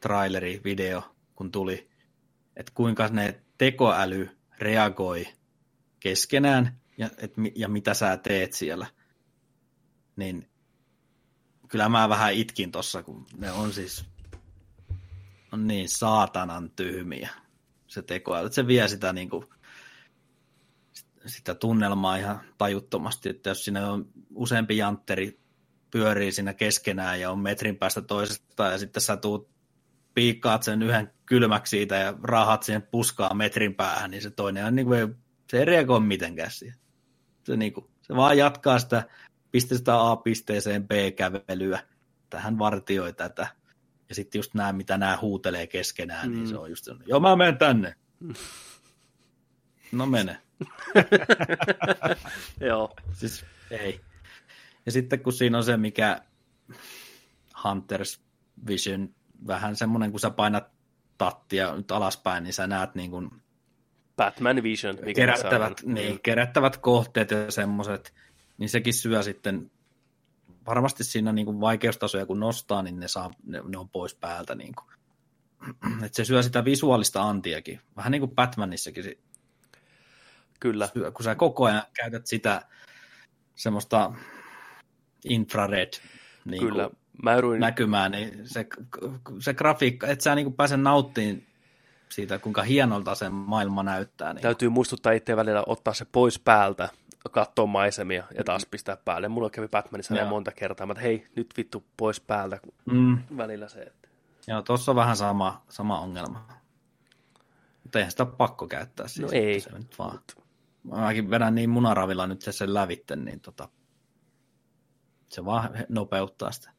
[0.00, 1.90] traileri, video, kun tuli,
[2.56, 4.28] että kuinka ne tekoäly
[4.58, 5.26] reagoi
[6.00, 8.86] keskenään ja, et, ja mitä sä teet siellä,
[10.16, 10.48] niin
[11.68, 14.04] kyllä mä vähän itkin tossa, kun ne on siis
[15.52, 17.28] on niin saatanan tyhmiä
[17.86, 18.52] se tekoäly.
[18.52, 19.46] Se vie sitä, niin kuin,
[21.26, 25.40] sitä tunnelmaa ihan tajuttomasti, että jos siinä on useampi jantteri
[25.90, 29.48] pyörii siinä keskenään ja on metrin päästä toisesta ja sitten sä tuut
[30.14, 34.74] piikkaat sen yhden kylmäksi siitä ja rahat siihen puskaa metrin päähän, niin se toinen on
[34.74, 35.16] niin kuin,
[35.50, 36.78] se ei reagoi mitenkään siihen.
[37.44, 39.08] Se, niin kuin, se vaan jatkaa sitä
[39.54, 41.78] pisteestä A-pisteeseen B-kävelyä.
[42.30, 43.46] Tähän vartioi tätä.
[44.08, 46.34] Ja sitten just nämä, mitä nämä huutelee keskenään, mm.
[46.34, 47.94] niin se on just sellainen, joo mä menen tänne.
[49.92, 50.38] No mene.
[52.68, 52.94] Joo.
[53.12, 54.00] Siis ei.
[54.86, 56.20] Ja sitten kun siinä on se, mikä
[57.64, 58.20] Hunters
[58.66, 59.14] Vision,
[59.46, 60.64] vähän semmoinen, kun sä painat
[61.18, 63.30] tattia nyt alaspäin, niin sä näet niin kuin
[64.16, 64.98] Batman Vision.
[65.02, 68.14] Mikä kerättävät, niin, kerättävät kohteet ja semmoiset,
[68.58, 69.70] niin sekin syö sitten
[70.66, 74.54] varmasti siinä niin kuin vaikeustasoja kun nostaa, niin ne, saa, ne, ne on pois päältä.
[74.54, 74.86] Niin kuin.
[76.04, 79.18] Et se syö sitä visuaalista antiakin, vähän niin kuin Batmanissakin.
[80.60, 80.88] Kyllä.
[80.94, 82.62] Syö, kun sä koko ajan käytät sitä
[83.54, 84.12] semmoista
[85.24, 85.90] infrared
[86.44, 86.90] niin Kyllä.
[87.22, 87.60] Mä yruin...
[87.60, 88.66] näkymään, niin se,
[89.40, 91.46] se grafiikka, että sä niin kuin pääse nauttiin
[92.08, 94.32] siitä, kuinka hienolta se maailma näyttää.
[94.32, 96.88] Niin Täytyy muistuttaa itse välillä ottaa se pois päältä,
[97.30, 99.28] katsoa maisemia ja taas pistää päälle.
[99.28, 103.18] Mulla kävi Batmanissa näin monta kertaa, että hei, nyt vittu pois päältä mm.
[103.36, 103.82] välillä se.
[103.82, 104.08] Että...
[104.46, 106.48] Joo, tuossa on vähän sama, sama ongelma.
[107.82, 109.22] Mutta eihän sitä pakko käyttää siis.
[109.22, 109.60] No ei.
[109.60, 110.20] Se nyt vaan.
[110.82, 113.68] Mäkin vedän niin munaravilla nyt sen lävitten, niin tota,
[115.28, 116.70] se vaan nopeuttaa sitä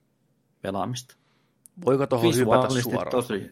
[0.61, 1.15] pelaamista.
[1.85, 3.11] Voiko tuohon hypätä suoraan?
[3.11, 3.51] Tosi...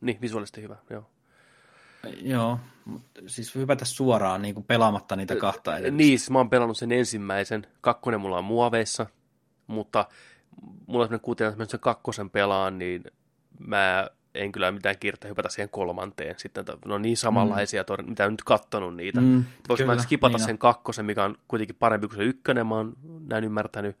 [0.00, 1.10] Niin, visuaalisesti hyvä, joo.
[2.22, 5.96] Joo, mutta siis hypätä suoraan niin kuin pelaamatta niitä kahta edellistä.
[5.96, 7.66] Niin, siis mä oon pelannut sen ensimmäisen.
[7.80, 9.06] Kakkonen mulla on muoveissa,
[9.66, 10.06] mutta
[10.62, 13.04] mulla on sellainen kuten, että mä sen kakkosen pelaan, niin
[13.58, 16.34] mä en kyllä mitään kiirtä hypätä siihen kolmanteen.
[16.38, 18.08] Sitten ne on niin samanlaisia, mm.
[18.08, 19.20] mitä en nyt kattonut niitä.
[19.20, 22.74] Mm, Voisi mä skipata niin sen kakkosen, mikä on kuitenkin parempi kuin se ykkönen, mä
[22.74, 22.96] oon
[23.28, 23.96] näin ymmärtänyt.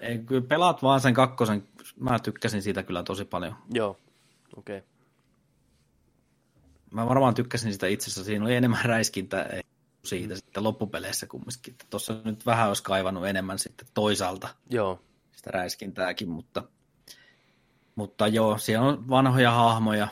[0.00, 1.64] Ei, kyllä pelaat vaan sen kakkosen,
[2.00, 3.54] mä tykkäsin siitä kyllä tosi paljon.
[3.74, 3.96] Joo,
[4.56, 4.78] okei.
[4.78, 4.88] Okay.
[6.90, 9.48] Mä varmaan tykkäsin sitä itse asiassa, siinä oli enemmän räiskintä
[10.04, 11.76] siitä sitten loppupeleissä kumminkin.
[11.90, 15.02] Tuossa nyt vähän olisi kaivannut enemmän sitten toisaalta Joo.
[15.32, 16.62] sitä räiskintääkin, mutta
[17.94, 20.08] mutta joo, siellä on vanhoja hahmoja.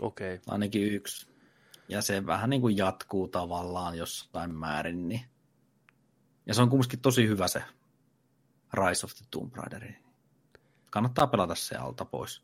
[0.00, 0.34] Okei.
[0.34, 0.44] Okay.
[0.46, 1.26] Ainakin yksi.
[1.88, 5.08] Ja se vähän niin kuin jatkuu tavallaan jossain määrin.
[5.08, 5.24] Niin.
[6.46, 7.62] Ja se on kumminkin tosi hyvä se
[8.72, 9.92] Rise of the Tomb Raider.
[10.90, 12.42] Kannattaa pelata se alta pois.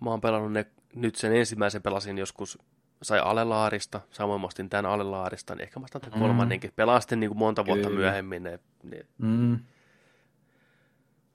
[0.00, 2.58] Mä oon pelannut ne, nyt sen ensimmäisen pelasin joskus,
[3.02, 6.22] sai Alelaarista, samoin mä ostin tämän Alelaarista, niin ehkä mä ostan tämän mm.
[6.22, 6.72] kolmannenkin.
[6.76, 8.00] Pelastin niin kuin monta vuotta Kyllä.
[8.00, 8.42] myöhemmin.
[8.42, 9.06] Ne, ne...
[9.18, 9.58] Mm.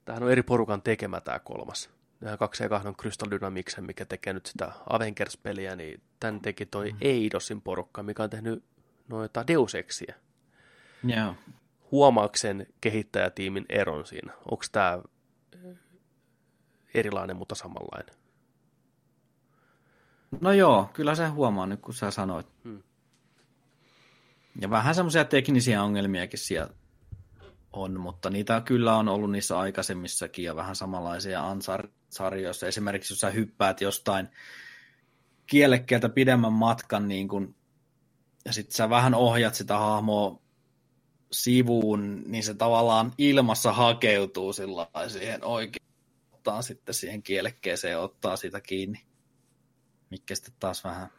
[0.05, 1.89] Tämähän on eri porukan tekemä tämä kolmas
[2.39, 6.97] kaksi ja kahdon Crystal Dynamicsen, mikä tekee nyt sitä Avengers-peliä, niin tämän teki toi mm.
[7.01, 8.63] Eidosin porukka, mikä on tehnyt
[9.07, 10.15] noita Deus Exiä.
[11.09, 11.35] Yeah.
[11.91, 14.33] Huomaaksen kehittäjätiimin eron siinä?
[14.51, 15.01] Onko tämä
[16.93, 18.15] erilainen, mutta samanlainen?
[20.39, 22.47] No joo, kyllä se huomaa nyt, kun sä sanoit.
[22.63, 22.83] Hmm.
[24.61, 26.73] Ja vähän semmoisia teknisiä ongelmiakin siellä
[27.73, 32.67] on, mutta niitä kyllä on ollut niissä aikaisemmissakin ja vähän samanlaisia ansar-sarjoissa.
[32.67, 34.27] Esimerkiksi jos sä hyppäät jostain
[35.47, 37.55] kielekkeeltä pidemmän matkan niin kun,
[38.45, 40.41] ja sitten sä vähän ohjat sitä hahmoa
[41.31, 45.85] sivuun, niin se tavallaan ilmassa hakeutuu sillä siihen oikein,
[46.31, 49.10] ottaa sitten siihen kielekkeeseen ja ottaa sitä kiinni.
[50.11, 51.09] Mikä sitten taas vähän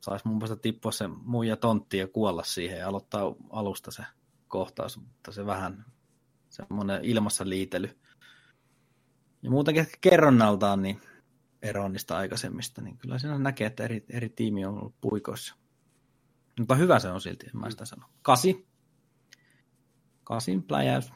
[0.00, 4.02] saisi mun mielestä tippua se muija tontti ja kuolla siihen ja aloittaa alusta se
[4.48, 5.84] kohtaus, mutta se vähän
[6.48, 7.98] semmoinen ilmassa liitely.
[9.42, 11.00] Ja muutenkin kerronnaltaan niin
[11.62, 15.54] eroon niistä aikaisemmista, niin kyllä siinä näkee, että eri, eri tiimi on ollut puikoissa.
[16.58, 18.06] Mutta hyvä se on silti, en mä sitä sano.
[18.22, 18.68] Kasi.
[20.24, 21.12] Kasin pläjäys.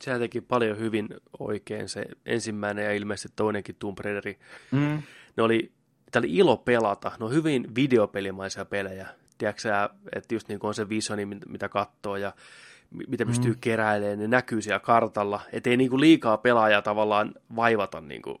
[0.00, 4.38] Sehän teki paljon hyvin oikein se ensimmäinen ja ilmeisesti toinenkin Tomb Raideri.
[4.70, 5.02] Mm.
[5.36, 5.72] Ne oli
[6.18, 7.12] oli ilo pelata.
[7.20, 9.08] Ne on hyvin videopelimaisia pelejä.
[9.38, 12.32] Tiedätkö sä, että just niin kuin on se visioni, mitä katsoo ja
[13.08, 13.58] mitä pystyy mm.
[13.60, 15.40] keräilemään, ne näkyy siellä kartalla.
[15.52, 18.38] Että ei niin kuin liikaa pelaajaa tavallaan vaivata niin kuin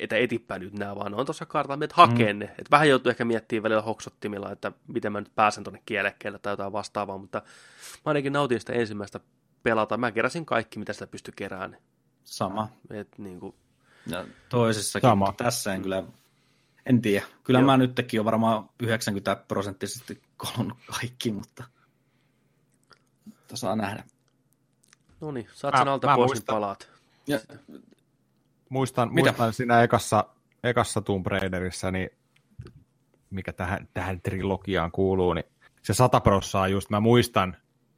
[0.00, 2.38] että etipä nyt nämä, vaan ne on tuossa kartalla, että hakee mm.
[2.38, 2.44] ne.
[2.44, 6.52] Että vähän joutuu ehkä miettimään välillä hoksottimilla, että miten mä nyt pääsen tuonne kielekkeelle tai
[6.52, 7.42] jotain vastaavaa, mutta
[7.94, 9.20] mä ainakin nautin sitä ensimmäistä
[9.66, 9.96] pelata.
[9.96, 11.76] Mä keräsin kaikki, mitä sitä pystyi keräämään.
[12.24, 12.68] Sama.
[12.90, 13.54] Et, niin kuin...
[14.06, 15.34] ja toisessakin, Sama.
[15.36, 16.02] tässä en kyllä,
[16.86, 17.26] en tiedä.
[17.44, 17.66] Kyllä Joo.
[17.66, 21.64] mä nytkin on varmaan 90 prosenttisesti kolonnut kaikki, mutta
[23.54, 24.04] saa nähdä.
[25.20, 26.90] No niin, saat sen alta pois, niin palaat.
[27.26, 27.40] Ja,
[28.68, 29.30] muistan, Mitä?
[29.30, 30.24] muistan siinä ekassa,
[30.64, 32.10] ekassa Tomb Raiderissa, niin
[33.30, 35.46] mikä tähän, tähän trilogiaan kuuluu, niin
[35.82, 37.56] se sata prossaa just, mä muistan,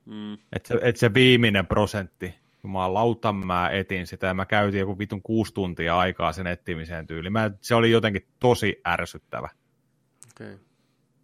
[0.08, 0.32] mm.
[0.52, 2.34] että, se, että se viimeinen prosentti,
[2.88, 7.32] lautan, mä etin sitä ja mä käytin joku vitun kuusi tuntia aikaa sen etsimiseen tyyliin.
[7.32, 9.48] Mä, se oli jotenkin tosi ärsyttävä.
[10.30, 10.58] Okay.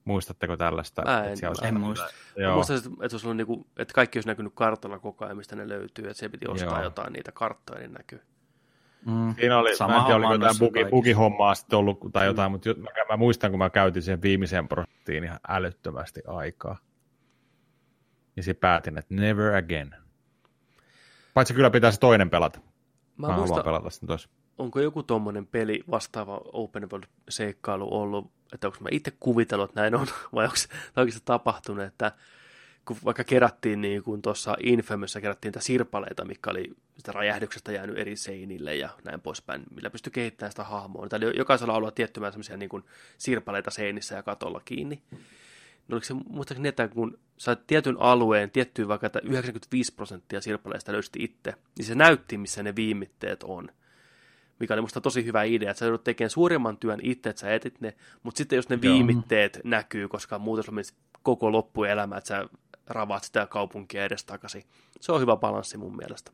[0.04, 1.02] Muistatteko tällaista?
[1.02, 2.08] Mä en, että en muista.
[2.36, 2.54] Joo.
[2.54, 6.18] Muistan, että, että, niinku, että kaikki olisi näkynyt kartalla koko ajan, mistä ne löytyy, että
[6.18, 6.82] se piti ostaa Joo.
[6.82, 8.20] jotain niitä karttoja, niin näkyy.
[9.06, 9.34] Mm.
[9.34, 12.74] Siinä oli, Sama mä en tiedä, oliko jotain bugi, bugihommaa sitten ollut tai jotain, mutta
[12.74, 16.78] mä, mä, muistan, kun mä käytin sen viimeiseen prosenttiin ihan älyttömästi aikaa.
[18.36, 19.94] Ja sitten päätin, että never again.
[21.34, 22.60] Paitsi kyllä pitäisi toinen pelata.
[23.16, 24.30] Mä, mä muista, haluan pelata sen toisen.
[24.58, 29.94] Onko joku tuommoinen peli vastaava open world-seikkailu ollut, että onko mä itse kuvitellut, että näin
[29.94, 32.12] on, vai onko se oikeasti tapahtunut, että
[32.84, 37.98] kun vaikka kerättiin niin kuin tuossa Infamoussa kerättiin niitä sirpaleita, mikä oli sitä räjähdyksestä jäänyt
[37.98, 41.06] eri seinille ja näin poispäin, millä pystyi kehittämään sitä hahmoa.
[41.12, 42.84] Eli jokaisella alueella tiettymään semmoisia niin kuin
[43.18, 45.02] sirpaleita seinissä ja katolla kiinni.
[45.88, 50.92] No oliko se muistaakseni että kun sait tietyn alueen, tiettyyn vaikka, että 95 prosenttia sirpaleista
[50.92, 53.68] löysit itse, niin se näytti, missä ne viimitteet on.
[54.60, 57.54] Mikä oli musta tosi hyvä idea, että sä joudut tekemään suurimman työn itse, että sä
[57.54, 59.62] etit ne, mutta sitten jos ne viimitteet Joo.
[59.64, 60.80] näkyy, koska muuten sulla
[61.22, 62.48] koko loppuelämä, että sä
[62.86, 64.64] ravaat sitä kaupunkia edestakaisin.
[65.00, 66.30] Se on hyvä balanssi mun mielestä.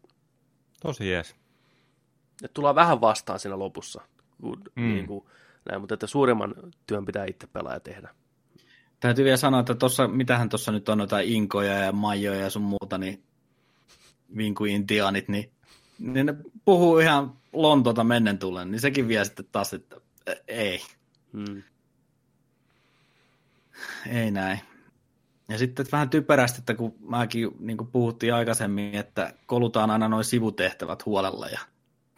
[0.82, 1.36] Tosi jees.
[2.44, 4.00] Et tullaan vähän vastaan siinä lopussa,
[4.40, 4.82] kun, mm.
[4.82, 5.24] niin kuin,
[5.68, 6.54] näin, mutta että suurimman
[6.86, 8.14] työn pitää itse pelaaja tehdä.
[9.00, 12.62] Täytyy vielä sanoa, että tossa, mitähän tuossa nyt on noita inkoja ja majoja ja sun
[12.62, 13.22] muuta, niin
[14.36, 15.50] vinku-intiaanit, niin,
[15.98, 19.96] niin ne puhuu ihan Lontoota mennen tullen, niin sekin vie sitten taas, että
[20.48, 20.80] ei.
[21.32, 21.62] Hmm.
[24.06, 24.60] Ei näin.
[25.48, 30.08] Ja sitten että vähän typerästi, että kun mäkin niin kuin puhuttiin aikaisemmin, että kolutaan aina
[30.08, 31.60] noin sivutehtävät huolella ja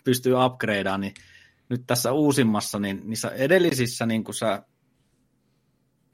[0.05, 1.15] pystyy upgradeaan, niin
[1.69, 4.63] nyt tässä uusimmassa, niin niissä edellisissä, niin kun sä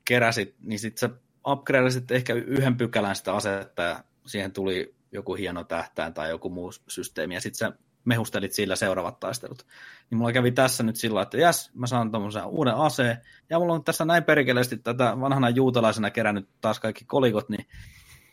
[0.09, 1.17] keräsit, niin sitten sä
[1.49, 6.73] upgradeasit ehkä yhden pykälän sitä asetta ja siihen tuli joku hieno tähtäin tai joku muu
[6.89, 9.67] systeemi ja sitten sä mehustelit sillä seuraavat taistelut.
[10.11, 13.17] Niin mulla kävi tässä nyt sillä että jes, mä saan tommosen uuden aseen,
[13.51, 17.67] ja mulla on tässä näin perkeleesti tätä vanhana juutalaisena kerännyt taas kaikki kolikot, niin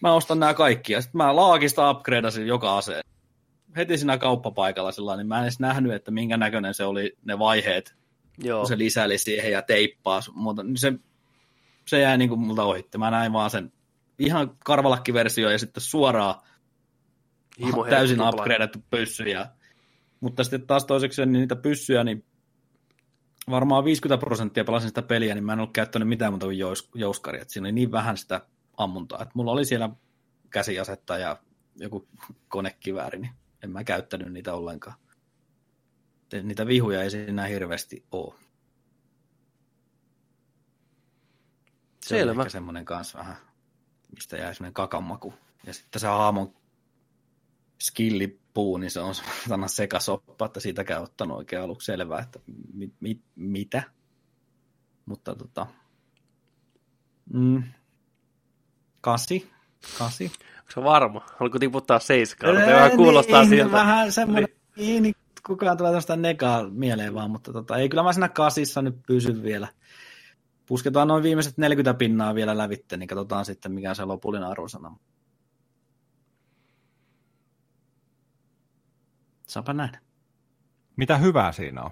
[0.01, 3.03] mä ostan nämä kaikki, ja sitten mä laakista upgradeasin joka aseen.
[3.75, 7.39] Heti siinä kauppapaikalla sillä niin mä en edes nähnyt, että minkä näköinen se oli ne
[7.39, 7.95] vaiheet,
[8.37, 8.59] Joo.
[8.59, 10.63] kun se lisäili siihen ja teippaa muuta.
[10.63, 10.93] Niin se,
[11.87, 12.97] se jäi niin kuin multa ohitte.
[12.97, 13.71] Mä näin vaan sen
[14.19, 16.35] ihan karvalakkiversio ja sitten suoraan
[17.59, 19.23] Himo täysin upgradeattu pyssy.
[19.23, 19.47] Ja,
[20.19, 22.25] mutta sitten taas toiseksi niin niitä pyssyjä, niin
[23.49, 26.89] varmaan 50 prosenttia pelasin sitä peliä, niin mä en ollut käyttänyt mitään muuta kuin jous,
[26.95, 27.41] jouskaria.
[27.41, 28.41] Että siinä oli niin vähän sitä
[28.77, 29.21] ammuntaa.
[29.21, 29.89] Että mulla oli siellä
[30.49, 31.37] käsiasetta ja
[31.75, 32.07] joku
[32.47, 33.31] konekivääri, niin
[33.63, 34.95] en mä käyttänyt niitä ollenkaan.
[36.43, 38.35] Niitä vihuja ei siinä hirveästi ole.
[42.05, 42.31] Se Selvä.
[42.31, 43.35] on ehkä semmoinen kanssa vähän,
[44.15, 45.33] mistä jää semmoinen kakanmaku.
[45.65, 46.53] Ja sitten se haamon
[47.81, 49.15] skillipuu, niin se on
[49.49, 52.39] sana sekasoppa, että siitäkään ottanut oikein aluksi selvää, että
[52.73, 53.83] mi, mi, mitä.
[55.05, 55.67] Mutta tota,
[57.33, 57.63] mm,
[59.01, 59.51] kasi,
[59.99, 60.25] kasi.
[60.25, 61.21] Onko se varma?
[61.39, 62.49] Haluatko tiputtaa seiskaa?
[62.49, 63.71] Eee, vähän kuulostaa niin, siltä.
[63.71, 65.03] Vähän semmoinen, niin.
[65.03, 65.15] niin,
[65.47, 69.43] kukaan tulee tästä nekaa mieleen vaan, mutta tota, ei kyllä mä siinä kasissa nyt pysy
[69.43, 69.67] vielä.
[70.65, 74.97] Pusketaan noin viimeiset 40 pinnaa vielä lävitte, niin katsotaan sitten mikä se lopullinen arvosana.
[79.47, 79.99] Saapa nähdä.
[80.95, 81.91] Mitä hyvää siinä on?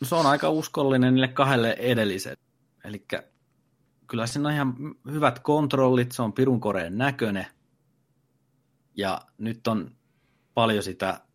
[0.00, 2.38] No, se on aika uskollinen niille kahdelle edelliselle.
[2.84, 3.06] Eli
[4.06, 4.74] kyllä siinä on ihan
[5.10, 7.46] hyvät kontrollit, se on pirun koreen näköinen.
[8.94, 9.96] Ja nyt on
[10.54, 11.25] paljon sitä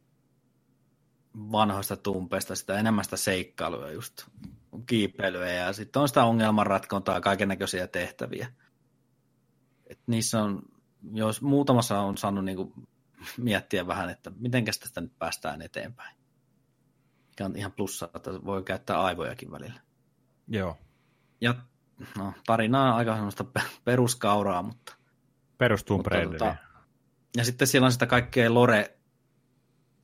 [1.36, 4.28] vanhoista tumpeista, sitä enemmän sitä seikkailua, just
[4.86, 8.52] kiipeilyä ja sitten on sitä ongelmanratkontaa, kaiken näköisiä tehtäviä.
[9.88, 10.62] Et niissä on
[11.14, 12.74] jos muutamassa on saanut niin kuin
[13.38, 16.16] miettiä vähän, että miten tästä nyt päästään eteenpäin.
[17.30, 19.82] mikä on ihan plussa, että voi käyttää aivojakin välillä.
[20.48, 20.78] Joo.
[21.42, 21.56] Ja
[22.18, 23.46] no, tarina on aika semmoista
[23.84, 24.96] peruskauraa, mutta...
[26.38, 26.56] Mutta, tota,
[27.38, 28.54] Ja sitten siellä on sitä kaikkea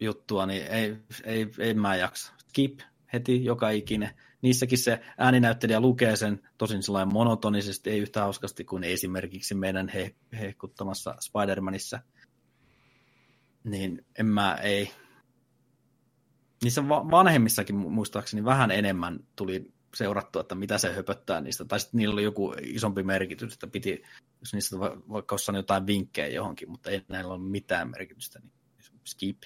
[0.02, 2.34] lore-juttua, niin ei, ei, ei mä jaksa.
[2.50, 2.80] Skip
[3.14, 4.10] heti, joka ikinen.
[4.42, 10.16] Niissäkin se ääninäyttelijä lukee sen tosin sellainen monotonisesti, ei yhtä hauskasti kuin esimerkiksi meidän he,
[10.40, 12.00] hehkuttamassa Spider-Manissa.
[13.64, 14.92] Niin en mä, ei.
[16.64, 21.66] Niissä vanhemmissakin muistaakseni vähän enemmän tuli seurattua, että mitä se höpöttää niistä.
[21.66, 24.04] Tai sitten niillä oli joku isompi merkitys, että piti,
[24.40, 28.52] jos niistä vaikka olisi jotain vinkkejä johonkin, mutta ei näillä ole mitään merkitystä, niin
[29.06, 29.44] skip.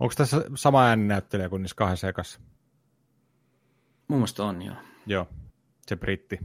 [0.00, 2.40] Onko tässä sama ääninäyttelijä kuin niissä kahdessa ekassa?
[4.08, 4.76] Mun mielestä on, joo.
[5.06, 5.28] Joo,
[5.86, 6.38] se britti.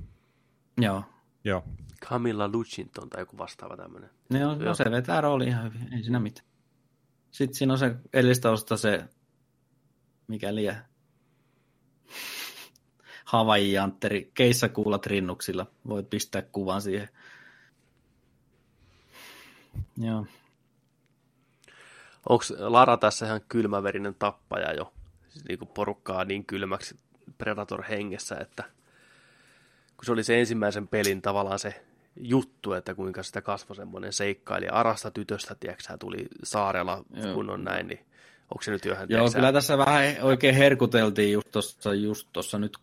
[0.78, 1.04] Joo.
[1.44, 1.64] Joo.
[2.06, 4.10] Camilla Luchinton tai joku vastaava tämmöinen.
[4.30, 6.48] No, no se vetää rooli ihan hyvin, ei siinä mitään.
[7.32, 9.06] Sitten siinä on se edellistä se,
[10.28, 10.76] mikä liian
[13.26, 15.68] Hawaii Jantteri, keissakuulat rinnuksilla.
[15.88, 17.10] Voit pistää kuvan siihen.
[19.98, 20.26] Joo.
[22.30, 24.94] Onko Lara tässä ihan kylmäverinen tappaja jo?
[25.30, 26.96] Siis niin kuin porukkaa niin kylmäksi
[27.38, 28.64] Predator-hengessä, että
[29.98, 34.74] kun se oli se ensimmäisen pelin tavallaan se juttu, että kuinka sitä kasvoi semmoinen seikkailija.
[34.74, 37.34] Arasta tytöstä, tiedätkö, tuli saarella, Joo.
[37.34, 38.00] kun on näin, niin
[38.52, 39.08] onko se nyt jo ihan...
[39.10, 42.78] Joo, tiedätkö, kyllä tässä vähän oikein herkuteltiin just tuossa just tossa nyt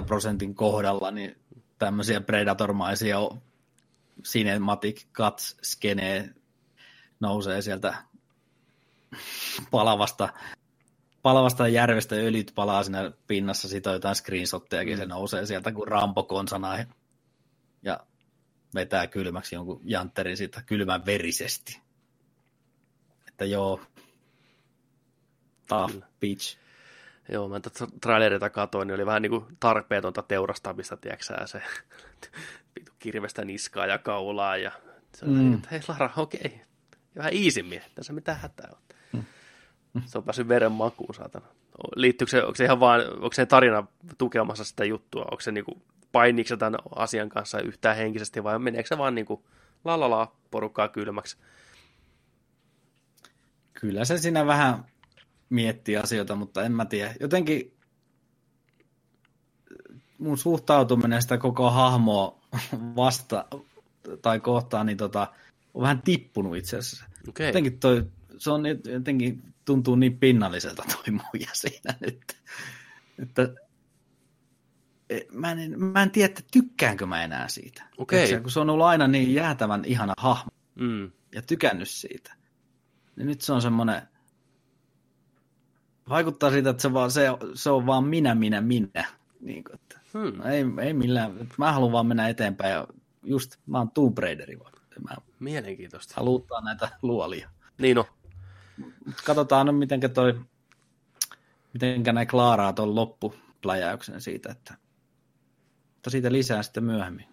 [0.00, 1.36] 60-50 prosentin kohdalla, niin
[1.78, 3.18] tämmöisiä Predator-maisia
[4.22, 6.30] cinematic cuts skenee
[7.20, 7.94] nousee sieltä
[9.70, 10.28] palavasta,
[11.22, 14.98] palavasta järvestä öljyt palaa siinä pinnassa, siitä on jotain screenshottejakin, mm.
[14.98, 16.78] se nousee sieltä kuin Rambo konsana
[17.82, 18.00] ja
[18.74, 21.80] vetää kylmäksi jonkun jantterin siitä kylmän verisesti.
[23.28, 23.80] Että joo,
[25.68, 26.58] tough bitch.
[27.28, 31.62] Joo, mä tätä trailerita katoin, niin oli vähän niin kuin tarpeetonta teurastamista, tiedätkö se
[32.98, 34.72] kirvestä niskaa ja kaulaa ja
[35.14, 35.38] se on mm.
[35.38, 36.58] niin, että hei Lara, okei, okay.
[37.16, 38.93] vähän iisimmin, tässä mitään hätää on.
[40.06, 41.46] Se on päässyt veren makuun, saatana.
[41.96, 43.86] Liittyykö se, onko se ihan vaan, onko se tarina
[44.18, 45.82] tukemassa sitä juttua, onko se niinku,
[46.12, 49.46] painiiko tämän asian kanssa yhtään henkisesti vai meneekö se vaan niinku
[49.84, 51.36] lalala porukkaa kylmäksi?
[53.72, 54.84] Kyllä se siinä vähän
[55.50, 57.14] miettii asioita, mutta en mä tiedä.
[57.20, 57.74] Jotenkin
[60.18, 62.40] mun suhtautuminen sitä koko hahmoa
[62.96, 63.44] vasta
[64.22, 65.32] tai kohtaan, niin tota,
[65.74, 67.04] on vähän tippunut itse asiassa.
[67.28, 67.46] Okay.
[67.46, 68.04] Jotenkin toi,
[68.38, 72.42] se on jotenkin tuntuu niin pinnalliselta toi muija siinä nyt.
[73.22, 73.54] Että
[75.10, 77.82] e, mä en, mä en tiedä, että tykkäänkö mä enää siitä.
[77.98, 78.18] Okay.
[78.18, 81.10] Tiedätkö, kun se on ollut aina niin jäätävän ihana hahmo mm.
[81.34, 82.34] ja tykännyt siitä.
[83.16, 84.02] Niin nyt se on semmoinen,
[86.08, 89.04] vaikuttaa siitä, että se, vaan, se, se on vaan minä, minä, minä.
[89.40, 90.38] Niin kuin, että, hmm.
[90.38, 92.86] no ei, ei millään, mä haluan vaan mennä eteenpäin ja
[93.22, 94.56] just mä oon Tomb Raideri.
[95.08, 96.14] Mä Mielenkiintoista.
[96.16, 97.50] Haluuttaa näitä luolia.
[97.78, 98.04] Niin on.
[99.24, 100.40] Katsotaan, no, mitenkä toi,
[101.72, 104.74] mitenkä näin klaaraa tuon loppupläjäyksen siitä, että
[106.04, 107.28] mutta siitä lisää sitten myöhemmin.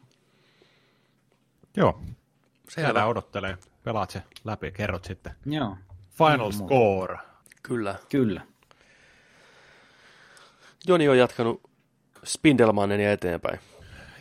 [1.77, 2.01] Joo.
[2.69, 3.57] Se jäädään odottelee.
[3.83, 5.35] Pelaat se läpi, kerrot sitten.
[5.45, 5.77] Joo.
[6.17, 7.17] Final score.
[7.63, 7.95] Kyllä.
[8.09, 8.41] Kyllä.
[10.87, 11.61] Joni on jatkanut
[12.23, 13.59] Spindelmannenia eteenpäin.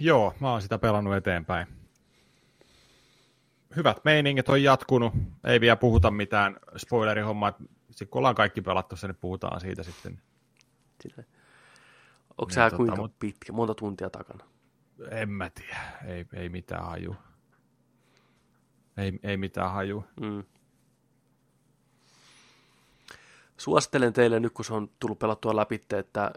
[0.01, 1.67] Joo, mä oon sitä pelannut eteenpäin
[3.77, 5.13] hyvät meiningit on jatkunut.
[5.45, 7.53] Ei vielä puhuta mitään spoilerihommaa.
[7.91, 10.21] Sitten kun ollaan kaikki pelattu niin puhutaan siitä sitten.
[11.03, 11.23] Sitä.
[12.31, 13.19] Onko niin, se tota, kuinka mut...
[13.19, 13.53] pitkä?
[13.53, 14.45] Monta tuntia takana?
[15.11, 15.81] En mä tiedä.
[16.07, 17.17] Ei, ei mitään haju.
[18.97, 20.05] Ei, ei mitään haju.
[20.21, 20.45] Mm.
[23.57, 26.33] Suosittelen teille nyt, kun se on tullut pelattua läpi, että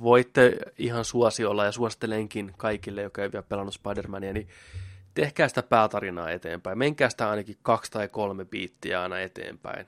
[0.00, 4.48] voitte ihan suosiolla ja suosittelenkin kaikille, jotka ei vielä pelannut Spider-Mania, niin
[5.16, 6.78] tehkää sitä päätarinaa eteenpäin.
[6.78, 9.86] Menkää sitä ainakin kaksi tai kolme biittiä aina eteenpäin.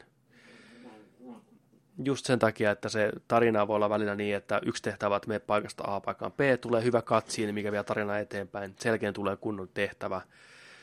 [2.05, 5.39] Just sen takia, että se tarina voi olla välillä niin, että yksi tehtävä, että menee
[5.39, 8.74] paikasta A paikkaan B, tulee hyvä katsiin, mikä vie tarina eteenpäin.
[8.81, 10.20] Selkeän tulee kunnon tehtävä.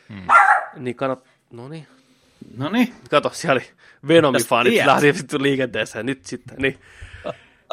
[0.10, 0.28] Hmm.
[0.76, 1.24] Niin kannat...
[1.52, 1.88] No niin.
[2.58, 2.94] No niin.
[3.10, 3.68] Kato, siellä oli
[4.08, 6.06] Venomi-fanit lähti liikenteeseen.
[6.06, 6.58] Nyt sitten.
[6.58, 6.80] Niin,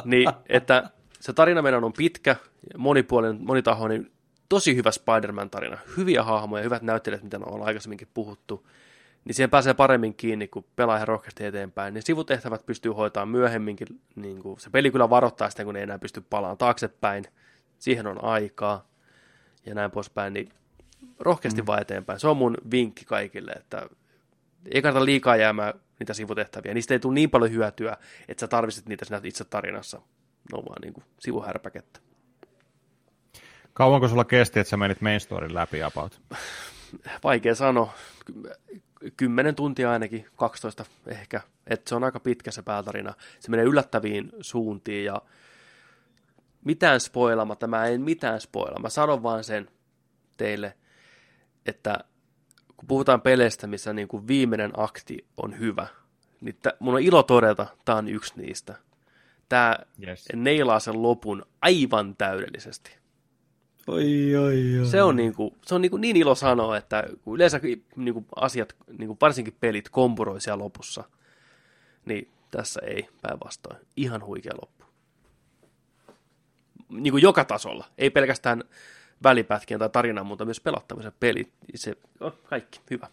[0.05, 2.37] niin, että se tarina meidän on pitkä,
[2.77, 4.11] monipuolinen, monitahoinen,
[4.49, 8.67] tosi hyvä Spider-Man-tarina, hyviä hahmoja, hyvät näyttelijät, mitä on aikaisemminkin puhuttu,
[9.25, 11.95] niin siihen pääsee paremmin kiinni, kun pelaa ihan rohkeasti eteenpäin.
[11.95, 14.01] Niin sivutehtävät pystyy hoitamaan myöhemminkin.
[14.17, 17.25] Niin kuin, se peli kyllä varoittaa sitä, kun ei enää pysty palaamaan taaksepäin.
[17.79, 18.89] Siihen on aikaa
[19.67, 20.33] ja näin poispäin.
[20.33, 20.49] Niin
[21.19, 21.67] rohkeasti mm.
[21.67, 22.21] vaan eteenpäin.
[22.21, 23.89] Se on mun vinkki kaikille, että
[24.71, 26.75] ei kannata liikaa jäämään niitä sivutehtäviä.
[26.75, 27.97] Niistä ei tule niin paljon hyötyä,
[28.29, 29.97] että sä tarvitset niitä siinä itse tarinassa.
[30.53, 32.01] Ne on vaan niin kuin sivuhärpäkettä.
[33.73, 36.21] Kauanko sulla kesti, että sä menit main storin läpi about?
[37.25, 37.93] Vaikea sanoa.
[39.17, 41.41] Kymmenen tuntia ainakin, 12 ehkä.
[41.67, 43.15] Että se on aika pitkä se päätarina.
[43.41, 45.23] Se menee yllättäviin suuntiin ja
[46.65, 48.79] mitään spoilamatta, mä en mitään spoila.
[48.79, 49.69] Mä sanon vaan sen
[50.37, 50.77] teille,
[51.67, 51.99] että
[52.77, 55.87] kun puhutaan peleistä, missä niin kuin viimeinen akti on hyvä,
[56.41, 58.75] niin t- mun on ilo todeta, tämä on yksi niistä.
[59.49, 59.79] Tämä
[60.09, 60.29] yes.
[60.35, 63.02] neilaa sen lopun aivan täydellisesti.
[63.87, 64.87] Oi, oi, oi.
[64.87, 67.61] Se on, niin, kuin, se on niin, kuin niin ilo sanoa, että kun yleensä
[67.97, 71.05] niin kuin asiat, niin kuin varsinkin pelit kompuroi siellä lopussa,
[72.05, 73.77] niin tässä ei päinvastoin.
[73.97, 74.85] Ihan huikea loppu.
[76.89, 77.87] Niin kuin joka tasolla.
[77.99, 78.65] Ei pelkästään
[79.23, 81.53] välipätkien tai tarinan, mutta myös pelattamisen pelit.
[81.75, 83.09] Se on kaikki hyvä.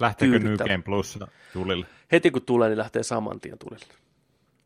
[0.00, 1.18] Lähteekö New Game Plus
[1.52, 1.86] tulille?
[2.12, 4.05] Heti kun tulee, niin lähtee saman tien tulille.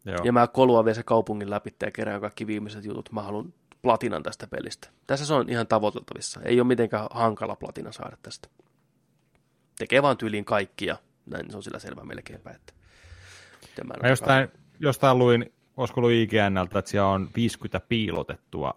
[0.04, 0.18] Joo.
[0.24, 3.12] Ja mä koluan vielä se kaupungin läpi ja kerään kaikki viimeiset jutut.
[3.12, 4.88] Mä haluan platinan tästä pelistä.
[5.06, 6.40] Tässä se on ihan tavoiteltavissa.
[6.44, 8.48] Ei ole mitenkään hankala platina saada tästä.
[9.78, 10.96] Tekee vaan tyyliin kaikki ja
[11.26, 12.50] näin se on sillä selvä melkeinpä.
[12.50, 12.72] Että
[13.84, 14.48] mä, mä jostain,
[14.80, 18.74] jostain luin, olisiko ollut IGNltä, että siellä on 50 piilotettua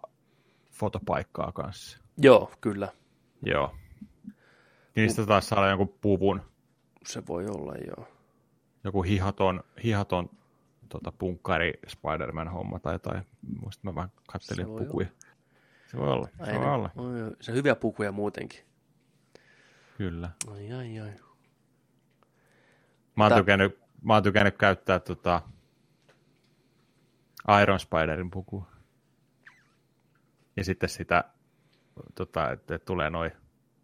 [0.71, 1.97] fotopaikkaa kanssa.
[2.17, 2.87] Joo, kyllä.
[3.45, 3.75] Joo.
[4.95, 6.41] Niistä taas saada jonkun puvun.
[7.05, 8.07] Se voi olla, joo.
[8.83, 10.29] Joku hihaton, hihaton
[10.93, 13.23] tota, punkkari Spider-Man homma tai jotain.
[13.61, 15.07] Muista mä vaan kattelin se pukuja.
[15.07, 15.21] Olla.
[15.91, 16.29] Se voi olla.
[16.45, 16.89] Se, voi olla.
[17.41, 18.59] se on hyviä pukuja muutenkin.
[19.97, 20.29] Kyllä.
[20.53, 21.13] Ai, ai, ai.
[23.15, 25.41] Mä oon, tykännyt, mä oon tykännyt käyttää tota
[27.61, 28.67] Iron Spiderin pukua.
[30.57, 31.23] Ja sitten sitä,
[32.15, 33.31] tota, että tulee noin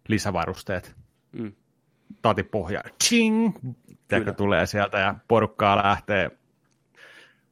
[0.08, 0.96] lisävarusteet.
[1.32, 1.54] Mm.
[2.22, 3.56] Tati pohja, ching,
[4.38, 6.32] tulee sieltä ja porukkaa lähtee.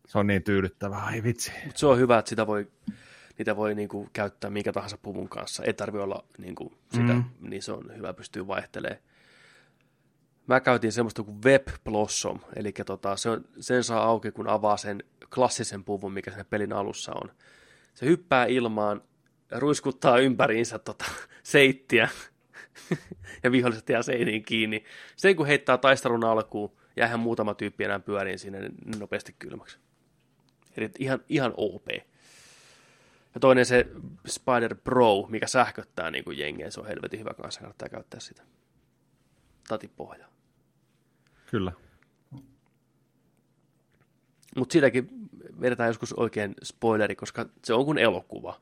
[0.08, 1.52] Se on niin tyydyttävää, ai vitsi.
[1.66, 2.68] Mut se on hyvä, että sitä voi,
[3.38, 5.64] niitä voi niinku käyttää minkä tahansa puvun kanssa.
[5.64, 7.24] Ei tarvi olla niinku sitä, mm.
[7.40, 9.02] niin se on hyvä pystyä vaihtelemaan.
[10.48, 14.78] Mä käytin semmoista kuin Web Blossom, eli tota, se on, sen saa auki, kun avaa
[14.78, 15.04] sen
[15.34, 17.32] klassisen puvun, mikä sen pelin alussa on.
[17.94, 19.02] Se hyppää ilmaan,
[19.52, 21.06] ruiskuttaa ympäriinsä tota,
[21.44, 22.10] seittiä
[23.44, 24.84] ja viholliset jää seiniin kiinni.
[25.16, 28.70] Sen kun heittää taistelun alkuun, jäähän muutama tyyppi enää pyöriin sinne
[29.00, 29.78] nopeasti kylmäksi.
[30.78, 31.88] Eli ihan, ihan OP.
[33.34, 33.88] Ja toinen se
[34.28, 38.44] Spider Pro, mikä sähköttää niin kuin jengiä, se on helvetin hyvä kanssa, kannattaa käyttää sitä.
[39.68, 40.30] Tati pohjaa.
[41.52, 41.72] Kyllä.
[44.56, 45.10] Mutta siitäkin
[45.62, 48.62] vedetään joskus oikein spoileri, koska se on kuin elokuva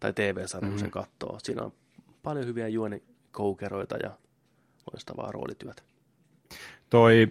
[0.00, 0.70] tai TV-sarja, mm-hmm.
[0.70, 1.38] kun sen katsoo.
[1.42, 1.72] Siinä on
[2.22, 4.10] paljon hyviä juonikoukeroita ja
[4.92, 5.82] loistavaa roolityötä.
[6.90, 7.30] Toi,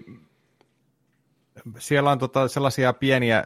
[1.80, 3.46] siellä on tota sellaisia pieniä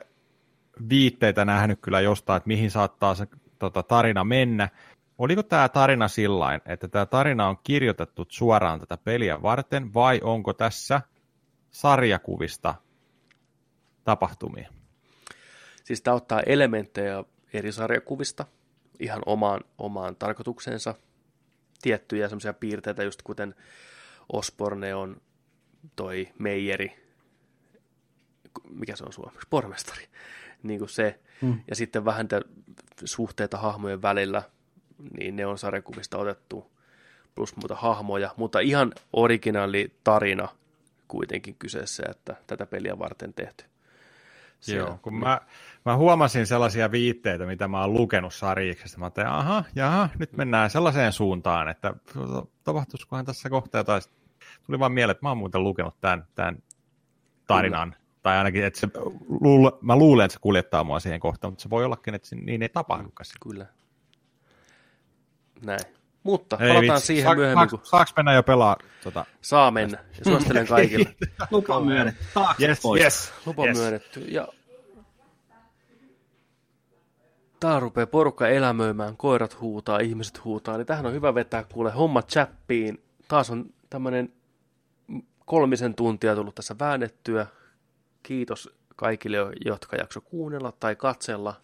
[0.90, 3.28] viitteitä nähnyt kyllä jostain, että mihin saattaa se
[3.60, 4.70] tota, tarina mennä.
[5.18, 10.54] Oliko tämä tarina sillain, että tämä tarina on kirjoitettu suoraan tätä peliä varten, vai onko
[10.54, 11.02] tässä
[11.72, 12.76] sarjakuvista
[14.04, 14.70] tapahtumia?
[15.84, 17.24] Siis tämä ottaa elementtejä
[17.54, 18.46] eri sarjakuvista
[19.00, 20.96] ihan omaan, omaan tarkoitukseensa.
[21.82, 23.56] Tiettyjä semmoisia piirteitä, just kuten
[24.34, 25.22] Osborne on
[25.96, 27.08] toi Meijeri,
[28.70, 30.08] mikä se on suomeksi, pormestari,
[30.64, 31.20] niin kuin se.
[31.42, 31.60] Mm.
[31.70, 32.28] Ja sitten vähän
[33.06, 34.44] suhteita hahmojen välillä,
[35.18, 36.72] niin ne on sarjakuvista otettu,
[37.36, 40.48] plus muuta hahmoja, mutta ihan originaali tarina
[41.08, 43.66] kuitenkin kyseessä, että tätä peliä varten tehty.
[44.60, 45.42] Se, Joo, kun mä,
[45.86, 49.00] mä huomasin sellaisia viitteitä, mitä mä oon lukenut sarjiksesta.
[49.00, 51.94] Mä ajattelin, aha, jaha, nyt mennään sellaiseen suuntaan, että
[52.64, 54.02] tapahtuisikohan tässä kohtaa jotain.
[54.66, 56.64] Tuli vaan mieleen, että mä oon muuten lukenut tämän, tämän
[57.48, 57.92] tarinan.
[57.92, 58.07] Kyllä.
[58.24, 58.88] Tai ainakin, että se,
[59.42, 62.62] luule, mä luulen, että se kuljettaa mua siihen kohtaan, mutta se voi ollakin, että niin
[62.62, 63.26] ei tapahdukaan.
[63.44, 63.66] Kyllä.
[65.66, 65.80] Näin.
[66.24, 67.08] Mutta ei, palataan vitsi.
[67.08, 67.70] siihen Saak, myöhemmin.
[67.70, 67.80] Kun...
[67.84, 68.76] Saaks mennä jo pelaa?
[69.04, 69.26] Tota...
[69.42, 69.98] Saa mennä.
[70.18, 71.16] Ja suosittelen kaikille.
[71.52, 72.24] Lupa on myönnetty.
[72.34, 73.02] Taakse yes, pois.
[73.02, 73.78] Yes, Lupa yes.
[73.78, 74.20] myönnetty.
[74.20, 74.48] Ja
[77.60, 82.22] tää rupeaa porukka elämöimään, koirat huutaa, ihmiset huutaa, niin tähän on hyvä vetää kuule homma
[82.22, 83.04] chappiin.
[83.28, 84.34] Taas on tämmönen
[85.46, 87.48] kolmisen tuntia tullut tässä väännettyä.
[88.28, 91.56] Kiitos kaikille, jotka jakso kuunnella tai katsella.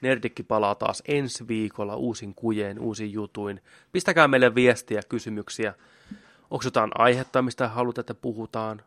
[0.00, 3.62] Nerdikki palaa taas ensi viikolla uusin kujeen, uusin jutuin.
[3.92, 5.74] Pistäkää meille viestiä, kysymyksiä.
[6.50, 8.82] Onko jotain aihetta, mistä haluatte, että puhutaan?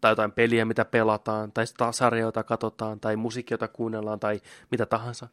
[0.00, 1.52] Tai jotain peliä, mitä pelataan?
[1.52, 3.00] Tai sarja, jota katsotaan?
[3.00, 4.20] Tai musiikki, jota kuunnellaan?
[4.20, 4.40] Tai
[4.70, 5.28] mitä tahansa?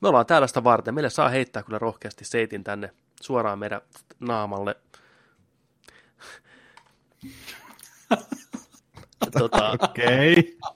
[0.00, 0.94] Me ollaan täällä sitä varten.
[0.94, 3.80] Meille saa heittää kyllä rohkeasti seitin tänne suoraan meidän
[4.20, 4.76] naamalle.
[9.38, 10.32] tota, Okei.
[10.32, 10.72] Okay.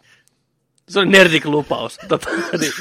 [0.88, 1.98] se oli Nerdik-lupaus.
[2.08, 2.72] Tota, niin.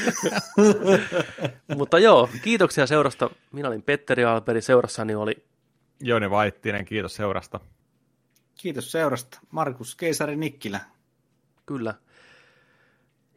[1.77, 3.29] Mutta joo, kiitoksia seurasta.
[3.51, 5.45] Minä olin Petteri Alberi, seurassani oli
[5.99, 7.59] Joni Vaittinen, kiitos seurasta.
[8.55, 9.39] Kiitos seurasta.
[9.51, 10.79] Markus Keisari Nikkilä.
[11.65, 11.93] Kyllä.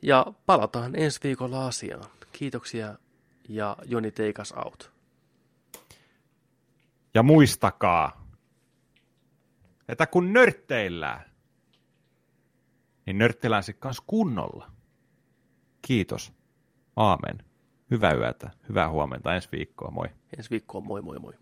[0.03, 2.05] Ja palataan ensi viikolla asiaan.
[2.33, 2.95] Kiitoksia
[3.49, 4.93] ja Joni Teikas out.
[7.15, 8.29] Ja muistakaa,
[9.89, 11.25] että kun nörtteillään,
[13.09, 14.71] niin nörtteillään se kanssa kunnolla.
[15.83, 16.33] Kiitos.
[16.97, 17.45] Aamen.
[17.91, 20.09] Hyvää yötä, hyvää huomenta, ensi viikkoa, moi.
[20.37, 21.33] Ensi viikkoon, moi moi moi.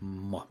[0.00, 0.46] Moi.